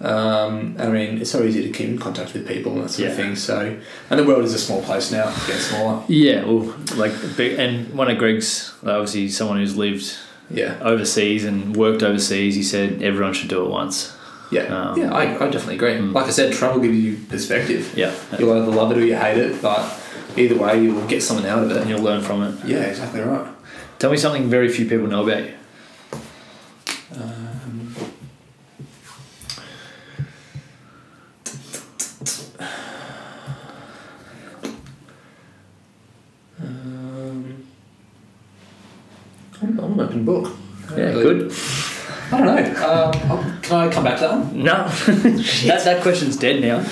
Um, 0.00 0.76
I 0.78 0.88
mean, 0.88 1.18
it's 1.20 1.30
so 1.30 1.42
easy 1.44 1.62
to 1.62 1.70
keep 1.70 1.88
in 1.88 1.98
contact 1.98 2.34
with 2.34 2.46
people 2.46 2.72
and 2.72 2.82
that 2.82 2.90
sort 2.90 3.08
of 3.10 3.16
thing. 3.16 3.36
So, 3.36 3.78
and 4.10 4.20
the 4.20 4.24
world 4.24 4.44
is 4.44 4.52
a 4.52 4.58
small 4.58 4.82
place 4.82 5.10
now, 5.12 5.28
it's 5.28 5.46
getting 5.46 5.62
smaller. 5.62 6.02
Yeah, 6.08 6.44
well, 6.44 6.74
like, 6.96 7.12
big, 7.36 7.58
and 7.58 7.94
one 7.94 8.10
of 8.10 8.18
Greg's, 8.18 8.74
obviously, 8.82 9.28
someone 9.28 9.58
who's 9.58 9.76
lived 9.76 10.12
Yeah, 10.50 10.76
overseas 10.82 11.44
and 11.44 11.74
worked 11.76 12.02
overseas, 12.02 12.54
he 12.54 12.62
said 12.62 13.02
everyone 13.02 13.32
should 13.34 13.48
do 13.48 13.64
it 13.64 13.70
once. 13.70 14.12
yeah, 14.50 14.62
Um, 14.64 14.98
yeah. 15.00 15.12
I, 15.12 15.22
I 15.36 15.48
definitely 15.48 15.76
agree. 15.76 15.92
Mm. 15.94 16.12
Like 16.12 16.26
I 16.26 16.30
said, 16.30 16.52
travel 16.52 16.80
gives 16.80 16.98
you 16.98 17.16
perspective. 17.28 17.94
Yeah, 17.96 18.12
You'll 18.38 18.52
either 18.52 18.70
love 18.72 18.90
it 18.90 18.98
or 18.98 19.04
you 19.06 19.16
hate 19.16 19.38
it, 19.38 19.62
but 19.62 19.80
either 20.36 20.56
way, 20.56 20.82
you 20.82 20.92
will 20.94 21.06
get 21.06 21.22
something 21.22 21.46
out 21.46 21.62
of 21.62 21.70
it. 21.70 21.76
and 21.78 21.88
you'll 21.88 22.02
learn 22.02 22.20
from 22.20 22.42
it. 22.42 22.64
Yeah, 22.66 22.80
exactly 22.82 23.20
right. 23.20 23.46
Tell 24.00 24.10
me 24.10 24.16
something 24.18 24.50
very 24.50 24.68
few 24.68 24.86
people 24.86 25.06
know 25.06 25.22
about 25.26 25.44
you. 25.44 25.54
Um, 27.16 27.94
um, 36.60 37.66
I'm, 39.94 40.00
an 40.00 40.06
open 40.06 40.24
book. 40.24 40.52
Yeah, 40.90 40.96
Really- 41.04 41.22
good. 41.22 41.52
I 42.32 42.38
don't 42.38 42.46
know. 42.46 42.80
I'll- 42.86 43.44
can 43.62 43.76
I 43.76 43.88
come 43.92 44.04
back 44.04 44.16
to 44.18 44.22
that 44.22 44.30
one? 44.38 44.62
No, 44.62 44.88
that, 45.68 45.82
that 45.84 46.02
question's 46.02 46.36
dead 46.36 46.60
now. 46.60 46.84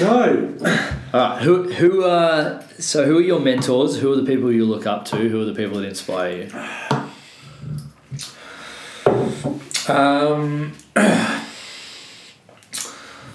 No. 0.00 0.54
All 1.12 1.20
right, 1.20 1.42
who 1.42 1.70
who 1.72 2.04
uh 2.04 2.62
so 2.78 3.04
who 3.06 3.18
are 3.18 3.22
your 3.22 3.40
mentors? 3.40 3.98
Who 3.98 4.12
are 4.12 4.16
the 4.16 4.24
people 4.24 4.50
you 4.52 4.64
look 4.64 4.86
up 4.86 5.04
to? 5.06 5.16
Who 5.16 5.40
are 5.42 5.44
the 5.44 5.54
people 5.54 5.78
that 5.80 5.88
inspire 5.88 6.30
you? 6.36 6.48
Um, 9.86 10.72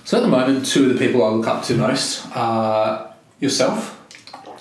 so 0.03 0.17
at 0.17 0.22
the 0.22 0.28
moment, 0.28 0.65
two 0.65 0.89
of 0.89 0.97
the 0.97 1.05
people 1.05 1.24
I 1.24 1.30
look 1.30 1.47
up 1.47 1.63
to 1.65 1.76
most 1.76 2.26
are 2.36 3.13
yourself 3.39 3.95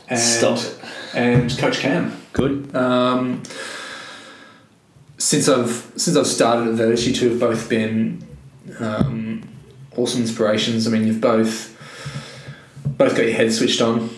and 0.09 0.77
and 1.15 1.59
Coach 1.59 1.79
Cam. 1.81 2.21
Good. 2.33 2.75
Um, 2.77 3.43
since 5.19 5.49
I've 5.49 5.93
since 5.97 6.17
I've 6.17 6.27
started 6.27 6.69
at 6.69 6.75
Verge, 6.75 7.07
you 7.07 7.13
two 7.13 7.31
have 7.31 7.41
both 7.41 7.69
been 7.69 8.27
um, 8.81 9.43
awesome 9.97 10.21
inspirations. 10.23 10.87
I 10.87 10.91
mean, 10.91 11.07
you've 11.07 11.21
both 11.21 11.75
both 12.87 13.15
got 13.17 13.25
your 13.25 13.35
head 13.35 13.53
switched 13.53 13.81
on. 13.81 14.11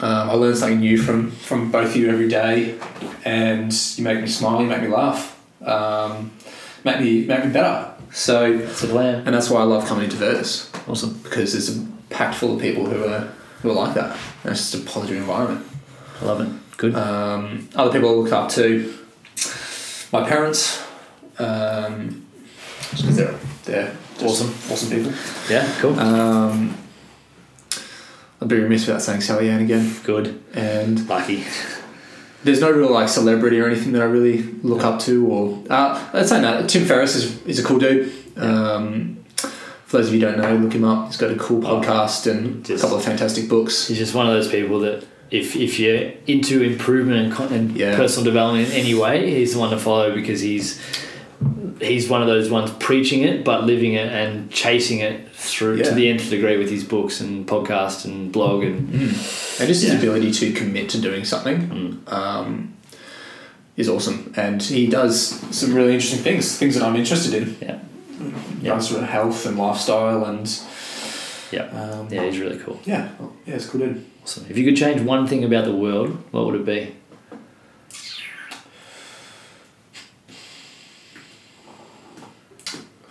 Um, 0.00 0.30
I 0.30 0.32
learn 0.34 0.56
something 0.56 0.80
new 0.80 0.98
from 0.98 1.30
from 1.30 1.70
both 1.70 1.90
of 1.90 1.96
you 1.96 2.10
every 2.10 2.28
day, 2.28 2.78
and 3.24 3.72
you 3.96 4.04
make 4.04 4.20
me 4.20 4.26
smile, 4.26 4.60
you 4.60 4.66
make 4.66 4.82
me 4.82 4.88
laugh, 4.88 5.40
um, 5.62 6.32
make 6.84 7.00
me 7.00 7.24
make 7.26 7.44
me 7.44 7.50
better. 7.52 7.90
So, 8.10 8.56
That's 8.58 8.80
the 8.82 8.86
plan. 8.88 9.24
and 9.26 9.34
that's 9.34 9.50
why 9.50 9.60
I 9.60 9.64
love 9.64 9.86
coming 9.86 10.04
into 10.04 10.14
Virtus 10.16 10.70
Awesome. 10.86 11.18
because 11.24 11.52
it's 11.56 11.68
a 11.76 11.84
packed 12.10 12.36
full 12.36 12.54
of 12.54 12.60
people 12.62 12.86
who 12.86 13.04
are 13.04 13.32
who 13.60 13.70
are 13.70 13.74
like 13.74 13.94
that. 13.94 14.16
And 14.44 14.52
it's 14.52 14.70
just 14.70 14.74
a 14.74 14.88
positive 14.88 15.16
environment. 15.16 15.66
I 16.20 16.24
love 16.24 16.40
it. 16.40 16.76
Good. 16.76 16.94
Um, 16.94 17.68
other 17.74 17.90
people 17.92 18.10
I 18.10 18.12
look 18.12 18.30
up 18.32 18.50
to, 18.50 18.94
my 20.14 20.28
parents, 20.28 20.82
um, 21.38 22.24
they're 23.02 23.34
they're 23.64 23.96
Awesome. 24.22 24.50
awesome 24.70 24.90
people. 24.90 25.12
yeah. 25.50 25.66
Cool. 25.80 25.98
Um, 25.98 26.76
I'd 28.40 28.48
be 28.48 28.56
remiss 28.60 28.86
without 28.86 29.02
saying 29.02 29.22
Sally 29.22 29.50
Ann 29.50 29.60
again. 29.60 29.92
Good. 30.04 30.40
And 30.54 31.08
Lucky. 31.08 31.44
there's 32.44 32.60
no 32.60 32.70
real 32.70 32.92
like 32.92 33.08
celebrity 33.08 33.58
or 33.60 33.66
anything 33.66 33.92
that 33.92 34.02
I 34.02 34.04
really 34.04 34.42
look 34.62 34.84
up 34.84 35.00
to. 35.00 35.26
Or 35.26 35.64
uh, 35.68 36.10
let's 36.14 36.28
say 36.28 36.40
that 36.40 36.68
Tim 36.68 36.84
Ferriss 36.84 37.16
is, 37.16 37.42
is 37.44 37.58
a 37.58 37.64
cool 37.64 37.78
dude. 37.80 38.12
Um, 38.36 39.24
for 39.86 39.96
those 39.98 40.08
of 40.08 40.14
you 40.14 40.20
who 40.20 40.26
don't 40.26 40.38
know, 40.40 40.54
look 40.56 40.72
him 40.74 40.84
up. 40.84 41.06
He's 41.08 41.16
got 41.16 41.30
a 41.32 41.36
cool 41.36 41.66
Oh, 41.66 41.80
podcast 41.80 42.30
and 42.30 42.64
just- 42.64 42.82
a 42.82 42.86
couple 42.86 42.98
of 42.98 43.04
fantastic 43.04 43.48
books. 43.48 43.88
He's 43.88 43.98
just 43.98 44.14
one 44.14 44.26
of 44.28 44.32
those 44.32 44.48
people 44.48 44.78
that 44.80 45.04
if 45.40 45.56
if 45.56 45.78
you're 45.80 46.12
into 46.26 46.62
improvement 46.62 47.18
and, 47.40 47.52
and 47.56 47.76
Yeah. 47.76 47.96
personal 47.96 48.24
development 48.24 48.68
in 48.68 48.74
any 48.84 48.94
way, 48.94 49.16
he's 49.38 49.52
the 49.54 49.58
one 49.64 49.70
to 49.70 49.78
follow 49.78 50.14
because 50.14 50.40
he's 50.40 50.66
he's 51.80 52.08
one 52.08 52.22
of 52.22 52.28
those 52.28 52.48
ones 52.50 52.70
preaching 52.78 53.22
it 53.24 53.44
but 53.44 53.64
living 53.64 53.94
it 53.94 54.08
and 54.20 54.48
chasing 54.50 55.00
it 55.00 55.16
through 55.32 55.76
Yeah. 55.78 55.88
to 55.88 55.94
the 55.94 56.08
nth 56.08 56.30
degree 56.30 56.56
with 56.56 56.70
his 56.70 56.84
books 56.84 57.20
and 57.20 57.46
podcast 57.46 58.04
and 58.04 58.30
blog 58.32 58.62
and 58.64 58.88
And 59.58 59.66
just 59.72 59.82
his 59.84 59.92
ability 60.00 60.30
to 60.40 60.52
commit 60.52 60.88
to 60.90 60.98
doing 61.00 61.24
something 61.24 61.58
um, 62.06 62.72
is 63.76 63.88
awesome. 63.88 64.32
And 64.36 64.62
he 64.62 64.86
does 64.86 65.16
some 65.50 65.74
really 65.74 65.92
interesting 65.94 66.22
things, 66.22 66.56
things 66.56 66.74
that 66.76 66.84
I'm 66.86 66.96
interested 66.96 67.34
in. 67.34 67.56
yeah 67.60 67.78
Yeah. 68.62 68.70
Runs 68.72 68.88
through 68.88 69.00
health 69.18 69.44
and 69.46 69.56
lifestyle 69.58 70.24
and 70.30 70.46
yeah 71.52 71.66
um, 71.80 72.08
yeah 72.10 72.22
he's 72.26 72.38
really 72.44 72.58
cool. 72.64 72.78
yeah, 72.86 73.04
well, 73.18 73.32
yeah, 73.46 73.56
it's 73.56 73.66
cool 73.66 73.80
dude. 73.80 74.04
Awesome. 74.24 74.46
If 74.48 74.56
you 74.56 74.64
could 74.64 74.76
change 74.76 75.02
one 75.02 75.26
thing 75.26 75.44
about 75.44 75.66
the 75.66 75.76
world, 75.76 76.16
what 76.30 76.46
would 76.46 76.54
it 76.54 76.64
be? 76.64 76.96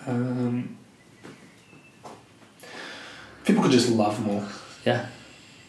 Um, 0.08 0.76
people 3.46 3.62
could 3.62 3.72
just 3.72 3.90
love 3.90 4.20
more. 4.26 4.44
Yeah. 4.88 5.06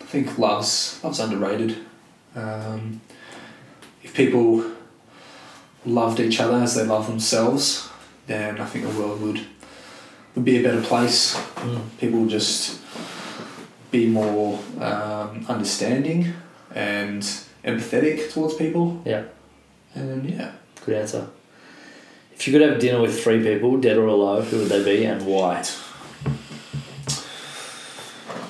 I 0.01 0.05
think 0.05 0.38
love's 0.38 0.99
love's 1.05 1.20
underrated. 1.20 1.76
Um, 2.34 3.03
if 4.03 4.14
people 4.14 4.64
loved 5.84 6.20
each 6.20 6.40
other 6.40 6.57
as 6.57 6.74
they 6.74 6.86
love 6.86 7.07
themselves, 7.07 7.90
then 8.26 8.59
I 8.59 8.64
think 8.64 8.86
the 8.86 8.99
world 8.99 9.20
would 9.20 9.47
would 10.34 10.45
be 10.47 10.59
a 10.59 10.62
better 10.62 10.80
place. 10.80 11.38
People 11.99 12.20
would 12.20 12.30
just 12.30 12.80
be 13.95 14.07
more 14.07 14.59
um, 14.80 15.47
understanding 15.49 16.32
and 16.74 17.22
empathetic 17.64 18.32
towards 18.32 18.55
people. 18.55 19.01
Yeah. 19.05 19.24
And 19.95 20.28
yeah, 20.28 20.53
Good 20.85 20.97
answer. 20.97 21.28
If 22.32 22.47
you 22.47 22.52
could 22.52 22.69
have 22.69 22.81
dinner 22.81 23.01
with 23.01 23.23
three 23.23 23.43
people, 23.43 23.78
dead 23.78 23.97
or 23.97 24.06
alive, 24.06 24.48
who 24.48 24.59
would 24.59 24.69
they 24.69 24.85
be 24.85 25.05
and 25.05 25.24
why? 25.24 25.64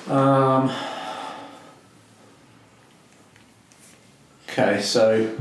Um, 0.07 0.71
okay, 4.49 4.81
so 4.81 5.37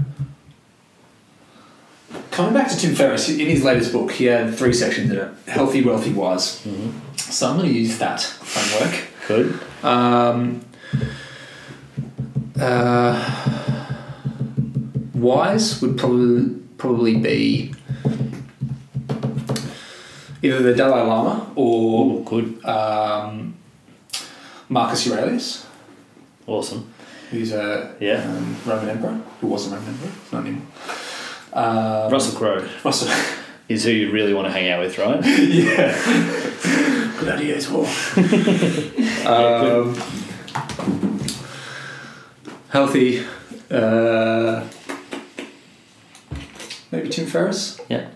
coming 2.30 2.54
back 2.54 2.70
to 2.70 2.76
Tim 2.76 2.94
Ferriss, 2.94 3.28
in 3.28 3.38
his 3.46 3.64
latest 3.64 3.92
book, 3.92 4.12
he 4.12 4.26
had 4.26 4.54
three 4.54 4.72
sections 4.72 5.10
in 5.10 5.18
it 5.18 5.34
healthy, 5.46 5.82
wealthy, 5.82 6.12
wise. 6.12 6.60
Mm-hmm. 6.64 7.16
So 7.16 7.48
I'm 7.48 7.56
going 7.58 7.72
to 7.72 7.74
use 7.74 7.98
that 7.98 8.20
framework. 8.20 9.13
Good. 9.26 9.58
Um, 9.82 10.60
uh, 12.60 13.16
wise 15.14 15.80
would 15.80 15.96
probably 15.98 16.54
probably 16.78 17.16
be 17.16 17.74
either 20.42 20.62
the 20.62 20.74
Dalai 20.74 21.00
Lama 21.02 21.50
or 21.56 22.04
Oh, 22.04 22.22
good. 22.24 22.62
um, 22.64 23.54
Marcus 24.68 25.10
Aurelius, 25.10 25.66
Awesome. 26.46 26.86
who's 27.30 27.52
a 27.52 27.94
Yeah. 28.00 28.22
um, 28.24 28.56
Roman 28.66 28.90
emperor, 28.90 29.18
who 29.40 29.46
was 29.46 29.66
a 29.66 29.70
Roman 29.74 29.88
emperor, 29.88 30.10
not 30.32 30.42
anymore. 30.42 30.66
Um, 31.54 32.12
Russell 32.12 32.36
Crowe 32.36 32.64
Russell. 32.84 33.08
is 33.68 33.84
who 33.84 33.90
you 33.90 34.10
really 34.10 34.34
want 34.34 34.46
to 34.46 34.52
hang 34.52 34.68
out 34.70 34.80
with, 34.80 34.98
right? 34.98 35.24
yeah. 35.38 37.03
Idea 37.22 37.56
um, 39.26 39.94
healthy. 42.68 43.24
Uh, 43.70 44.66
maybe 46.90 47.08
Tim 47.08 47.26
Ferriss. 47.26 47.80
Yeah. 47.88 48.10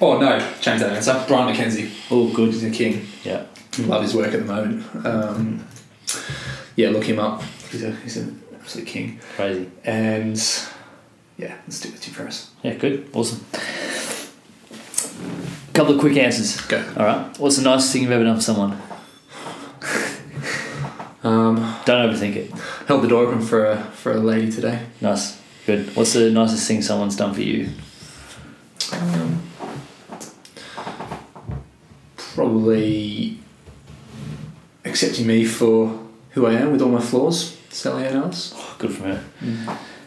Oh 0.00 0.18
no, 0.18 0.38
change 0.60 0.80
that 0.80 0.92
answer. 0.92 1.24
Brian 1.26 1.54
MacKenzie. 1.54 1.90
Oh, 2.10 2.32
good. 2.32 2.52
He's 2.52 2.64
a 2.64 2.70
king. 2.70 3.06
Yeah. 3.24 3.46
Love 3.78 4.02
his 4.02 4.14
work 4.14 4.34
at 4.34 4.40
the 4.40 4.44
moment. 4.46 5.06
Um, 5.06 5.66
yeah, 6.76 6.90
look 6.90 7.04
him 7.04 7.18
up. 7.18 7.42
He's 7.70 7.82
a 7.82 7.92
he's 7.96 8.16
an 8.18 8.42
absolute 8.54 8.86
king. 8.86 9.20
Crazy. 9.36 9.70
And 9.84 10.36
yeah, 11.38 11.56
let's 11.66 11.80
do 11.80 11.88
it 11.88 11.92
with 11.92 12.02
Tim 12.02 12.14
Ferriss. 12.14 12.50
Yeah, 12.62 12.74
good. 12.74 13.08
Awesome. 13.12 13.44
Couple 15.76 15.94
of 15.94 16.00
quick 16.00 16.16
answers. 16.16 16.60
Go. 16.62 16.78
All 16.96 17.04
right. 17.04 17.38
What's 17.38 17.56
the 17.56 17.62
nicest 17.62 17.92
thing 17.92 18.02
you've 18.02 18.10
ever 18.12 18.24
done 18.24 18.36
for 18.36 18.42
someone? 18.42 18.80
Um, 21.22 21.56
Don't 21.84 22.08
overthink 22.14 22.36
it. 22.36 22.50
held 22.86 23.02
the 23.02 23.08
door 23.08 23.24
open 23.26 23.40
for 23.42 23.66
a 23.66 23.76
for 23.82 24.12
a 24.12 24.18
lady 24.18 24.50
today. 24.50 24.86
Nice. 25.00 25.40
Good. 25.66 25.94
What's 25.96 26.12
the 26.12 26.30
nicest 26.30 26.66
thing 26.68 26.82
someone's 26.82 27.16
done 27.16 27.34
for 27.34 27.40
you? 27.42 27.70
Um, 28.92 29.42
probably 32.16 33.38
accepting 34.84 35.26
me 35.26 35.44
for 35.44 35.98
who 36.30 36.46
I 36.46 36.52
am 36.54 36.72
with 36.72 36.80
all 36.82 36.90
my 36.90 37.00
flaws. 37.00 37.56
Sally 37.70 38.04
Ann 38.06 38.16
Ellis. 38.16 38.54
Good 38.78 38.92
from 38.94 39.04
her. 39.06 39.24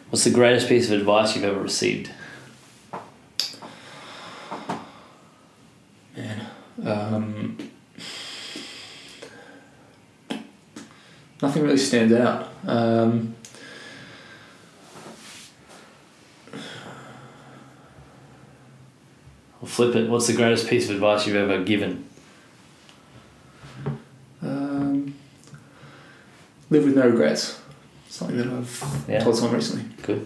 What's 0.10 0.24
the 0.24 0.32
greatest 0.32 0.68
piece 0.70 0.90
of 0.90 0.98
advice 1.00 1.36
you've 1.36 1.44
ever 1.46 1.60
received? 1.60 2.10
Um, 6.84 7.58
nothing 11.42 11.64
really 11.64 11.78
stands 11.78 12.14
out. 12.14 12.50
Um, 12.66 13.36
Or 19.62 19.68
flip 19.68 19.96
it. 19.96 20.10
What's 20.10 20.28
the 20.28 20.34
greatest 20.34 20.68
piece 20.70 20.90
of 20.90 20.96
advice 20.96 21.28
you've 21.28 21.36
ever 21.36 21.64
given? 21.64 22.06
um, 24.42 25.14
live 26.70 26.86
with 26.86 26.96
no 26.96 27.08
regrets. 27.10 27.60
Something 28.08 28.38
that 28.38 28.48
I've 28.48 29.04
Yeah. 29.08 29.20
told 29.24 29.36
someone 29.36 29.56
recently. 29.56 29.84
Good. 30.02 30.26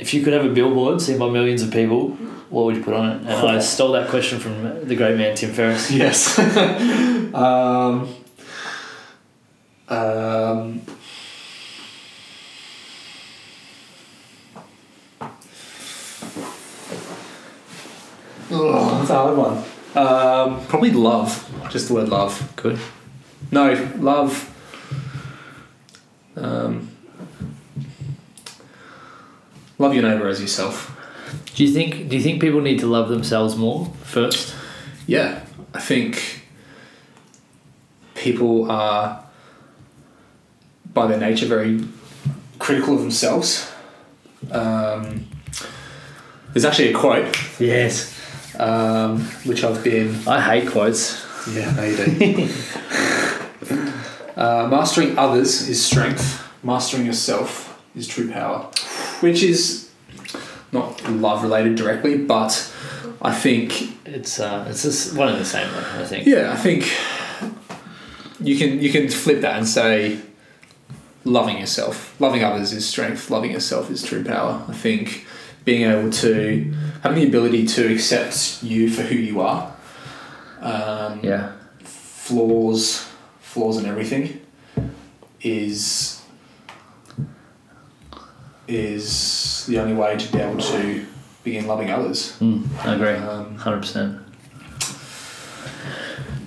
If 0.00 0.12
you 0.12 0.22
could 0.22 0.32
have 0.32 0.44
a 0.44 0.48
billboard 0.48 1.00
seen 1.00 1.18
by 1.18 1.28
millions 1.30 1.62
of 1.62 1.70
people, 1.70 2.18
what 2.50 2.64
would 2.64 2.76
you 2.76 2.82
put 2.82 2.94
on 2.94 3.10
it? 3.10 3.20
And 3.20 3.48
I 3.48 3.58
stole 3.60 3.92
that 3.92 4.08
question 4.08 4.38
from 4.40 4.86
the 4.86 4.96
great 4.96 5.16
man 5.16 5.36
Tim 5.36 5.52
Ferriss. 5.52 5.90
Yes. 5.90 6.38
um, 7.34 8.08
um, 9.88 10.82
oh, 18.50 18.98
that's 18.98 19.10
a 19.10 19.14
hard 19.14 19.36
one. 19.36 19.64
Um, 19.94 20.66
probably 20.66 20.90
love. 20.90 21.46
Just 21.70 21.88
the 21.88 21.94
word 21.94 22.08
love. 22.08 22.52
Good. 22.56 22.78
No, 23.52 23.72
love. 23.98 24.48
Um, 26.36 26.90
love 29.78 29.94
your 29.94 30.02
neighbour 30.02 30.28
as 30.28 30.40
yourself. 30.40 30.99
Do 31.54 31.64
you 31.64 31.72
think? 31.72 32.08
Do 32.08 32.16
you 32.16 32.22
think 32.22 32.40
people 32.40 32.60
need 32.60 32.78
to 32.80 32.86
love 32.86 33.08
themselves 33.08 33.56
more 33.56 33.86
first? 34.04 34.54
Yeah, 35.06 35.40
I 35.74 35.80
think 35.80 36.42
people 38.14 38.70
are, 38.70 39.24
by 40.94 41.06
their 41.08 41.18
nature, 41.18 41.46
very 41.46 41.84
critical 42.58 42.94
of 42.94 43.00
themselves. 43.00 43.70
Um, 44.50 45.26
there's 46.52 46.64
actually 46.64 46.92
a 46.92 46.94
quote 46.98 47.36
Yes. 47.60 48.14
um, 48.58 49.20
which 49.44 49.64
I've 49.64 49.82
been. 49.84 50.16
I 50.26 50.40
hate 50.40 50.70
quotes. 50.70 51.26
Yeah, 51.48 51.72
no, 51.74 51.82
you 51.84 51.96
do. 51.96 52.52
uh, 54.36 54.68
mastering 54.70 55.18
others 55.18 55.68
is 55.68 55.84
strength. 55.84 56.46
Mastering 56.62 57.06
yourself 57.06 57.82
is 57.96 58.06
true 58.06 58.30
power, 58.30 58.68
which 59.20 59.42
is 59.42 59.89
not 60.72 61.08
love 61.10 61.42
related 61.42 61.74
directly, 61.76 62.16
but 62.18 62.72
I 63.22 63.32
think 63.34 63.96
It's 64.06 64.40
uh, 64.40 64.66
it's 64.68 64.82
just 64.82 65.16
one 65.16 65.28
and 65.28 65.38
the 65.38 65.44
same. 65.44 65.68
I 65.98 66.04
think. 66.04 66.26
Yeah, 66.26 66.52
I 66.52 66.56
think 66.56 66.84
you 68.40 68.56
can 68.58 68.80
you 68.80 68.90
can 68.90 69.08
flip 69.08 69.40
that 69.42 69.56
and 69.56 69.66
say 69.68 70.18
loving 71.24 71.58
yourself, 71.58 72.18
loving 72.20 72.42
others 72.42 72.72
is 72.72 72.86
strength, 72.88 73.30
loving 73.30 73.50
yourself 73.52 73.90
is 73.90 74.02
true 74.02 74.24
power. 74.24 74.64
I 74.68 74.72
think 74.72 75.26
being 75.64 75.82
able 75.90 76.10
to 76.10 76.72
having 77.02 77.20
the 77.20 77.26
ability 77.28 77.66
to 77.66 77.92
accept 77.92 78.62
you 78.62 78.88
for 78.90 79.02
who 79.02 79.16
you 79.16 79.40
are, 79.40 79.72
um, 80.62 81.20
Yeah. 81.22 81.52
flaws, 81.84 83.06
flaws 83.40 83.76
and 83.76 83.86
everything, 83.86 84.40
is 85.42 86.20
is 88.68 89.39
the 89.70 89.78
only 89.78 89.94
way 89.94 90.16
to 90.16 90.32
be 90.32 90.38
able 90.38 90.60
to 90.60 91.06
begin 91.44 91.66
loving 91.66 91.90
others. 91.90 92.36
Mm, 92.40 92.66
I 92.84 92.94
agree. 92.94 93.14
Um, 93.14 93.56
Hundred 93.56 93.80
percent. 93.80 94.20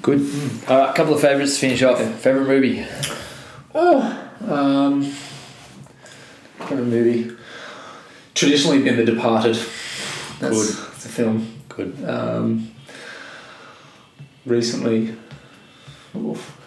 Good. 0.02 0.20
All 0.68 0.78
right, 0.80 0.90
a 0.90 0.94
couple 0.94 1.14
of 1.14 1.22
favorites 1.22 1.54
to 1.56 1.60
finish 1.62 1.82
off. 1.82 2.00
Okay. 2.00 2.12
Favorite 2.12 2.48
movie. 2.48 2.86
Oh, 3.74 4.30
um, 4.48 5.04
favorite 6.60 6.86
movie. 6.86 7.36
Traditionally 8.36 8.84
been 8.84 8.98
The 8.98 9.06
Departed. 9.06 9.56
That's, 10.40 10.76
Good. 10.76 10.88
that's 10.92 11.06
a 11.06 11.10
film. 11.10 11.62
Good. 11.70 12.04
Um, 12.08 12.72
recently. 14.46 15.16
Oof. 16.16 16.60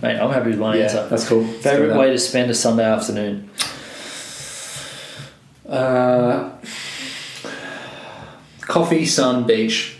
Mate, 0.00 0.18
I'm 0.18 0.30
happy 0.30 0.50
with 0.50 0.58
my 0.58 0.76
yeah, 0.76 0.84
answer. 0.84 1.08
that's 1.08 1.28
cool. 1.28 1.44
Favorite 1.44 1.96
way 1.96 2.10
to 2.10 2.18
spend 2.18 2.50
a 2.50 2.54
Sunday 2.54 2.84
afternoon. 2.84 3.50
Uh, 5.70 6.50
coffee, 8.62 9.06
sun, 9.06 9.46
beach. 9.46 9.96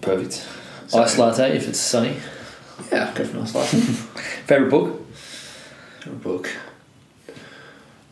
Perfect. 0.00 0.46
So- 0.88 1.02
Ice 1.02 1.18
latte 1.18 1.54
if 1.56 1.68
it's 1.68 1.78
sunny. 1.78 2.16
Yeah, 2.90 3.12
go 3.14 3.24
for 3.24 3.36
a 3.36 3.40
nice 3.40 3.54
life. 3.54 3.68
Favorite 4.46 4.70
book. 4.70 5.04
Favorite 6.00 6.22
book. 6.22 6.48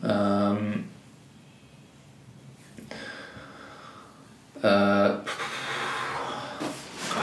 Um, 0.03 0.87
uh, 4.63 5.17
I 5.23 5.25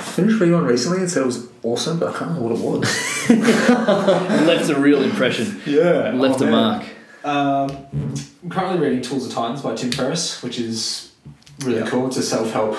finished 0.02 0.40
reading 0.40 0.54
one 0.54 0.64
recently 0.64 0.98
and 0.98 1.08
said 1.10 1.22
it 1.22 1.26
was 1.26 1.46
awesome, 1.62 1.98
but 2.00 2.08
I 2.14 2.18
can't 2.18 2.30
remember 2.32 2.48
what 2.48 2.58
it 2.58 2.80
was. 2.80 3.30
Left 4.46 4.68
a 4.70 4.78
real 4.80 5.02
impression. 5.02 5.60
Yeah, 5.64 6.10
Left 6.14 6.40
a 6.40 6.46
mark. 6.46 6.84
Um, 7.24 7.86
I'm 8.42 8.50
currently 8.50 8.78
reading 8.86 9.02
Tools 9.02 9.26
of 9.26 9.32
Titans 9.32 9.62
by 9.62 9.74
Tim 9.74 9.90
Ferriss, 9.90 10.42
which 10.42 10.58
is 10.58 11.10
really 11.64 11.80
Yeah. 11.80 11.86
cool. 11.86 12.06
It's 12.08 12.18
a 12.18 12.22
self 12.22 12.52
help, 12.52 12.76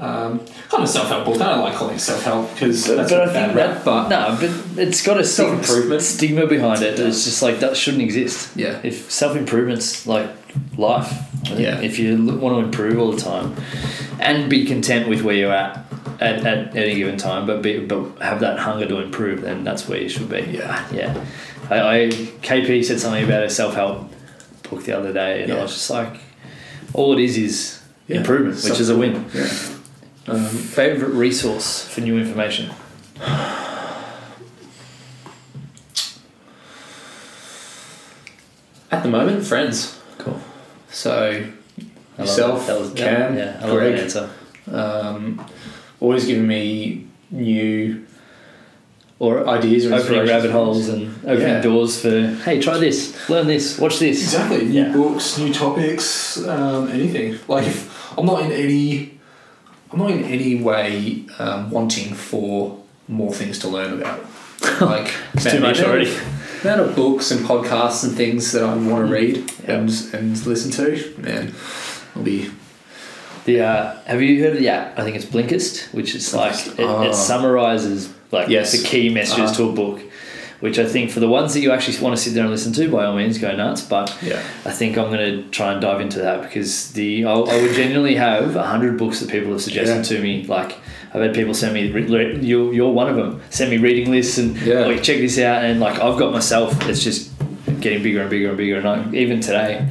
um, 0.00 0.40
kind 0.68 0.82
of 0.82 0.88
self 0.88 1.08
help 1.08 1.24
book. 1.24 1.40
I 1.40 1.50
don't 1.54 1.60
like 1.60 1.74
calling 1.74 1.94
it 1.94 2.00
self 2.00 2.24
help 2.24 2.52
because 2.54 2.84
that's 2.84 3.12
but 3.12 3.20
a 3.20 3.22
I 3.22 3.26
bad 3.32 3.46
think 3.46 3.54
that, 3.56 3.84
but 3.84 4.08
no, 4.08 4.36
but 4.40 4.82
it's 4.82 5.02
got 5.02 5.18
a 5.20 5.24
stig- 5.24 5.46
Self-improvement. 5.46 6.02
stigma 6.02 6.46
behind 6.48 6.82
it. 6.82 6.98
It's 6.98 7.24
just 7.24 7.42
like 7.42 7.60
that 7.60 7.76
shouldn't 7.76 8.02
exist. 8.02 8.48
yeah, 8.56 8.78
If 8.82 9.10
self 9.10 9.36
improvement's 9.36 10.06
like 10.06 10.30
life, 10.76 11.12
Yeah. 11.56 11.80
If 11.80 11.98
you 12.00 12.16
want 12.40 12.56
to 12.56 12.58
improve 12.64 12.98
all 12.98 13.12
the 13.12 13.20
time, 13.20 13.54
and 14.18 14.50
be 14.50 14.64
content 14.64 15.08
with 15.08 15.22
where 15.22 15.36
you're 15.36 15.52
at 15.52 15.84
at, 16.18 16.44
at 16.44 16.74
any 16.74 16.96
given 16.96 17.16
time, 17.18 17.46
but 17.46 17.62
be, 17.62 17.78
but 17.78 18.02
have 18.22 18.40
that 18.40 18.58
hunger 18.58 18.86
to 18.88 18.98
improve, 18.98 19.42
then 19.42 19.62
that's 19.62 19.86
where 19.86 20.00
you 20.00 20.08
should 20.08 20.28
be. 20.28 20.40
Yeah. 20.50 20.82
yeah. 20.92 21.14
I, 21.70 21.78
I 21.80 22.08
KP 22.08 22.84
said 22.84 23.00
something 23.00 23.24
about 23.24 23.42
a 23.44 23.50
self 23.50 23.74
help 23.74 24.10
book 24.68 24.84
the 24.84 24.96
other 24.96 25.12
day, 25.12 25.42
and 25.42 25.52
I 25.52 25.62
was 25.62 25.72
just 25.72 25.90
like, 25.90 26.20
all 26.94 27.12
it 27.12 27.18
is 27.22 27.36
is 27.36 27.82
Yeah. 28.06 28.18
improvement, 28.18 28.62
which 28.62 28.80
is 28.80 28.88
a 28.88 28.96
win. 28.96 29.24
yeah. 29.34 29.48
Um, 30.28 30.44
Favorite 30.44 31.10
resource 31.12 31.86
for 31.86 32.00
new 32.00 32.18
information. 32.18 32.70
at 38.90 39.02
the 39.02 39.08
moment, 39.08 39.44
friends. 39.44 39.98
Cool. 40.18 40.40
So 40.90 41.46
yourself, 42.18 42.66
that. 42.66 42.78
Was 42.78 42.92
Cam, 42.94 43.36
yeah. 43.36 43.60
Greg, 43.66 44.10
um, 44.72 45.44
always 46.00 46.26
giving 46.26 46.46
me 46.46 47.06
new 47.30 48.05
Or 49.18 49.48
ideas 49.48 49.86
or 49.86 49.94
opening 49.94 50.26
rabbit 50.28 50.50
holes 50.50 50.88
and 50.90 51.08
opening 51.24 51.40
Yeah. 51.48 51.62
doors 51.62 51.98
for 52.02 52.10
hey, 52.44 52.60
try 52.60 52.76
this, 52.78 53.14
learn 53.30 53.46
this, 53.46 53.78
watch 53.78 53.98
this. 53.98 54.22
Exactly. 54.22 54.66
New 54.66 54.72
Yeah. 54.82 54.92
books, 54.92 55.38
new 55.38 55.52
topics, 55.54 56.46
um, 56.46 56.88
anything. 56.90 57.38
Like 57.48 57.66
if 57.66 57.78
I'm 58.18 58.26
not 58.26 58.42
in 58.42 58.52
any, 58.52 59.12
I'm 59.90 59.98
not 60.00 60.10
in 60.10 60.22
any 60.24 60.56
way 60.56 61.24
um, 61.38 61.70
wanting 61.70 62.12
for 62.14 62.76
more 63.08 63.32
things 63.32 63.58
to 63.60 63.68
learn 63.68 63.94
about. 64.00 64.20
Like 64.80 65.10
It's 65.32 65.44
man, 65.46 65.54
too 65.54 65.60
much 65.60 65.78
the 65.78 65.84
amount 65.84 65.96
already. 65.96 66.10
of- 66.10 66.64
amount 66.64 66.80
of 66.80 66.96
books 66.96 67.30
and 67.30 67.40
podcasts 67.46 68.04
and 68.04 68.14
things 68.14 68.52
that 68.52 68.62
I 68.64 68.74
want 68.74 69.06
to 69.06 69.12
read 69.12 69.36
Yeah. 69.66 69.76
and 69.76 69.90
and 70.12 70.46
listen 70.46 70.70
to, 70.72 71.14
man, 71.22 71.54
i'll 72.14 72.22
be 72.22 72.50
The 73.46 73.60
uh, 73.60 73.94
have 74.06 74.20
you 74.20 74.42
heard 74.42 74.54
of 74.54 74.58
the 74.58 74.68
app? 74.68 74.98
I 74.98 75.04
think 75.04 75.16
it's 75.16 75.24
Blinkist, 75.24 75.94
which 75.94 76.14
is 76.14 76.34
like 76.34 76.54
it, 76.78 76.80
Ah. 76.84 77.02
it 77.08 77.14
summarizes 77.14 78.08
like 78.36 78.48
Yes. 78.48 78.72
the 78.72 78.82
key 78.86 79.08
messages 79.08 79.50
Uh-huh. 79.50 79.64
to 79.64 79.70
a 79.70 79.72
book, 79.72 80.00
which 80.60 80.78
I 80.78 80.86
think 80.86 81.10
for 81.10 81.20
the 81.20 81.28
ones 81.28 81.52
that 81.54 81.60
you 81.60 81.70
actually 81.72 81.98
want 82.04 82.16
to 82.16 82.22
sit 82.22 82.32
there 82.34 82.42
and 82.44 82.50
listen 82.52 82.72
to, 82.74 82.88
by 82.88 83.04
all 83.06 83.16
means, 83.16 83.38
go 83.38 83.54
nuts. 83.54 83.82
But 83.82 84.06
Yeah. 84.22 84.40
I 84.64 84.70
think 84.70 84.96
I'm 84.98 85.10
going 85.14 85.24
to 85.32 85.48
try 85.50 85.72
and 85.72 85.80
dive 85.80 86.00
into 86.00 86.18
that 86.20 86.42
because 86.42 86.92
the 86.92 87.24
I, 87.24 87.32
I 87.32 87.62
would 87.62 87.74
genuinely 87.74 88.14
have 88.16 88.54
hundred 88.54 88.96
books 88.98 89.20
that 89.20 89.28
people 89.30 89.50
have 89.52 89.60
suggested 89.62 89.96
Yeah. 89.96 90.16
to 90.18 90.22
me. 90.22 90.44
Like 90.48 90.72
I've 91.14 91.22
had 91.22 91.34
people 91.34 91.54
send 91.54 91.72
me, 91.74 91.90
re- 91.92 92.02
re- 92.16 92.38
you're, 92.40 92.72
you're 92.74 92.92
one 92.92 93.08
of 93.08 93.16
them. 93.16 93.40
Send 93.50 93.70
me 93.70 93.78
reading 93.78 94.10
lists 94.10 94.38
and 94.38 94.56
Yeah. 94.58 94.86
like 94.86 95.02
check 95.02 95.18
this 95.18 95.38
out. 95.38 95.64
And 95.64 95.80
like 95.80 95.96
I've 96.00 96.18
got 96.18 96.32
myself, 96.32 96.68
it's 96.88 97.02
just 97.04 97.30
getting 97.80 98.02
bigger 98.02 98.20
and 98.22 98.30
bigger 98.30 98.48
and 98.48 98.56
bigger. 98.56 98.76
And 98.76 98.86
I, 98.88 99.04
even 99.14 99.40
today, 99.40 99.84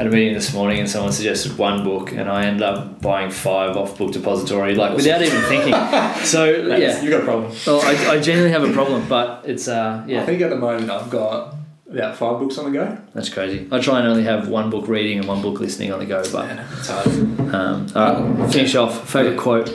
at 0.00 0.06
a 0.06 0.10
meeting 0.10 0.32
this 0.32 0.54
morning, 0.54 0.78
and 0.80 0.88
someone 0.88 1.12
suggested 1.12 1.58
one 1.58 1.84
book, 1.84 2.10
and 2.12 2.26
I 2.26 2.46
ended 2.46 2.62
up 2.62 3.02
buying 3.02 3.30
five 3.30 3.76
off 3.76 3.98
Book 3.98 4.12
Depository, 4.12 4.74
like 4.74 4.96
without 4.96 5.20
even 5.20 5.42
thinking. 5.42 5.74
So 6.24 6.44
yeah, 6.46 7.02
You've 7.02 7.10
got 7.10 7.20
a 7.20 7.24
problem. 7.24 7.52
well, 7.66 7.80
I, 7.82 8.14
I 8.16 8.20
genuinely 8.20 8.50
have 8.52 8.64
a 8.68 8.72
problem, 8.72 9.06
but 9.08 9.44
it's 9.46 9.68
uh 9.68 10.02
I 10.08 10.24
think 10.24 10.40
at 10.40 10.48
the 10.50 10.56
moment 10.56 10.90
I've 10.90 11.10
got 11.10 11.54
about 11.90 12.16
five 12.16 12.38
books 12.38 12.56
on 12.56 12.64
the 12.72 12.78
go. 12.78 12.98
that's 13.14 13.28
crazy. 13.28 13.68
I 13.70 13.78
try 13.80 13.98
and 13.98 14.08
only 14.08 14.22
have 14.22 14.48
one 14.48 14.70
book 14.70 14.88
reading 14.88 15.18
and 15.18 15.28
one 15.28 15.42
book 15.42 15.60
listening 15.60 15.92
on 15.92 15.98
the 15.98 16.06
go, 16.06 16.22
but. 16.32 16.48
It's 16.78 16.88
hard. 16.88 17.06
Um, 17.54 17.86
all 17.94 18.34
right, 18.40 18.52
finish 18.52 18.74
off. 18.76 19.06
Favorite 19.10 19.38
quote 19.38 19.68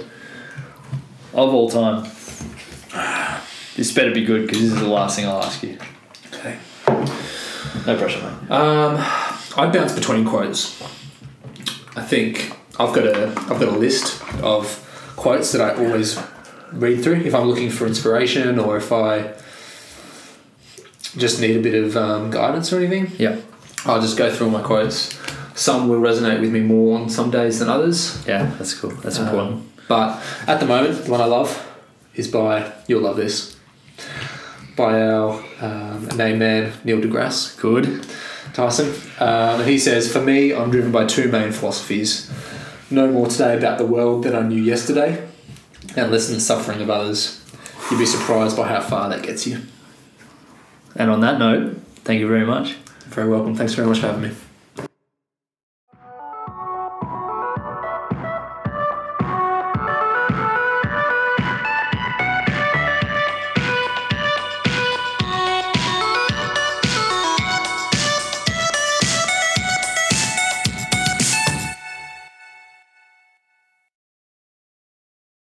of 1.33 1.53
all 1.53 1.69
time. 1.69 2.03
This 3.75 3.91
better 3.93 4.11
be 4.11 4.23
good 4.25 4.43
because 4.47 4.61
this 4.61 4.71
is 4.71 4.79
the 4.79 4.87
last 4.87 5.17
thing 5.17 5.25
I'll 5.27 5.43
ask 5.43 5.61
you. 5.61 5.77
Okay. 6.33 6.57
No 6.87 7.97
pressure, 7.97 8.21
mate. 8.21 8.49
Um, 8.51 8.95
I 9.57 9.67
bounce 9.71 9.93
between 9.93 10.25
quotes. 10.25 10.81
I 11.95 12.01
think 12.01 12.55
I've 12.79 12.93
got 12.93 13.05
a 13.07 13.27
I've 13.29 13.59
got 13.59 13.63
a 13.69 13.71
list 13.77 14.21
of 14.41 14.81
quotes 15.15 15.51
that 15.53 15.61
I 15.61 15.75
always 15.83 16.21
read 16.73 17.01
through 17.03 17.21
if 17.21 17.33
I'm 17.33 17.47
looking 17.47 17.69
for 17.69 17.87
inspiration 17.87 18.59
or 18.59 18.75
if 18.77 18.91
I 18.91 19.33
just 21.17 21.39
need 21.39 21.55
a 21.55 21.61
bit 21.61 21.75
of 21.81 21.95
um, 21.95 22.29
guidance 22.31 22.73
or 22.73 22.79
anything. 22.79 23.11
Yeah, 23.17 23.39
I'll 23.85 24.01
just 24.01 24.17
go 24.17 24.29
through 24.33 24.47
all 24.47 24.51
my 24.53 24.61
quotes. 24.61 25.17
Some 25.55 25.87
will 25.87 26.01
resonate 26.01 26.41
with 26.41 26.51
me 26.51 26.59
more 26.59 26.99
on 26.99 27.09
some 27.09 27.31
days 27.31 27.59
than 27.59 27.69
others. 27.69 28.25
yeah, 28.27 28.51
that's 28.57 28.73
cool. 28.73 28.91
That's 28.91 29.19
Um, 29.19 29.25
important. 29.27 29.71
But 29.87 30.21
at 30.47 30.59
the 30.59 30.65
moment, 30.65 31.05
the 31.05 31.11
one 31.11 31.21
I 31.21 31.25
love 31.25 31.61
is 32.15 32.27
by 32.27 32.71
you'll 32.87 33.01
love 33.03 33.15
this 33.17 33.55
by 34.75 35.01
our 35.01 35.41
um, 35.61 36.07
name 36.17 36.39
man 36.39 36.73
Neil 36.83 36.99
deGrasse 36.99 37.57
Good. 37.61 38.05
Tyson. 38.55 38.87
Um, 39.19 39.59
and 39.59 39.69
he 39.69 39.77
says, 39.77 40.11
For 40.11 40.21
me, 40.21 40.53
I'm 40.53 40.71
driven 40.71 40.91
by 40.91 41.05
two 41.05 41.29
main 41.29 41.51
philosophies 41.51 42.31
know 42.91 43.11
more 43.11 43.27
today 43.27 43.57
about 43.57 43.77
the 43.77 43.85
world 43.85 44.23
than 44.23 44.35
I 44.35 44.41
knew 44.41 44.61
yesterday, 44.61 45.27
and 45.95 46.11
lessen 46.11 46.35
the 46.35 46.41
suffering 46.41 46.81
of 46.81 46.89
others. 46.89 47.41
You'd 47.89 47.99
be 47.99 48.05
surprised 48.05 48.57
by 48.57 48.67
how 48.67 48.81
far 48.81 49.09
that 49.09 49.23
gets 49.23 49.45
you. 49.45 49.61
And 50.95 51.11
on 51.11 51.21
that 51.21 51.39
note, 51.39 51.77
thank 52.03 52.19
you 52.19 52.27
very 52.27 52.45
much. 52.45 52.73
Very 53.07 53.29
welcome. 53.29 53.55
Thanks 53.55 53.73
very 53.73 53.87
much 53.87 53.99
for 53.99 54.07
having 54.07 54.29
me. 54.29 54.44